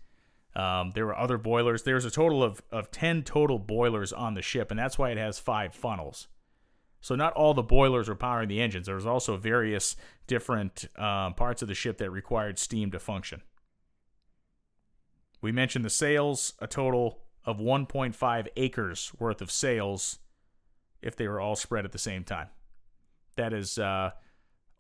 Um, 0.54 0.90
there 0.94 1.06
were 1.06 1.16
other 1.16 1.38
boilers. 1.38 1.84
There's 1.84 2.04
a 2.04 2.10
total 2.10 2.42
of, 2.42 2.62
of 2.70 2.90
10 2.90 3.22
total 3.22 3.58
boilers 3.58 4.12
on 4.12 4.34
the 4.34 4.42
ship, 4.42 4.70
and 4.70 4.78
that's 4.78 4.98
why 4.98 5.10
it 5.10 5.18
has 5.18 5.38
five 5.38 5.74
funnels. 5.74 6.28
So 7.00 7.14
not 7.14 7.32
all 7.32 7.54
the 7.54 7.62
boilers 7.62 8.08
were 8.08 8.14
powering 8.14 8.48
the 8.48 8.60
engines. 8.60 8.86
There 8.86 8.94
was 8.94 9.06
also 9.06 9.36
various 9.36 9.96
different 10.26 10.86
um, 10.96 11.34
parts 11.34 11.62
of 11.62 11.68
the 11.68 11.74
ship 11.74 11.98
that 11.98 12.10
required 12.10 12.58
steam 12.58 12.90
to 12.92 13.00
function. 13.00 13.42
We 15.42 15.52
mentioned 15.52 15.84
the 15.84 15.90
sails, 15.90 16.54
a 16.60 16.66
total 16.66 17.18
of 17.44 17.58
1.5 17.58 18.46
acres 18.56 19.12
worth 19.18 19.42
of 19.42 19.50
sails 19.50 20.20
if 21.02 21.16
they 21.16 21.26
were 21.26 21.40
all 21.40 21.56
spread 21.56 21.84
at 21.84 21.92
the 21.92 21.98
same 21.98 22.22
time. 22.22 22.46
That 23.36 23.52
is 23.52 23.76
uh, 23.76 24.12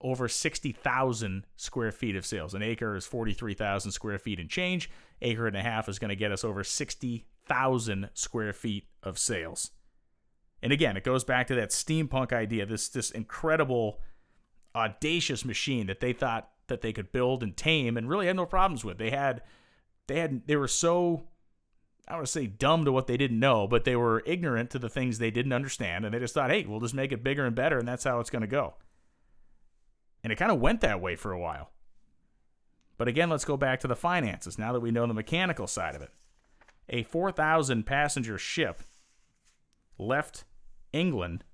over 0.00 0.28
60,000 0.28 1.46
square 1.56 1.90
feet 1.90 2.14
of 2.14 2.24
sails. 2.24 2.54
An 2.54 2.62
acre 2.62 2.94
is 2.94 3.06
43,000 3.06 3.90
square 3.90 4.18
feet 4.18 4.38
and 4.38 4.48
change. 4.48 4.88
Acre 5.20 5.48
and 5.48 5.56
a 5.56 5.62
half 5.62 5.88
is 5.88 5.98
going 5.98 6.10
to 6.10 6.16
get 6.16 6.30
us 6.30 6.44
over 6.44 6.62
60,000 6.62 8.10
square 8.14 8.52
feet 8.52 8.86
of 9.02 9.18
sails. 9.18 9.72
And 10.62 10.72
again, 10.72 10.96
it 10.96 11.02
goes 11.02 11.24
back 11.24 11.48
to 11.48 11.56
that 11.56 11.70
steampunk 11.70 12.32
idea, 12.32 12.64
this 12.66 12.88
this 12.88 13.10
incredible 13.10 13.98
audacious 14.76 15.44
machine 15.44 15.88
that 15.88 15.98
they 15.98 16.12
thought 16.12 16.50
that 16.68 16.82
they 16.82 16.92
could 16.92 17.10
build 17.10 17.42
and 17.42 17.56
tame 17.56 17.96
and 17.96 18.08
really 18.08 18.26
had 18.26 18.36
no 18.36 18.46
problems 18.46 18.84
with. 18.84 18.98
They 18.98 19.10
had 19.10 19.42
they 20.06 20.18
had 20.20 20.46
they 20.46 20.56
were 20.56 20.68
so 20.68 21.28
I 22.08 22.14
want 22.14 22.26
to 22.26 22.32
say 22.32 22.46
dumb 22.46 22.84
to 22.84 22.92
what 22.92 23.06
they 23.06 23.16
didn't 23.16 23.38
know, 23.38 23.66
but 23.66 23.84
they 23.84 23.96
were 23.96 24.22
ignorant 24.26 24.70
to 24.70 24.78
the 24.78 24.88
things 24.88 25.18
they 25.18 25.30
didn't 25.30 25.52
understand 25.52 26.04
and 26.04 26.12
they 26.12 26.18
just 26.18 26.34
thought, 26.34 26.50
"Hey, 26.50 26.64
we'll 26.64 26.80
just 26.80 26.94
make 26.94 27.12
it 27.12 27.22
bigger 27.22 27.46
and 27.46 27.54
better 27.54 27.78
and 27.78 27.86
that's 27.86 28.04
how 28.04 28.20
it's 28.20 28.30
going 28.30 28.42
to 28.42 28.48
go." 28.48 28.74
And 30.22 30.32
it 30.32 30.36
kind 30.36 30.52
of 30.52 30.60
went 30.60 30.80
that 30.80 31.00
way 31.00 31.16
for 31.16 31.32
a 31.32 31.38
while. 31.38 31.70
But 32.96 33.08
again, 33.08 33.30
let's 33.30 33.44
go 33.44 33.56
back 33.56 33.80
to 33.80 33.88
the 33.88 33.96
finances 33.96 34.58
now 34.58 34.72
that 34.72 34.80
we 34.80 34.90
know 34.90 35.06
the 35.06 35.14
mechanical 35.14 35.66
side 35.66 35.94
of 35.94 36.02
it. 36.02 36.10
A 36.88 37.02
4,000 37.04 37.84
passenger 37.84 38.38
ship 38.38 38.82
left 39.98 40.44
England 40.92 41.44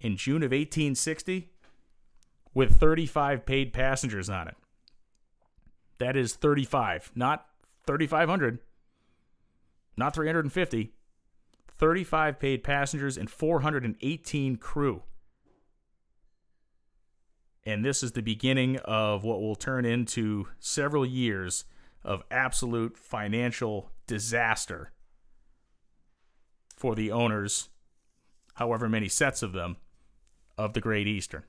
in 0.00 0.16
June 0.16 0.42
of 0.42 0.52
1860 0.52 1.50
with 2.54 2.78
35 2.78 3.44
paid 3.44 3.72
passengers 3.72 4.30
on 4.30 4.48
it. 4.48 4.56
That 5.98 6.16
is 6.16 6.34
35, 6.34 7.12
not 7.14 7.46
3,500, 7.86 8.58
not 9.96 10.14
350. 10.14 10.92
35 11.78 12.40
paid 12.40 12.64
passengers 12.64 13.16
and 13.16 13.30
418 13.30 14.56
crew. 14.56 15.02
And 17.64 17.84
this 17.84 18.02
is 18.02 18.12
the 18.12 18.22
beginning 18.22 18.78
of 18.78 19.22
what 19.22 19.40
will 19.40 19.54
turn 19.54 19.84
into 19.84 20.48
several 20.58 21.06
years 21.06 21.64
of 22.02 22.22
absolute 22.30 22.96
financial 22.96 23.92
disaster 24.06 24.92
for 26.76 26.94
the 26.94 27.12
owners, 27.12 27.68
however 28.54 28.88
many 28.88 29.08
sets 29.08 29.42
of 29.42 29.52
them, 29.52 29.76
of 30.56 30.72
the 30.72 30.80
Great 30.80 31.06
Eastern. 31.06 31.42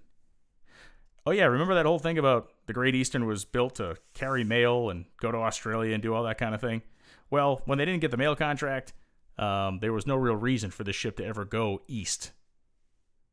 Oh 1.25 1.31
yeah, 1.31 1.45
remember 1.45 1.73
that 1.75 1.85
whole 1.85 1.99
thing 1.99 2.17
about 2.17 2.49
the 2.69 2.73
Great 2.73 2.93
Eastern 2.93 3.25
was 3.25 3.45
built 3.45 3.73
to 3.77 3.97
carry 4.13 4.43
mail 4.43 4.91
and 4.91 5.05
go 5.19 5.31
to 5.31 5.39
Australia 5.39 5.91
and 5.91 6.03
do 6.03 6.13
all 6.13 6.21
that 6.21 6.37
kind 6.37 6.53
of 6.53 6.61
thing? 6.61 6.83
Well, 7.31 7.63
when 7.65 7.79
they 7.79 7.85
didn't 7.85 8.01
get 8.01 8.11
the 8.11 8.17
mail 8.17 8.35
contract, 8.35 8.93
um, 9.39 9.79
there 9.79 9.91
was 9.91 10.05
no 10.05 10.15
real 10.15 10.35
reason 10.35 10.69
for 10.69 10.83
the 10.83 10.93
ship 10.93 11.17
to 11.17 11.25
ever 11.25 11.45
go 11.45 11.81
east. 11.87 12.31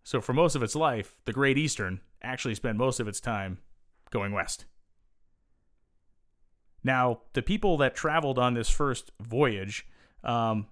So 0.05 0.23
for 0.23 0.33
most 0.33 0.55
of 0.55 0.63
its 0.63 0.75
life, 0.75 1.17
the 1.27 1.35
Great 1.35 1.59
Eastern 1.59 2.01
actually 2.23 2.55
spent 2.55 2.79
most 2.79 2.99
of 2.99 3.09
its 3.09 3.21
time 3.21 3.59
going 4.09 4.33
west. 4.33 4.65
Now, 6.83 7.21
the 7.35 7.43
people 7.43 7.77
that 7.77 7.95
traveled 7.95 8.39
on 8.39 8.55
this 8.55 8.71
first 8.71 9.11
voyage, 9.21 9.87
um, 10.25 10.67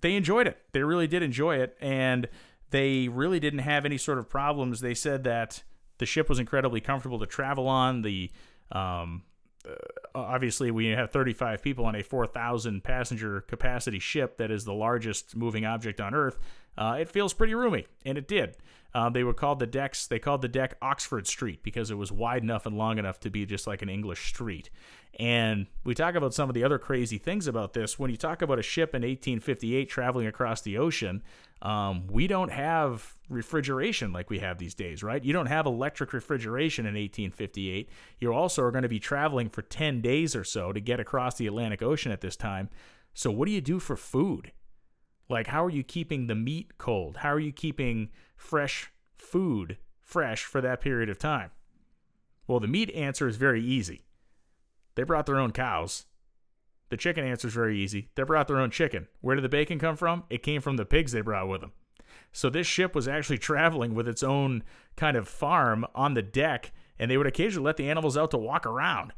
they 0.00 0.14
enjoyed 0.14 0.46
it. 0.46 0.56
They 0.72 0.82
really 0.82 1.06
did 1.06 1.22
enjoy 1.22 1.56
it, 1.56 1.76
and 1.82 2.30
they 2.70 3.08
really 3.08 3.40
didn't 3.40 3.58
have 3.58 3.84
any 3.84 3.98
sort 3.98 4.16
of 4.16 4.26
problems. 4.26 4.80
They 4.80 4.94
said 4.94 5.22
that 5.24 5.64
the 6.00 6.06
ship 6.06 6.28
was 6.28 6.40
incredibly 6.40 6.80
comfortable 6.80 7.20
to 7.20 7.26
travel 7.26 7.68
on. 7.68 8.02
The 8.02 8.30
um, 8.72 9.22
uh, 9.68 9.74
obviously, 10.14 10.70
we 10.70 10.86
have 10.86 11.10
35 11.10 11.62
people 11.62 11.84
on 11.84 11.94
a 11.94 12.02
4,000 12.02 12.82
passenger 12.82 13.42
capacity 13.42 13.98
ship 13.98 14.38
that 14.38 14.50
is 14.50 14.64
the 14.64 14.72
largest 14.72 15.36
moving 15.36 15.64
object 15.64 16.00
on 16.00 16.14
Earth. 16.14 16.38
Uh, 16.76 16.98
it 17.00 17.08
feels 17.08 17.34
pretty 17.34 17.54
roomy, 17.54 17.86
and 18.04 18.16
it 18.16 18.28
did. 18.28 18.56
Uh, 18.94 19.08
they 19.08 19.22
were 19.22 19.34
called 19.34 19.58
the 19.58 19.66
decks. 19.66 20.06
They 20.06 20.18
called 20.18 20.42
the 20.42 20.48
deck 20.48 20.76
Oxford 20.82 21.26
Street 21.26 21.62
because 21.62 21.90
it 21.90 21.94
was 21.94 22.10
wide 22.10 22.42
enough 22.42 22.66
and 22.66 22.76
long 22.76 22.98
enough 22.98 23.20
to 23.20 23.30
be 23.30 23.46
just 23.46 23.66
like 23.66 23.82
an 23.82 23.88
English 23.88 24.28
street. 24.28 24.70
And 25.18 25.66
we 25.84 25.94
talk 25.94 26.14
about 26.14 26.34
some 26.34 26.48
of 26.48 26.54
the 26.54 26.64
other 26.64 26.78
crazy 26.78 27.18
things 27.18 27.46
about 27.46 27.72
this. 27.72 27.98
When 27.98 28.10
you 28.10 28.16
talk 28.16 28.42
about 28.42 28.58
a 28.58 28.62
ship 28.62 28.94
in 28.94 29.02
1858 29.02 29.88
traveling 29.88 30.26
across 30.26 30.62
the 30.62 30.78
ocean, 30.78 31.22
um, 31.62 32.06
we 32.08 32.26
don't 32.26 32.50
have 32.50 33.16
refrigeration 33.28 34.12
like 34.12 34.30
we 34.30 34.38
have 34.38 34.58
these 34.58 34.74
days, 34.74 35.02
right? 35.02 35.22
You 35.22 35.32
don't 35.32 35.46
have 35.46 35.66
electric 35.66 36.12
refrigeration 36.12 36.86
in 36.86 36.94
1858. 36.94 37.90
You 38.18 38.32
also 38.32 38.62
are 38.62 38.70
going 38.70 38.82
to 38.82 38.88
be 38.88 39.00
traveling 39.00 39.50
for 39.50 39.62
10 39.62 40.00
days 40.00 40.34
or 40.34 40.44
so 40.44 40.72
to 40.72 40.80
get 40.80 41.00
across 41.00 41.36
the 41.36 41.46
Atlantic 41.46 41.82
Ocean 41.82 42.12
at 42.12 42.22
this 42.22 42.36
time. 42.36 42.70
So, 43.12 43.30
what 43.30 43.46
do 43.46 43.52
you 43.52 43.60
do 43.60 43.78
for 43.78 43.96
food? 43.96 44.52
Like, 45.30 45.46
how 45.46 45.64
are 45.64 45.70
you 45.70 45.84
keeping 45.84 46.26
the 46.26 46.34
meat 46.34 46.76
cold? 46.76 47.18
How 47.18 47.32
are 47.32 47.40
you 47.40 47.52
keeping 47.52 48.10
fresh 48.36 48.90
food 49.16 49.78
fresh 50.00 50.44
for 50.44 50.60
that 50.60 50.80
period 50.80 51.08
of 51.08 51.18
time? 51.18 51.50
Well, 52.46 52.60
the 52.60 52.66
meat 52.66 52.90
answer 52.90 53.28
is 53.28 53.36
very 53.36 53.64
easy 53.64 54.02
they 54.96 55.04
brought 55.04 55.24
their 55.24 55.38
own 55.38 55.52
cows. 55.52 56.04
The 56.90 56.96
chicken 56.96 57.24
answer 57.24 57.48
is 57.48 57.54
very 57.54 57.78
easy. 57.78 58.10
They 58.16 58.22
brought 58.22 58.48
their 58.48 58.58
own 58.58 58.70
chicken. 58.70 59.06
Where 59.20 59.36
did 59.36 59.44
the 59.44 59.48
bacon 59.48 59.78
come 59.78 59.96
from? 59.96 60.24
It 60.28 60.42
came 60.42 60.60
from 60.60 60.76
the 60.76 60.84
pigs 60.84 61.12
they 61.12 61.20
brought 61.20 61.48
with 61.48 61.60
them. 61.60 61.72
So 62.32 62.50
this 62.50 62.66
ship 62.66 62.94
was 62.94 63.08
actually 63.08 63.38
traveling 63.38 63.94
with 63.94 64.08
its 64.08 64.22
own 64.22 64.64
kind 64.96 65.16
of 65.16 65.28
farm 65.28 65.86
on 65.94 66.14
the 66.14 66.22
deck, 66.22 66.72
and 66.98 67.10
they 67.10 67.16
would 67.16 67.26
occasionally 67.26 67.64
let 67.64 67.76
the 67.76 67.88
animals 67.88 68.16
out 68.16 68.30
to 68.32 68.36
walk 68.36 68.66
around. 68.66 69.12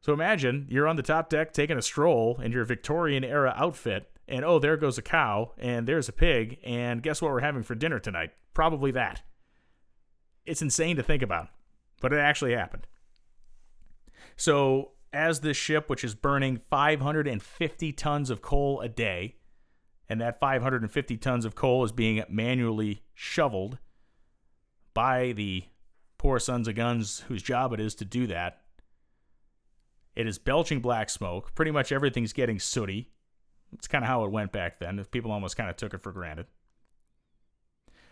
So 0.00 0.12
imagine 0.12 0.66
you're 0.70 0.88
on 0.88 0.96
the 0.96 1.02
top 1.02 1.28
deck 1.28 1.52
taking 1.52 1.76
a 1.76 1.82
stroll 1.82 2.40
in 2.40 2.52
your 2.52 2.64
Victorian 2.64 3.24
era 3.24 3.52
outfit, 3.56 4.10
and 4.30 4.44
oh, 4.44 4.58
there 4.58 4.76
goes 4.76 4.96
a 4.96 5.02
cow, 5.02 5.52
and 5.58 5.86
there's 5.86 6.08
a 6.08 6.12
pig, 6.12 6.58
and 6.64 7.02
guess 7.02 7.20
what 7.20 7.32
we're 7.32 7.40
having 7.40 7.62
for 7.62 7.74
dinner 7.74 7.98
tonight? 7.98 8.30
Probably 8.54 8.92
that. 8.92 9.22
It's 10.46 10.62
insane 10.62 10.96
to 10.96 11.02
think 11.02 11.22
about, 11.22 11.48
but 12.00 12.12
it 12.12 12.18
actually 12.18 12.54
happened. 12.54 12.86
So, 14.36 14.92
as 15.12 15.40
this 15.40 15.56
ship, 15.56 15.90
which 15.90 16.04
is 16.04 16.14
burning 16.14 16.60
550 16.70 17.92
tons 17.92 18.30
of 18.30 18.40
coal 18.40 18.80
a 18.80 18.88
day, 18.88 19.36
and 20.08 20.20
that 20.20 20.40
550 20.40 21.16
tons 21.18 21.44
of 21.44 21.54
coal 21.54 21.84
is 21.84 21.92
being 21.92 22.22
manually 22.28 23.02
shoveled 23.14 23.78
by 24.94 25.32
the 25.32 25.64
poor 26.18 26.38
sons 26.38 26.68
of 26.68 26.74
guns 26.74 27.24
whose 27.28 27.42
job 27.42 27.72
it 27.72 27.80
is 27.80 27.94
to 27.96 28.04
do 28.04 28.26
that. 28.28 28.60
It 30.14 30.26
is 30.26 30.38
belching 30.38 30.80
black 30.80 31.10
smoke. 31.10 31.54
Pretty 31.54 31.70
much 31.70 31.92
everything's 31.92 32.32
getting 32.32 32.58
sooty. 32.58 33.10
It's 33.72 33.86
kind 33.86 34.04
of 34.04 34.08
how 34.08 34.24
it 34.24 34.30
went 34.30 34.52
back 34.52 34.78
then. 34.78 35.04
People 35.10 35.30
almost 35.30 35.56
kind 35.56 35.70
of 35.70 35.76
took 35.76 35.94
it 35.94 36.02
for 36.02 36.12
granted. 36.12 36.46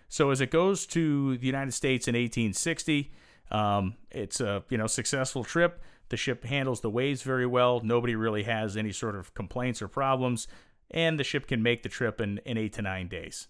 So 0.09 0.31
as 0.31 0.41
it 0.41 0.51
goes 0.51 0.87
to 0.89 1.37
the 1.37 1.47
United 1.47 1.73
States 1.73 2.09
in 2.09 2.15
1860, 2.15 3.13
um, 3.51 3.95
it's 4.11 4.41
a 4.41 4.63
you 4.71 4.79
know 4.79 4.87
successful 4.87 5.45
trip. 5.45 5.83
The 6.09 6.17
ship 6.17 6.45
handles 6.45 6.81
the 6.81 6.91
waves 6.91 7.23
very 7.23 7.47
well. 7.47 7.81
Nobody 7.81 8.15
really 8.15 8.45
has 8.45 8.77
any 8.77 8.93
sort 8.93 9.15
of 9.15 9.35
complaints 9.35 9.83
or 9.83 9.89
problems, 9.89 10.49
and 10.91 11.19
the 11.19 11.25
ship 11.25 11.47
can 11.47 11.63
make 11.63 11.83
the 11.83 11.89
trip 11.89 12.21
in, 12.21 12.39
in 12.47 12.57
eight 12.57 12.73
to 12.75 12.83
nine 12.83 13.09
days. 13.09 13.49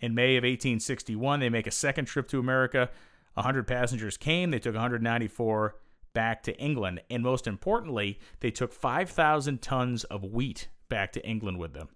In 0.00 0.14
May 0.14 0.36
of 0.36 0.42
1861, 0.42 1.40
they 1.40 1.48
make 1.48 1.66
a 1.66 1.70
second 1.70 2.06
trip 2.06 2.28
to 2.28 2.38
America. 2.38 2.90
100 3.34 3.66
passengers 3.66 4.16
came. 4.16 4.50
They 4.50 4.58
took 4.58 4.74
194 4.74 5.76
back 6.12 6.42
to 6.44 6.56
England. 6.58 7.00
And 7.10 7.22
most 7.22 7.46
importantly, 7.46 8.18
they 8.40 8.50
took 8.50 8.72
5,000 8.72 9.62
tons 9.62 10.04
of 10.04 10.24
wheat 10.24 10.68
back 10.88 11.12
to 11.12 11.26
England 11.26 11.58
with 11.58 11.72
them. 11.72 11.88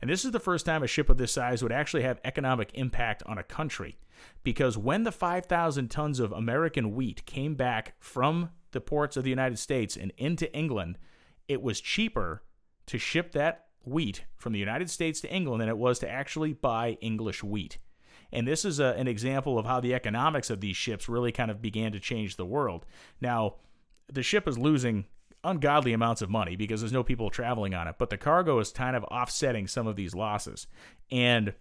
And 0.00 0.10
this 0.10 0.24
is 0.24 0.32
the 0.32 0.40
first 0.40 0.66
time 0.66 0.82
a 0.82 0.86
ship 0.86 1.08
of 1.08 1.18
this 1.18 1.32
size 1.32 1.62
would 1.62 1.72
actually 1.72 2.02
have 2.02 2.20
economic 2.24 2.70
impact 2.74 3.22
on 3.26 3.38
a 3.38 3.42
country. 3.42 3.98
Because 4.42 4.78
when 4.78 5.04
the 5.04 5.12
5,000 5.12 5.88
tons 5.88 6.20
of 6.20 6.32
American 6.32 6.94
wheat 6.94 7.24
came 7.26 7.54
back 7.54 7.94
from 7.98 8.50
the 8.72 8.80
ports 8.80 9.16
of 9.16 9.24
the 9.24 9.30
United 9.30 9.58
States 9.58 9.96
and 9.96 10.12
into 10.16 10.52
England, 10.54 10.98
it 11.48 11.62
was 11.62 11.80
cheaper 11.80 12.42
to 12.86 12.98
ship 12.98 13.32
that 13.32 13.66
wheat 13.84 14.24
from 14.36 14.52
the 14.52 14.58
United 14.58 14.90
States 14.90 15.20
to 15.20 15.32
England 15.32 15.60
than 15.60 15.68
it 15.68 15.78
was 15.78 15.98
to 15.98 16.10
actually 16.10 16.52
buy 16.52 16.96
English 17.00 17.42
wheat. 17.42 17.78
And 18.34 18.46
this 18.46 18.64
is 18.64 18.80
a, 18.80 18.94
an 18.98 19.06
example 19.06 19.58
of 19.58 19.64
how 19.64 19.80
the 19.80 19.94
economics 19.94 20.50
of 20.50 20.60
these 20.60 20.76
ships 20.76 21.08
really 21.08 21.32
kind 21.32 21.50
of 21.50 21.62
began 21.62 21.92
to 21.92 22.00
change 22.00 22.36
the 22.36 22.44
world. 22.44 22.84
Now, 23.20 23.54
the 24.12 24.22
ship 24.22 24.48
is 24.48 24.58
losing 24.58 25.06
ungodly 25.44 25.92
amounts 25.92 26.20
of 26.20 26.30
money 26.30 26.56
because 26.56 26.80
there's 26.80 26.92
no 26.92 27.04
people 27.04 27.30
traveling 27.30 27.74
on 27.74 27.86
it, 27.86 27.96
but 27.98 28.10
the 28.10 28.18
cargo 28.18 28.58
is 28.58 28.72
kind 28.72 28.96
of 28.96 29.04
offsetting 29.04 29.68
some 29.68 29.86
of 29.86 29.94
these 29.94 30.14
losses. 30.14 30.66
And 31.10 31.54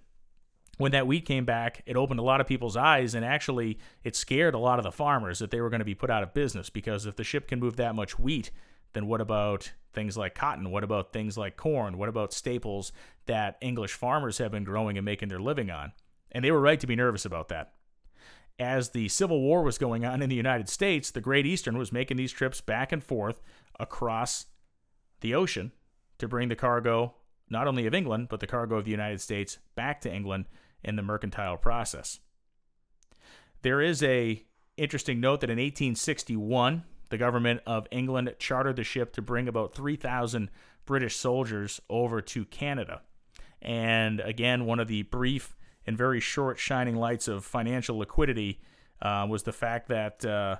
when 0.77 0.91
that 0.93 1.05
wheat 1.05 1.25
came 1.25 1.45
back, 1.45 1.83
it 1.85 1.95
opened 1.95 2.19
a 2.19 2.23
lot 2.23 2.41
of 2.41 2.47
people's 2.47 2.75
eyes 2.75 3.13
and 3.13 3.23
actually 3.23 3.77
it 4.03 4.15
scared 4.15 4.55
a 4.55 4.59
lot 4.59 4.79
of 4.79 4.83
the 4.83 4.91
farmers 4.91 5.39
that 5.39 5.51
they 5.51 5.61
were 5.61 5.69
going 5.69 5.79
to 5.79 5.85
be 5.85 5.95
put 5.95 6.09
out 6.09 6.23
of 6.23 6.33
business 6.33 6.69
because 6.69 7.05
if 7.05 7.15
the 7.15 7.23
ship 7.23 7.47
can 7.47 7.59
move 7.59 7.75
that 7.75 7.93
much 7.93 8.17
wheat, 8.17 8.49
then 8.93 9.05
what 9.05 9.21
about 9.21 9.71
things 9.93 10.17
like 10.17 10.33
cotton? 10.33 10.71
What 10.71 10.83
about 10.83 11.13
things 11.13 11.37
like 11.37 11.57
corn? 11.57 11.97
What 11.97 12.09
about 12.09 12.33
staples 12.33 12.91
that 13.27 13.57
English 13.61 13.93
farmers 13.93 14.39
have 14.39 14.51
been 14.51 14.63
growing 14.63 14.97
and 14.97 15.05
making 15.05 15.29
their 15.29 15.39
living 15.39 15.69
on? 15.69 15.91
And 16.33 16.43
they 16.43 16.51
were 16.51 16.61
right 16.61 16.79
to 16.79 16.87
be 16.87 16.95
nervous 16.95 17.25
about 17.25 17.49
that. 17.49 17.73
As 18.59 18.89
the 18.89 19.07
Civil 19.09 19.41
War 19.41 19.63
was 19.63 19.77
going 19.77 20.05
on 20.05 20.21
in 20.21 20.29
the 20.29 20.35
United 20.35 20.69
States, 20.69 21.11
the 21.11 21.21
Great 21.21 21.45
Eastern 21.45 21.77
was 21.77 21.91
making 21.91 22.17
these 22.17 22.31
trips 22.31 22.61
back 22.61 22.91
and 22.91 23.03
forth 23.03 23.41
across 23.79 24.45
the 25.21 25.33
ocean 25.33 25.71
to 26.19 26.27
bring 26.27 26.49
the 26.49 26.55
cargo, 26.55 27.15
not 27.49 27.67
only 27.67 27.87
of 27.87 27.93
England, 27.93 28.27
but 28.29 28.39
the 28.39 28.47
cargo 28.47 28.77
of 28.77 28.85
the 28.85 28.91
United 28.91 29.21
States 29.21 29.57
back 29.75 30.01
to 30.01 30.13
England 30.13 30.45
in 30.83 30.95
the 30.95 31.01
mercantile 31.01 31.57
process. 31.57 32.19
There 33.61 33.81
is 33.81 34.03
a 34.03 34.43
interesting 34.77 35.19
note 35.19 35.41
that 35.41 35.49
in 35.49 35.57
1861, 35.57 36.83
the 37.09 37.17
government 37.17 37.61
of 37.65 37.87
England 37.91 38.33
chartered 38.39 38.75
the 38.75 38.83
ship 38.83 39.13
to 39.13 39.21
bring 39.21 39.47
about 39.47 39.73
3,000 39.73 40.49
British 40.85 41.15
soldiers 41.15 41.79
over 41.89 42.21
to 42.21 42.45
Canada. 42.45 43.01
And 43.61 44.19
again, 44.19 44.65
one 44.65 44.79
of 44.79 44.87
the 44.87 45.03
brief 45.03 45.55
and 45.85 45.97
very 45.97 46.19
short 46.19 46.59
shining 46.59 46.95
lights 46.95 47.27
of 47.27 47.45
financial 47.45 47.97
liquidity 47.97 48.59
uh, 49.01 49.25
was 49.29 49.43
the 49.43 49.51
fact 49.51 49.89
that 49.89 50.23
uh, 50.25 50.57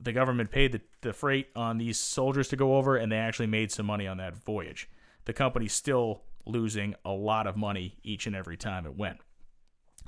the 0.00 0.12
government 0.12 0.50
paid 0.50 0.72
the, 0.72 0.80
the 1.00 1.12
freight 1.12 1.48
on 1.56 1.78
these 1.78 1.98
soldiers 1.98 2.48
to 2.48 2.56
go 2.56 2.76
over, 2.76 2.96
and 2.96 3.10
they 3.10 3.16
actually 3.16 3.46
made 3.46 3.72
some 3.72 3.86
money 3.86 4.06
on 4.06 4.18
that 4.18 4.36
voyage. 4.36 4.88
The 5.24 5.32
company's 5.32 5.72
still 5.72 6.22
losing 6.46 6.94
a 7.04 7.12
lot 7.12 7.46
of 7.46 7.56
money 7.56 7.96
each 8.02 8.26
and 8.26 8.36
every 8.36 8.56
time 8.56 8.84
it 8.86 8.96
went. 8.96 9.18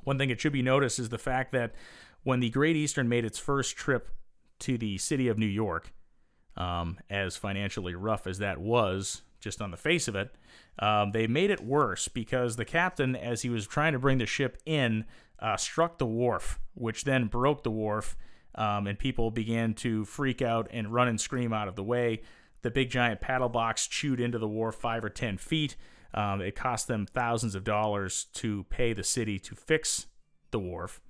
One 0.04 0.18
thing 0.18 0.30
it 0.30 0.40
should 0.40 0.52
be 0.52 0.62
noticed 0.62 0.98
is 0.98 1.08
the 1.08 1.18
fact 1.18 1.52
that 1.52 1.74
when 2.22 2.40
the 2.40 2.50
Great 2.50 2.76
Eastern 2.76 3.08
made 3.08 3.24
its 3.24 3.38
first 3.38 3.76
trip 3.76 4.10
to 4.60 4.76
the 4.76 4.98
city 4.98 5.28
of 5.28 5.38
New 5.38 5.46
York, 5.46 5.92
um, 6.56 6.98
as 7.10 7.36
financially 7.36 7.94
rough 7.94 8.26
as 8.26 8.38
that 8.38 8.58
was, 8.58 9.22
just 9.40 9.60
on 9.60 9.70
the 9.70 9.76
face 9.76 10.08
of 10.08 10.16
it, 10.16 10.34
um, 10.78 11.12
they 11.12 11.26
made 11.26 11.50
it 11.50 11.64
worse 11.64 12.08
because 12.08 12.56
the 12.56 12.64
captain, 12.64 13.16
as 13.16 13.42
he 13.42 13.50
was 13.50 13.66
trying 13.66 13.92
to 13.92 13.98
bring 13.98 14.18
the 14.18 14.26
ship 14.26 14.58
in, 14.66 15.04
uh, 15.38 15.56
struck 15.56 15.98
the 15.98 16.06
wharf, 16.06 16.58
which 16.74 17.04
then 17.04 17.26
broke 17.26 17.62
the 17.62 17.70
wharf, 17.70 18.16
um, 18.54 18.86
and 18.86 18.98
people 18.98 19.30
began 19.30 19.74
to 19.74 20.04
freak 20.04 20.40
out 20.40 20.68
and 20.70 20.92
run 20.92 21.08
and 21.08 21.20
scream 21.20 21.52
out 21.52 21.68
of 21.68 21.76
the 21.76 21.82
way. 21.82 22.22
The 22.62 22.70
big 22.70 22.90
giant 22.90 23.20
paddle 23.20 23.48
box 23.48 23.86
chewed 23.86 24.20
into 24.20 24.38
the 24.38 24.48
wharf 24.48 24.76
five 24.76 25.04
or 25.04 25.10
ten 25.10 25.36
feet. 25.38 25.76
Um, 26.14 26.40
it 26.40 26.56
cost 26.56 26.88
them 26.88 27.06
thousands 27.06 27.54
of 27.54 27.64
dollars 27.64 28.24
to 28.34 28.64
pay 28.64 28.92
the 28.92 29.04
city 29.04 29.38
to 29.40 29.54
fix 29.54 30.06
the 30.50 30.58
wharf. 30.58 31.00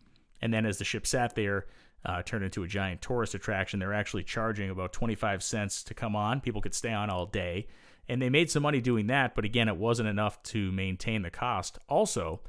And 0.42 0.52
then 0.52 0.66
as 0.66 0.78
the 0.78 0.84
ship 0.84 1.06
sat 1.06 1.34
there, 1.34 1.66
uh, 2.04 2.22
turned 2.22 2.44
into 2.44 2.62
a 2.62 2.68
giant 2.68 3.02
tourist 3.02 3.34
attraction. 3.34 3.80
They're 3.80 3.92
actually 3.92 4.22
charging 4.22 4.70
about 4.70 4.92
25 4.92 5.42
cents 5.42 5.82
to 5.84 5.94
come 5.94 6.14
on. 6.14 6.40
People 6.40 6.60
could 6.60 6.74
stay 6.74 6.92
on 6.92 7.10
all 7.10 7.26
day. 7.26 7.66
And 8.08 8.22
they 8.22 8.30
made 8.30 8.50
some 8.50 8.62
money 8.62 8.80
doing 8.80 9.08
that, 9.08 9.34
but 9.34 9.44
again, 9.44 9.68
it 9.68 9.76
wasn't 9.76 10.08
enough 10.08 10.42
to 10.44 10.70
maintain 10.70 11.22
the 11.22 11.30
cost. 11.30 11.78
Also, 11.88 12.40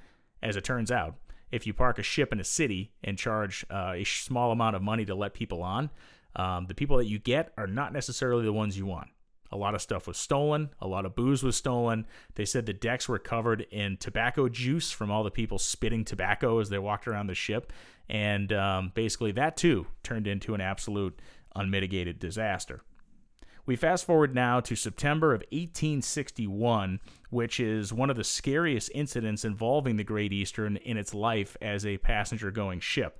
as 0.43 0.55
it 0.55 0.63
turns 0.63 0.91
out, 0.91 1.15
if 1.51 1.65
you 1.65 1.73
park 1.73 1.97
a 1.97 2.03
ship 2.03 2.31
in 2.31 2.39
a 2.39 2.43
city 2.43 2.91
and 3.03 3.17
charge 3.17 3.65
uh, 3.71 3.93
a 3.95 4.03
small 4.03 4.51
amount 4.51 4.75
of 4.75 4.81
money 4.81 5.05
to 5.05 5.15
let 5.15 5.33
people 5.33 5.63
on, 5.63 5.89
um, 6.35 6.65
the 6.67 6.75
people 6.75 6.97
that 6.97 7.07
you 7.07 7.17
get 7.17 7.53
are 7.57 7.67
not 7.67 7.93
necessarily 7.93 8.45
the 8.45 8.53
ones 8.53 8.77
you 8.77 8.85
want. 8.85 9.09
A 9.51 9.57
lot 9.57 9.75
of 9.75 9.81
stuff 9.81 10.07
was 10.07 10.17
stolen. 10.17 10.69
A 10.81 10.87
lot 10.87 11.05
of 11.05 11.15
booze 11.15 11.41
was 11.41 11.55
stolen. 11.55 12.05
They 12.35 12.45
said 12.45 12.65
the 12.65 12.73
decks 12.73 13.07
were 13.07 13.17
covered 13.17 13.61
in 13.71 13.97
tobacco 13.97 14.49
juice 14.49 14.91
from 14.91 15.09
all 15.09 15.23
the 15.23 15.31
people 15.31 15.57
spitting 15.57 16.03
tobacco 16.03 16.59
as 16.59 16.69
they 16.69 16.79
walked 16.79 17.07
around 17.07 17.27
the 17.27 17.33
ship. 17.33 17.71
And 18.09 18.51
um, 18.51 18.91
basically, 18.93 19.31
that 19.33 19.57
too 19.57 19.87
turned 20.03 20.27
into 20.27 20.53
an 20.53 20.61
absolute 20.61 21.19
unmitigated 21.55 22.19
disaster. 22.19 22.81
We 23.67 23.75
fast 23.75 24.05
forward 24.05 24.33
now 24.33 24.61
to 24.61 24.77
September 24.77 25.33
of 25.33 25.41
1861, 25.51 27.01
which 27.29 27.59
is 27.59 27.91
one 27.91 28.09
of 28.09 28.15
the 28.15 28.23
scariest 28.23 28.89
incidents 28.95 29.43
involving 29.43 29.97
the 29.97 30.05
Great 30.05 30.31
Eastern 30.31 30.77
in 30.77 30.95
its 30.95 31.13
life 31.13 31.57
as 31.61 31.85
a 31.85 31.97
passenger 31.97 32.49
going 32.49 32.79
ship. 32.79 33.19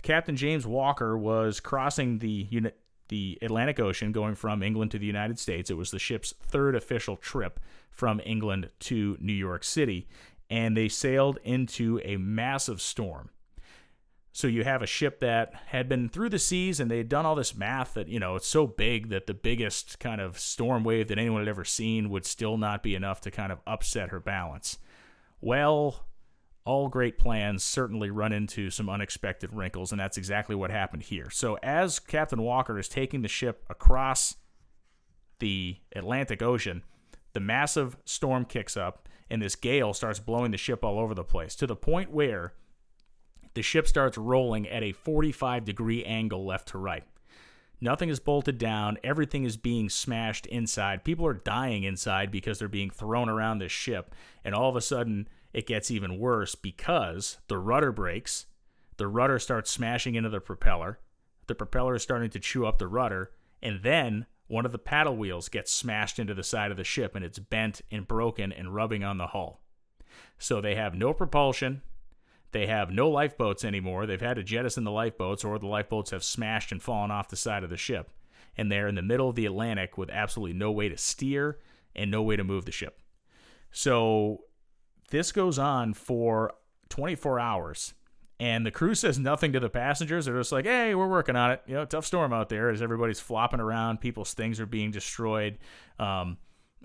Captain 0.00 0.36
James 0.36 0.64
Walker 0.64 1.18
was 1.18 1.58
crossing 1.58 2.20
the 2.20 2.72
the 3.08 3.36
Atlantic 3.42 3.80
Ocean 3.80 4.12
going 4.12 4.36
from 4.36 4.62
England 4.62 4.92
to 4.92 4.98
the 4.98 5.06
United 5.06 5.38
States. 5.38 5.70
It 5.70 5.76
was 5.76 5.90
the 5.90 5.98
ship's 5.98 6.32
third 6.40 6.76
official 6.76 7.16
trip 7.16 7.58
from 7.90 8.20
England 8.24 8.70
to 8.80 9.18
New 9.20 9.32
York 9.32 9.64
City, 9.64 10.06
and 10.48 10.76
they 10.76 10.88
sailed 10.88 11.38
into 11.42 12.00
a 12.04 12.16
massive 12.16 12.80
storm. 12.80 13.30
So 14.34 14.48
you 14.48 14.64
have 14.64 14.82
a 14.82 14.86
ship 14.86 15.20
that 15.20 15.54
had 15.66 15.88
been 15.88 16.08
through 16.08 16.30
the 16.30 16.40
seas 16.40 16.80
and 16.80 16.90
they 16.90 16.98
had 16.98 17.08
done 17.08 17.24
all 17.24 17.36
this 17.36 17.54
math 17.54 17.94
that, 17.94 18.08
you 18.08 18.18
know, 18.18 18.34
it's 18.34 18.48
so 18.48 18.66
big 18.66 19.08
that 19.10 19.28
the 19.28 19.32
biggest 19.32 20.00
kind 20.00 20.20
of 20.20 20.40
storm 20.40 20.82
wave 20.82 21.06
that 21.06 21.20
anyone 21.20 21.42
had 21.42 21.48
ever 21.48 21.64
seen 21.64 22.10
would 22.10 22.26
still 22.26 22.58
not 22.58 22.82
be 22.82 22.96
enough 22.96 23.20
to 23.20 23.30
kind 23.30 23.52
of 23.52 23.60
upset 23.64 24.08
her 24.08 24.18
balance. 24.18 24.78
Well, 25.40 26.06
all 26.64 26.88
great 26.88 27.16
plans 27.16 27.62
certainly 27.62 28.10
run 28.10 28.32
into 28.32 28.70
some 28.70 28.90
unexpected 28.90 29.52
wrinkles, 29.52 29.92
and 29.92 30.00
that's 30.00 30.18
exactly 30.18 30.56
what 30.56 30.72
happened 30.72 31.04
here. 31.04 31.30
So, 31.30 31.56
as 31.62 32.00
Captain 32.00 32.42
Walker 32.42 32.76
is 32.76 32.88
taking 32.88 33.22
the 33.22 33.28
ship 33.28 33.64
across 33.70 34.34
the 35.38 35.76
Atlantic 35.94 36.42
Ocean, 36.42 36.82
the 37.34 37.40
massive 37.40 37.96
storm 38.04 38.46
kicks 38.46 38.76
up, 38.76 39.08
and 39.30 39.40
this 39.40 39.54
gale 39.54 39.94
starts 39.94 40.18
blowing 40.18 40.50
the 40.50 40.56
ship 40.56 40.82
all 40.82 40.98
over 40.98 41.14
the 41.14 41.22
place 41.22 41.54
to 41.54 41.68
the 41.68 41.76
point 41.76 42.10
where 42.10 42.54
the 43.54 43.62
ship 43.62 43.86
starts 43.86 44.18
rolling 44.18 44.68
at 44.68 44.82
a 44.82 44.92
45 44.92 45.64
degree 45.64 46.04
angle 46.04 46.44
left 46.44 46.68
to 46.68 46.78
right. 46.78 47.04
Nothing 47.80 48.08
is 48.08 48.20
bolted 48.20 48.58
down. 48.58 48.98
Everything 49.04 49.44
is 49.44 49.56
being 49.56 49.88
smashed 49.88 50.46
inside. 50.46 51.04
People 51.04 51.26
are 51.26 51.34
dying 51.34 51.84
inside 51.84 52.30
because 52.30 52.58
they're 52.58 52.68
being 52.68 52.90
thrown 52.90 53.28
around 53.28 53.58
this 53.58 53.72
ship. 53.72 54.14
And 54.44 54.54
all 54.54 54.70
of 54.70 54.76
a 54.76 54.80
sudden, 54.80 55.28
it 55.52 55.66
gets 55.66 55.90
even 55.90 56.18
worse 56.18 56.54
because 56.54 57.38
the 57.48 57.58
rudder 57.58 57.92
breaks, 57.92 58.46
the 58.96 59.06
rudder 59.06 59.38
starts 59.38 59.70
smashing 59.70 60.14
into 60.14 60.28
the 60.28 60.40
propeller, 60.40 60.98
the 61.46 61.54
propeller 61.54 61.94
is 61.94 62.02
starting 62.02 62.30
to 62.30 62.40
chew 62.40 62.64
up 62.66 62.78
the 62.78 62.86
rudder, 62.86 63.32
and 63.62 63.82
then 63.82 64.26
one 64.46 64.66
of 64.66 64.72
the 64.72 64.78
paddle 64.78 65.16
wheels 65.16 65.48
gets 65.48 65.72
smashed 65.72 66.18
into 66.18 66.34
the 66.34 66.42
side 66.42 66.70
of 66.70 66.76
the 66.76 66.84
ship 66.84 67.14
and 67.14 67.24
it's 67.24 67.38
bent 67.38 67.80
and 67.90 68.06
broken 68.06 68.52
and 68.52 68.74
rubbing 68.74 69.04
on 69.04 69.18
the 69.18 69.28
hull. 69.28 69.60
So 70.38 70.60
they 70.60 70.74
have 70.74 70.94
no 70.94 71.12
propulsion. 71.12 71.82
They 72.54 72.68
have 72.68 72.92
no 72.92 73.10
lifeboats 73.10 73.64
anymore. 73.64 74.06
They've 74.06 74.20
had 74.20 74.36
to 74.36 74.44
jettison 74.44 74.84
the 74.84 74.92
lifeboats, 74.92 75.42
or 75.42 75.58
the 75.58 75.66
lifeboats 75.66 76.12
have 76.12 76.22
smashed 76.22 76.70
and 76.70 76.80
fallen 76.80 77.10
off 77.10 77.28
the 77.28 77.36
side 77.36 77.64
of 77.64 77.68
the 77.68 77.76
ship. 77.76 78.10
And 78.56 78.70
they're 78.70 78.86
in 78.86 78.94
the 78.94 79.02
middle 79.02 79.28
of 79.28 79.34
the 79.34 79.44
Atlantic 79.44 79.98
with 79.98 80.08
absolutely 80.08 80.56
no 80.56 80.70
way 80.70 80.88
to 80.88 80.96
steer 80.96 81.58
and 81.96 82.12
no 82.12 82.22
way 82.22 82.36
to 82.36 82.44
move 82.44 82.64
the 82.64 82.70
ship. 82.70 83.00
So 83.72 84.44
this 85.10 85.32
goes 85.32 85.58
on 85.58 85.94
for 85.94 86.54
24 86.90 87.40
hours 87.40 87.94
and 88.38 88.64
the 88.64 88.70
crew 88.70 88.94
says 88.94 89.18
nothing 89.18 89.52
to 89.52 89.58
the 89.58 89.68
passengers. 89.68 90.26
They're 90.26 90.38
just 90.38 90.52
like, 90.52 90.64
"Hey, 90.64 90.94
we're 90.94 91.08
working 91.08 91.34
on 91.34 91.50
it. 91.50 91.62
You 91.66 91.74
know, 91.74 91.84
tough 91.84 92.06
storm 92.06 92.32
out 92.32 92.50
there." 92.50 92.70
As 92.70 92.82
everybody's 92.82 93.18
flopping 93.18 93.58
around, 93.58 94.00
people's 94.00 94.32
things 94.32 94.60
are 94.60 94.66
being 94.66 94.92
destroyed. 94.92 95.58
Um, 95.98 96.38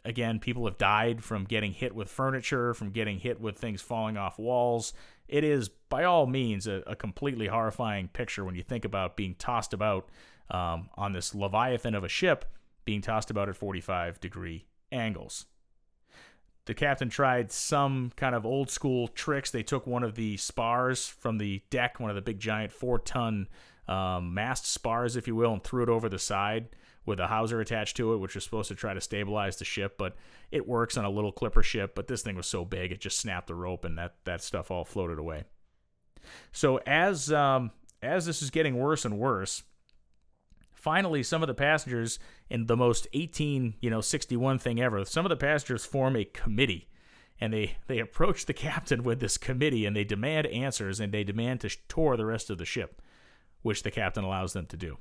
again, 0.05 0.39
people 0.39 0.65
have 0.65 0.77
died 0.77 1.23
from 1.23 1.45
getting 1.45 1.73
hit 1.73 1.93
with 1.93 2.09
furniture, 2.09 2.73
from 2.73 2.91
getting 2.91 3.19
hit 3.19 3.39
with 3.39 3.57
things 3.57 3.81
falling 3.81 4.17
off 4.17 4.39
walls. 4.39 4.93
It 5.27 5.43
is, 5.43 5.69
by 5.69 6.03
all 6.03 6.25
means, 6.25 6.67
a, 6.67 6.83
a 6.87 6.95
completely 6.95 7.47
horrifying 7.47 8.07
picture 8.07 8.43
when 8.43 8.55
you 8.55 8.63
think 8.63 8.85
about 8.85 9.15
being 9.15 9.35
tossed 9.35 9.73
about 9.73 10.09
um, 10.49 10.89
on 10.95 11.13
this 11.13 11.35
leviathan 11.35 11.95
of 11.95 12.03
a 12.03 12.09
ship, 12.09 12.45
being 12.85 13.01
tossed 13.01 13.29
about 13.29 13.49
at 13.49 13.55
45 13.55 14.19
degree 14.19 14.65
angles 14.91 15.45
the 16.69 16.75
captain 16.75 17.09
tried 17.09 17.51
some 17.51 18.11
kind 18.15 18.35
of 18.35 18.45
old 18.45 18.69
school 18.69 19.07
tricks. 19.07 19.49
They 19.49 19.63
took 19.63 19.87
one 19.87 20.03
of 20.03 20.13
the 20.13 20.37
spars 20.37 21.07
from 21.07 21.39
the 21.39 21.63
deck, 21.71 21.99
one 21.99 22.11
of 22.11 22.15
the 22.15 22.21
big 22.21 22.39
giant 22.39 22.71
four 22.71 22.99
ton 22.99 23.47
um, 23.87 24.35
mast 24.35 24.67
spars, 24.67 25.15
if 25.15 25.27
you 25.27 25.35
will, 25.35 25.51
and 25.51 25.63
threw 25.63 25.81
it 25.81 25.89
over 25.89 26.07
the 26.09 26.19
side 26.19 26.69
with 27.05 27.19
a 27.19 27.27
hawser 27.27 27.59
attached 27.59 27.97
to 27.97 28.13
it, 28.13 28.17
which 28.17 28.35
was 28.35 28.43
supposed 28.43 28.69
to 28.69 28.75
try 28.75 28.93
to 28.93 29.01
stabilize 29.01 29.57
the 29.57 29.65
ship. 29.65 29.97
But 29.97 30.15
it 30.51 30.67
works 30.67 30.97
on 30.97 31.05
a 31.05 31.09
little 31.09 31.31
clipper 31.31 31.63
ship. 31.63 31.95
But 31.95 32.07
this 32.07 32.21
thing 32.21 32.35
was 32.35 32.47
so 32.47 32.65
big, 32.65 32.91
it 32.91 33.01
just 33.01 33.19
snapped 33.19 33.47
the 33.47 33.55
rope, 33.55 33.85
and 33.85 33.97
that 33.97 34.15
that 34.25 34.41
stuff 34.41 34.71
all 34.71 34.85
floated 34.85 35.19
away. 35.19 35.43
So 36.51 36.77
as 36.85 37.31
um, 37.31 37.71
as 38.01 38.25
this 38.25 38.41
is 38.41 38.49
getting 38.49 38.77
worse 38.77 39.05
and 39.05 39.17
worse, 39.17 39.63
finally 40.79 41.21
some 41.21 41.43
of 41.43 41.47
the 41.47 41.53
passengers 41.53 42.19
in 42.49 42.67
the 42.67 42.77
most 42.77 43.05
18 43.13 43.75
you 43.81 43.89
know 43.89 43.99
61 43.99 44.59
thing 44.59 44.79
ever 44.79 45.03
some 45.03 45.25
of 45.25 45.29
the 45.29 45.35
passengers 45.35 45.85
form 45.85 46.15
a 46.15 46.23
committee 46.23 46.87
and 47.41 47.51
they 47.53 47.75
they 47.87 47.99
approach 47.99 48.45
the 48.45 48.53
captain 48.65 49.03
with 49.03 49.19
this 49.19 49.37
committee 49.37 49.85
and 49.85 49.93
they 49.93 50.05
demand 50.05 50.47
answers 50.47 51.01
and 51.01 51.13
they 51.13 51.23
demand 51.23 51.59
to 51.59 51.69
tour 51.89 52.15
the 52.15 52.25
rest 52.25 52.49
of 52.49 52.57
the 52.57 52.65
ship 52.65 53.01
which 53.61 53.83
the 53.83 53.91
captain 53.91 54.23
allows 54.23 54.53
them 54.53 54.65
to 54.65 54.77
do 54.77 54.97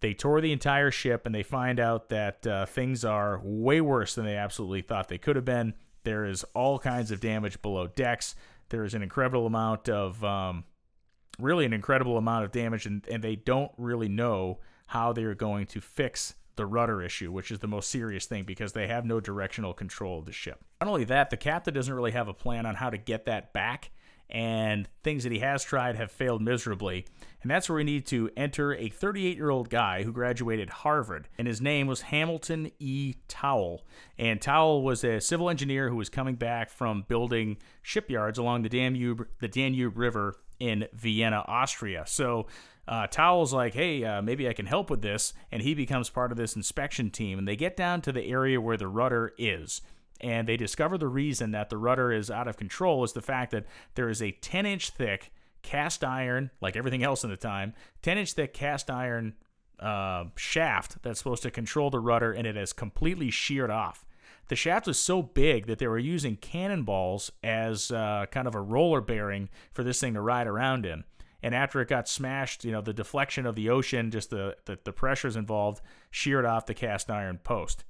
they 0.00 0.14
tour 0.14 0.40
the 0.40 0.52
entire 0.52 0.90
ship 0.90 1.26
and 1.26 1.34
they 1.34 1.42
find 1.42 1.80
out 1.80 2.08
that 2.08 2.46
uh, 2.46 2.66
things 2.66 3.04
are 3.04 3.40
way 3.42 3.80
worse 3.80 4.14
than 4.14 4.24
they 4.24 4.36
absolutely 4.36 4.82
thought 4.82 5.08
they 5.08 5.18
could 5.18 5.36
have 5.36 5.44
been. 5.44 5.74
There 6.04 6.24
is 6.24 6.44
all 6.54 6.78
kinds 6.78 7.10
of 7.10 7.20
damage 7.20 7.60
below 7.60 7.86
decks. 7.88 8.34
There 8.68 8.84
is 8.84 8.94
an 8.94 9.02
incredible 9.02 9.46
amount 9.46 9.88
of 9.88 10.22
um, 10.24 10.64
really 11.38 11.64
an 11.64 11.72
incredible 11.72 12.16
amount 12.16 12.44
of 12.44 12.52
damage 12.52 12.86
and, 12.86 13.06
and 13.08 13.22
they 13.22 13.36
don't 13.36 13.72
really 13.76 14.08
know 14.08 14.60
how 14.88 15.12
they 15.12 15.24
are 15.24 15.34
going 15.34 15.66
to 15.66 15.80
fix 15.80 16.34
the 16.56 16.66
rudder 16.66 17.00
issue, 17.00 17.30
which 17.30 17.50
is 17.50 17.60
the 17.60 17.68
most 17.68 17.90
serious 17.90 18.26
thing 18.26 18.44
because 18.44 18.72
they 18.72 18.88
have 18.88 19.04
no 19.04 19.20
directional 19.20 19.72
control 19.72 20.18
of 20.18 20.26
the 20.26 20.32
ship. 20.32 20.64
Not 20.80 20.88
only 20.88 21.04
that, 21.04 21.30
the 21.30 21.36
captain 21.36 21.72
doesn't 21.72 21.94
really 21.94 22.10
have 22.10 22.28
a 22.28 22.34
plan 22.34 22.66
on 22.66 22.74
how 22.74 22.90
to 22.90 22.98
get 22.98 23.26
that 23.26 23.52
back, 23.52 23.90
and 24.30 24.88
things 25.02 25.22
that 25.22 25.32
he 25.32 25.38
has 25.38 25.64
tried 25.64 25.96
have 25.96 26.10
failed 26.10 26.42
miserably. 26.42 27.06
And 27.42 27.50
that's 27.50 27.68
where 27.68 27.76
we 27.76 27.84
need 27.84 28.06
to 28.06 28.30
enter 28.36 28.74
a 28.74 28.88
38 28.88 29.36
year 29.36 29.50
old 29.50 29.70
guy 29.70 30.02
who 30.02 30.12
graduated 30.12 30.70
Harvard, 30.70 31.28
and 31.38 31.46
his 31.46 31.60
name 31.60 31.86
was 31.86 32.02
Hamilton 32.02 32.70
E. 32.78 33.14
Towle. 33.28 33.86
And 34.18 34.40
Towle 34.40 34.82
was 34.82 35.04
a 35.04 35.20
civil 35.20 35.48
engineer 35.48 35.88
who 35.88 35.96
was 35.96 36.08
coming 36.08 36.34
back 36.34 36.70
from 36.70 37.04
building 37.08 37.58
shipyards 37.82 38.38
along 38.38 38.62
the 38.62 38.68
Danube, 38.68 39.26
the 39.40 39.48
Danube 39.48 39.96
River 39.96 40.34
in 40.58 40.86
Vienna, 40.92 41.44
Austria. 41.46 42.04
So 42.06 42.48
uh, 42.88 43.06
like, 43.52 43.74
hey, 43.74 44.04
uh, 44.04 44.22
maybe 44.22 44.48
I 44.48 44.52
can 44.52 44.66
help 44.66 44.90
with 44.90 45.02
this. 45.02 45.32
And 45.52 45.62
he 45.62 45.74
becomes 45.74 46.10
part 46.10 46.32
of 46.32 46.38
this 46.38 46.56
inspection 46.56 47.10
team. 47.10 47.38
And 47.38 47.46
they 47.46 47.56
get 47.56 47.76
down 47.76 48.00
to 48.02 48.12
the 48.12 48.24
area 48.24 48.60
where 48.60 48.76
the 48.76 48.88
rudder 48.88 49.32
is. 49.38 49.80
And 50.20 50.48
they 50.48 50.56
discover 50.56 50.98
the 50.98 51.08
reason 51.08 51.52
that 51.52 51.70
the 51.70 51.76
rudder 51.76 52.12
is 52.12 52.30
out 52.30 52.48
of 52.48 52.56
control 52.56 53.04
is 53.04 53.12
the 53.12 53.22
fact 53.22 53.52
that 53.52 53.66
there 53.94 54.08
is 54.08 54.20
a 54.20 54.32
10 54.32 54.66
inch 54.66 54.90
thick 54.90 55.32
cast 55.62 56.02
iron, 56.02 56.50
like 56.60 56.76
everything 56.76 57.02
else 57.02 57.24
in 57.24 57.30
the 57.30 57.36
time, 57.36 57.74
10 58.02 58.18
inch 58.18 58.32
thick 58.32 58.52
cast 58.52 58.90
iron 58.90 59.34
uh, 59.80 60.24
shaft 60.36 61.02
that's 61.02 61.18
supposed 61.18 61.42
to 61.42 61.50
control 61.50 61.90
the 61.90 62.00
rudder, 62.00 62.32
and 62.32 62.46
it 62.46 62.56
has 62.56 62.72
completely 62.72 63.30
sheared 63.30 63.70
off. 63.70 64.04
The 64.48 64.56
shaft 64.56 64.86
was 64.86 64.98
so 64.98 65.22
big 65.22 65.66
that 65.66 65.78
they 65.78 65.86
were 65.86 65.98
using 65.98 66.36
cannonballs 66.36 67.30
as 67.44 67.90
uh, 67.90 68.26
kind 68.30 68.48
of 68.48 68.54
a 68.54 68.60
roller 68.60 69.00
bearing 69.00 69.50
for 69.72 69.84
this 69.84 70.00
thing 70.00 70.14
to 70.14 70.20
ride 70.20 70.46
around 70.46 70.86
in. 70.86 71.04
And 71.42 71.54
after 71.54 71.80
it 71.80 71.88
got 71.88 72.08
smashed, 72.08 72.64
you 72.64 72.72
know, 72.72 72.80
the 72.80 72.92
deflection 72.94 73.46
of 73.46 73.54
the 73.54 73.68
ocean, 73.68 74.10
just 74.10 74.30
the, 74.30 74.56
the, 74.64 74.78
the 74.82 74.92
pressures 74.92 75.36
involved, 75.36 75.80
sheared 76.10 76.44
off 76.44 76.66
the 76.66 76.74
cast 76.74 77.10
iron 77.10 77.38
post. 77.44 77.84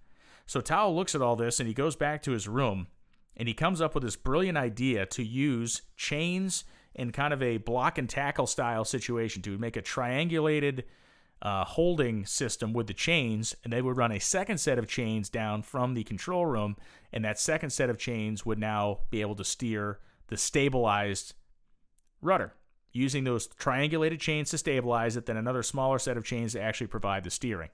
So 0.49 0.63
Towle 0.63 0.97
looks 0.97 1.15
at 1.15 1.21
all 1.21 1.37
this 1.37 1.61
and 1.61 1.69
he 1.69 1.75
goes 1.75 1.95
back 1.95 2.23
to 2.23 2.33
his 2.33 2.49
room 2.49 2.89
and 3.37 3.47
he 3.47 3.55
comes 3.55 3.83
up 3.83 3.95
with 3.95 4.03
this 4.03 4.17
brilliant 4.17 4.57
idea 4.57 5.05
to 5.07 5.23
use 5.23 5.83
chains 5.95 6.65
in 6.95 7.13
kind 7.13 7.35
of 7.35 7.43
a 7.43 7.59
block 7.59 7.99
and 7.99 8.09
tackle 8.09 8.47
style 8.47 8.85
situation 8.85 9.43
to 9.43 9.59
make 9.59 9.77
a 9.77 9.83
triangulated 9.83 10.85
uh, 11.43 11.65
holding 11.65 12.27
system 12.27 12.73
with 12.73 12.89
the 12.89 12.95
chains, 12.95 13.55
and 13.63 13.73
they 13.73 13.81
would 13.81 13.97
run 13.97 14.11
a 14.11 14.19
second 14.19 14.59
set 14.59 14.77
of 14.77 14.89
chains 14.89 15.29
down 15.29 15.63
from 15.63 15.95
the 15.95 16.03
control 16.03 16.47
room, 16.47 16.77
and 17.13 17.25
that 17.25 17.39
second 17.39 17.71
set 17.71 17.89
of 17.89 17.97
chains 17.97 18.45
would 18.45 18.59
now 18.59 18.99
be 19.11 19.21
able 19.21 19.37
to 19.37 19.45
steer 19.45 20.01
the 20.27 20.37
stabilized 20.37 21.35
rudder 22.21 22.55
using 22.93 23.23
those 23.23 23.47
triangulated 23.47 24.19
chains 24.19 24.51
to 24.51 24.59
stabilize 24.59 25.17
it, 25.17 25.27
then 25.27 25.37
another 25.37 25.63
smaller 25.63 26.01
set 26.01 26.17
of 26.17 26.25
chains 26.25 26.55
to 26.55 26.61
actually 26.61 26.89
provide 26.89 27.23
the 27.23 27.31
steering. 27.31 27.69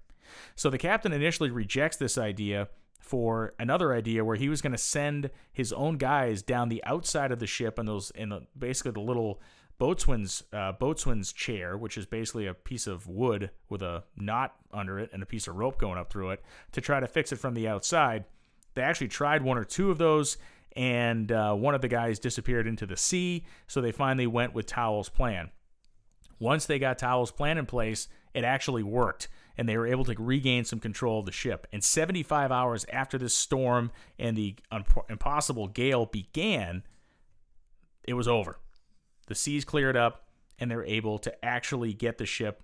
So 0.55 0.71
the 0.71 0.79
captain 0.79 1.13
initially 1.13 1.51
rejects 1.51 1.97
this 1.97 2.19
idea 2.19 2.69
for 3.01 3.55
another 3.59 3.93
idea 3.93 4.25
where 4.25 4.37
he 4.37 4.49
was 4.49 4.63
going 4.63 4.73
to 4.73 4.79
send 4.79 5.31
his 5.53 5.73
own 5.73 5.99
guys 5.99 6.43
down 6.43 6.69
the 6.69 6.83
outside 6.85 7.33
of 7.33 7.39
the 7.39 7.47
ship 7.47 7.79
in 7.79 7.87
those 7.87 8.11
in 8.13 8.31
the, 8.31 8.47
basically 8.59 8.93
the 8.93 9.01
little 9.01 9.41
boatswain's 9.79 10.43
uh, 10.53 10.73
boatswain's 10.73 11.33
chair, 11.33 11.77
which 11.77 11.99
is 11.99 12.07
basically 12.07 12.47
a 12.47 12.55
piece 12.55 12.87
of 12.87 13.07
wood 13.07 13.51
with 13.69 13.83
a 13.83 14.05
knot 14.17 14.55
under 14.73 14.99
it 14.99 15.11
and 15.13 15.23
a 15.23 15.27
piece 15.27 15.49
of 15.49 15.57
rope 15.57 15.79
going 15.79 15.99
up 15.99 16.11
through 16.11 16.31
it, 16.31 16.43
to 16.73 16.81
try 16.81 17.01
to 17.01 17.07
fix 17.07 17.33
it 17.33 17.39
from 17.39 17.55
the 17.55 17.69
outside. 17.69 18.25
They 18.75 18.83
actually 18.83 19.09
tried 19.09 19.43
one 19.43 19.59
or 19.59 19.65
two 19.65 19.91
of 19.91 19.99
those, 19.99 20.37
and 20.77 21.31
uh, 21.31 21.55
one 21.55 21.75
of 21.75 21.81
the 21.83 21.89
guys 21.89 22.19
disappeared 22.19 22.67
into 22.67 22.87
the 22.87 22.97
sea. 22.97 23.45
So 23.67 23.81
they 23.81 23.93
finally 23.93 24.27
went 24.27 24.55
with 24.55 24.67
Towle's 24.67 25.09
plan. 25.09 25.51
Once 26.39 26.67
they 26.67 26.79
got 26.79 26.99
Towle's 26.99 27.31
plan 27.31 27.59
in 27.59 27.67
place, 27.67 28.09
it 28.33 28.45
actually 28.45 28.83
worked, 28.83 29.29
and 29.57 29.69
they 29.69 29.77
were 29.77 29.87
able 29.87 30.05
to 30.05 30.15
regain 30.19 30.65
some 30.65 30.81
control 30.81 31.21
of 31.21 31.27
the 31.27 31.33
ship. 31.33 31.67
And 31.73 31.83
75 31.83 32.51
hours 32.51 32.85
after 32.93 33.19
this 33.19 33.35
storm 33.35 33.93
and 34.19 34.37
the 34.37 34.57
impossible 35.09 35.69
gale 35.69 36.07
began, 36.07 36.83
it 38.07 38.15
was 38.15 38.29
over. 38.29 38.59
The 39.27 39.35
seas 39.35 39.65
cleared 39.65 39.97
up, 39.97 40.29
and 40.59 40.71
they 40.71 40.77
were 40.77 40.85
able 40.85 41.19
to 41.19 41.45
actually 41.45 41.93
get 41.93 42.19
the 42.19 42.27
ship 42.27 42.63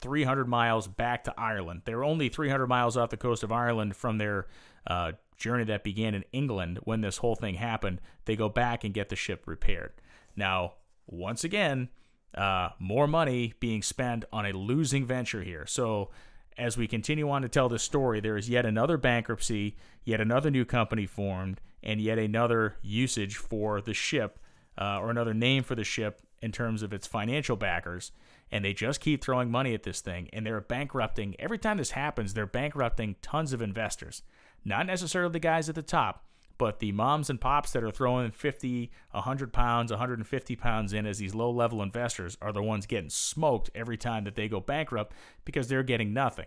300 0.00 0.46
miles 0.46 0.86
back 0.86 1.24
to 1.24 1.34
Ireland. 1.38 1.82
They 1.84 1.94
were 1.94 2.04
only 2.04 2.28
300 2.28 2.66
miles 2.66 2.96
off 2.96 3.10
the 3.10 3.16
coast 3.16 3.42
of 3.42 3.52
Ireland 3.52 3.96
from 3.96 4.18
their 4.18 4.46
uh, 4.86 5.12
journey 5.36 5.64
that 5.64 5.84
began 5.84 6.14
in 6.14 6.24
England 6.32 6.80
when 6.84 7.00
this 7.00 7.18
whole 7.18 7.34
thing 7.34 7.54
happened. 7.54 8.00
They 8.24 8.36
go 8.36 8.48
back 8.48 8.84
and 8.84 8.94
get 8.94 9.08
the 9.08 9.16
ship 9.16 9.44
repaired. 9.46 9.92
Now, 10.36 10.74
once 11.06 11.44
again, 11.44 11.88
uh, 12.36 12.70
more 12.78 13.06
money 13.06 13.54
being 13.60 13.82
spent 13.82 14.24
on 14.32 14.46
a 14.46 14.52
losing 14.52 15.06
venture 15.06 15.42
here. 15.42 15.66
So, 15.66 16.10
as 16.58 16.76
we 16.76 16.86
continue 16.86 17.28
on 17.28 17.42
to 17.42 17.48
tell 17.48 17.68
this 17.68 17.82
story, 17.82 18.20
there 18.20 18.36
is 18.36 18.48
yet 18.48 18.64
another 18.64 18.96
bankruptcy, 18.96 19.76
yet 20.04 20.20
another 20.20 20.50
new 20.50 20.64
company 20.64 21.04
formed, 21.04 21.60
and 21.82 22.00
yet 22.00 22.18
another 22.18 22.76
usage 22.82 23.36
for 23.36 23.82
the 23.82 23.92
ship, 23.92 24.38
uh, 24.78 24.98
or 25.00 25.10
another 25.10 25.34
name 25.34 25.62
for 25.62 25.74
the 25.74 25.84
ship 25.84 26.22
in 26.40 26.52
terms 26.52 26.82
of 26.82 26.92
its 26.92 27.06
financial 27.06 27.56
backers. 27.56 28.12
And 28.50 28.64
they 28.64 28.72
just 28.72 29.00
keep 29.00 29.22
throwing 29.22 29.50
money 29.50 29.74
at 29.74 29.82
this 29.82 30.00
thing, 30.00 30.30
and 30.32 30.46
they're 30.46 30.60
bankrupting. 30.60 31.34
Every 31.38 31.58
time 31.58 31.76
this 31.76 31.90
happens, 31.90 32.32
they're 32.32 32.46
bankrupting 32.46 33.16
tons 33.20 33.52
of 33.52 33.60
investors. 33.60 34.22
Not 34.64 34.86
necessarily 34.86 35.32
the 35.32 35.38
guys 35.38 35.68
at 35.68 35.74
the 35.74 35.82
top, 35.82 36.25
but 36.58 36.78
the 36.78 36.92
moms 36.92 37.28
and 37.28 37.40
pops 37.40 37.72
that 37.72 37.84
are 37.84 37.90
throwing 37.90 38.30
50, 38.30 38.90
100 39.10 39.52
pounds, 39.52 39.90
150 39.90 40.56
pounds 40.56 40.92
in 40.92 41.06
as 41.06 41.18
these 41.18 41.34
low 41.34 41.50
level 41.50 41.82
investors 41.82 42.36
are 42.40 42.52
the 42.52 42.62
ones 42.62 42.86
getting 42.86 43.10
smoked 43.10 43.70
every 43.74 43.96
time 43.96 44.24
that 44.24 44.34
they 44.34 44.48
go 44.48 44.60
bankrupt 44.60 45.14
because 45.44 45.68
they're 45.68 45.82
getting 45.82 46.12
nothing. 46.12 46.46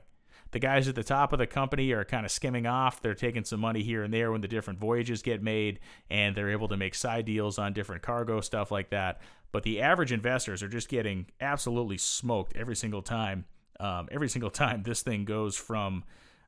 The 0.52 0.60
guys 0.60 0.88
at 0.88 0.96
the 0.96 1.04
top 1.04 1.32
of 1.32 1.38
the 1.38 1.46
company 1.46 1.92
are 1.92 2.04
kind 2.04 2.26
of 2.26 2.32
skimming 2.32 2.66
off. 2.66 3.02
They're 3.02 3.14
taking 3.14 3.44
some 3.44 3.60
money 3.60 3.84
here 3.84 4.04
and 4.04 4.12
there 4.12 4.32
when 4.32 4.42
the 4.42 4.48
different 4.48 4.80
voyages 4.80 5.22
get 5.22 5.44
made, 5.44 5.80
and 6.10 6.36
they're 6.36 6.50
able 6.50 6.68
to 6.70 6.78
make 6.78 6.96
side 6.96 7.26
deals 7.26 7.60
on 7.60 7.74
different 7.74 8.02
cargo, 8.02 8.42
stuff 8.42 8.72
like 8.72 8.90
that. 8.90 9.22
But 9.52 9.62
the 9.64 9.82
average 9.82 10.12
investors 10.12 10.64
are 10.64 10.68
just 10.68 10.90
getting 10.90 11.28
absolutely 11.40 11.98
smoked 11.98 12.56
every 12.56 12.76
single 12.76 13.04
time. 13.04 13.46
Um, 13.80 14.08
every 14.12 14.28
single 14.28 14.50
time 14.50 14.82
this 14.82 15.04
thing 15.04 15.24
goes 15.24 15.56
from 15.56 16.04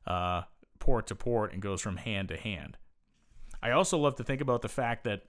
uh, 0.06 0.42
port 0.80 1.06
to 1.08 1.14
port 1.14 1.52
and 1.52 1.62
goes 1.62 1.80
from 1.80 1.96
hand 1.96 2.28
to 2.28 2.36
hand. 2.36 2.76
I 3.62 3.70
also 3.70 3.96
love 3.98 4.16
to 4.16 4.24
think 4.24 4.40
about 4.40 4.62
the 4.62 4.68
fact 4.68 5.04
that 5.04 5.22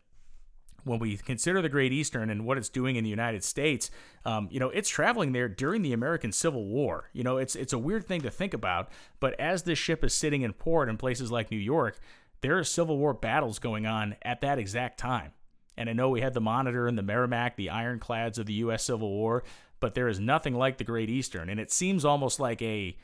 when 0.83 0.99
we 0.99 1.17
consider 1.17 1.61
the 1.61 1.69
Great 1.69 1.93
Eastern 1.93 2.29
and 2.29 2.45
what 2.45 2.57
it's 2.57 2.69
doing 2.69 2.95
in 2.95 3.03
the 3.03 3.09
United 3.09 3.43
States, 3.43 3.89
um, 4.25 4.47
you 4.51 4.59
know, 4.59 4.69
it's 4.69 4.89
traveling 4.89 5.31
there 5.31 5.47
during 5.47 5.81
the 5.81 5.93
American 5.93 6.31
Civil 6.31 6.65
War. 6.65 7.09
You 7.13 7.23
know, 7.23 7.37
it's 7.37 7.55
it's 7.55 7.73
a 7.73 7.79
weird 7.79 8.05
thing 8.05 8.21
to 8.21 8.29
think 8.29 8.53
about, 8.53 8.89
but 9.19 9.39
as 9.39 9.63
this 9.63 9.79
ship 9.79 10.03
is 10.03 10.13
sitting 10.13 10.41
in 10.41 10.53
port 10.53 10.89
in 10.89 10.97
places 10.97 11.31
like 11.31 11.51
New 11.51 11.57
York, 11.57 11.99
there 12.41 12.57
are 12.57 12.63
Civil 12.63 12.97
War 12.97 13.13
battles 13.13 13.59
going 13.59 13.85
on 13.85 14.15
at 14.23 14.41
that 14.41 14.59
exact 14.59 14.97
time. 14.97 15.31
And 15.77 15.89
I 15.89 15.93
know 15.93 16.09
we 16.09 16.21
had 16.21 16.33
the 16.33 16.41
Monitor 16.41 16.87
and 16.87 16.97
the 16.97 17.03
Merrimack, 17.03 17.55
the 17.55 17.69
ironclads 17.69 18.37
of 18.37 18.45
the 18.45 18.53
U.S. 18.53 18.83
Civil 18.83 19.09
War, 19.09 19.43
but 19.79 19.95
there 19.95 20.07
is 20.07 20.19
nothing 20.19 20.53
like 20.53 20.77
the 20.77 20.83
Great 20.83 21.09
Eastern, 21.09 21.49
and 21.49 21.59
it 21.59 21.71
seems 21.71 22.05
almost 22.05 22.39
like 22.39 22.61
a 22.61 22.97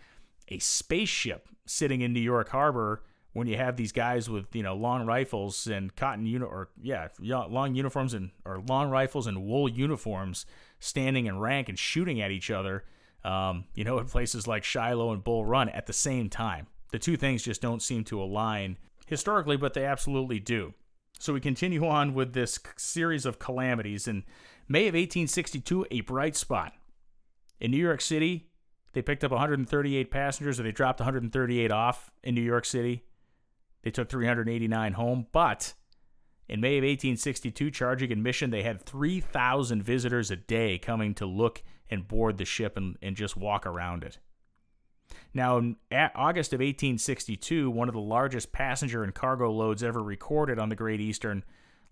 a 0.50 0.60
spaceship 0.60 1.48
sitting 1.66 2.02
in 2.02 2.12
New 2.12 2.20
York 2.20 2.50
Harbor 2.50 3.04
when 3.34 3.48
you 3.48 3.58
have 3.58 3.78
these 3.78 3.92
guys 3.92 4.30
with 4.30 4.56
you 4.56 4.64
know 4.64 4.76
long 4.76 5.06
rifles 5.06 5.68
and 5.68 5.96
cotton 5.96 6.26
uni- 6.26 6.46
or 6.46 6.70
yeah 6.82 7.08
long 7.20 7.76
uniforms 7.76 8.14
and 8.14 8.32
or 8.46 8.62
long 8.68 8.90
rifles 8.90 9.28
and 9.28 9.44
wool 9.44 9.70
uniforms 9.70 10.46
standing 10.80 11.26
in 11.26 11.40
rank 11.40 11.70
and 11.70 11.78
shooting 11.78 12.22
at 12.22 12.32
each 12.32 12.50
other 12.50 12.84
um, 13.24 13.66
you 13.74 13.84
know 13.84 14.00
in 14.00 14.06
places 14.06 14.48
like 14.48 14.64
Shiloh 14.64 15.12
and 15.12 15.24
Bull 15.24 15.46
Run 15.46 15.70
at 15.70 15.86
the 15.86 15.94
same 15.94 16.30
time. 16.30 16.68
The 16.92 17.00
two 17.00 17.18
things 17.18 17.44
just 17.44 17.62
don't 17.62 17.82
seem 17.82 18.04
to 18.06 18.22
align 18.22 18.78
historically 19.08 19.58
but 19.58 19.74
they 19.74 19.86
absolutely 19.86 20.40
do. 20.40 20.74
So 21.20 21.34
we 21.34 21.42
continue 21.42 21.86
on 21.86 22.14
with 22.14 22.34
this 22.34 22.60
series 22.78 23.26
of 23.26 23.40
calamities. 23.40 24.08
In 24.08 24.24
May 24.68 24.88
of 24.88 24.94
1862 24.94 25.86
a 25.92 26.02
bright 26.02 26.36
spot. 26.36 26.74
In 27.60 27.72
New 27.72 27.78
York 27.78 28.00
City 28.00 28.50
they 28.94 29.02
picked 29.02 29.24
up 29.24 29.32
138 29.32 30.10
passengers, 30.10 30.60
or 30.60 30.64
they 30.64 30.72
dropped 30.72 31.00
138 31.00 31.72
off 31.72 32.12
in 32.24 32.34
New 32.34 32.42
York 32.42 32.66
City. 32.66 33.04
They 33.82 33.92
took 33.92 34.10
389 34.10 34.94
home, 34.94 35.28
but 35.32 35.74
in 36.48 36.62
May 36.62 36.78
of 36.78 36.84
1862, 36.84 37.72
charging 37.72 38.12
admission, 38.12 38.50
they 38.50 38.64
had 38.64 38.82
3,000 38.82 39.84
visitors 39.84 40.32
a 40.32 40.36
day 40.36 40.78
coming 40.78 41.14
to 41.16 41.26
look 41.26 41.64
and 41.90 42.08
board 42.08 42.38
the 42.38 42.46
ship 42.46 42.76
and, 42.76 42.98
and 43.02 43.16
just 43.16 43.38
walk 43.38 43.66
around 43.66 44.04
it. 44.04 44.20
Now, 45.34 45.58
in 45.58 45.76
August 45.92 46.54
of 46.54 46.60
1862, 46.60 47.70
one 47.70 47.88
of 47.88 47.94
the 47.94 48.02
largest 48.02 48.52
passenger 48.52 49.04
and 49.04 49.14
cargo 49.14 49.52
loads 49.52 49.84
ever 49.84 50.02
recorded 50.02 50.60
on 50.60 50.70
the 50.70 50.76
Great 50.76 51.00
Eastern 51.00 51.44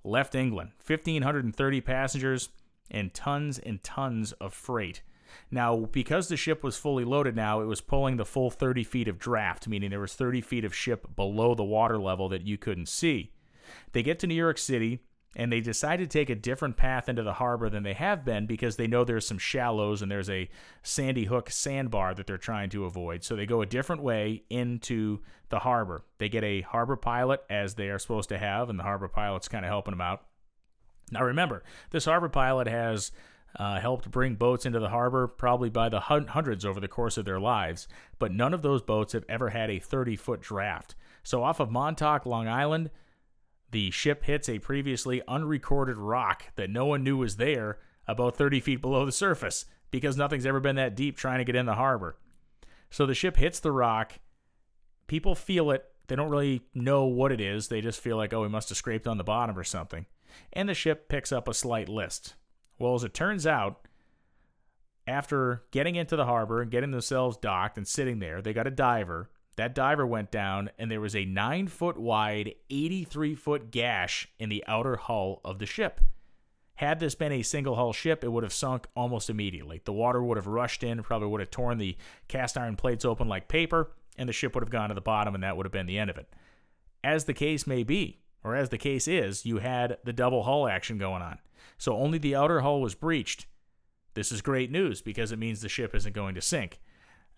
left 0.03 0.35
England 0.35 0.71
1,530 0.85 1.81
passengers 1.81 2.49
and 2.89 3.13
tons 3.13 3.59
and 3.59 3.83
tons 3.83 4.31
of 4.33 4.53
freight. 4.53 5.01
Now, 5.51 5.77
because 5.77 6.27
the 6.27 6.38
ship 6.38 6.63
was 6.63 6.77
fully 6.77 7.03
loaded 7.03 7.35
now, 7.35 7.61
it 7.61 7.65
was 7.65 7.81
pulling 7.81 8.17
the 8.17 8.25
full 8.25 8.49
30 8.49 8.83
feet 8.83 9.07
of 9.07 9.19
draft, 9.19 9.67
meaning 9.67 9.89
there 9.89 9.99
was 9.99 10.13
30 10.13 10.41
feet 10.41 10.65
of 10.65 10.75
ship 10.75 11.15
below 11.15 11.55
the 11.55 11.63
water 11.63 11.97
level 11.97 12.29
that 12.29 12.45
you 12.45 12.57
couldn't 12.57 12.89
see. 12.89 13.31
They 13.91 14.03
get 14.03 14.19
to 14.19 14.27
New 14.27 14.35
York 14.35 14.57
City 14.57 14.99
and 15.35 15.51
they 15.51 15.61
decide 15.61 15.97
to 15.97 16.07
take 16.07 16.29
a 16.29 16.35
different 16.35 16.77
path 16.77 17.07
into 17.07 17.21
the 17.21 17.33
harbor 17.33 17.69
than 17.69 17.83
they 17.83 17.93
have 17.93 18.25
been 18.25 18.47
because 18.47 18.75
they 18.75 18.88
know 18.88 19.03
there's 19.03 19.27
some 19.27 19.38
shallows 19.38 20.01
and 20.01 20.09
there's 20.09 20.29
a 20.29 20.49
Sandy 20.81 21.25
Hook 21.25 21.51
sandbar 21.51 22.15
that 22.15 22.25
they're 22.25 22.38
trying 22.38 22.69
to 22.71 22.85
avoid. 22.85 23.23
So 23.23 23.35
they 23.35 23.45
go 23.45 23.61
a 23.61 23.67
different 23.67 24.01
way 24.01 24.43
into 24.49 25.19
the 25.49 25.59
harbor. 25.59 26.01
They 26.17 26.27
get 26.27 26.43
a 26.43 26.61
harbor 26.61 26.95
pilot 26.95 27.43
as 27.49 27.75
they 27.75 27.89
are 27.89 27.99
supposed 27.99 28.29
to 28.29 28.38
have, 28.38 28.69
and 28.69 28.79
the 28.79 28.83
harbor 28.83 29.07
pilot's 29.07 29.47
kind 29.47 29.63
of 29.63 29.69
helping 29.69 29.91
them 29.91 30.01
out. 30.01 30.25
Now 31.11 31.23
remember, 31.23 31.63
this 31.91 32.05
harbor 32.05 32.29
pilot 32.29 32.67
has 32.67 33.11
uh, 33.55 33.79
helped 33.79 34.11
bring 34.11 34.35
boats 34.35 34.65
into 34.65 34.79
the 34.79 34.89
harbor 34.89 35.27
probably 35.27 35.69
by 35.69 35.89
the 35.89 35.99
hundreds 35.99 36.65
over 36.65 36.79
the 36.79 36.87
course 36.87 37.17
of 37.17 37.25
their 37.25 37.39
lives, 37.39 37.87
but 38.19 38.31
none 38.31 38.53
of 38.53 38.61
those 38.61 38.81
boats 38.81 39.13
have 39.13 39.25
ever 39.27 39.49
had 39.49 39.69
a 39.69 39.79
30 39.79 40.15
foot 40.15 40.41
draft. 40.41 40.95
So, 41.23 41.43
off 41.43 41.59
of 41.59 41.71
Montauk, 41.71 42.25
Long 42.25 42.47
Island, 42.47 42.89
the 43.71 43.91
ship 43.91 44.23
hits 44.23 44.47
a 44.47 44.59
previously 44.59 45.21
unrecorded 45.27 45.97
rock 45.97 46.45
that 46.55 46.69
no 46.69 46.85
one 46.85 47.03
knew 47.03 47.17
was 47.17 47.37
there 47.37 47.79
about 48.07 48.37
30 48.37 48.59
feet 48.59 48.81
below 48.81 49.05
the 49.05 49.11
surface 49.11 49.65
because 49.91 50.17
nothing's 50.17 50.45
ever 50.45 50.59
been 50.59 50.75
that 50.77 50.95
deep 50.95 51.17
trying 51.17 51.39
to 51.39 51.45
get 51.45 51.55
in 51.55 51.65
the 51.65 51.75
harbor. 51.75 52.17
So 52.89 53.05
the 53.05 53.15
ship 53.15 53.37
hits 53.37 53.59
the 53.59 53.71
rock. 53.71 54.19
People 55.07 55.35
feel 55.35 55.71
it 55.71 55.85
they 56.07 56.15
don't 56.15 56.29
really 56.29 56.61
know 56.73 57.05
what 57.05 57.31
it 57.31 57.41
is. 57.41 57.67
They 57.67 57.81
just 57.81 57.99
feel 57.99 58.17
like, 58.17 58.33
oh, 58.33 58.41
we 58.41 58.47
must 58.47 58.69
have 58.69 58.77
scraped 58.77 59.07
on 59.07 59.17
the 59.17 59.23
bottom 59.23 59.57
or 59.57 59.63
something. 59.63 60.05
And 60.53 60.67
the 60.67 60.73
ship 60.73 61.09
picks 61.09 61.31
up 61.31 61.47
a 61.47 61.53
slight 61.53 61.89
list. 61.89 62.35
Well, 62.80 62.95
as 62.95 63.03
it 63.03 63.13
turns 63.13 63.47
out, 63.47 63.88
after 65.07 65.63
getting 65.71 65.95
into 65.95 66.15
the 66.15 66.25
harbor 66.25 66.61
and 66.61 66.69
getting 66.69 66.91
themselves 66.91 67.38
docked 67.38 67.78
and 67.78 67.88
sitting 67.88 68.19
there, 68.19 68.41
they 68.41 68.53
got 68.53 68.67
a 68.67 68.71
diver. 68.71 69.30
That 69.55 69.73
diver 69.73 70.05
went 70.05 70.30
down, 70.30 70.69
and 70.78 70.91
there 70.91 71.01
was 71.01 71.15
a 71.15 71.25
nine 71.25 71.67
foot 71.67 71.97
wide, 71.97 72.53
83 72.69 73.34
foot 73.34 73.71
gash 73.71 74.28
in 74.38 74.49
the 74.49 74.63
outer 74.67 74.97
hull 74.97 75.41
of 75.43 75.57
the 75.59 75.65
ship. 75.65 76.01
Had 76.75 76.99
this 76.99 77.15
been 77.15 77.32
a 77.32 77.41
single 77.41 77.75
hull 77.75 77.91
ship, 77.91 78.23
it 78.23 78.32
would 78.32 78.43
have 78.43 78.53
sunk 78.53 78.86
almost 78.95 79.32
immediately. 79.32 79.82
The 79.84 79.93
water 79.93 80.21
would 80.21 80.38
have 80.38 80.45
rushed 80.45 80.84
in, 80.84 81.01
probably 81.01 81.28
would 81.28 81.41
have 81.41 81.49
torn 81.49 81.80
the 81.80 81.97
cast 82.28 82.55
iron 82.55 82.75
plates 82.75 83.03
open 83.03 83.28
like 83.28 83.47
paper, 83.47 83.93
and 84.15 84.30
the 84.30 84.34
ship 84.34 84.53
would 84.53 84.63
have 84.63 84.69
gone 84.69 84.89
to 84.89 84.95
the 84.95 85.01
bottom, 85.01 85.34
and 85.34 85.43
that 85.43 85.57
would 85.57 85.65
have 85.65 85.73
been 85.73 85.88
the 85.88 85.97
end 85.97 86.11
of 86.11 86.19
it. 86.19 86.32
As 87.03 87.25
the 87.25 87.34
case 87.34 87.65
may 87.65 87.82
be, 87.82 88.19
or 88.43 88.55
as 88.55 88.69
the 88.69 88.78
case 88.78 89.07
is, 89.07 89.43
you 89.43 89.57
had 89.57 89.97
the 90.03 90.13
double 90.13 90.43
hull 90.43 90.67
action 90.67 90.99
going 90.99 91.23
on. 91.23 91.39
So 91.78 91.97
only 91.97 92.18
the 92.18 92.36
outer 92.36 92.61
hull 92.61 92.82
was 92.82 92.95
breached. 92.95 93.47
This 94.13 94.32
is 94.32 94.41
great 94.41 94.72
news 94.72 95.01
because 95.01 95.32
it 95.32 95.39
means 95.39 95.61
the 95.61 95.70
ship 95.70 95.95
isn't 95.95 96.15
going 96.15 96.36
to 96.36 96.41
sink. 96.41 96.80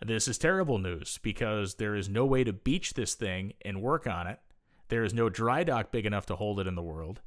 This 0.06 0.28
is 0.28 0.38
terrible 0.38 0.78
news 0.78 1.20
because 1.22 1.76
there 1.76 1.96
is 1.96 2.08
no 2.08 2.26
way 2.26 2.44
to 2.46 2.54
beach 2.54 2.94
this 2.94 3.16
thing 3.16 3.54
and 3.64 3.82
work 3.82 4.08
on 4.08 4.28
it. 4.28 4.40
There 4.88 5.04
is 5.04 5.14
no 5.14 5.30
dry 5.30 5.64
dock 5.64 5.92
big 5.92 6.06
enough 6.06 6.26
to 6.28 6.36
hold 6.36 6.60
it 6.60 6.68
in 6.68 6.76
the 6.76 6.82
world. 6.82 7.22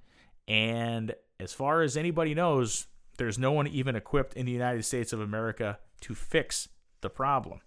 And 0.48 1.14
as 1.38 1.52
far 1.52 1.82
as 1.82 1.96
anybody 1.96 2.34
knows, 2.34 2.86
there's 3.18 3.38
no 3.38 3.52
one 3.52 3.66
even 3.66 3.94
equipped 3.94 4.34
in 4.34 4.46
the 4.46 4.52
United 4.52 4.84
States 4.84 5.12
of 5.12 5.20
America 5.20 5.78
to 6.00 6.14
fix 6.14 6.68
the 7.02 7.10
problem. 7.10 7.60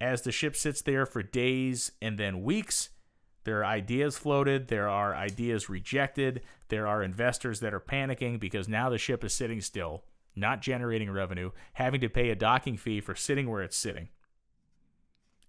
As 0.00 0.22
the 0.22 0.32
ship 0.32 0.54
sits 0.54 0.82
there 0.82 1.06
for 1.06 1.22
days 1.22 1.92
and 2.00 2.18
then 2.18 2.42
weeks, 2.42 2.90
there 3.44 3.60
are 3.60 3.64
ideas 3.64 4.16
floated, 4.16 4.68
there 4.68 4.88
are 4.88 5.14
ideas 5.14 5.68
rejected, 5.68 6.42
there 6.68 6.86
are 6.86 7.02
investors 7.02 7.60
that 7.60 7.74
are 7.74 7.80
panicking 7.80 8.40
because 8.40 8.68
now 8.68 8.88
the 8.88 8.98
ship 8.98 9.22
is 9.22 9.34
sitting 9.34 9.60
still, 9.60 10.04
not 10.34 10.62
generating 10.62 11.10
revenue, 11.10 11.50
having 11.74 12.00
to 12.00 12.08
pay 12.08 12.30
a 12.30 12.34
docking 12.34 12.76
fee 12.76 13.00
for 13.00 13.14
sitting 13.14 13.50
where 13.50 13.62
it's 13.62 13.76
sitting. 13.76 14.08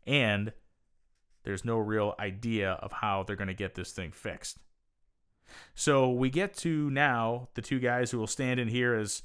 And 0.05 0.53
there's 1.43 1.65
no 1.65 1.77
real 1.77 2.15
idea 2.19 2.71
of 2.73 2.91
how 2.91 3.23
they're 3.23 3.35
going 3.35 3.47
to 3.47 3.53
get 3.53 3.75
this 3.75 3.91
thing 3.91 4.11
fixed. 4.11 4.59
So 5.73 6.09
we 6.11 6.29
get 6.29 6.55
to 6.57 6.89
now 6.89 7.49
the 7.53 7.61
two 7.61 7.79
guys 7.79 8.11
who 8.11 8.17
will 8.17 8.27
stand 8.27 8.59
in 8.59 8.67
here 8.67 8.95
as 8.95 9.21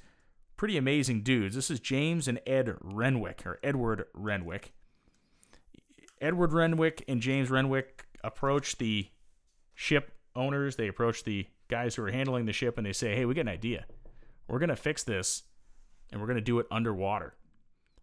pretty 0.57 0.77
amazing 0.77 1.23
dudes. 1.23 1.55
This 1.55 1.71
is 1.71 1.81
James 1.81 2.29
and 2.29 2.41
Ed 2.47 2.77
Renwick, 2.81 3.43
or 3.47 3.59
Edward 3.63 4.05
Renwick. 4.13 4.75
Edward 6.21 6.53
Renwick 6.53 7.03
and 7.09 7.23
James 7.23 7.51
Renwick 7.51 8.05
approach 8.23 8.79
the 8.79 9.09
ship 9.75 10.13
owners, 10.35 10.77
they 10.77 10.89
approach 10.89 11.25
the 11.25 11.47
guys 11.69 11.95
who 11.95 12.05
are 12.05 12.11
handling 12.11 12.47
the 12.47 12.53
ship, 12.53 12.77
and 12.77 12.87
they 12.87 12.93
say, 12.93 13.15
Hey, 13.15 13.25
we 13.25 13.35
got 13.35 13.43
an 13.43 13.49
idea. 13.49 13.87
We're 14.49 14.59
going 14.59 14.71
to 14.71 14.77
fix 14.77 15.03
this, 15.03 15.45
and 16.11 16.21
we're 16.21 16.27
going 16.27 16.37
to 16.37 16.43
do 16.43 16.59
it 16.59 16.67
underwater. 16.71 17.35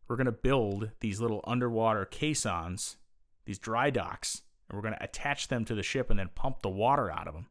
We're 0.07 0.15
going 0.15 0.26
to 0.26 0.32
build 0.32 0.91
these 1.01 1.20
little 1.20 1.43
underwater 1.45 2.05
caissons, 2.05 2.97
these 3.45 3.59
dry 3.59 3.89
docks, 3.89 4.43
and 4.70 4.78
we're 4.78 4.82
going 4.82 4.93
to 4.93 5.03
attach 5.03 5.49
them 5.49 5.65
to 5.65 5.76
the 5.76 5.84
ship 5.84 6.09
and 6.09 6.18
then 6.18 6.30
pump 6.34 6.61
the 6.61 6.70
water 6.70 7.11
out 7.11 7.28
of 7.28 7.34
them. 7.34 7.47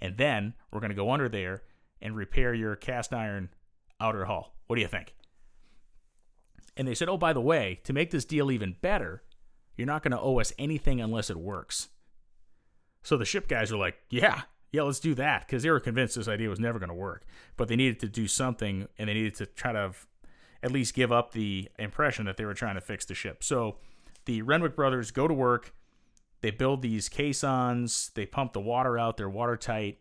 And 0.00 0.18
then 0.18 0.54
we're 0.70 0.80
going 0.80 0.90
to 0.90 0.96
go 0.96 1.10
under 1.10 1.28
there 1.28 1.62
and 2.02 2.14
repair 2.14 2.52
your 2.52 2.76
cast 2.76 3.14
iron 3.14 3.48
outer 4.00 4.26
hull. 4.26 4.54
What 4.66 4.76
do 4.76 4.82
you 4.82 4.88
think? 4.88 5.14
And 6.76 6.86
they 6.86 6.94
said, 6.94 7.08
Oh, 7.08 7.16
by 7.16 7.32
the 7.32 7.40
way, 7.40 7.80
to 7.84 7.92
make 7.92 8.10
this 8.10 8.24
deal 8.24 8.50
even 8.50 8.76
better, 8.80 9.22
you're 9.76 9.86
not 9.86 10.02
going 10.02 10.12
to 10.12 10.20
owe 10.20 10.40
us 10.40 10.52
anything 10.58 11.00
unless 11.00 11.30
it 11.30 11.38
works. 11.38 11.88
So 13.04 13.16
the 13.16 13.24
ship 13.24 13.46
guys 13.46 13.70
were 13.70 13.78
like, 13.78 13.96
Yeah, 14.10 14.42
yeah, 14.72 14.82
let's 14.82 14.98
do 14.98 15.14
that. 15.14 15.46
Because 15.46 15.62
they 15.62 15.70
were 15.70 15.78
convinced 15.78 16.16
this 16.16 16.26
idea 16.26 16.48
was 16.48 16.58
never 16.58 16.80
going 16.80 16.88
to 16.88 16.94
work. 16.94 17.24
But 17.56 17.68
they 17.68 17.76
needed 17.76 18.00
to 18.00 18.08
do 18.08 18.26
something 18.26 18.88
and 18.98 19.08
they 19.08 19.14
needed 19.14 19.36
to 19.36 19.46
try 19.46 19.72
to 19.72 19.92
at 20.64 20.72
least 20.72 20.94
give 20.94 21.12
up 21.12 21.32
the 21.32 21.68
impression 21.78 22.24
that 22.24 22.36
they 22.36 22.44
were 22.44 22.54
trying 22.54 22.74
to 22.74 22.80
fix 22.80 23.04
the 23.04 23.14
ship. 23.14 23.44
So 23.44 23.76
the 24.24 24.42
Renwick 24.42 24.74
brothers 24.74 25.12
go 25.12 25.28
to 25.28 25.34
work. 25.34 25.72
They 26.40 26.50
build 26.50 26.82
these 26.82 27.08
caissons, 27.08 28.10
they 28.14 28.26
pump 28.26 28.52
the 28.52 28.60
water 28.60 28.98
out, 28.98 29.16
they're 29.16 29.30
watertight. 29.30 30.00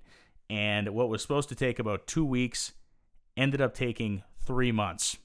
And 0.49 0.89
what 0.89 1.08
was 1.08 1.22
supposed 1.22 1.49
to 1.49 1.56
take 1.56 1.80
about 1.80 2.08
two 2.08 2.26
weeks 2.26 2.74
ended 3.38 3.62
up 3.62 3.74
taking 3.74 4.24
three 4.45 4.72
months. 4.72 5.18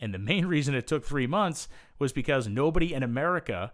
And 0.00 0.12
the 0.12 0.18
main 0.18 0.46
reason 0.54 0.74
it 0.74 0.86
took 0.86 1.04
three 1.04 1.26
months 1.26 1.68
was 1.98 2.12
because 2.12 2.48
nobody 2.48 2.92
in 2.92 3.02
America 3.02 3.72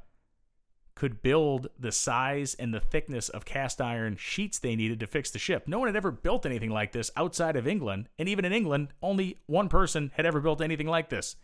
could 0.95 1.23
build 1.23 1.69
the 1.79 1.93
size 1.93 2.55
and 2.55 2.73
the 2.73 2.81
thickness 2.81 3.29
of 3.29 3.45
cast 3.45 3.81
iron 3.81 4.17
sheets 4.17 4.59
they 4.59 4.77
needed 4.77 5.01
to 5.01 5.07
fix 5.07 5.31
the 5.31 5.39
ship. 5.39 5.67
No 5.67 5.79
one 5.79 5.89
had 5.89 5.97
ever 5.97 6.11
built 6.11 6.45
anything 6.45 6.71
like 6.71 6.93
this 6.93 7.11
outside 7.17 7.57
of 7.57 7.67
England, 7.67 8.09
and 8.19 8.29
even 8.29 8.45
in 8.45 8.53
England, 8.53 8.89
only 9.03 9.39
one 9.47 9.69
person 9.69 10.13
had 10.15 10.27
ever 10.27 10.41
built 10.41 10.61
anything 10.61 10.87
like 10.87 11.09
this. 11.09 11.37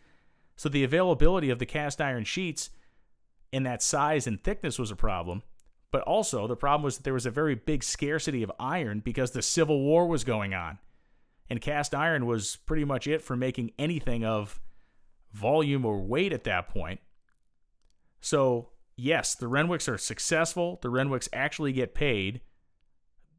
So 0.56 0.68
the 0.68 0.84
availability 0.84 1.50
of 1.50 1.58
the 1.58 1.66
cast 1.66 2.00
iron 2.00 2.24
sheets 2.24 2.70
in 3.52 3.62
that 3.62 3.82
size 3.82 4.26
and 4.26 4.42
thickness 4.42 4.78
was 4.78 4.90
a 4.90 4.96
problem. 4.96 5.42
But 5.90 6.02
also, 6.02 6.46
the 6.46 6.56
problem 6.56 6.82
was 6.82 6.98
that 6.98 7.04
there 7.04 7.14
was 7.14 7.26
a 7.26 7.30
very 7.30 7.54
big 7.54 7.82
scarcity 7.82 8.42
of 8.42 8.52
iron 8.60 9.00
because 9.00 9.30
the 9.30 9.40
Civil 9.40 9.80
War 9.80 10.06
was 10.06 10.24
going 10.24 10.52
on. 10.52 10.78
And 11.48 11.62
cast 11.62 11.94
iron 11.94 12.26
was 12.26 12.56
pretty 12.56 12.84
much 12.84 13.06
it 13.06 13.22
for 13.22 13.36
making 13.36 13.72
anything 13.78 14.24
of 14.24 14.60
volume 15.32 15.86
or 15.86 15.98
weight 16.02 16.32
at 16.32 16.44
that 16.44 16.68
point. 16.68 17.00
So 18.20 18.68
yes, 18.98 19.34
the 19.34 19.46
Renwicks 19.46 19.90
are 19.90 19.96
successful. 19.96 20.78
The 20.82 20.90
Renwicks 20.90 21.28
actually 21.32 21.72
get 21.72 21.94
paid. 21.94 22.42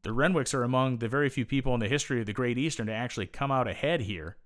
The 0.02 0.10
Renwicks 0.10 0.54
are 0.54 0.64
among 0.64 0.98
the 0.98 1.08
very 1.08 1.28
few 1.28 1.44
people 1.44 1.74
in 1.74 1.80
the 1.80 1.88
history 1.88 2.20
of 2.20 2.26
the 2.26 2.32
Great 2.32 2.58
Eastern 2.58 2.86
to 2.86 2.92
actually 2.92 3.26
come 3.26 3.52
out 3.52 3.68
ahead 3.68 4.00
here. 4.00 4.38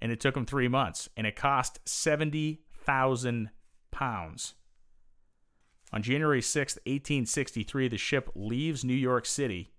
And 0.00 0.10
it 0.10 0.20
took 0.20 0.34
them 0.34 0.44
three 0.44 0.66
months, 0.66 1.08
and 1.16 1.26
it 1.26 1.36
cost 1.36 1.78
70,000 1.86 3.50
pounds. 3.92 4.54
On 5.92 6.02
January 6.02 6.40
6th, 6.40 6.78
1863, 6.86 7.88
the 7.88 7.96
ship 7.96 8.30
leaves 8.34 8.84
New 8.84 8.94
York 8.94 9.24
City. 9.24 9.72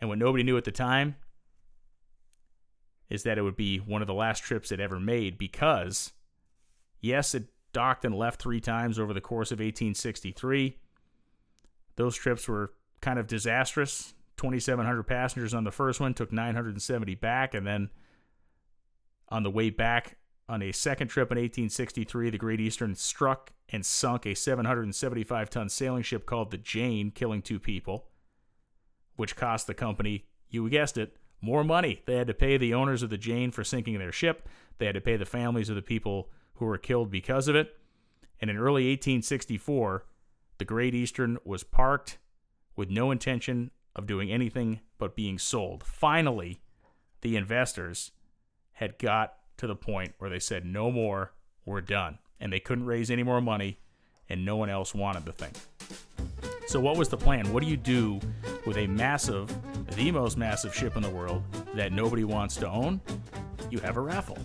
And 0.00 0.10
what 0.10 0.18
nobody 0.18 0.44
knew 0.44 0.58
at 0.58 0.64
the 0.64 0.72
time 0.72 1.16
is 3.08 3.22
that 3.22 3.38
it 3.38 3.42
would 3.42 3.56
be 3.56 3.78
one 3.78 4.02
of 4.02 4.08
the 4.08 4.14
last 4.14 4.42
trips 4.42 4.70
it 4.70 4.80
ever 4.80 5.00
made 5.00 5.38
because, 5.38 6.12
yes, 7.00 7.34
it 7.34 7.48
docked 7.72 8.04
and 8.04 8.14
left 8.14 8.40
three 8.42 8.60
times 8.60 8.98
over 8.98 9.12
the 9.12 9.20
course 9.20 9.50
of 9.50 9.58
1863. 9.58 10.78
Those 11.96 12.16
trips 12.16 12.48
were 12.48 12.72
kind 13.00 13.18
of 13.18 13.26
disastrous. 13.26 14.14
2,700 14.36 15.02
passengers 15.02 15.52
on 15.52 15.64
the 15.64 15.70
first 15.70 16.00
one, 16.00 16.14
took 16.14 16.32
970 16.32 17.14
back, 17.16 17.52
and 17.54 17.66
then 17.66 17.90
on 19.28 19.42
the 19.42 19.50
way 19.50 19.68
back 19.68 20.16
on 20.48 20.62
a 20.62 20.72
second 20.72 21.08
trip 21.08 21.30
in 21.30 21.36
1863, 21.36 22.30
the 22.30 22.38
Great 22.38 22.58
Eastern 22.58 22.94
struck 22.94 23.52
and 23.68 23.84
sunk 23.84 24.26
a 24.26 24.34
775 24.34 25.50
ton 25.50 25.68
sailing 25.68 26.02
ship 26.02 26.26
called 26.26 26.50
the 26.50 26.56
Jane, 26.56 27.10
killing 27.10 27.42
two 27.42 27.60
people, 27.60 28.06
which 29.16 29.36
cost 29.36 29.66
the 29.66 29.74
company, 29.74 30.24
you 30.48 30.68
guessed 30.70 30.98
it, 30.98 31.16
more 31.40 31.62
money. 31.62 32.02
They 32.06 32.16
had 32.16 32.26
to 32.26 32.34
pay 32.34 32.56
the 32.56 32.74
owners 32.74 33.02
of 33.02 33.10
the 33.10 33.18
Jane 33.18 33.50
for 33.50 33.62
sinking 33.62 33.98
their 33.98 34.12
ship, 34.12 34.48
they 34.78 34.86
had 34.86 34.94
to 34.94 35.00
pay 35.00 35.16
the 35.16 35.26
families 35.26 35.68
of 35.68 35.76
the 35.76 35.82
people 35.82 36.30
who 36.60 36.66
were 36.66 36.78
killed 36.78 37.10
because 37.10 37.48
of 37.48 37.56
it. 37.56 37.74
And 38.40 38.50
in 38.50 38.56
early 38.56 38.90
1864, 38.90 40.04
the 40.58 40.64
Great 40.64 40.94
Eastern 40.94 41.38
was 41.42 41.64
parked 41.64 42.18
with 42.76 42.90
no 42.90 43.10
intention 43.10 43.70
of 43.96 44.06
doing 44.06 44.30
anything 44.30 44.80
but 44.98 45.16
being 45.16 45.38
sold. 45.38 45.82
Finally, 45.82 46.60
the 47.22 47.34
investors 47.36 48.12
had 48.74 48.98
got 48.98 49.36
to 49.56 49.66
the 49.66 49.74
point 49.74 50.14
where 50.18 50.28
they 50.28 50.38
said, 50.38 50.64
no 50.64 50.90
more, 50.90 51.32
we're 51.64 51.80
done. 51.80 52.18
And 52.38 52.52
they 52.52 52.60
couldn't 52.60 52.84
raise 52.84 53.10
any 53.10 53.22
more 53.22 53.40
money, 53.40 53.78
and 54.28 54.44
no 54.44 54.56
one 54.56 54.68
else 54.68 54.94
wanted 54.94 55.24
the 55.24 55.32
thing. 55.32 55.52
So, 56.66 56.78
what 56.78 56.96
was 56.96 57.08
the 57.08 57.16
plan? 57.16 57.52
What 57.52 57.62
do 57.62 57.68
you 57.68 57.76
do 57.76 58.20
with 58.66 58.76
a 58.76 58.86
massive, 58.86 59.54
the 59.96 60.10
most 60.10 60.36
massive 60.36 60.74
ship 60.74 60.96
in 60.96 61.02
the 61.02 61.10
world 61.10 61.42
that 61.74 61.92
nobody 61.92 62.24
wants 62.24 62.56
to 62.56 62.68
own? 62.68 63.00
You 63.70 63.78
have 63.80 63.96
a 63.96 64.00
raffle. 64.00 64.38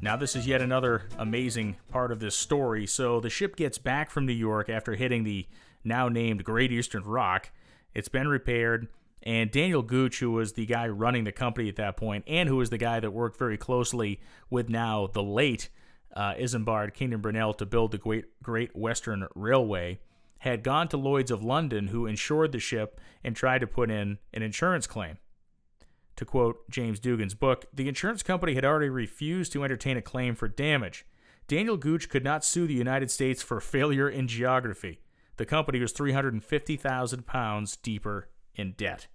Now, 0.00 0.16
this 0.16 0.36
is 0.36 0.46
yet 0.46 0.60
another 0.60 1.02
amazing 1.18 1.76
part 1.90 2.12
of 2.12 2.20
this 2.20 2.36
story. 2.36 2.86
So, 2.86 3.18
the 3.18 3.30
ship 3.30 3.56
gets 3.56 3.78
back 3.78 4.10
from 4.10 4.26
New 4.26 4.32
York 4.32 4.68
after 4.68 4.94
hitting 4.94 5.24
the 5.24 5.46
now 5.84 6.08
named 6.08 6.44
Great 6.44 6.70
Eastern 6.70 7.02
Rock. 7.02 7.50
It's 7.94 8.08
been 8.08 8.28
repaired, 8.28 8.88
and 9.22 9.50
Daniel 9.50 9.82
Gooch, 9.82 10.18
who 10.18 10.32
was 10.32 10.52
the 10.52 10.66
guy 10.66 10.86
running 10.86 11.24
the 11.24 11.32
company 11.32 11.68
at 11.68 11.76
that 11.76 11.96
point, 11.96 12.24
and 12.26 12.48
who 12.48 12.56
was 12.56 12.68
the 12.68 12.78
guy 12.78 13.00
that 13.00 13.10
worked 13.10 13.38
very 13.38 13.56
closely 13.56 14.20
with 14.50 14.68
now 14.68 15.06
the 15.06 15.22
late 15.22 15.70
uh, 16.14 16.34
Isambard 16.34 16.92
Kingdom 16.92 17.22
Brunel 17.22 17.54
to 17.54 17.64
build 17.64 17.90
the 17.90 17.98
Great, 17.98 18.26
Great 18.42 18.76
Western 18.76 19.26
Railway, 19.34 19.98
had 20.38 20.62
gone 20.62 20.88
to 20.88 20.98
Lloyd's 20.98 21.30
of 21.30 21.42
London, 21.42 21.88
who 21.88 22.06
insured 22.06 22.52
the 22.52 22.58
ship 22.58 23.00
and 23.24 23.34
tried 23.34 23.62
to 23.62 23.66
put 23.66 23.90
in 23.90 24.18
an 24.34 24.42
insurance 24.42 24.86
claim. 24.86 25.16
To 26.16 26.24
quote 26.24 26.68
James 26.70 26.98
Dugan's 26.98 27.34
book, 27.34 27.66
the 27.72 27.88
insurance 27.88 28.22
company 28.22 28.54
had 28.54 28.64
already 28.64 28.88
refused 28.88 29.52
to 29.52 29.64
entertain 29.64 29.96
a 29.96 30.02
claim 30.02 30.34
for 30.34 30.48
damage. 30.48 31.06
Daniel 31.46 31.76
Gooch 31.76 32.08
could 32.08 32.24
not 32.24 32.44
sue 32.44 32.66
the 32.66 32.74
United 32.74 33.10
States 33.10 33.42
for 33.42 33.60
failure 33.60 34.08
in 34.08 34.26
geography. 34.26 35.00
The 35.36 35.46
company 35.46 35.78
was 35.78 35.92
350,000 35.92 37.26
pounds 37.26 37.76
deeper 37.76 38.28
in 38.54 38.72
debt. 38.72 39.06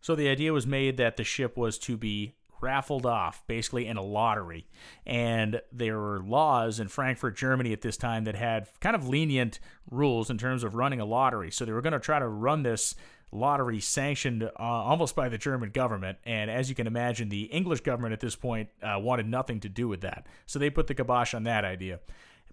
So 0.00 0.14
the 0.14 0.28
idea 0.28 0.52
was 0.52 0.66
made 0.66 0.96
that 0.96 1.16
the 1.16 1.24
ship 1.24 1.56
was 1.56 1.78
to 1.80 1.96
be 1.96 2.34
raffled 2.60 3.04
off, 3.04 3.42
basically 3.46 3.86
in 3.86 3.96
a 3.96 4.02
lottery. 4.02 4.68
And 5.04 5.60
there 5.72 5.98
were 5.98 6.22
laws 6.22 6.78
in 6.80 6.88
Frankfurt, 6.88 7.36
Germany 7.36 7.72
at 7.72 7.82
this 7.82 7.96
time 7.96 8.24
that 8.24 8.36
had 8.36 8.68
kind 8.80 8.94
of 8.94 9.08
lenient 9.08 9.58
rules 9.90 10.30
in 10.30 10.38
terms 10.38 10.62
of 10.62 10.76
running 10.76 11.00
a 11.00 11.04
lottery. 11.04 11.50
So 11.50 11.64
they 11.64 11.72
were 11.72 11.82
going 11.82 11.92
to 11.92 11.98
try 11.98 12.20
to 12.20 12.28
run 12.28 12.62
this 12.62 12.94
lottery 13.32 13.80
sanctioned 13.80 14.44
uh, 14.44 14.50
almost 14.58 15.16
by 15.16 15.28
the 15.28 15.38
German 15.38 15.70
government. 15.70 16.18
And 16.24 16.50
as 16.50 16.68
you 16.68 16.74
can 16.74 16.86
imagine, 16.86 17.28
the 17.28 17.44
English 17.44 17.80
government 17.80 18.12
at 18.12 18.20
this 18.20 18.36
point 18.36 18.68
uh, 18.82 18.98
wanted 19.00 19.26
nothing 19.26 19.60
to 19.60 19.68
do 19.68 19.88
with 19.88 20.02
that. 20.02 20.26
So 20.46 20.58
they 20.58 20.70
put 20.70 20.86
the 20.86 20.94
kibosh 20.94 21.34
on 21.34 21.44
that 21.44 21.64
idea. 21.64 22.00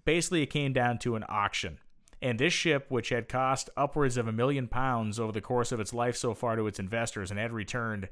Basically, 0.04 0.42
it 0.42 0.46
came 0.46 0.72
down 0.72 0.98
to 1.00 1.16
an 1.16 1.24
auction. 1.28 1.78
And 2.22 2.38
this 2.38 2.52
ship, 2.52 2.86
which 2.88 3.10
had 3.10 3.28
cost 3.28 3.70
upwards 3.76 4.16
of 4.16 4.26
a 4.26 4.32
million 4.32 4.68
pounds 4.68 5.18
over 5.18 5.32
the 5.32 5.40
course 5.40 5.72
of 5.72 5.80
its 5.80 5.94
life 5.94 6.16
so 6.16 6.34
far 6.34 6.56
to 6.56 6.66
its 6.66 6.78
investors 6.78 7.30
and 7.30 7.38
had 7.38 7.52
returned 7.52 8.08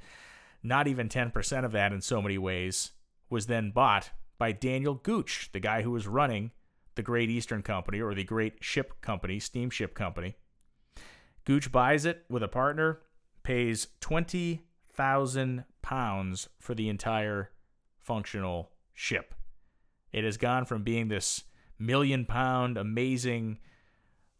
not 0.62 0.86
even 0.86 1.08
10% 1.08 1.64
of 1.64 1.72
that 1.72 1.92
in 1.92 2.00
so 2.00 2.22
many 2.22 2.38
ways, 2.38 2.92
was 3.30 3.46
then 3.46 3.70
bought 3.70 4.10
by 4.38 4.52
Daniel 4.52 4.94
Gooch, 4.94 5.50
the 5.52 5.60
guy 5.60 5.82
who 5.82 5.90
was 5.90 6.06
running 6.06 6.52
the 6.94 7.02
Great 7.02 7.30
Eastern 7.30 7.62
Company 7.62 8.00
or 8.00 8.14
the 8.14 8.24
Great 8.24 8.54
Ship 8.60 9.00
Company, 9.00 9.38
steamship 9.38 9.94
company. 9.94 10.36
Gooch 11.48 11.72
buys 11.72 12.04
it 12.04 12.26
with 12.28 12.42
a 12.42 12.48
partner, 12.48 13.00
pays 13.42 13.86
20,000 14.00 15.64
pounds 15.80 16.48
for 16.58 16.74
the 16.74 16.90
entire 16.90 17.52
functional 17.96 18.70
ship. 18.92 19.34
It 20.12 20.24
has 20.24 20.36
gone 20.36 20.66
from 20.66 20.82
being 20.82 21.08
this 21.08 21.44
million 21.78 22.26
pound, 22.26 22.76
amazing, 22.76 23.60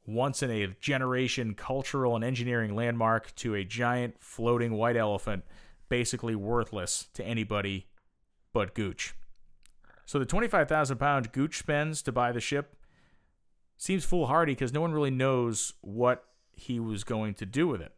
once 0.05 0.43
in 0.43 0.51
a 0.51 0.67
generation 0.83 1.55
cultural 1.55 2.15
and 2.15 2.23
engineering 2.23 2.77
landmark 2.77 3.35
to 3.37 3.55
a 3.55 3.65
giant 3.65 4.17
floating 4.19 4.75
white 4.75 4.99
elephant 4.99 5.45
basically 5.89 6.35
worthless 6.35 7.09
to 7.15 7.25
anybody 7.25 7.87
but 8.53 8.75
Gooch. 8.75 9.15
So 10.05 10.19
the 10.19 10.27
25,000 10.27 10.99
pound 10.99 11.33
Gooch 11.33 11.57
spends 11.57 12.03
to 12.03 12.13
buy 12.13 12.33
the 12.33 12.41
ship 12.41 12.77
seems 13.79 14.05
foolhardy 14.05 14.53
because 14.53 14.75
no 14.75 14.83
one 14.83 14.93
really 14.93 15.11
knows 15.11 15.73
what 15.81 16.28
he 16.59 16.81
was 16.81 17.05
going 17.05 17.35
to 17.35 17.47
do 17.47 17.69
with 17.69 17.81
it. 17.81 17.93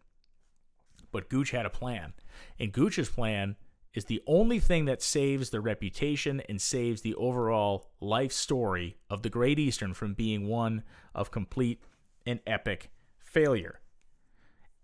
But 1.12 1.28
Gooch 1.28 1.50
had 1.50 1.66
a 1.66 1.70
plan. 1.70 2.12
And 2.58 2.72
Gooch's 2.72 3.08
plan 3.08 3.56
is 3.94 4.04
the 4.04 4.22
only 4.26 4.60
thing 4.60 4.84
that 4.84 5.02
saves 5.02 5.50
the 5.50 5.60
reputation 5.60 6.40
and 6.48 6.60
saves 6.60 7.02
the 7.02 7.14
overall 7.16 7.90
life 8.00 8.32
story 8.32 8.96
of 9.08 9.22
the 9.22 9.30
Great 9.30 9.58
Eastern 9.58 9.94
from 9.94 10.14
being 10.14 10.46
one 10.46 10.84
of 11.14 11.30
complete 11.30 11.82
and 12.24 12.40
epic 12.46 12.90
failure. 13.18 13.80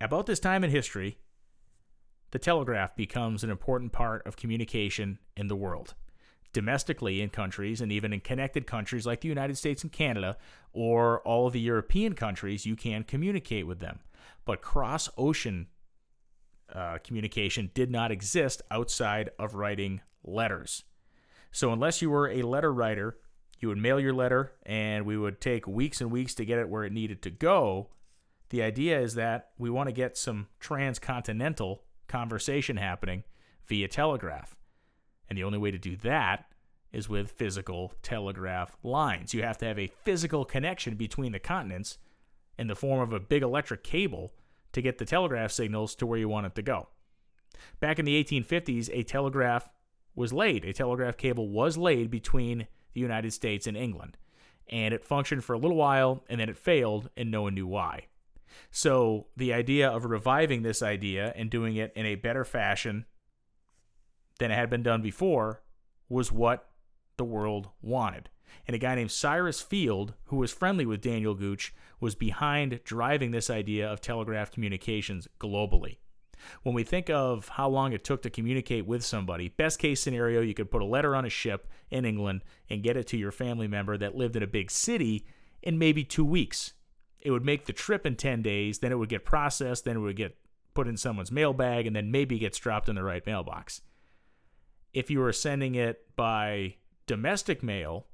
About 0.00 0.26
this 0.26 0.40
time 0.40 0.64
in 0.64 0.70
history, 0.70 1.18
the 2.32 2.38
telegraph 2.38 2.96
becomes 2.96 3.44
an 3.44 3.50
important 3.50 3.92
part 3.92 4.26
of 4.26 4.36
communication 4.36 5.18
in 5.36 5.46
the 5.46 5.56
world. 5.56 5.94
Domestically, 6.56 7.20
in 7.20 7.28
countries 7.28 7.82
and 7.82 7.92
even 7.92 8.14
in 8.14 8.20
connected 8.20 8.66
countries 8.66 9.04
like 9.04 9.20
the 9.20 9.28
United 9.28 9.58
States 9.58 9.82
and 9.82 9.92
Canada, 9.92 10.38
or 10.72 11.20
all 11.20 11.46
of 11.46 11.52
the 11.52 11.60
European 11.60 12.14
countries, 12.14 12.64
you 12.64 12.74
can 12.74 13.04
communicate 13.04 13.66
with 13.66 13.78
them. 13.78 13.98
But 14.46 14.62
cross 14.62 15.10
ocean 15.18 15.66
uh, 16.74 16.96
communication 17.04 17.70
did 17.74 17.90
not 17.90 18.10
exist 18.10 18.62
outside 18.70 19.28
of 19.38 19.54
writing 19.54 20.00
letters. 20.24 20.84
So, 21.52 21.74
unless 21.74 22.00
you 22.00 22.08
were 22.08 22.30
a 22.30 22.40
letter 22.40 22.72
writer, 22.72 23.18
you 23.58 23.68
would 23.68 23.76
mail 23.76 24.00
your 24.00 24.14
letter 24.14 24.52
and 24.64 25.04
we 25.04 25.18
would 25.18 25.42
take 25.42 25.68
weeks 25.68 26.00
and 26.00 26.10
weeks 26.10 26.34
to 26.36 26.46
get 26.46 26.58
it 26.58 26.70
where 26.70 26.84
it 26.84 26.92
needed 26.94 27.20
to 27.24 27.30
go. 27.30 27.90
The 28.48 28.62
idea 28.62 28.98
is 28.98 29.14
that 29.16 29.50
we 29.58 29.68
want 29.68 29.90
to 29.90 29.92
get 29.92 30.16
some 30.16 30.46
transcontinental 30.58 31.82
conversation 32.08 32.78
happening 32.78 33.24
via 33.66 33.88
telegraph. 33.88 34.55
And 35.28 35.36
the 35.36 35.44
only 35.44 35.58
way 35.58 35.70
to 35.70 35.78
do 35.78 35.96
that 35.96 36.46
is 36.92 37.08
with 37.08 37.32
physical 37.32 37.92
telegraph 38.02 38.76
lines. 38.82 39.34
You 39.34 39.42
have 39.42 39.58
to 39.58 39.66
have 39.66 39.78
a 39.78 39.90
physical 40.04 40.44
connection 40.44 40.94
between 40.94 41.32
the 41.32 41.38
continents 41.38 41.98
in 42.58 42.68
the 42.68 42.76
form 42.76 43.00
of 43.00 43.12
a 43.12 43.20
big 43.20 43.42
electric 43.42 43.82
cable 43.82 44.32
to 44.72 44.82
get 44.82 44.98
the 44.98 45.04
telegraph 45.04 45.50
signals 45.50 45.94
to 45.96 46.06
where 46.06 46.18
you 46.18 46.28
want 46.28 46.46
it 46.46 46.54
to 46.54 46.62
go. 46.62 46.88
Back 47.80 47.98
in 47.98 48.04
the 48.04 48.22
1850s, 48.22 48.90
a 48.92 49.02
telegraph 49.02 49.68
was 50.14 50.32
laid. 50.32 50.64
A 50.64 50.72
telegraph 50.72 51.16
cable 51.16 51.48
was 51.48 51.76
laid 51.76 52.10
between 52.10 52.66
the 52.94 53.00
United 53.00 53.32
States 53.32 53.66
and 53.66 53.76
England. 53.76 54.16
And 54.68 54.92
it 54.94 55.04
functioned 55.04 55.44
for 55.44 55.52
a 55.52 55.58
little 55.58 55.76
while 55.76 56.24
and 56.28 56.40
then 56.40 56.48
it 56.48 56.56
failed 56.56 57.10
and 57.16 57.30
no 57.30 57.42
one 57.42 57.54
knew 57.54 57.66
why. 57.66 58.06
So 58.70 59.26
the 59.36 59.52
idea 59.52 59.88
of 59.88 60.04
reviving 60.04 60.62
this 60.62 60.82
idea 60.82 61.32
and 61.36 61.50
doing 61.50 61.76
it 61.76 61.92
in 61.94 62.06
a 62.06 62.14
better 62.14 62.44
fashion 62.44 63.04
than 64.38 64.50
it 64.50 64.54
had 64.54 64.70
been 64.70 64.82
done 64.82 65.02
before 65.02 65.62
was 66.08 66.32
what 66.32 66.70
the 67.16 67.24
world 67.24 67.68
wanted. 67.80 68.28
And 68.66 68.74
a 68.74 68.78
guy 68.78 68.94
named 68.94 69.10
Cyrus 69.10 69.60
Field, 69.60 70.14
who 70.24 70.36
was 70.36 70.52
friendly 70.52 70.86
with 70.86 71.00
Daniel 71.00 71.34
Gooch, 71.34 71.74
was 72.00 72.14
behind 72.14 72.80
driving 72.84 73.30
this 73.30 73.50
idea 73.50 73.90
of 73.90 74.00
telegraph 74.00 74.50
communications 74.50 75.28
globally. 75.40 75.98
When 76.62 76.74
we 76.74 76.84
think 76.84 77.08
of 77.10 77.48
how 77.48 77.68
long 77.68 77.92
it 77.92 78.04
took 78.04 78.22
to 78.22 78.30
communicate 78.30 78.86
with 78.86 79.04
somebody, 79.04 79.48
best 79.48 79.78
case 79.78 80.00
scenario, 80.00 80.42
you 80.42 80.54
could 80.54 80.70
put 80.70 80.82
a 80.82 80.86
letter 80.86 81.16
on 81.16 81.24
a 81.24 81.30
ship 81.30 81.66
in 81.90 82.04
England 82.04 82.44
and 82.68 82.82
get 82.82 82.96
it 82.96 83.06
to 83.08 83.16
your 83.16 83.32
family 83.32 83.66
member 83.66 83.96
that 83.96 84.14
lived 84.14 84.36
in 84.36 84.42
a 84.42 84.46
big 84.46 84.70
city 84.70 85.26
in 85.62 85.78
maybe 85.78 86.04
two 86.04 86.24
weeks 86.24 86.74
it 87.26 87.32
would 87.32 87.44
make 87.44 87.64
the 87.64 87.72
trip 87.72 88.06
in 88.06 88.14
10 88.14 88.40
days, 88.40 88.78
then 88.78 88.92
it 88.92 88.98
would 89.00 89.08
get 89.08 89.24
processed, 89.24 89.84
then 89.84 89.96
it 89.96 89.98
would 89.98 90.14
get 90.14 90.36
put 90.74 90.86
in 90.86 90.96
someone's 90.96 91.32
mailbag, 91.32 91.84
and 91.84 91.96
then 91.96 92.12
maybe 92.12 92.38
gets 92.38 92.56
dropped 92.56 92.88
in 92.88 92.94
the 92.94 93.02
right 93.02 93.26
mailbox. 93.26 93.80
If 94.96 95.10
you 95.10 95.20
were 95.20 95.34
sending 95.34 95.74
it 95.74 96.16
by 96.16 96.76
domestic 97.06 97.62
mail, 97.62 98.06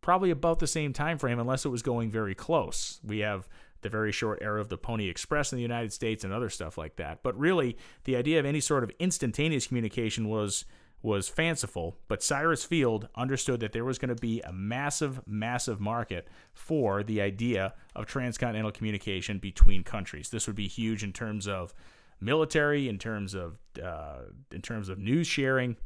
probably 0.00 0.32
about 0.32 0.58
the 0.58 0.66
same 0.66 0.92
time 0.92 1.16
frame 1.16 1.38
unless 1.38 1.64
it 1.64 1.68
was 1.68 1.80
going 1.80 2.10
very 2.10 2.34
close. 2.34 2.98
We 3.04 3.20
have 3.20 3.48
the 3.82 3.88
very 3.88 4.10
short 4.10 4.40
era 4.42 4.60
of 4.60 4.68
the 4.68 4.76
Pony 4.76 5.08
Express 5.08 5.52
in 5.52 5.56
the 5.58 5.62
United 5.62 5.92
States 5.92 6.24
and 6.24 6.32
other 6.32 6.50
stuff 6.50 6.76
like 6.76 6.96
that. 6.96 7.22
But 7.22 7.38
really, 7.38 7.76
the 8.02 8.16
idea 8.16 8.40
of 8.40 8.46
any 8.46 8.58
sort 8.58 8.82
of 8.82 8.90
instantaneous 8.98 9.68
communication 9.68 10.28
was 10.28 10.64
was 11.02 11.28
fanciful, 11.28 11.98
but 12.08 12.22
Cyrus 12.22 12.64
Field 12.64 13.08
understood 13.14 13.60
that 13.60 13.72
there 13.72 13.84
was 13.84 13.98
going 13.98 14.08
to 14.08 14.20
be 14.20 14.40
a 14.40 14.52
massive, 14.52 15.20
massive 15.26 15.78
market 15.78 16.26
for 16.52 17.04
the 17.04 17.20
idea 17.20 17.74
of 17.94 18.06
transcontinental 18.06 18.72
communication 18.72 19.38
between 19.38 19.84
countries. 19.84 20.30
This 20.30 20.48
would 20.48 20.56
be 20.56 20.66
huge 20.66 21.04
in 21.04 21.12
terms 21.12 21.46
of 21.46 21.74
military, 22.20 22.88
in 22.88 22.98
terms 22.98 23.34
of 23.34 23.58
uh, 23.80 24.22
in 24.50 24.62
terms 24.62 24.88
of 24.88 24.98
news 24.98 25.28
sharing, 25.28 25.76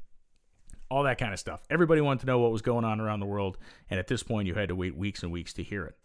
all 0.91 1.03
that 1.05 1.19
kind 1.19 1.33
of 1.33 1.39
stuff. 1.39 1.63
Everybody 1.71 2.01
wanted 2.01 2.21
to 2.21 2.27
know 2.27 2.39
what 2.39 2.53
was 2.53 2.63
going 2.63 2.85
on 2.85 3.01
around 3.01 3.21
the 3.21 3.27
world, 3.27 3.59
and 3.91 3.99
at 3.99 4.07
this 4.07 4.23
point, 4.23 4.47
you 4.47 4.55
had 4.55 4.69
to 4.69 4.75
wait 4.75 4.97
weeks 4.97 5.23
and 5.23 5.33
weeks 5.33 5.53
to 5.55 5.63
hear 5.63 5.85
it. 5.85 5.97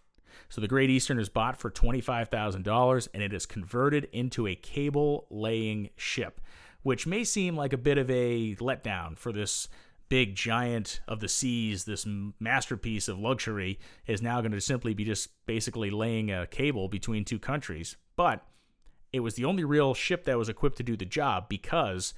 So 0.50 0.62
the 0.62 0.68
Great 0.68 0.90
Eastern 0.90 1.20
is 1.20 1.30
bought 1.30 1.58
for 1.58 1.70
$25,000 1.70 3.08
and 3.14 3.24
it 3.24 3.34
is 3.34 3.46
converted 3.46 4.10
into 4.12 4.48
a 4.48 4.56
cable 4.56 5.28
laying 5.30 5.92
ship 5.96 6.42
which 6.84 7.08
may 7.08 7.24
seem 7.24 7.56
like 7.56 7.74
a 7.74 7.78
bit 7.78 7.98
of 7.98 8.10
a 8.10 8.56
letdown 8.56 9.18
for 9.18 9.32
this 9.32 9.68
big 10.10 10.36
giant 10.36 11.00
of 11.08 11.22
the 11.22 11.28
seas, 11.28 11.86
this 11.86 12.06
masterpiece 12.40 13.08
of 13.08 13.18
luxury, 13.18 13.80
is 14.06 14.22
now 14.22 14.42
going 14.42 14.52
to 14.52 14.62
simply 14.62 14.94
be 14.94 15.06
just 15.06 15.30
basically 15.46 15.90
laying 15.90 16.30
a 16.30 16.46
cable 16.46 16.88
between 16.88 17.26
two 17.26 17.40
countries. 17.40 17.96
But 18.16 18.46
it 19.12 19.22
was 19.22 19.36
the 19.36 19.46
only 19.46 19.64
real 19.64 19.94
ship 19.94 20.26
that 20.26 20.38
was 20.38 20.50
equipped 20.50 20.78
to 20.78 20.84
do 20.84 20.96
the 20.96 21.06
job 21.06 21.48
because 21.50 22.14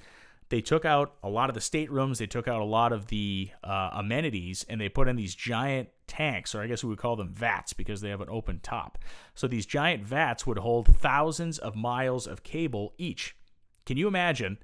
they 0.48 0.60
took 0.60 0.84
out 0.84 1.14
a 1.22 1.28
lot 1.28 1.50
of 1.50 1.54
the 1.54 1.60
staterooms, 1.60 2.18
they 2.18 2.26
took 2.26 2.46
out 2.46 2.60
a 2.60 2.64
lot 2.64 2.92
of 2.92 3.06
the 3.08 3.50
uh, 3.64 3.90
amenities, 3.92 4.64
and 4.68 4.80
they 4.80 4.88
put 4.88 5.08
in 5.08 5.16
these 5.16 5.34
giant 5.34 5.88
tanks, 6.06 6.54
or 6.54 6.62
I 6.62 6.68
guess 6.68 6.84
we 6.84 6.90
would 6.90 6.98
call 6.98 7.16
them 7.16 7.32
vats 7.32 7.72
because 7.72 8.00
they 8.00 8.10
have 8.10 8.20
an 8.20 8.28
open 8.30 8.60
top. 8.62 8.98
So 9.34 9.48
these 9.48 9.66
giant 9.66 10.04
vats 10.04 10.46
would 10.46 10.58
hold 10.58 10.96
thousands 10.96 11.58
of 11.58 11.74
miles 11.74 12.26
of 12.26 12.44
cable 12.44 12.94
each. 12.96 13.36
Can 13.84 13.96
you 13.96 14.06
imagine 14.06 14.58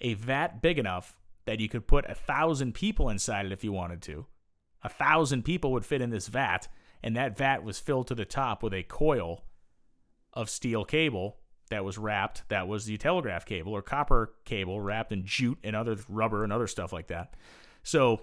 a 0.00 0.14
vat 0.14 0.62
big 0.62 0.78
enough 0.78 1.18
that 1.44 1.60
you 1.60 1.68
could 1.68 1.86
put 1.86 2.08
a 2.08 2.14
thousand 2.14 2.74
people 2.74 3.08
inside 3.08 3.46
it 3.46 3.52
if 3.52 3.62
you 3.62 3.72
wanted 3.72 4.00
to? 4.02 4.26
A 4.82 4.88
thousand 4.88 5.44
people 5.44 5.70
would 5.72 5.84
fit 5.84 6.00
in 6.00 6.10
this 6.10 6.28
vat, 6.28 6.68
and 7.02 7.14
that 7.14 7.36
vat 7.36 7.62
was 7.62 7.78
filled 7.78 8.06
to 8.08 8.14
the 8.14 8.24
top 8.24 8.62
with 8.62 8.72
a 8.72 8.82
coil 8.82 9.44
of 10.32 10.48
steel 10.48 10.84
cable 10.84 11.38
that 11.70 11.84
was 11.84 11.98
wrapped. 11.98 12.42
That 12.48 12.68
was 12.68 12.86
the 12.86 12.96
telegraph 12.96 13.44
cable 13.44 13.72
or 13.72 13.82
copper 13.82 14.32
cable 14.44 14.80
wrapped 14.80 15.12
in 15.12 15.24
jute 15.24 15.58
and 15.62 15.74
other 15.74 15.96
rubber 16.08 16.44
and 16.44 16.52
other 16.52 16.66
stuff 16.66 16.92
like 16.92 17.08
that. 17.08 17.34
So, 17.82 18.22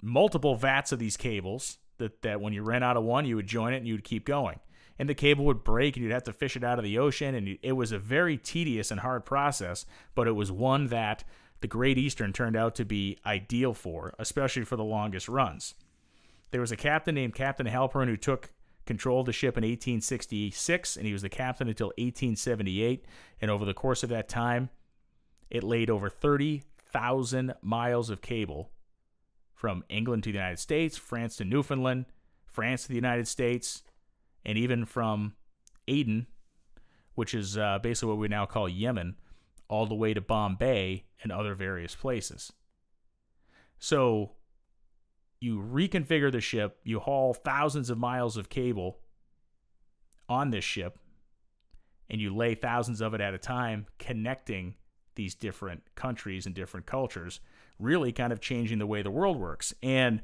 multiple 0.00 0.54
vats 0.54 0.92
of 0.92 0.98
these 0.98 1.16
cables 1.16 1.78
that, 1.98 2.22
that 2.22 2.40
when 2.40 2.52
you 2.52 2.62
ran 2.62 2.82
out 2.82 2.96
of 2.96 3.04
one, 3.04 3.24
you 3.24 3.36
would 3.36 3.46
join 3.46 3.72
it 3.72 3.78
and 3.78 3.86
you 3.86 3.94
would 3.94 4.04
keep 4.04 4.24
going 4.24 4.60
and 4.98 5.08
the 5.08 5.14
cable 5.14 5.44
would 5.44 5.64
break 5.64 5.96
and 5.96 6.04
you'd 6.04 6.12
have 6.12 6.22
to 6.24 6.32
fish 6.32 6.56
it 6.56 6.64
out 6.64 6.78
of 6.78 6.84
the 6.84 6.98
ocean. 6.98 7.34
And 7.34 7.58
it 7.62 7.72
was 7.72 7.92
a 7.92 7.98
very 7.98 8.36
tedious 8.36 8.90
and 8.90 9.00
hard 9.00 9.24
process, 9.24 9.86
but 10.14 10.28
it 10.28 10.32
was 10.32 10.52
one 10.52 10.88
that 10.88 11.24
the 11.60 11.66
Great 11.66 11.98
Eastern 11.98 12.32
turned 12.32 12.56
out 12.56 12.74
to 12.76 12.84
be 12.84 13.18
ideal 13.24 13.74
for, 13.74 14.14
especially 14.18 14.64
for 14.64 14.76
the 14.76 14.84
longest 14.84 15.28
runs. 15.28 15.74
There 16.50 16.60
was 16.60 16.72
a 16.72 16.76
captain 16.76 17.14
named 17.14 17.34
Captain 17.34 17.66
Halpin 17.66 18.08
who 18.08 18.16
took 18.16 18.52
control 18.86 19.20
of 19.20 19.26
the 19.26 19.32
ship 19.32 19.56
in 19.56 19.62
1866, 19.62 20.96
and 20.96 21.06
he 21.06 21.12
was 21.12 21.22
the 21.22 21.28
captain 21.28 21.68
until 21.68 21.88
1878. 21.88 23.04
And 23.40 23.50
over 23.50 23.64
the 23.64 23.74
course 23.74 24.02
of 24.02 24.10
that 24.10 24.28
time, 24.28 24.70
it 25.50 25.62
laid 25.62 25.90
over 25.90 26.08
30,000 26.08 27.54
miles 27.62 28.10
of 28.10 28.22
cable 28.22 28.70
from 29.54 29.84
England 29.88 30.24
to 30.24 30.30
the 30.30 30.38
United 30.38 30.58
States, 30.58 30.96
France 30.96 31.36
to 31.36 31.44
Newfoundland, 31.44 32.06
France 32.46 32.82
to 32.82 32.88
the 32.88 32.94
United 32.94 33.26
States, 33.26 33.82
and 34.44 34.58
even 34.58 34.84
from 34.84 35.34
Aden, 35.88 36.26
which 37.14 37.34
is 37.34 37.56
uh, 37.56 37.78
basically 37.82 38.08
what 38.08 38.18
we 38.18 38.28
now 38.28 38.46
call 38.46 38.68
Yemen, 38.68 39.16
all 39.68 39.86
the 39.86 39.94
way 39.94 40.12
to 40.12 40.20
Bombay 40.20 41.04
and 41.22 41.32
other 41.32 41.54
various 41.54 41.94
places. 41.94 42.52
So 43.78 44.32
you 45.44 45.58
reconfigure 45.58 46.32
the 46.32 46.40
ship, 46.40 46.78
you 46.84 46.98
haul 46.98 47.34
thousands 47.34 47.90
of 47.90 47.98
miles 47.98 48.38
of 48.38 48.48
cable 48.48 48.98
on 50.26 50.48
this 50.50 50.64
ship, 50.64 50.98
and 52.08 52.18
you 52.18 52.34
lay 52.34 52.54
thousands 52.54 53.02
of 53.02 53.12
it 53.12 53.20
at 53.20 53.34
a 53.34 53.38
time, 53.38 53.86
connecting 53.98 54.74
these 55.16 55.34
different 55.34 55.82
countries 55.96 56.46
and 56.46 56.54
different 56.54 56.86
cultures, 56.86 57.40
really 57.78 58.10
kind 58.10 58.32
of 58.32 58.40
changing 58.40 58.78
the 58.78 58.86
way 58.86 59.02
the 59.02 59.10
world 59.10 59.38
works. 59.38 59.74
And 59.82 60.22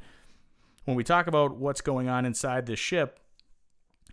when 0.87 0.97
we 0.97 1.05
talk 1.05 1.27
about 1.27 1.55
what's 1.55 1.83
going 1.83 2.09
on 2.09 2.25
inside 2.25 2.65
this 2.65 2.79
ship, 2.79 3.20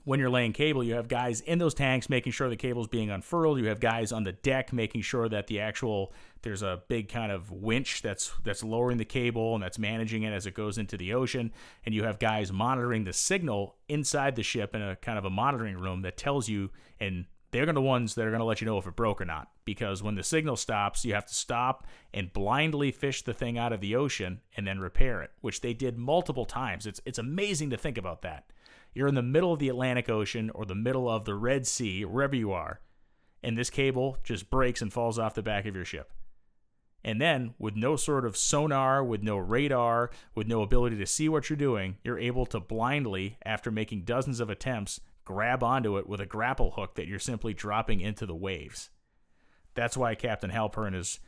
when 0.07 0.21
you're 0.21 0.29
laying 0.29 0.53
cable, 0.53 0.81
you 0.85 0.93
have 0.93 1.09
guys 1.09 1.41
in 1.41 1.59
those 1.59 1.73
tanks 1.73 2.09
making 2.09 2.31
sure 2.31 2.47
the 2.47 2.55
cable's 2.55 2.87
being 2.87 3.11
unfurled. 3.11 3.59
You 3.59 3.67
have 3.67 3.81
guys 3.81 4.13
on 4.13 4.23
the 4.23 4.31
deck 4.31 4.71
making 4.71 5.01
sure 5.01 5.27
that 5.27 5.47
the 5.47 5.59
actual 5.59 6.13
there's 6.43 6.61
a 6.61 6.81
big 6.87 7.09
kind 7.09 7.29
of 7.29 7.51
winch 7.51 8.01
that's 8.01 8.31
that's 8.45 8.63
lowering 8.63 8.99
the 8.99 9.03
cable 9.03 9.53
and 9.53 9.61
that's 9.61 9.77
managing 9.77 10.23
it 10.23 10.31
as 10.31 10.45
it 10.45 10.53
goes 10.53 10.77
into 10.77 10.95
the 10.95 11.13
ocean. 11.13 11.51
And 11.85 11.93
you 11.93 12.05
have 12.05 12.19
guys 12.19 12.53
monitoring 12.53 13.03
the 13.03 13.11
signal 13.11 13.75
inside 13.89 14.37
the 14.37 14.43
ship 14.43 14.73
in 14.73 14.81
a 14.81 14.95
kind 14.95 15.17
of 15.17 15.25
a 15.25 15.29
monitoring 15.29 15.77
room 15.77 16.03
that 16.03 16.15
tells 16.15 16.47
you 16.47 16.71
and 17.01 17.25
they're 17.51 17.65
going 17.65 17.75
to 17.75 17.81
the 17.81 17.85
ones 17.85 18.15
that 18.15 18.25
are 18.25 18.29
going 18.29 18.39
to 18.39 18.45
let 18.45 18.61
you 18.61 18.65
know 18.65 18.77
if 18.77 18.87
it 18.87 18.95
broke 18.95 19.19
or 19.19 19.25
not. 19.25 19.49
Because 19.65 20.01
when 20.01 20.15
the 20.15 20.23
signal 20.23 20.55
stops, 20.55 21.03
you 21.03 21.15
have 21.15 21.25
to 21.25 21.35
stop 21.35 21.85
and 22.13 22.31
blindly 22.31 22.91
fish 22.91 23.23
the 23.23 23.33
thing 23.33 23.57
out 23.57 23.73
of 23.73 23.81
the 23.81 23.97
ocean 23.97 24.39
and 24.55 24.65
then 24.65 24.79
repair 24.79 25.21
it, 25.21 25.31
which 25.41 25.59
they 25.59 25.73
did 25.73 25.97
multiple 25.97 26.45
times. 26.45 26.87
It's 26.87 27.01
it's 27.05 27.19
amazing 27.19 27.71
to 27.71 27.77
think 27.77 27.97
about 27.97 28.21
that. 28.21 28.45
You're 28.97 29.07
in 29.07 29.13
the 29.13 29.21
middle 29.21 29.53
of 29.53 29.59
the 29.59 29.69
Atlantic 29.69 30.09
Ocean 30.09 30.49
or 30.55 30.65
the 30.65 30.73
middle 30.73 31.07
of 31.07 31.25
the 31.25 31.35
Red 31.35 31.67
Sea, 31.67 32.03
wherever 32.03 32.35
you 32.35 32.51
are, 32.51 32.79
and 33.43 33.55
this 33.55 33.69
cable 33.69 34.17
just 34.23 34.49
breaks 34.49 34.81
and 34.81 34.91
falls 34.91 35.19
off 35.19 35.35
the 35.35 35.43
back 35.43 35.67
of 35.67 35.75
your 35.75 35.85
ship. 35.85 36.11
And 37.03 37.21
then, 37.21 37.53
with 37.59 37.75
no 37.75 37.95
sort 37.95 38.25
of 38.25 38.35
sonar, 38.35 39.03
with 39.03 39.21
no 39.21 39.37
radar, 39.37 40.09
with 40.33 40.47
no 40.47 40.63
ability 40.63 40.97
to 40.97 41.05
see 41.05 41.29
what 41.29 41.47
you're 41.47 41.57
doing, 41.57 41.97
you're 42.03 42.17
able 42.17 42.47
to 42.47 42.59
blindly, 42.59 43.37
after 43.45 43.69
making 43.69 44.01
dozens 44.01 44.39
of 44.39 44.49
attempts, 44.49 44.99
grab 45.23 45.61
onto 45.61 45.99
it 45.99 46.09
with 46.09 46.19
a 46.19 46.25
grapple 46.25 46.71
hook 46.71 46.95
that 46.95 47.05
you're 47.05 47.19
simply 47.19 47.53
dropping 47.53 47.99
into 47.99 48.25
the 48.25 48.35
waves. 48.35 48.89
That's 49.75 49.95
why 49.95 50.15
Captain 50.15 50.49
Halpin 50.49 50.95
is 50.95 51.19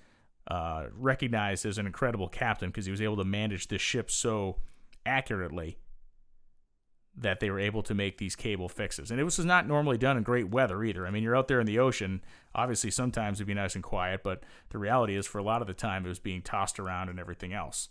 uh, 0.48 0.88
recognized 0.92 1.68
as 1.68 1.78
an 1.78 1.86
incredible 1.86 2.30
captain 2.30 2.70
because 2.70 2.86
he 2.88 2.92
was 2.92 3.02
able 3.02 3.18
to 3.18 3.24
manage 3.24 3.68
this 3.68 3.84
ship 3.84 4.10
so 4.10 4.58
accurately 5.06 5.78
that 7.16 7.40
they 7.40 7.50
were 7.50 7.60
able 7.60 7.84
to 7.84 7.94
make 7.94 8.18
these 8.18 8.36
cable 8.36 8.70
fixes. 8.70 9.12
And 9.12 9.20
it 9.20 9.24
was 9.24 9.40
not 9.40 9.68
normally 9.68 9.98
done 9.98 10.16
in 10.16 10.24
great 10.24 10.50
weather 10.50 10.84
either. 10.84 11.06
I 11.06 11.12
mean, 11.12 11.24
you're 11.24 11.36
out 11.36 11.48
there 11.48 11.60
in 11.60 11.66
the 11.66 11.80
ocean. 11.80 12.24
Obviously, 12.56 12.92
sometimes 12.92 13.40
it'd 13.40 13.48
be 13.48 13.54
nice 13.54 13.76
and 13.76 13.84
quiet, 13.84 14.22
but 14.24 14.44
the 14.70 14.78
reality 14.78 15.16
is, 15.16 15.28
for 15.28 15.38
a 15.38 15.44
lot 15.44 15.62
of 15.62 15.68
the 15.68 15.74
time, 15.74 16.06
it 16.06 16.10
was 16.10 16.20
being 16.20 16.42
tossed 16.42 16.80
around 16.80 17.10
and 17.10 17.20
everything 17.20 17.52
else. 17.52 17.90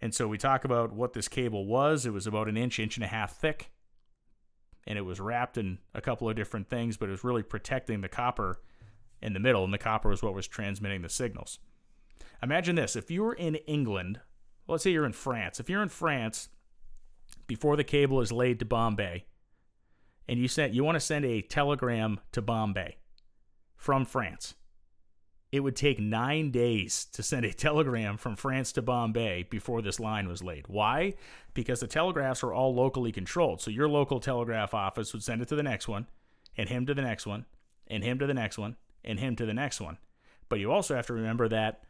And 0.00 0.14
so 0.14 0.28
we 0.28 0.38
talk 0.38 0.64
about 0.64 0.92
what 0.92 1.12
this 1.12 1.28
cable 1.28 1.66
was. 1.66 2.06
It 2.06 2.12
was 2.12 2.26
about 2.26 2.48
an 2.48 2.56
inch, 2.56 2.78
inch 2.78 2.96
and 2.96 3.04
a 3.04 3.08
half 3.08 3.36
thick, 3.36 3.70
and 4.86 4.98
it 4.98 5.02
was 5.02 5.20
wrapped 5.20 5.58
in 5.58 5.78
a 5.94 6.00
couple 6.00 6.28
of 6.28 6.36
different 6.36 6.68
things, 6.68 6.96
but 6.96 7.08
it 7.08 7.12
was 7.12 7.24
really 7.24 7.42
protecting 7.42 8.00
the 8.00 8.08
copper 8.08 8.60
in 9.20 9.32
the 9.32 9.40
middle, 9.40 9.64
and 9.64 9.72
the 9.72 9.78
copper 9.78 10.10
was 10.10 10.22
what 10.22 10.34
was 10.34 10.46
transmitting 10.46 11.02
the 11.02 11.08
signals. 11.08 11.58
Imagine 12.42 12.76
this 12.76 12.96
if 12.96 13.10
you 13.10 13.22
were 13.22 13.34
in 13.34 13.56
England, 13.66 14.20
well, 14.66 14.74
let's 14.74 14.84
say 14.84 14.90
you're 14.90 15.06
in 15.06 15.12
France. 15.12 15.58
If 15.60 15.70
you're 15.70 15.82
in 15.82 15.88
France 15.88 16.50
before 17.46 17.76
the 17.76 17.84
cable 17.84 18.20
is 18.20 18.32
laid 18.32 18.58
to 18.58 18.64
Bombay, 18.64 19.24
and 20.28 20.38
you 20.38 20.48
sent 20.48 20.74
you 20.74 20.84
want 20.84 20.96
to 20.96 21.00
send 21.00 21.24
a 21.24 21.42
telegram 21.42 22.20
to 22.32 22.42
Bombay 22.42 22.96
from 23.76 24.04
France. 24.04 24.54
It 25.52 25.60
would 25.60 25.76
take 25.76 26.00
nine 26.00 26.50
days 26.50 27.04
to 27.12 27.22
send 27.22 27.46
a 27.46 27.52
telegram 27.52 28.16
from 28.16 28.36
France 28.36 28.72
to 28.72 28.82
Bombay 28.82 29.44
before 29.44 29.80
this 29.80 30.00
line 30.00 30.28
was 30.28 30.42
laid. 30.42 30.66
Why? 30.66 31.14
Because 31.54 31.80
the 31.80 31.86
telegraphs 31.86 32.42
are 32.42 32.52
all 32.52 32.74
locally 32.74 33.12
controlled. 33.12 33.60
So 33.60 33.70
your 33.70 33.88
local 33.88 34.20
telegraph 34.20 34.74
office 34.74 35.12
would 35.12 35.22
send 35.22 35.40
it 35.40 35.48
to 35.48 35.56
the 35.56 35.62
next 35.62 35.86
one, 35.88 36.06
and 36.56 36.68
him 36.68 36.84
to 36.86 36.94
the 36.94 37.02
next 37.02 37.26
one, 37.26 37.46
and 37.86 38.02
him 38.02 38.18
to 38.18 38.26
the 38.26 38.34
next 38.34 38.58
one, 38.58 38.76
and 39.04 39.20
him 39.20 39.36
to 39.36 39.46
the 39.46 39.54
next 39.54 39.80
one. 39.80 39.98
But 40.48 40.58
you 40.58 40.72
also 40.72 40.94
have 40.94 41.06
to 41.06 41.14
remember 41.14 41.48
that 41.48 41.82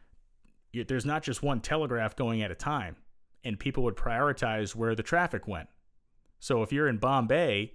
there's 0.72 1.06
not 1.06 1.22
just 1.22 1.42
one 1.42 1.60
telegraph 1.60 2.16
going 2.16 2.42
at 2.42 2.50
a 2.50 2.54
time 2.54 2.96
and 3.46 3.58
people 3.58 3.84
would 3.84 3.96
prioritize 3.96 4.74
where 4.74 4.94
the 4.94 5.02
traffic 5.02 5.46
went. 5.46 5.68
So 6.40 6.62
if 6.62 6.72
you're 6.72 6.88
in 6.88 6.98
Bombay, 6.98 7.74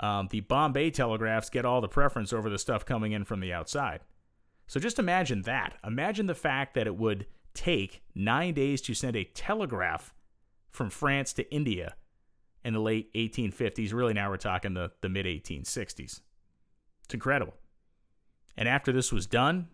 um, 0.00 0.28
the 0.30 0.40
Bombay 0.40 0.90
telegraphs 0.90 1.48
get 1.48 1.64
all 1.64 1.80
the 1.80 1.88
preference 1.88 2.32
over 2.32 2.50
the 2.50 2.58
stuff 2.58 2.84
coming 2.84 3.12
in 3.12 3.24
from 3.24 3.40
the 3.40 3.52
outside. 3.52 4.00
So 4.66 4.80
just 4.80 4.98
imagine 4.98 5.42
that. 5.42 5.78
Imagine 5.86 6.26
the 6.26 6.34
fact 6.34 6.74
that 6.74 6.86
it 6.86 6.96
would 6.96 7.26
take 7.54 8.02
nine 8.14 8.52
days 8.52 8.82
to 8.82 8.94
send 8.94 9.16
a 9.16 9.24
telegraph 9.24 10.12
from 10.70 10.90
France 10.90 11.32
to 11.34 11.54
India 11.54 11.94
in 12.64 12.74
the 12.74 12.80
late 12.80 13.12
1850s. 13.14 13.94
Really, 13.94 14.12
now 14.12 14.28
we're 14.28 14.36
talking 14.36 14.74
the, 14.74 14.90
the 15.00 15.08
mid 15.08 15.24
1860s. 15.24 16.20
It's 17.04 17.14
incredible. 17.14 17.54
And 18.56 18.68
after 18.68 18.92
this 18.92 19.12
was 19.12 19.26
done, 19.26 19.68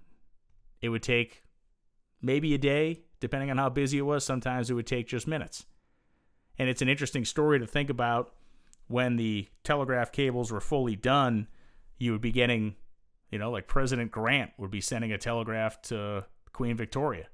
it 0.83 0.91
would 0.91 1.03
take 1.03 1.43
maybe 2.21 2.53
a 2.55 2.59
day, 2.59 3.01
depending 3.23 3.53
on 3.53 3.57
how 3.57 3.69
busy 3.69 3.99
it 3.99 4.03
was, 4.03 4.25
sometimes 4.25 4.69
it 4.69 4.75
would 4.75 4.87
take 4.87 5.07
just 5.07 5.29
minutes. 5.29 5.65
And 6.59 6.69
it's 6.69 6.83
an 6.83 6.89
interesting 6.89 7.25
story 7.25 7.61
to 7.61 7.67
think 7.69 7.89
about 7.89 8.35
when 8.89 9.15
the 9.15 9.47
telegraph 9.63 10.11
cables 10.11 10.51
were 10.51 10.61
fully 10.61 10.97
done, 10.97 11.47
you 11.99 12.11
would 12.11 12.21
be 12.21 12.33
getting, 12.33 12.75
you 13.31 13.39
know, 13.39 13.53
like 13.53 13.69
President 13.69 14.11
Grant 14.11 14.51
would 14.59 14.73
be 14.73 14.81
sending 14.81 15.13
a 15.13 15.19
telegraph 15.19 15.81
to 15.83 16.27
Queen 16.53 16.77
Victoria 16.77 17.29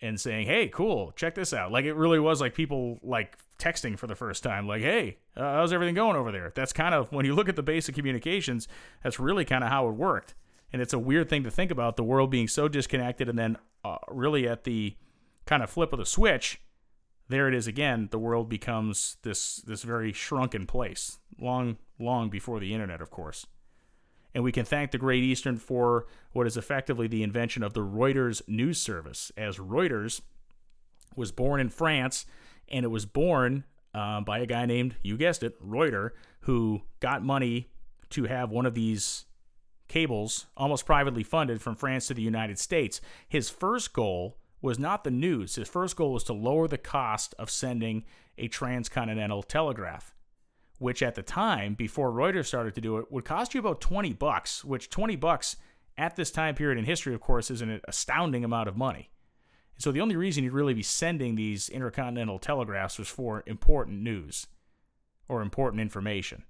and 0.00 0.20
saying, 0.20 0.46
"Hey, 0.46 0.68
cool, 0.68 1.10
check 1.16 1.34
this 1.34 1.52
out." 1.52 1.72
Like 1.72 1.84
it 1.84 1.94
really 1.94 2.20
was 2.20 2.40
like 2.40 2.54
people 2.54 3.00
like 3.02 3.36
texting 3.58 3.98
for 3.98 4.06
the 4.06 4.14
first 4.14 4.44
time, 4.44 4.68
like, 4.68 4.82
"Hey, 4.82 5.18
uh, 5.36 5.54
how's 5.54 5.72
everything 5.72 5.96
going 5.96 6.14
over 6.14 6.30
there?" 6.30 6.52
That's 6.54 6.72
kind 6.72 6.94
of 6.94 7.10
when 7.10 7.26
you 7.26 7.34
look 7.34 7.48
at 7.48 7.56
the 7.56 7.62
basic 7.64 7.96
communications, 7.96 8.68
that's 9.02 9.18
really 9.18 9.44
kind 9.44 9.64
of 9.64 9.70
how 9.70 9.88
it 9.88 9.94
worked. 9.94 10.36
And 10.72 10.82
it's 10.82 10.92
a 10.92 10.98
weird 10.98 11.28
thing 11.28 11.44
to 11.44 11.50
think 11.50 11.70
about 11.70 11.96
the 11.96 12.04
world 12.04 12.30
being 12.30 12.48
so 12.48 12.68
disconnected 12.68 13.28
and 13.28 13.38
then 13.38 13.56
uh, 13.84 13.98
really 14.08 14.46
at 14.46 14.64
the 14.64 14.96
kind 15.46 15.62
of 15.62 15.70
flip 15.70 15.92
of 15.92 15.98
the 15.98 16.06
switch, 16.06 16.60
there 17.28 17.48
it 17.48 17.54
is 17.54 17.66
again. 17.66 18.08
The 18.10 18.18
world 18.18 18.48
becomes 18.48 19.16
this 19.22 19.56
this 19.56 19.82
very 19.82 20.12
shrunken 20.12 20.66
place, 20.66 21.18
long 21.38 21.78
long 21.98 22.30
before 22.30 22.60
the 22.60 22.72
internet, 22.72 23.00
of 23.00 23.10
course. 23.10 23.46
And 24.34 24.44
we 24.44 24.52
can 24.52 24.64
thank 24.64 24.90
the 24.90 24.98
Great 24.98 25.24
Eastern 25.24 25.56
for 25.56 26.06
what 26.32 26.46
is 26.46 26.56
effectively 26.56 27.06
the 27.06 27.22
invention 27.22 27.62
of 27.62 27.72
the 27.72 27.80
Reuters 27.80 28.46
news 28.46 28.80
service, 28.80 29.32
as 29.36 29.58
Reuters 29.58 30.20
was 31.16 31.32
born 31.32 31.60
in 31.60 31.70
France, 31.70 32.26
and 32.68 32.84
it 32.84 32.88
was 32.88 33.06
born 33.06 33.64
uh, 33.94 34.20
by 34.20 34.38
a 34.38 34.46
guy 34.46 34.66
named, 34.66 34.96
you 35.02 35.16
guessed 35.16 35.42
it, 35.42 35.56
Reuter, 35.60 36.14
who 36.40 36.82
got 37.00 37.24
money 37.24 37.70
to 38.10 38.24
have 38.24 38.50
one 38.50 38.66
of 38.66 38.74
these 38.74 39.24
cables, 39.88 40.46
almost 40.56 40.86
privately 40.86 41.22
funded 41.22 41.60
from 41.60 41.74
France 41.74 42.06
to 42.06 42.14
the 42.14 42.22
United 42.22 42.58
States. 42.58 43.00
His 43.28 43.50
first 43.50 43.92
goal 43.92 44.38
was 44.60 44.78
not 44.78 45.04
the 45.04 45.10
news. 45.10 45.54
His 45.54 45.68
first 45.68 45.96
goal 45.96 46.12
was 46.12 46.24
to 46.24 46.32
lower 46.32 46.68
the 46.68 46.78
cost 46.78 47.34
of 47.38 47.50
sending 47.50 48.04
a 48.36 48.48
transcontinental 48.48 49.42
telegraph, 49.42 50.14
which 50.78 51.02
at 51.02 51.14
the 51.14 51.22
time, 51.22 51.74
before 51.74 52.12
Reuters 52.12 52.46
started 52.46 52.74
to 52.74 52.80
do 52.80 52.98
it, 52.98 53.10
would 53.10 53.24
cost 53.24 53.54
you 53.54 53.60
about 53.60 53.80
20 53.80 54.12
bucks, 54.12 54.64
which 54.64 54.90
20 54.90 55.16
bucks 55.16 55.56
at 55.96 56.16
this 56.16 56.30
time 56.30 56.54
period 56.54 56.78
in 56.78 56.84
history, 56.84 57.14
of 57.14 57.20
course, 57.20 57.50
is 57.50 57.62
an 57.62 57.80
astounding 57.88 58.44
amount 58.44 58.68
of 58.68 58.76
money. 58.76 59.10
So 59.78 59.92
the 59.92 60.00
only 60.00 60.16
reason 60.16 60.42
you'd 60.42 60.52
really 60.52 60.74
be 60.74 60.82
sending 60.82 61.34
these 61.34 61.68
intercontinental 61.68 62.38
telegraphs 62.38 62.98
was 62.98 63.08
for 63.08 63.44
important 63.46 64.02
news 64.02 64.46
or 65.28 65.40
important 65.40 65.80
information. 65.80 66.44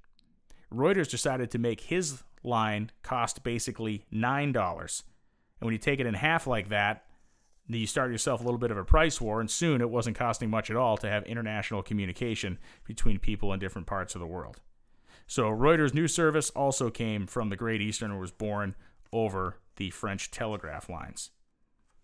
Reuters 0.73 1.10
decided 1.10 1.51
to 1.51 1.59
make 1.59 1.82
his 1.82 2.23
line 2.43 2.90
cost 3.02 3.43
basically 3.43 4.05
$9. 4.12 5.02
And 5.60 5.66
when 5.66 5.73
you 5.73 5.78
take 5.78 6.01
it 6.01 6.06
in 6.06 6.15
half 6.15 6.47
like 6.47 6.69
that, 6.69 7.05
you 7.69 7.86
start 7.86 8.10
yourself 8.10 8.40
a 8.40 8.44
little 8.44 8.59
bit 8.59 8.70
of 8.70 8.78
a 8.78 8.85
price 8.85 9.20
war, 9.20 9.40
and 9.40 9.51
soon 9.51 9.81
it 9.81 9.90
wasn't 9.90 10.16
costing 10.16 10.48
much 10.48 10.70
at 10.70 10.77
all 10.77 10.97
to 10.97 11.09
have 11.09 11.24
international 11.24 11.82
communication 11.82 12.59
between 12.85 13.19
people 13.19 13.52
in 13.52 13.60
different 13.60 13.86
parts 13.86 14.15
of 14.15 14.20
the 14.20 14.27
world. 14.27 14.60
So 15.27 15.51
Reuters 15.51 15.93
news 15.93 16.15
service 16.15 16.48
also 16.51 16.89
came 16.90 17.27
from 17.27 17.51
the 17.51 17.56
Great 17.56 17.82
Eastern 17.82 18.10
and 18.10 18.20
was 18.20 18.31
born 18.31 18.74
over 19.12 19.56
the 19.77 19.90
French 19.90 20.31
telegraph 20.31 20.89
lines. 20.89 21.31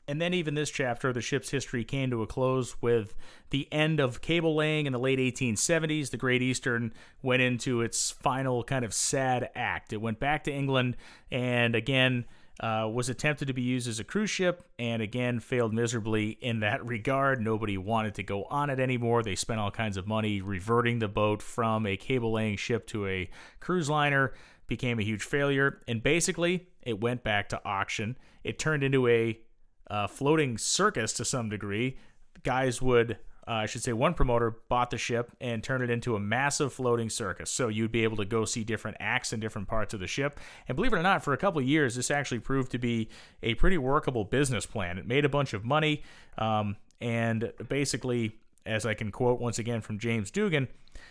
And 0.06 0.20
then, 0.20 0.34
even 0.34 0.54
this 0.54 0.70
chapter 0.70 1.08
of 1.08 1.14
the 1.14 1.22
ship's 1.22 1.50
history 1.50 1.82
came 1.82 2.10
to 2.10 2.22
a 2.22 2.26
close 2.26 2.80
with 2.82 3.14
the 3.50 3.66
end 3.72 4.00
of 4.00 4.20
cable 4.20 4.54
laying 4.54 4.86
in 4.86 4.92
the 4.92 4.98
late 4.98 5.18
1870s. 5.18 6.10
The 6.10 6.16
Great 6.18 6.42
Eastern 6.42 6.92
went 7.22 7.40
into 7.40 7.80
its 7.80 8.10
final 8.10 8.62
kind 8.64 8.84
of 8.84 8.92
sad 8.92 9.48
act. 9.54 9.92
It 9.92 10.02
went 10.02 10.20
back 10.20 10.44
to 10.44 10.52
England 10.52 10.96
and 11.30 11.74
again 11.74 12.26
uh, 12.60 12.88
was 12.92 13.08
attempted 13.08 13.48
to 13.48 13.54
be 13.54 13.62
used 13.62 13.88
as 13.88 13.98
a 13.98 14.04
cruise 14.04 14.30
ship 14.30 14.64
and 14.78 15.02
again 15.02 15.40
failed 15.40 15.72
miserably 15.72 16.30
in 16.40 16.60
that 16.60 16.84
regard. 16.86 17.40
Nobody 17.40 17.76
wanted 17.76 18.14
to 18.16 18.22
go 18.22 18.44
on 18.44 18.70
it 18.70 18.78
anymore. 18.78 19.22
They 19.22 19.34
spent 19.34 19.60
all 19.60 19.70
kinds 19.70 19.96
of 19.96 20.06
money 20.06 20.40
reverting 20.40 20.98
the 20.98 21.08
boat 21.08 21.42
from 21.42 21.86
a 21.86 21.96
cable 21.96 22.32
laying 22.32 22.56
ship 22.56 22.86
to 22.88 23.06
a 23.06 23.30
cruise 23.60 23.90
liner. 23.90 24.32
Became 24.66 24.98
a 24.98 25.02
huge 25.02 25.22
failure, 25.22 25.82
and 25.86 26.02
basically 26.02 26.68
it 26.80 26.98
went 26.98 27.22
back 27.22 27.50
to 27.50 27.60
auction. 27.66 28.16
It 28.44 28.58
turned 28.58 28.82
into 28.82 29.06
a 29.08 29.38
uh, 29.88 30.06
floating 30.06 30.58
circus 30.58 31.12
to 31.14 31.24
some 31.24 31.48
degree. 31.48 31.96
Guys 32.42 32.82
would, 32.82 33.12
uh, 33.46 33.52
I 33.52 33.66
should 33.66 33.82
say, 33.82 33.92
one 33.92 34.14
promoter 34.14 34.56
bought 34.68 34.90
the 34.90 34.98
ship 34.98 35.30
and 35.40 35.62
turned 35.62 35.84
it 35.84 35.90
into 35.90 36.16
a 36.16 36.20
massive 36.20 36.72
floating 36.72 37.10
circus. 37.10 37.50
So 37.50 37.68
you'd 37.68 37.92
be 37.92 38.04
able 38.04 38.16
to 38.18 38.24
go 38.24 38.44
see 38.44 38.64
different 38.64 38.96
acts 39.00 39.32
in 39.32 39.40
different 39.40 39.68
parts 39.68 39.94
of 39.94 40.00
the 40.00 40.06
ship. 40.06 40.40
And 40.68 40.76
believe 40.76 40.92
it 40.92 40.96
or 40.96 41.02
not, 41.02 41.22
for 41.22 41.32
a 41.32 41.36
couple 41.36 41.60
of 41.60 41.66
years, 41.66 41.94
this 41.94 42.10
actually 42.10 42.40
proved 42.40 42.70
to 42.72 42.78
be 42.78 43.08
a 43.42 43.54
pretty 43.54 43.78
workable 43.78 44.24
business 44.24 44.66
plan. 44.66 44.98
It 44.98 45.06
made 45.06 45.24
a 45.24 45.28
bunch 45.28 45.52
of 45.52 45.64
money, 45.64 46.02
um, 46.38 46.76
and 47.00 47.52
basically, 47.68 48.38
as 48.64 48.86
I 48.86 48.94
can 48.94 49.10
quote 49.10 49.40
once 49.40 49.58
again 49.58 49.82
from 49.82 49.98
James 49.98 50.30
Dugan, 50.30 50.68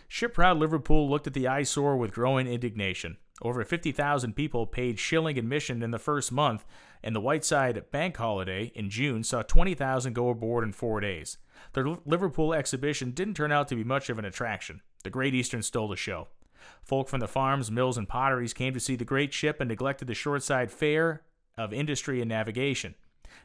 ship 0.08 0.34
proud 0.34 0.58
Liverpool 0.58 1.10
looked 1.10 1.28
at 1.28 1.34
the 1.34 1.48
eyesore 1.48 1.98
with 1.98 2.14
growing 2.14 2.48
indignation. 2.48 3.18
Over 3.42 3.64
50,000 3.64 4.36
people 4.36 4.68
paid 4.68 5.00
shilling 5.00 5.38
admission 5.38 5.82
in 5.82 5.92
the 5.92 6.00
first 6.00 6.32
month, 6.32 6.66
and 7.04 7.16
the 7.16 7.22
Whitsuntide 7.22 7.90
Bank 7.92 8.16
Holiday 8.18 8.72
in 8.76 8.90
June 8.90 9.24
saw 9.24 9.42
20,000 9.42 10.14
go 10.14 10.30
aboard 10.30 10.64
in 10.64 10.72
four 10.72 11.00
days. 11.00 11.38
The 11.74 11.98
Liverpool 12.06 12.54
exhibition 12.54 13.12
didn't 13.12 13.34
turn 13.34 13.52
out 13.52 13.68
to 13.70 13.76
be 13.76 13.84
much 13.84 14.10
of 14.10 14.20
an 14.20 14.26
attraction. 14.26 14.82
The 15.04 15.10
Great 15.10 15.34
Eastern 15.34 15.64
stole 15.64 15.88
the 15.88 15.96
show. 15.96 16.28
Folk 16.82 17.10
from 17.10 17.20
the 17.20 17.28
farms, 17.28 17.72
mills, 17.72 17.98
and 17.98 18.08
potteries 18.08 18.54
came 18.54 18.74
to 18.74 18.80
see 18.80 18.96
the 18.96 19.04
great 19.04 19.34
ship 19.34 19.60
and 19.60 19.68
neglected 19.68 20.08
the 20.08 20.14
shoreside 20.14 20.72
fare 20.72 21.24
of 21.58 21.74
industry 21.74 22.22
and 22.22 22.30
navigation. 22.30 22.96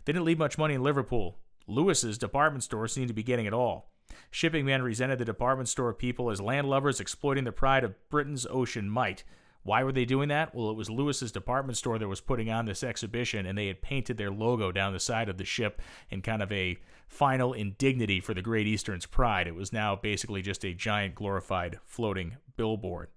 They 0.04 0.12
didn't 0.12 0.26
leave 0.26 0.38
much 0.38 0.58
money 0.58 0.74
in 0.74 0.82
Liverpool. 0.82 1.38
Lewis's 1.66 2.18
department 2.18 2.62
store 2.64 2.88
seemed 2.88 3.08
to 3.08 3.14
be 3.14 3.22
getting 3.22 3.46
it 3.46 3.52
all. 3.52 3.90
Shipping 4.30 4.66
men 4.66 4.82
resented 4.82 5.18
the 5.18 5.24
department 5.24 5.68
store 5.68 5.92
people 5.92 6.30
as 6.30 6.40
landlubbers 6.40 7.00
exploiting 7.00 7.44
the 7.44 7.52
pride 7.52 7.84
of 7.84 7.94
Britain's 8.08 8.46
ocean 8.48 8.88
might. 8.88 9.24
Why 9.62 9.84
were 9.84 9.92
they 9.92 10.04
doing 10.04 10.28
that? 10.28 10.54
Well, 10.54 10.70
it 10.70 10.76
was 10.76 10.88
Lewis's 10.88 11.32
department 11.32 11.76
store 11.76 11.98
that 11.98 12.08
was 12.08 12.20
putting 12.20 12.50
on 12.50 12.64
this 12.64 12.82
exhibition, 12.82 13.44
and 13.44 13.58
they 13.58 13.66
had 13.66 13.82
painted 13.82 14.16
their 14.16 14.30
logo 14.30 14.72
down 14.72 14.92
the 14.92 15.00
side 15.00 15.28
of 15.28 15.36
the 15.36 15.44
ship 15.44 15.82
in 16.10 16.22
kind 16.22 16.42
of 16.42 16.50
a 16.52 16.78
final 17.08 17.52
indignity 17.52 18.20
for 18.20 18.34
the 18.34 18.42
Great 18.42 18.66
Eastern's 18.66 19.06
pride. 19.06 19.46
It 19.46 19.54
was 19.54 19.72
now 19.72 19.96
basically 19.96 20.42
just 20.42 20.64
a 20.64 20.72
giant 20.72 21.14
glorified 21.14 21.80
floating 21.84 22.36
billboard. 22.56 23.08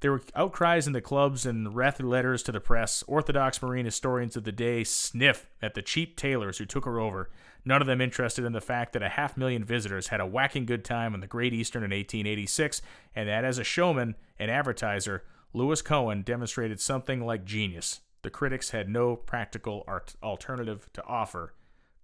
There 0.00 0.12
were 0.12 0.22
outcries 0.34 0.86
in 0.86 0.94
the 0.94 1.02
clubs 1.02 1.44
and 1.44 1.74
wrathful 1.74 2.06
letters 2.06 2.42
to 2.44 2.52
the 2.52 2.60
press. 2.60 3.04
Orthodox 3.06 3.60
marine 3.60 3.84
historians 3.84 4.34
of 4.34 4.44
the 4.44 4.52
day 4.52 4.82
sniff 4.82 5.50
at 5.60 5.74
the 5.74 5.82
cheap 5.82 6.16
tailors 6.16 6.56
who 6.56 6.64
took 6.64 6.86
her 6.86 6.98
over, 6.98 7.30
none 7.64 7.80
of 7.80 7.86
them 7.86 8.00
interested 8.00 8.44
in 8.44 8.52
the 8.52 8.60
fact 8.60 8.92
that 8.92 9.02
a 9.02 9.08
half 9.10 9.36
million 9.36 9.64
visitors 9.64 10.08
had 10.08 10.20
a 10.20 10.26
whacking 10.26 10.66
good 10.66 10.84
time 10.84 11.14
on 11.14 11.20
the 11.20 11.26
Great 11.26 11.52
Eastern 11.52 11.82
in 11.82 11.90
1886, 11.90 12.82
and 13.14 13.28
that 13.28 13.44
as 13.44 13.58
a 13.58 13.64
showman 13.64 14.16
and 14.38 14.50
advertiser, 14.50 15.24
Louis 15.52 15.82
Cohen 15.82 16.22
demonstrated 16.22 16.80
something 16.80 17.24
like 17.24 17.44
genius. 17.44 18.00
The 18.22 18.30
critics 18.30 18.70
had 18.70 18.88
no 18.88 19.16
practical 19.16 19.84
art- 19.86 20.14
alternative 20.22 20.88
to 20.92 21.04
offer 21.04 21.54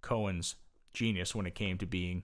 Cohen's 0.01 0.55
genius 0.93 1.35
when 1.35 1.45
it 1.45 1.55
came 1.55 1.77
to 1.77 1.85
being 1.85 2.23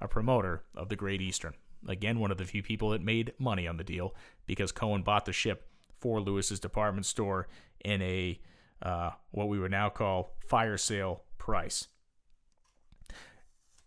a 0.00 0.08
promoter 0.08 0.62
of 0.74 0.88
the 0.88 0.96
Great 0.96 1.20
Eastern. 1.20 1.54
Again, 1.88 2.20
one 2.20 2.30
of 2.30 2.38
the 2.38 2.44
few 2.44 2.62
people 2.62 2.90
that 2.90 3.02
made 3.02 3.32
money 3.38 3.66
on 3.66 3.76
the 3.76 3.84
deal 3.84 4.14
because 4.46 4.72
Cohen 4.72 5.02
bought 5.02 5.24
the 5.24 5.32
ship 5.32 5.68
for 5.98 6.20
Lewis's 6.20 6.60
department 6.60 7.06
store 7.06 7.48
in 7.84 8.00
a 8.02 8.40
uh, 8.82 9.10
what 9.30 9.48
we 9.48 9.58
would 9.58 9.70
now 9.70 9.88
call 9.88 10.34
fire 10.46 10.76
sale 10.76 11.22
price. 11.38 11.88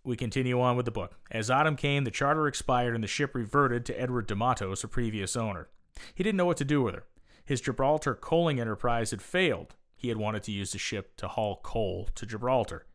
We 0.05 0.15
continue 0.15 0.61
on 0.61 0.77
with 0.77 0.85
the 0.85 0.91
book. 0.91 1.17
As 1.31 1.49
autumn 1.49 1.75
came, 1.75 2.03
the 2.03 2.11
charter 2.11 2.47
expired 2.47 2.93
and 2.93 3.03
the 3.03 3.07
ship 3.07 3.33
reverted 3.33 3.85
to 3.85 3.99
Edward 3.99 4.27
de 4.27 4.35
Mattos, 4.35 4.83
a 4.83 4.87
previous 4.87 5.35
owner. 5.35 5.67
He 6.13 6.23
didn't 6.23 6.37
know 6.37 6.45
what 6.45 6.57
to 6.57 6.65
do 6.65 6.83
with 6.83 6.93
her. 6.93 7.05
His 7.43 7.59
Gibraltar 7.59 8.13
coaling 8.13 8.59
enterprise 8.59 9.09
had 9.09 9.23
failed. 9.23 9.73
He 9.95 10.09
had 10.09 10.17
wanted 10.17 10.43
to 10.43 10.51
use 10.51 10.73
the 10.73 10.77
ship 10.77 11.17
to 11.17 11.27
haul 11.27 11.59
coal 11.63 12.09
to 12.13 12.25
Gibraltar. 12.27 12.85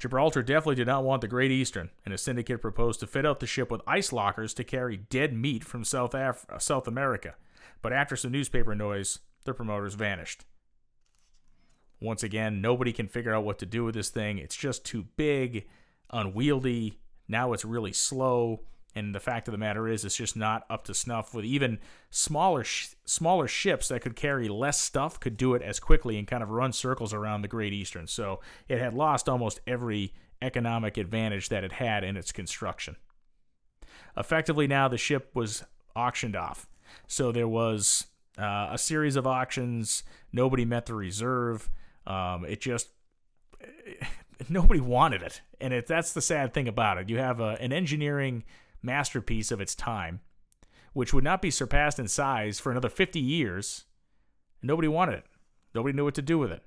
Gibraltar 0.00 0.42
definitely 0.42 0.74
did 0.74 0.88
not 0.88 1.04
want 1.04 1.20
the 1.20 1.28
Great 1.28 1.52
Eastern, 1.52 1.90
and 2.04 2.12
a 2.12 2.18
syndicate 2.18 2.60
proposed 2.60 2.98
to 3.00 3.06
fit 3.06 3.24
out 3.24 3.38
the 3.38 3.46
ship 3.46 3.70
with 3.70 3.80
ice 3.86 4.12
lockers 4.12 4.52
to 4.54 4.64
carry 4.64 4.96
dead 4.96 5.32
meat 5.32 5.62
from 5.62 5.84
South, 5.84 6.12
Af- 6.12 6.44
uh, 6.50 6.58
South 6.58 6.88
America. 6.88 7.36
But 7.82 7.92
after 7.92 8.16
some 8.16 8.32
newspaper 8.32 8.74
noise, 8.74 9.20
the 9.44 9.54
promoters 9.54 9.94
vanished. 9.94 10.44
Once 12.00 12.24
again, 12.24 12.60
nobody 12.60 12.92
can 12.92 13.06
figure 13.06 13.32
out 13.32 13.44
what 13.44 13.60
to 13.60 13.66
do 13.66 13.84
with 13.84 13.94
this 13.94 14.10
thing. 14.10 14.38
It's 14.38 14.56
just 14.56 14.84
too 14.84 15.06
big 15.16 15.68
unwieldy. 16.10 16.98
Now 17.28 17.52
it's 17.52 17.64
really 17.64 17.92
slow. 17.92 18.60
And 18.94 19.14
the 19.14 19.20
fact 19.20 19.46
of 19.46 19.52
the 19.52 19.58
matter 19.58 19.86
is, 19.86 20.04
it's 20.04 20.16
just 20.16 20.36
not 20.36 20.64
up 20.68 20.84
to 20.84 20.94
snuff 20.94 21.34
with 21.34 21.44
even 21.44 21.78
smaller 22.10 22.64
sh- 22.64 22.94
smaller 23.04 23.46
ships 23.46 23.88
that 23.88 24.00
could 24.00 24.16
carry 24.16 24.48
less 24.48 24.80
stuff 24.80 25.20
could 25.20 25.36
do 25.36 25.54
it 25.54 25.62
as 25.62 25.78
quickly 25.78 26.18
and 26.18 26.26
kind 26.26 26.42
of 26.42 26.50
run 26.50 26.72
circles 26.72 27.12
around 27.12 27.42
the 27.42 27.48
Great 27.48 27.72
Eastern. 27.72 28.06
So 28.06 28.40
it 28.66 28.78
had 28.78 28.94
lost 28.94 29.28
almost 29.28 29.60
every 29.66 30.14
economic 30.40 30.96
advantage 30.96 31.48
that 31.50 31.64
it 31.64 31.72
had 31.72 32.02
in 32.02 32.16
its 32.16 32.32
construction. 32.32 32.96
Effectively, 34.16 34.66
now 34.66 34.88
the 34.88 34.98
ship 34.98 35.30
was 35.34 35.64
auctioned 35.94 36.34
off. 36.34 36.66
So 37.06 37.30
there 37.30 37.48
was 37.48 38.06
uh, 38.38 38.68
a 38.72 38.78
series 38.78 39.16
of 39.16 39.26
auctions. 39.26 40.02
Nobody 40.32 40.64
met 40.64 40.86
the 40.86 40.94
reserve. 40.94 41.70
Um, 42.06 42.44
it 42.46 42.60
just 42.60 42.88
nobody 44.48 44.80
wanted 44.80 45.22
it, 45.22 45.42
and 45.60 45.72
it, 45.72 45.86
that's 45.86 46.12
the 46.12 46.20
sad 46.20 46.54
thing 46.54 46.68
about 46.68 46.98
it. 46.98 47.08
You 47.08 47.18
have 47.18 47.40
a, 47.40 47.56
an 47.60 47.72
engineering 47.72 48.44
masterpiece 48.82 49.50
of 49.50 49.60
its 49.60 49.74
time, 49.74 50.20
which 50.92 51.12
would 51.12 51.24
not 51.24 51.42
be 51.42 51.50
surpassed 51.50 51.98
in 51.98 52.08
size 52.08 52.60
for 52.60 52.70
another 52.70 52.88
50 52.88 53.18
years. 53.18 53.84
Nobody 54.62 54.88
wanted 54.88 55.16
it. 55.16 55.26
Nobody 55.74 55.96
knew 55.96 56.04
what 56.04 56.14
to 56.14 56.22
do 56.22 56.38
with 56.38 56.52
it. 56.52 56.62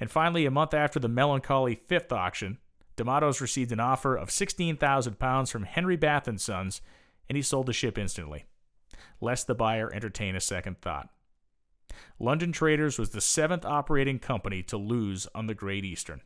And 0.00 0.10
finally, 0.10 0.46
a 0.46 0.50
month 0.50 0.74
after 0.74 0.98
the 0.98 1.08
melancholy 1.08 1.74
fifth 1.74 2.12
auction, 2.12 2.58
de 2.96 3.04
Mattos 3.04 3.40
received 3.40 3.72
an 3.72 3.80
offer 3.80 4.16
of 4.16 4.30
16,000 4.30 5.18
pounds 5.18 5.50
from 5.50 5.64
Henry 5.64 5.96
Bath 5.96 6.26
and 6.26 6.40
Sons, 6.40 6.80
and 7.28 7.36
he 7.36 7.42
sold 7.42 7.66
the 7.66 7.72
ship 7.72 7.96
instantly, 7.96 8.44
lest 9.20 9.46
the 9.46 9.54
buyer 9.54 9.92
entertain 9.92 10.34
a 10.34 10.40
second 10.40 10.80
thought. 10.80 11.08
London 12.18 12.52
Traders 12.52 12.98
was 12.98 13.10
the 13.10 13.20
seventh 13.20 13.64
operating 13.64 14.18
company 14.18 14.62
to 14.64 14.76
lose 14.76 15.28
on 15.34 15.46
the 15.46 15.54
Great 15.54 15.84
Eastern 15.84 16.22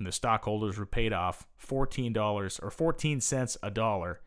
and 0.00 0.06
the 0.06 0.12
stockholders 0.12 0.78
were 0.78 0.86
paid 0.86 1.12
off 1.12 1.46
$14 1.64 2.62
or 2.62 2.70
14 2.70 3.20
cents 3.20 3.58
a 3.62 3.70
dollar. 3.70 4.20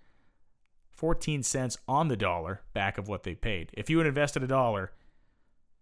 14 0.91 1.41
cents 1.41 1.77
on 1.87 2.07
the 2.07 2.15
dollar 2.15 2.61
back 2.73 2.99
of 2.99 3.07
what 3.07 3.23
they 3.23 3.33
paid. 3.33 3.71
If 3.73 3.89
you 3.89 3.97
had 3.97 4.05
invested 4.05 4.43
a 4.43 4.47
dollar 4.47 4.91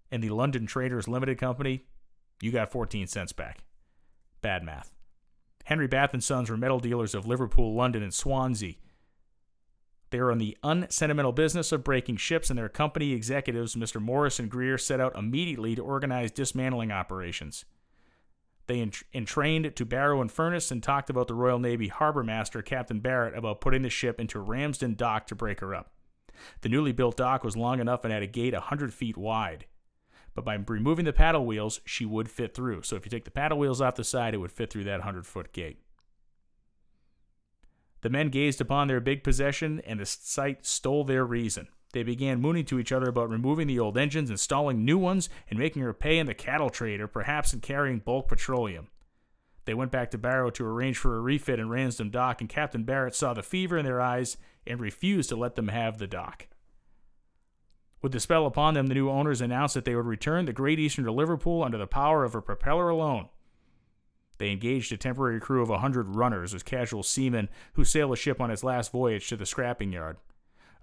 in 0.09 0.21
the 0.21 0.29
London 0.29 0.65
Traders 0.65 1.09
Limited 1.09 1.37
Company, 1.37 1.83
you 2.41 2.51
got 2.51 2.71
14 2.71 3.05
cents 3.05 3.33
back. 3.33 3.65
Bad 4.41 4.63
math. 4.63 4.93
Henry 5.65 5.87
Bath 5.87 6.13
and 6.13 6.23
Sons 6.23 6.49
were 6.49 6.57
metal 6.57 6.79
dealers 6.79 7.13
of 7.13 7.27
Liverpool, 7.27 7.75
London, 7.75 8.01
and 8.01 8.13
Swansea. 8.13 8.75
They 10.09 10.21
were 10.21 10.31
in 10.31 10.37
the 10.37 10.57
unsentimental 10.63 11.33
business 11.33 11.73
of 11.73 11.83
breaking 11.83 12.17
ships, 12.17 12.49
and 12.49 12.57
their 12.57 12.69
company 12.69 13.11
executives, 13.11 13.75
Mr. 13.75 14.01
Morris 14.01 14.39
and 14.39 14.49
Greer, 14.49 14.77
set 14.77 15.01
out 15.01 15.17
immediately 15.17 15.75
to 15.75 15.83
organize 15.83 16.31
dismantling 16.31 16.91
operations. 16.91 17.65
They 18.71 18.89
entrained 19.13 19.75
to 19.75 19.83
Barrow-in-Furness 19.85 20.71
and 20.71 20.81
talked 20.81 21.09
about 21.09 21.27
the 21.27 21.33
Royal 21.33 21.59
Navy 21.59 21.89
harbor 21.89 22.23
master, 22.23 22.61
Captain 22.61 23.01
Barrett, 23.01 23.37
about 23.37 23.59
putting 23.59 23.81
the 23.81 23.89
ship 23.89 24.17
into 24.17 24.39
Ramsden 24.39 24.95
Dock 24.95 25.27
to 25.27 25.35
break 25.35 25.59
her 25.59 25.75
up. 25.75 25.91
The 26.61 26.69
newly 26.69 26.93
built 26.93 27.17
dock 27.17 27.43
was 27.43 27.57
long 27.57 27.81
enough 27.81 28.05
and 28.05 28.13
had 28.13 28.23
a 28.23 28.27
gate 28.27 28.53
100 28.53 28.93
feet 28.93 29.17
wide. 29.17 29.65
But 30.33 30.45
by 30.45 30.53
removing 30.53 31.03
the 31.03 31.11
paddle 31.11 31.45
wheels, 31.45 31.81
she 31.83 32.05
would 32.05 32.31
fit 32.31 32.53
through. 32.53 32.83
So 32.83 32.95
if 32.95 33.05
you 33.05 33.09
take 33.09 33.25
the 33.25 33.29
paddle 33.29 33.57
wheels 33.57 33.81
off 33.81 33.95
the 33.95 34.05
side, 34.05 34.33
it 34.33 34.37
would 34.37 34.53
fit 34.53 34.71
through 34.71 34.85
that 34.85 34.99
100 34.99 35.27
foot 35.27 35.51
gate. 35.51 35.81
The 37.99 38.09
men 38.09 38.29
gazed 38.29 38.61
upon 38.61 38.87
their 38.87 39.01
big 39.01 39.21
possession, 39.21 39.81
and 39.81 39.99
the 39.99 40.05
sight 40.05 40.65
stole 40.65 41.03
their 41.03 41.25
reason. 41.25 41.67
They 41.93 42.03
began 42.03 42.41
mooning 42.41 42.65
to 42.65 42.79
each 42.79 42.91
other 42.91 43.09
about 43.09 43.29
removing 43.29 43.67
the 43.67 43.79
old 43.79 43.97
engines, 43.97 44.29
installing 44.29 44.85
new 44.85 44.97
ones, 44.97 45.29
and 45.49 45.59
making 45.59 45.81
her 45.81 45.93
pay 45.93 46.19
in 46.19 46.25
the 46.25 46.33
cattle 46.33 46.69
trade 46.69 47.01
or 47.01 47.07
perhaps 47.07 47.53
in 47.53 47.59
carrying 47.59 47.99
bulk 47.99 48.27
petroleum. 48.27 48.87
They 49.65 49.73
went 49.73 49.91
back 49.91 50.09
to 50.11 50.17
Barrow 50.17 50.49
to 50.51 50.65
arrange 50.65 50.97
for 50.97 51.15
a 51.15 51.21
refit 51.21 51.59
in 51.59 51.69
Ramsden 51.69 52.09
Dock, 52.09 52.41
and 52.41 52.49
Captain 52.49 52.83
Barrett 52.83 53.15
saw 53.15 53.33
the 53.33 53.43
fever 53.43 53.77
in 53.77 53.85
their 53.85 54.01
eyes 54.01 54.37
and 54.65 54.79
refused 54.79 55.29
to 55.29 55.35
let 55.35 55.55
them 55.55 55.67
have 55.67 55.97
the 55.97 56.07
dock. 56.07 56.47
With 58.01 58.13
the 58.13 58.19
spell 58.19 58.47
upon 58.47 58.73
them, 58.73 58.87
the 58.87 58.95
new 58.95 59.09
owners 59.09 59.41
announced 59.41 59.75
that 59.75 59.85
they 59.85 59.95
would 59.95 60.07
return 60.07 60.45
the 60.45 60.53
Great 60.53 60.79
Eastern 60.79 61.05
to 61.05 61.11
Liverpool 61.11 61.63
under 61.63 61.77
the 61.77 61.85
power 61.85 62.23
of 62.23 62.33
a 62.33 62.41
propeller 62.41 62.89
alone. 62.89 63.29
They 64.39 64.49
engaged 64.49 64.91
a 64.91 64.97
temporary 64.97 65.39
crew 65.39 65.61
of 65.61 65.69
a 65.69 65.73
100 65.73 66.15
runners 66.15 66.55
as 66.55 66.63
casual 66.63 67.03
seamen 67.03 67.47
who 67.73 67.83
sailed 67.83 68.11
the 68.11 68.15
ship 68.15 68.41
on 68.41 68.49
its 68.49 68.63
last 68.63 68.91
voyage 68.91 69.29
to 69.29 69.35
the 69.35 69.45
scrapping 69.45 69.93
yard. 69.93 70.17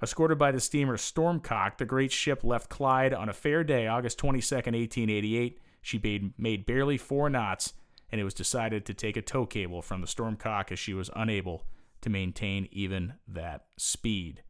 Escorted 0.00 0.38
by 0.38 0.52
the 0.52 0.60
steamer 0.60 0.96
Stormcock, 0.96 1.78
the 1.78 1.84
great 1.84 2.12
ship 2.12 2.44
left 2.44 2.70
Clyde 2.70 3.12
on 3.12 3.28
a 3.28 3.32
fair 3.32 3.64
day, 3.64 3.88
August 3.88 4.18
22, 4.18 4.54
1888. 4.54 5.58
She 5.82 6.00
made, 6.02 6.38
made 6.38 6.66
barely 6.66 6.96
four 6.96 7.28
knots, 7.28 7.72
and 8.10 8.20
it 8.20 8.24
was 8.24 8.34
decided 8.34 8.86
to 8.86 8.94
take 8.94 9.16
a 9.16 9.22
tow 9.22 9.44
cable 9.44 9.82
from 9.82 10.00
the 10.00 10.06
Stormcock 10.06 10.70
as 10.70 10.78
she 10.78 10.94
was 10.94 11.10
unable 11.16 11.66
to 12.00 12.10
maintain 12.10 12.68
even 12.70 13.14
that 13.26 13.66
speed. 13.76 14.42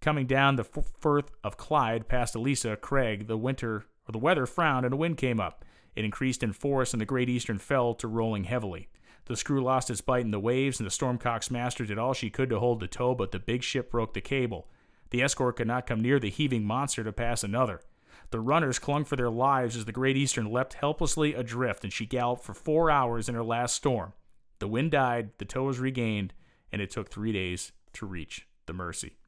Coming 0.00 0.26
down 0.26 0.56
the 0.56 0.64
Firth 0.64 1.30
of 1.44 1.56
Clyde 1.56 2.08
past 2.08 2.34
Ailsa, 2.34 2.76
Craig, 2.80 3.28
the 3.28 3.36
winter 3.36 3.84
or 4.08 4.12
the 4.12 4.18
weather 4.18 4.46
frowned 4.46 4.84
and 4.84 4.94
a 4.94 4.96
wind 4.96 5.16
came 5.16 5.40
up. 5.40 5.64
It 5.94 6.04
increased 6.04 6.42
in 6.42 6.52
force 6.52 6.92
and 6.92 7.00
the 7.00 7.06
Great 7.06 7.28
Eastern 7.28 7.58
fell 7.58 7.94
to 7.94 8.08
rolling 8.08 8.44
heavily. 8.44 8.88
The 9.28 9.36
screw 9.36 9.62
lost 9.62 9.90
its 9.90 10.00
bite 10.00 10.24
in 10.24 10.30
the 10.30 10.40
waves, 10.40 10.80
and 10.80 10.86
the 10.86 10.90
Stormcock's 10.90 11.50
master 11.50 11.84
did 11.84 11.98
all 11.98 12.14
she 12.14 12.30
could 12.30 12.48
to 12.48 12.58
hold 12.58 12.80
the 12.80 12.88
tow, 12.88 13.14
but 13.14 13.30
the 13.30 13.38
big 13.38 13.62
ship 13.62 13.90
broke 13.90 14.14
the 14.14 14.22
cable. 14.22 14.68
The 15.10 15.22
escort 15.22 15.56
could 15.56 15.66
not 15.66 15.86
come 15.86 16.00
near 16.00 16.18
the 16.18 16.30
heaving 16.30 16.64
monster 16.64 17.04
to 17.04 17.12
pass 17.12 17.44
another. 17.44 17.82
The 18.30 18.40
runners 18.40 18.78
clung 18.78 19.04
for 19.04 19.16
their 19.16 19.30
lives 19.30 19.76
as 19.76 19.84
the 19.84 19.92
Great 19.92 20.16
Eastern 20.16 20.50
leapt 20.50 20.74
helplessly 20.74 21.34
adrift, 21.34 21.84
and 21.84 21.92
she 21.92 22.06
galloped 22.06 22.42
for 22.42 22.54
four 22.54 22.90
hours 22.90 23.28
in 23.28 23.34
her 23.34 23.44
last 23.44 23.74
storm. 23.74 24.14
The 24.60 24.68
wind 24.68 24.92
died, 24.92 25.30
the 25.38 25.44
tow 25.44 25.64
was 25.64 25.78
regained, 25.78 26.32
and 26.72 26.80
it 26.80 26.90
took 26.90 27.10
three 27.10 27.32
days 27.32 27.72
to 27.94 28.06
reach 28.06 28.46
the 28.66 28.72
Mersey. 28.72 29.18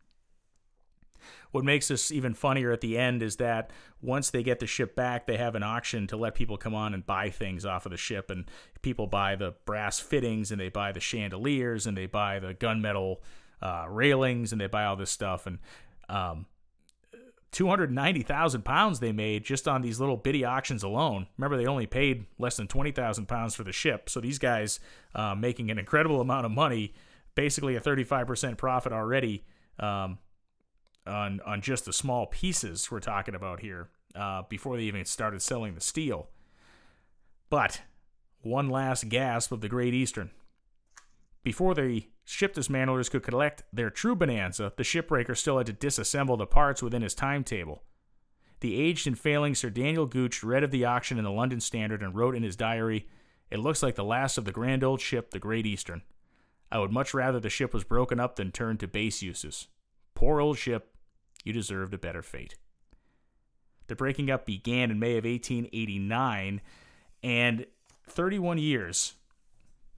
What 1.50 1.64
makes 1.64 1.88
this 1.88 2.10
even 2.10 2.34
funnier 2.34 2.72
at 2.72 2.80
the 2.80 2.98
end 2.98 3.22
is 3.22 3.36
that 3.36 3.70
once 4.02 4.30
they 4.30 4.42
get 4.42 4.60
the 4.60 4.66
ship 4.66 4.94
back, 4.94 5.26
they 5.26 5.36
have 5.36 5.54
an 5.54 5.62
auction 5.62 6.06
to 6.08 6.16
let 6.16 6.34
people 6.34 6.56
come 6.56 6.74
on 6.74 6.94
and 6.94 7.04
buy 7.04 7.30
things 7.30 7.64
off 7.64 7.86
of 7.86 7.92
the 7.92 7.98
ship. 7.98 8.30
And 8.30 8.50
people 8.82 9.06
buy 9.06 9.36
the 9.36 9.54
brass 9.66 10.00
fittings, 10.00 10.50
and 10.50 10.60
they 10.60 10.68
buy 10.68 10.92
the 10.92 11.00
chandeliers, 11.00 11.86
and 11.86 11.96
they 11.96 12.06
buy 12.06 12.38
the 12.38 12.54
gunmetal 12.54 13.16
uh, 13.62 13.86
railings, 13.88 14.52
and 14.52 14.60
they 14.60 14.66
buy 14.66 14.84
all 14.84 14.96
this 14.96 15.10
stuff. 15.10 15.46
And 15.46 15.58
um, 16.08 16.46
290,000 17.52 18.64
pounds 18.64 19.00
they 19.00 19.12
made 19.12 19.44
just 19.44 19.66
on 19.66 19.82
these 19.82 19.98
little 19.98 20.16
bitty 20.16 20.44
auctions 20.44 20.82
alone. 20.82 21.26
Remember, 21.36 21.56
they 21.56 21.66
only 21.66 21.86
paid 21.86 22.26
less 22.38 22.56
than 22.56 22.68
20,000 22.68 23.26
pounds 23.26 23.54
for 23.54 23.64
the 23.64 23.72
ship. 23.72 24.08
So 24.08 24.20
these 24.20 24.38
guys 24.38 24.78
uh, 25.14 25.34
making 25.34 25.70
an 25.70 25.78
incredible 25.78 26.20
amount 26.20 26.46
of 26.46 26.52
money, 26.52 26.94
basically 27.34 27.74
a 27.76 27.80
35% 27.80 28.56
profit 28.56 28.92
already. 28.92 29.44
Um, 29.78 30.18
on 31.06 31.40
on 31.46 31.60
just 31.60 31.84
the 31.84 31.92
small 31.92 32.26
pieces 32.26 32.90
we're 32.90 33.00
talking 33.00 33.34
about 33.34 33.60
here 33.60 33.88
uh, 34.14 34.42
before 34.48 34.76
they 34.76 34.84
even 34.84 35.04
started 35.04 35.42
selling 35.42 35.74
the 35.74 35.80
steel. 35.80 36.28
But 37.48 37.82
one 38.42 38.68
last 38.68 39.08
gasp 39.08 39.52
of 39.52 39.60
the 39.60 39.68
Great 39.68 39.94
Eastern. 39.94 40.30
Before 41.42 41.74
the 41.74 42.06
ship 42.24 42.54
dismantlers 42.54 43.10
could 43.10 43.22
collect 43.22 43.62
their 43.72 43.90
true 43.90 44.14
bonanza, 44.14 44.72
the 44.76 44.82
shipbreaker 44.82 45.36
still 45.36 45.58
had 45.58 45.66
to 45.66 45.72
disassemble 45.72 46.38
the 46.38 46.46
parts 46.46 46.82
within 46.82 47.02
his 47.02 47.14
timetable. 47.14 47.82
The 48.60 48.78
aged 48.78 49.06
and 49.06 49.18
failing 49.18 49.54
Sir 49.54 49.70
Daniel 49.70 50.06
Gooch 50.06 50.42
read 50.42 50.62
of 50.62 50.70
the 50.70 50.84
auction 50.84 51.18
in 51.18 51.24
the 51.24 51.30
London 51.30 51.60
Standard 51.60 52.02
and 52.02 52.14
wrote 52.14 52.34
in 52.34 52.42
his 52.42 52.56
diary, 52.56 53.08
It 53.50 53.58
looks 53.58 53.82
like 53.82 53.94
the 53.94 54.04
last 54.04 54.36
of 54.36 54.44
the 54.44 54.52
grand 54.52 54.84
old 54.84 55.00
ship, 55.00 55.30
the 55.30 55.38
Great 55.38 55.66
Eastern. 55.66 56.02
I 56.70 56.78
would 56.78 56.92
much 56.92 57.14
rather 57.14 57.40
the 57.40 57.50
ship 57.50 57.72
was 57.72 57.84
broken 57.84 58.20
up 58.20 58.36
than 58.36 58.52
turned 58.52 58.80
to 58.80 58.88
base 58.88 59.22
uses. 59.22 59.66
Poor 60.20 60.38
old 60.38 60.58
ship, 60.58 60.94
you 61.44 61.52
deserved 61.54 61.94
a 61.94 61.98
better 61.98 62.20
fate. 62.20 62.56
The 63.86 63.96
breaking 63.96 64.30
up 64.30 64.44
began 64.44 64.90
in 64.90 64.98
May 64.98 65.16
of 65.16 65.24
1889, 65.24 66.60
and 67.22 67.66
31 68.06 68.58
years, 68.58 69.14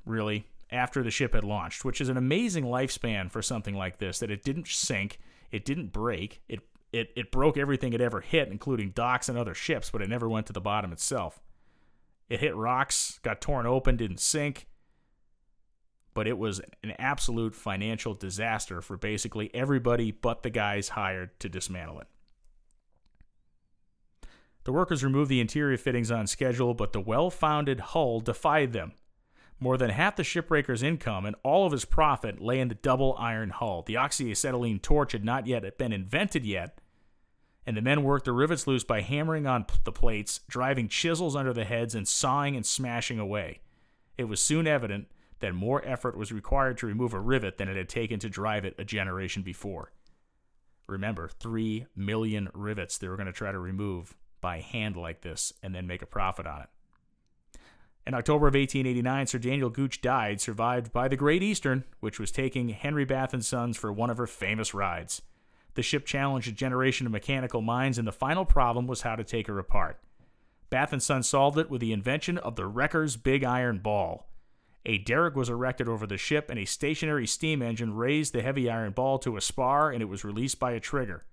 really, 0.07 0.47
after 0.71 1.03
the 1.03 1.11
ship 1.11 1.35
had 1.35 1.43
launched, 1.43 1.85
which 1.85 2.01
is 2.01 2.09
an 2.09 2.17
amazing 2.17 2.63
lifespan 2.63 3.33
for 3.33 3.43
something 3.43 3.75
like 3.75 3.99
this. 3.99 4.21
That 4.21 4.31
it 4.31 4.45
didn't 4.45 4.69
sink, 4.69 5.19
it 5.51 5.65
didn't 5.65 5.93
break, 5.93 6.41
it 6.49 6.61
it, 6.93 7.11
it 7.17 7.33
broke 7.33 7.59
everything 7.59 7.93
it 7.93 8.01
ever 8.01 8.21
hit, 8.21 8.47
including 8.47 8.91
docks 8.91 9.29
and 9.29 9.37
other 9.37 9.55
ships, 9.55 9.91
but 9.91 10.03
it 10.03 10.09
never 10.09 10.29
went 10.29 10.47
to 10.47 10.53
the 10.53 10.61
bottom 10.61 10.93
itself. 10.93 11.43
It 12.29 12.39
hit 12.39 12.55
rocks, 12.55 13.19
got 13.25 13.41
torn 13.41 13.67
open, 13.67 13.97
didn't 13.97 14.21
sink, 14.21 14.69
but 16.15 16.27
it 16.27 16.39
was 16.39 16.61
an 16.83 16.93
absolute 16.99 17.55
financial 17.55 18.15
disaster 18.15 18.81
for 18.81 18.97
basically 18.97 19.51
everybody 19.55 20.11
but 20.11 20.43
the 20.43 20.51
guys 20.51 20.91
hired 20.91 21.39
to 21.41 21.49
dismantle 21.49 22.01
it. 22.01 22.07
The 24.65 24.73
workers 24.73 25.03
removed 25.03 25.31
the 25.31 25.41
interior 25.41 25.77
fittings 25.77 26.11
on 26.11 26.27
schedule, 26.27 26.75
but 26.75 26.93
the 26.93 27.01
well 27.01 27.31
founded 27.31 27.81
hull 27.81 28.21
defied 28.21 28.73
them. 28.73 28.93
More 29.59 29.77
than 29.77 29.91
half 29.91 30.17
the 30.17 30.25
shipbreaker's 30.25 30.83
income 30.83 31.25
and 31.25 31.37
all 31.43 31.67
of 31.67 31.73
his 31.73 31.85
profit 31.85 32.41
lay 32.41 32.61
in 32.61 32.69
the 32.69 32.75
double 32.75 33.15
iron 33.19 33.51
hull. 33.51 33.83
The 33.83 33.95
oxyacetylene 33.95 34.83
torch 34.83 35.13
had 35.13 35.25
not 35.25 35.47
yet 35.47 35.79
been 35.79 35.93
invented 35.93 36.45
yet, 36.45 36.79
and 37.65 37.77
the 37.77 37.83
men 37.83 38.03
worked 38.03 38.25
the 38.25 38.33
rivets 38.33 38.67
loose 38.67 38.83
by 38.83 39.03
hammering 39.03 39.47
on 39.47 39.67
the 39.85 39.93
plates, 39.93 40.41
driving 40.49 40.89
chisels 40.89 41.37
under 41.37 41.53
the 41.53 41.65
heads, 41.65 41.95
and 41.95 42.09
sawing 42.09 42.57
and 42.57 42.67
smashing 42.67 43.21
away. 43.21 43.61
It 44.19 44.25
was 44.25 44.43
soon 44.43 44.67
evident 44.67 45.07
that 45.43 45.55
more 45.55 45.85
effort 45.85 46.17
was 46.17 46.33
required 46.33 46.79
to 46.79 46.87
remove 46.87 47.13
a 47.13 47.21
rivet 47.21 47.59
than 47.59 47.69
it 47.69 47.77
had 47.77 47.89
taken 47.89 48.19
to 48.21 48.31
drive 48.31 48.65
it 48.65 48.75
a 48.79 48.85
generation 48.85 49.43
before. 49.43 49.93
Remember, 50.87 51.29
3 51.29 51.87
million 51.95 52.49
rivets 52.55 52.97
they 52.97 53.09
were 53.09 53.17
going 53.17 53.27
to 53.27 53.33
try 53.33 53.53
to 53.53 53.59
remove 53.59 54.17
by 54.41 54.61
hand 54.61 54.97
like 54.97 55.21
this 55.21 55.53
and 55.63 55.75
then 55.75 55.87
make 55.87 56.01
a 56.01 56.07
profit 56.07 56.47
on 56.47 56.63
it. 56.63 56.69
In 58.07 58.15
October 58.15 58.47
of 58.47 58.55
1889, 58.55 59.27
Sir 59.27 59.39
Daniel 59.39 59.71
Gooch 59.71 60.01
died, 60.01 60.41
survived 60.41 60.93
by 60.93 61.09
the 61.09 61.17
Great 61.17 61.43
Eastern, 61.43 61.85
which 62.01 62.19
was 62.19 62.31
taking 62.31 62.71
Henry 62.71 63.05
Bath 63.05 63.35
and 63.35 63.45
Sons 63.45 63.77
for 63.77 63.93
one 63.93 64.11
of 64.11 64.19
her 64.19 64.27
famous 64.27 64.75
rides. 64.75 65.23
The 65.75 65.83
ship 65.83 66.05
challenged 66.05 66.49
a 66.49 66.53
generation 66.53 67.07
of 67.07 67.13
mechanical 67.13 67.63
minds, 67.63 67.99
and 67.99 68.07
the 68.07 68.13
final 68.13 68.45
problem 68.45 68.87
was 68.87 69.03
how 69.03 69.17
to 69.17 69.25
take 69.25 69.47
her 69.49 69.59
apart. 69.59 70.01
Bath 70.71 70.93
and 70.93 71.03
Sons 71.03 71.29
solved 71.29 71.59
it 71.59 71.71
with 71.71 71.81
the 71.81 71.93
invention 71.93 72.39
of 72.39 72.57
the 72.57 72.67
Wrecker's 72.67 73.17
Big 73.17 73.45
Iron 73.45 73.79
Ball. 73.79 74.27
A 74.85 74.99
derrick 74.99 75.37
was 75.37 75.49
erected 75.49 75.89
over 75.89 76.07
the 76.07 76.17
ship, 76.17 76.51
and 76.51 76.59
a 76.59 76.65
stationary 76.65 77.27
steam 77.27 77.63
engine 77.63 77.95
raised 77.95 78.33
the 78.33 78.43
heavy 78.43 78.69
iron 78.69 78.93
ball 78.93 79.19
to 79.21 79.37
a 79.37 79.41
spar, 79.41 79.91
and 79.91 80.03
it 80.03 80.07
was 80.07 80.25
released 80.25 80.59
by 80.59 80.73
a 80.73 80.81
trigger. 80.81 81.25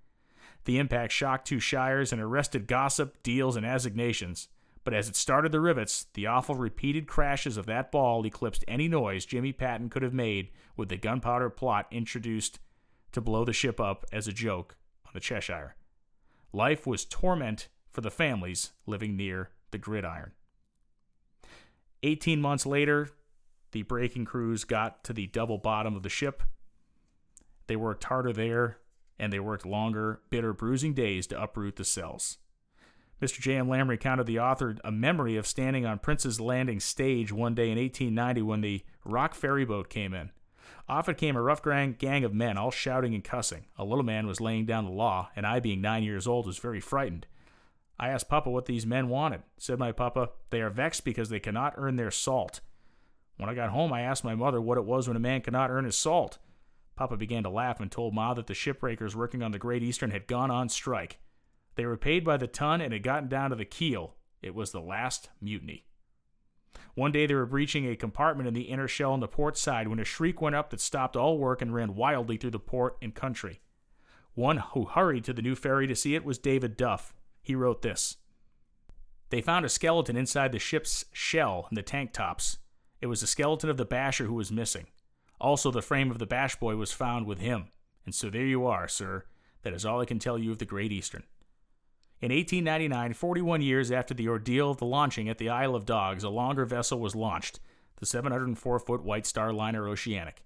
The 0.66 0.78
impact 0.78 1.14
shocked 1.14 1.48
two 1.48 1.60
shires 1.60 2.12
and 2.12 2.22
arrested 2.22 2.68
gossip, 2.68 3.24
deals, 3.24 3.56
and 3.56 3.66
assignations. 3.66 4.50
But 4.84 4.94
as 4.94 5.10
it 5.10 5.16
started 5.16 5.52
the 5.52 5.60
rivets, 5.60 6.08
the 6.14 6.28
awful 6.28 6.56
repeated 6.56 7.08
crashes 7.08 7.58
of 7.58 7.66
that 7.66 7.92
ball 7.92 8.26
eclipsed 8.26 8.64
any 8.68 8.88
noise 8.88 9.26
Jimmy 9.26 9.52
Patton 9.52 9.90
could 9.90 10.04
have 10.04 10.14
made 10.14 10.50
with 10.78 10.90
the 10.90 10.98
gunpowder 10.98 11.50
plot 11.50 11.88
introduced 11.92 12.60
to 13.12 13.22
blow 13.22 13.46
the 13.46 13.54
ship 13.54 13.80
up 13.80 14.06
as 14.12 14.28
a 14.28 14.34
joke 14.34 14.78
on 15.06 15.12
the 15.14 15.20
Cheshire. 15.20 15.76
Life 16.54 16.86
was 16.86 17.06
torment 17.06 17.68
for 17.92 18.02
the 18.02 18.12
families 18.12 18.72
living 18.86 19.18
near 19.18 19.50
the 19.72 19.78
gridiron. 19.78 20.32
Eighteen 22.04 22.40
months 22.42 22.66
later, 22.66 23.10
the 23.72 23.84
breaking 23.84 24.26
crews 24.26 24.64
got 24.64 25.04
to 25.06 25.14
the 25.14 25.28
double 25.28 25.58
bottom 25.58 25.96
of 25.96 26.04
the 26.04 26.10
ship. 26.10 26.44
They 27.68 27.76
worked 27.76 28.06
harder 28.06 28.34
there, 28.34 28.78
and 29.20 29.32
they 29.32 29.40
worked 29.40 29.66
longer, 29.66 30.22
bitter, 30.30 30.54
bruising 30.54 30.94
days 30.94 31.28
to 31.28 31.42
uproot 31.42 31.76
the 31.76 31.86
cells. 31.86 32.38
Mr. 33.22 33.40
J.M. 33.40 33.68
Lamb 33.68 33.90
recounted 33.90 34.28
the 34.28 34.40
author 34.40 34.78
a 34.84 34.92
memory 34.92 35.36
of 35.36 35.46
standing 35.46 35.86
on 35.86 36.00
Prince's 36.00 36.40
Landing 36.40 36.80
stage 36.80 37.34
one 37.34 37.54
day 37.54 37.70
in 37.70 37.78
1890 37.78 38.42
when 38.42 38.62
the 38.62 38.84
Rock 39.04 39.36
ferry 39.36 39.66
boat 39.66 39.90
came 39.90 40.14
in. 40.14 40.32
Off 40.88 41.10
it 41.10 41.18
came 41.18 41.36
a 41.36 41.42
rough 41.42 41.62
gang 41.62 42.24
of 42.24 42.34
men, 42.34 42.58
all 42.58 42.72
shouting 42.72 43.14
and 43.14 43.24
cussing. 43.24 43.66
A 43.78 43.84
little 43.84 44.04
man 44.04 44.26
was 44.26 44.42
laying 44.42 44.66
down 44.66 44.86
the 44.86 44.92
law, 44.92 45.30
and 45.36 45.46
I, 45.46 45.60
being 45.60 45.82
nine 45.82 46.04
years 46.04 46.28
old, 46.28 46.48
was 46.48 46.58
very 46.58 46.80
frightened. 46.80 47.28
I 48.00 48.10
asked 48.10 48.30
Papa 48.30 48.50
what 48.50 48.66
these 48.66 48.86
men 48.86 49.10
wanted. 49.10 49.44
Said 49.58 49.78
my 49.78 49.92
Papa, 49.92 50.30
They 50.50 50.62
are 50.62 50.70
vexed 50.70 51.04
because 51.04 51.30
they 51.30 51.40
cannot 51.40 51.74
earn 51.78 51.98
their 51.98 52.12
salt. 52.12 52.62
When 53.40 53.50
I 53.50 53.54
got 53.54 53.70
home, 53.70 53.94
I 53.94 54.02
asked 54.02 54.26
my 54.26 54.36
mother 54.36 54.60
what 54.60 54.78
it 54.78 54.84
was 54.84 55.08
when 55.08 55.16
a 55.16 55.22
man 55.22 55.40
could 55.40 55.54
not 55.54 55.72
earn 55.72 55.86
his 55.86 55.96
salt. 55.96 56.40
Papa 56.98 57.16
began 57.16 57.44
to 57.44 57.50
laugh 57.50 57.80
and 57.80 57.90
told 57.90 58.14
Ma 58.14 58.34
that 58.34 58.48
the 58.48 58.54
shipbreakers 58.54 59.16
working 59.16 59.42
on 59.42 59.52
the 59.52 59.58
Great 59.58 59.82
Eastern 59.82 60.12
had 60.12 60.28
gone 60.28 60.52
on 60.52 60.68
strike. 60.68 61.20
They 61.76 61.86
were 61.86 61.96
paid 61.96 62.26
by 62.26 62.36
the 62.36 62.48
ton 62.48 62.82
and 62.82 62.92
had 62.92 63.02
gotten 63.02 63.30
down 63.30 63.52
to 63.52 63.56
the 63.56 63.64
keel. 63.64 64.18
It 64.42 64.54
was 64.54 64.72
the 64.72 64.82
last 64.82 65.30
mutiny. 65.40 65.86
One 66.96 67.14
day 67.14 67.28
they 67.28 67.34
were 67.34 67.46
breaching 67.46 67.88
a 67.88 67.96
compartment 67.96 68.50
in 68.50 68.54
the 68.54 68.64
inner 68.64 68.90
shell 68.90 69.14
on 69.14 69.22
the 69.22 69.28
port 69.30 69.58
side 69.58 69.88
when 69.88 70.00
a 70.00 70.04
shriek 70.04 70.42
went 70.42 70.58
up 70.58 70.70
that 70.72 70.82
stopped 70.82 71.16
all 71.16 71.38
work 71.38 71.62
and 71.62 71.74
ran 71.74 71.96
wildly 71.96 72.36
through 72.36 72.52
the 72.52 72.60
port 72.60 72.98
and 73.02 73.16
country. 73.16 73.62
One 74.34 74.58
who 74.58 74.84
hurried 74.84 75.24
to 75.24 75.34
the 75.34 75.42
new 75.42 75.56
ferry 75.56 75.88
to 75.88 75.96
see 75.96 76.14
it 76.14 76.26
was 76.26 76.38
David 76.38 76.76
Duff. 76.76 77.14
He 77.42 77.56
wrote 77.56 77.84
this 77.84 78.18
They 79.30 79.40
found 79.40 79.64
a 79.64 79.70
skeleton 79.70 80.18
inside 80.18 80.52
the 80.52 80.60
ship's 80.60 81.06
shell 81.14 81.70
in 81.72 81.76
the 81.76 81.84
tank 81.84 82.12
tops. 82.12 82.58
It 83.02 83.08
was 83.08 83.22
the 83.22 83.28
skeleton 83.28 83.70
of 83.70 83.78
the 83.78 83.86
basher 83.86 84.26
who 84.26 84.34
was 84.34 84.52
missing. 84.52 84.88
Also, 85.40 85.72
the 85.72 85.82
frame 85.82 86.12
of 86.12 86.20
the 86.20 86.26
bash 86.26 86.56
boy 86.58 86.76
was 86.76 86.92
found 86.92 87.26
with 87.26 87.40
him. 87.40 87.68
And 88.06 88.14
so 88.14 88.30
there 88.30 88.46
you 88.46 88.66
are, 88.66 88.88
sir. 88.88 89.26
That 89.64 89.74
is 89.74 89.86
all 89.86 90.02
I 90.02 90.06
can 90.06 90.20
tell 90.20 90.38
you 90.38 90.52
of 90.52 90.58
the 90.58 90.66
Great 90.66 90.92
Eastern. 90.92 91.24
In 92.22 92.34
1899, 92.34 93.14
41 93.14 93.62
years 93.62 93.92
after 93.92 94.14
the 94.14 94.28
ordeal 94.28 94.72
of 94.72 94.78
the 94.78 94.86
launching 94.86 95.30
at 95.30 95.38
the 95.38 95.48
Isle 95.48 95.76
of 95.76 95.86
Dogs, 95.86 96.24
a 96.24 96.30
longer 96.30 96.66
vessel 96.66 97.00
was 97.00 97.16
launched, 97.16 97.62
the 97.98 98.06
704 98.06 98.80
foot 98.80 99.04
White 99.04 99.26
Star 99.26 99.54
Liner 99.54 99.88
Oceanic. 99.88 100.44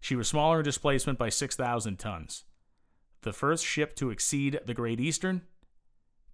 She 0.00 0.16
was 0.16 0.28
smaller 0.28 0.58
in 0.58 0.64
displacement 0.64 1.18
by 1.18 1.30
6,000 1.30 1.98
tons. 1.98 2.44
The 3.22 3.32
first 3.32 3.64
ship 3.64 3.96
to 3.96 4.10
exceed 4.10 4.60
the 4.66 4.74
Great 4.74 5.00
Eastern 5.00 5.42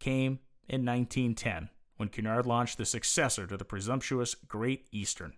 came 0.00 0.40
in 0.68 0.84
1910 0.84 1.68
when 1.96 2.08
Cunard 2.08 2.46
launched 2.46 2.78
the 2.78 2.84
successor 2.84 3.46
to 3.46 3.56
the 3.56 3.64
presumptuous 3.64 4.34
Great 4.34 4.88
Eastern. 4.90 5.34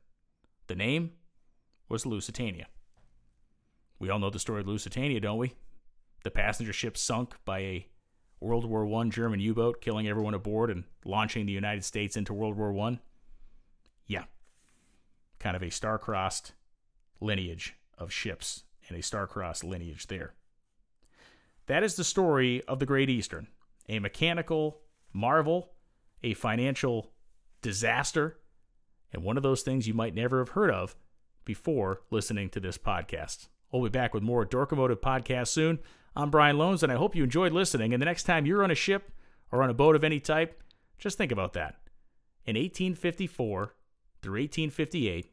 The 0.66 0.74
name 0.74 1.12
was 1.88 2.06
Lusitania. 2.06 2.66
We 3.98 4.10
all 4.10 4.18
know 4.18 4.30
the 4.30 4.38
story 4.38 4.60
of 4.60 4.68
Lusitania, 4.68 5.20
don't 5.20 5.38
we? 5.38 5.54
The 6.24 6.30
passenger 6.30 6.72
ship 6.72 6.96
sunk 6.96 7.34
by 7.44 7.58
a 7.60 7.86
World 8.40 8.64
War 8.64 8.86
I 9.00 9.08
German 9.08 9.40
U 9.40 9.54
boat, 9.54 9.80
killing 9.80 10.08
everyone 10.08 10.34
aboard 10.34 10.70
and 10.70 10.84
launching 11.04 11.46
the 11.46 11.52
United 11.52 11.84
States 11.84 12.16
into 12.16 12.34
World 12.34 12.56
War 12.56 12.76
I. 12.88 12.98
Yeah. 14.06 14.24
Kind 15.38 15.56
of 15.56 15.62
a 15.62 15.70
star-crossed 15.70 16.52
lineage 17.20 17.76
of 17.98 18.12
ships 18.12 18.64
and 18.88 18.98
a 18.98 19.02
star-crossed 19.02 19.62
lineage 19.62 20.08
there. 20.08 20.34
That 21.66 21.84
is 21.84 21.94
the 21.94 22.04
story 22.04 22.64
of 22.64 22.80
the 22.80 22.86
Great 22.86 23.08
Eastern, 23.08 23.46
a 23.88 24.00
mechanical 24.00 24.80
marvel, 25.12 25.72
a 26.24 26.34
financial 26.34 27.12
disaster, 27.60 28.38
and 29.12 29.22
one 29.22 29.36
of 29.36 29.42
those 29.42 29.62
things 29.62 29.86
you 29.86 29.94
might 29.94 30.14
never 30.14 30.38
have 30.38 30.50
heard 30.50 30.70
of 30.70 30.96
before 31.44 32.02
listening 32.10 32.48
to 32.50 32.60
this 32.60 32.78
podcast. 32.78 33.48
We'll 33.70 33.82
be 33.82 33.88
back 33.88 34.14
with 34.14 34.22
more 34.22 34.46
Dorkomotive 34.46 35.00
podcasts 35.00 35.48
soon. 35.48 35.78
I'm 36.14 36.30
Brian 36.30 36.56
Lohnes, 36.56 36.82
and 36.82 36.92
I 36.92 36.96
hope 36.96 37.16
you 37.16 37.24
enjoyed 37.24 37.52
listening. 37.52 37.92
And 37.92 38.00
the 38.00 38.06
next 38.06 38.24
time 38.24 38.44
you're 38.44 38.64
on 38.64 38.70
a 38.70 38.76
ship 38.76 39.10
or 39.50 39.62
on 39.62 39.70
a 39.70 39.74
boat 39.74 39.96
of 39.96 40.04
any 40.04 40.20
type, 40.20 40.62
just 40.98 41.18
think 41.18 41.32
about 41.32 41.54
that. 41.54 41.76
In 42.44 42.56
1854 42.56 43.74
through 44.20 44.32
1858, 44.32 45.32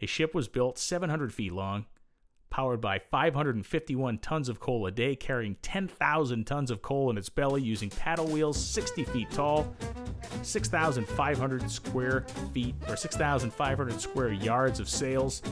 a 0.00 0.06
ship 0.06 0.34
was 0.34 0.48
built 0.48 0.78
700 0.78 1.32
feet 1.32 1.52
long, 1.52 1.86
powered 2.50 2.80
by 2.80 2.98
551 2.98 4.18
tons 4.18 4.48
of 4.48 4.60
coal 4.60 4.86
a 4.86 4.90
day, 4.90 5.16
carrying 5.16 5.56
10,000 5.62 6.46
tons 6.46 6.70
of 6.70 6.82
coal 6.82 7.10
in 7.10 7.18
its 7.18 7.28
belly 7.28 7.62
using 7.62 7.90
paddle 7.90 8.26
wheels 8.26 8.56
60 8.56 9.04
feet 9.04 9.30
tall, 9.30 9.74
6,500 10.42 11.70
square 11.70 12.24
feet 12.52 12.74
or 12.88 12.96
6,500 12.96 14.00
square 14.00 14.32
yards 14.32 14.80
of 14.80 14.88
sails, 14.88 15.42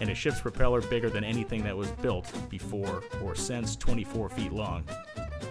and 0.00 0.10
a 0.10 0.14
ship's 0.14 0.40
propeller 0.40 0.80
bigger 0.82 1.08
than 1.08 1.24
anything 1.24 1.62
that 1.64 1.76
was 1.76 1.90
built 2.02 2.30
before 2.50 3.02
or 3.24 3.34
since 3.34 3.76
24 3.76 4.28
feet 4.28 4.52
long 4.52 4.84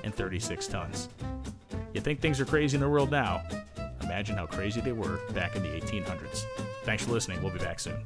and 0.04 0.14
36 0.14 0.68
tons. 0.68 1.10
You 1.94 2.02
think 2.02 2.22
things 2.22 2.40
are 2.40 2.46
crazy 2.46 2.76
in 2.76 2.82
the 2.82 2.90
world 2.90 3.10
now? 3.10 3.42
Imagine 4.02 4.36
how 4.36 4.46
crazy 4.46 4.82
they 4.82 4.92
were 4.92 5.20
back 5.34 5.56
in 5.56 5.64
the 5.64 5.70
1800s. 5.70 6.44
Thanks 6.84 7.04
for 7.04 7.12
listening. 7.12 7.42
We'll 7.42 7.54
be 7.54 7.60
back 7.60 7.80
soon. 7.80 7.98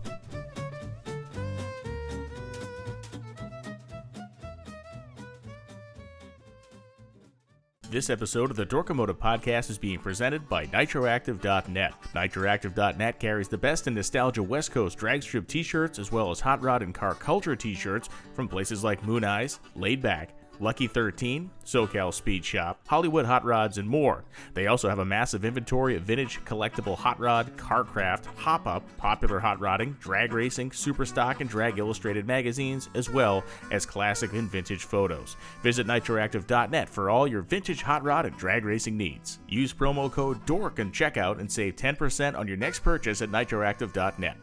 This 7.91 8.11
episode 8.11 8.51
of 8.51 8.55
the 8.55 8.67
Dorkomotive 8.67 9.17
podcast 9.17 9.71
is 9.71 9.79
being 9.79 9.97
presented 9.97 10.47
by 10.47 10.67
NitroActive.net. 10.67 11.93
NitroActive.net 12.13 13.19
carries 13.19 13.47
the 13.47 13.57
best 13.57 13.87
in 13.87 13.95
nostalgia 13.95 14.43
West 14.43 14.71
Coast 14.71 14.95
drag 14.95 15.23
strip 15.23 15.47
t 15.47 15.63
shirts 15.63 15.97
as 15.97 16.11
well 16.11 16.29
as 16.29 16.39
hot 16.39 16.61
rod 16.61 16.83
and 16.83 16.93
car 16.93 17.15
culture 17.15 17.55
t 17.55 17.73
shirts 17.73 18.07
from 18.35 18.47
places 18.47 18.83
like 18.83 19.03
Moon 19.03 19.23
Eyes, 19.23 19.59
Laid 19.75 20.03
Back, 20.03 20.35
Lucky 20.60 20.88
13, 20.88 21.49
SoCal 21.65 22.14
Speed 22.14 22.44
Shop, 22.44 22.80
Hollywood 22.88 23.26
Hot 23.26 23.45
Rods, 23.45 23.77
and 23.77 23.88
more. 23.88 24.26
They 24.53 24.68
also 24.68 24.90
have 24.90 24.99
a 24.99 25.06
massive 25.06 25.45
inventory 25.45 25.95
of 25.95 26.03
vintage 26.03 26.44
collectible 26.45 26.98
hot 26.98 27.19
rod, 27.19 27.56
car 27.57 27.84
craft, 27.84 28.26
hop 28.38 28.68
up, 28.68 28.84
popular 28.98 29.40
hot 29.40 29.60
rodding, 29.60 29.95
drag 29.99 30.34
racing, 30.34 30.72
super 30.72 31.06
stock, 31.06 31.41
and 31.41 31.49
drag 31.49 31.80
illustrated 31.80 32.27
magazines, 32.27 32.90
as 32.95 33.10
well 33.10 33.44
as 33.72 33.86
classic 33.86 34.34
and 34.34 34.52
vintage 34.52 34.84
photos. 34.84 35.38
Visit 35.64 35.88
nitroactive.net 35.88 36.90
for 36.90 37.10
all 37.10 37.27
your 37.27 37.41
vintage 37.41 37.81
hot 37.81 38.03
rod 38.03 38.26
and 38.26 38.38
drag 38.38 38.65
racing 38.65 38.98
needs. 38.98 39.40
Use 39.48 39.73
promo 39.73 40.11
code 40.11 40.45
DORK 40.45 40.80
and 40.80 40.94
checkout 40.94 41.40
and 41.40 41.52
save 41.52 41.76
10% 41.76 42.38
on 42.38 42.48
your 42.48 42.57
next 42.57 42.80
purchase 42.80 43.22
at 43.22 43.30
nitroactive.net. 43.30 44.38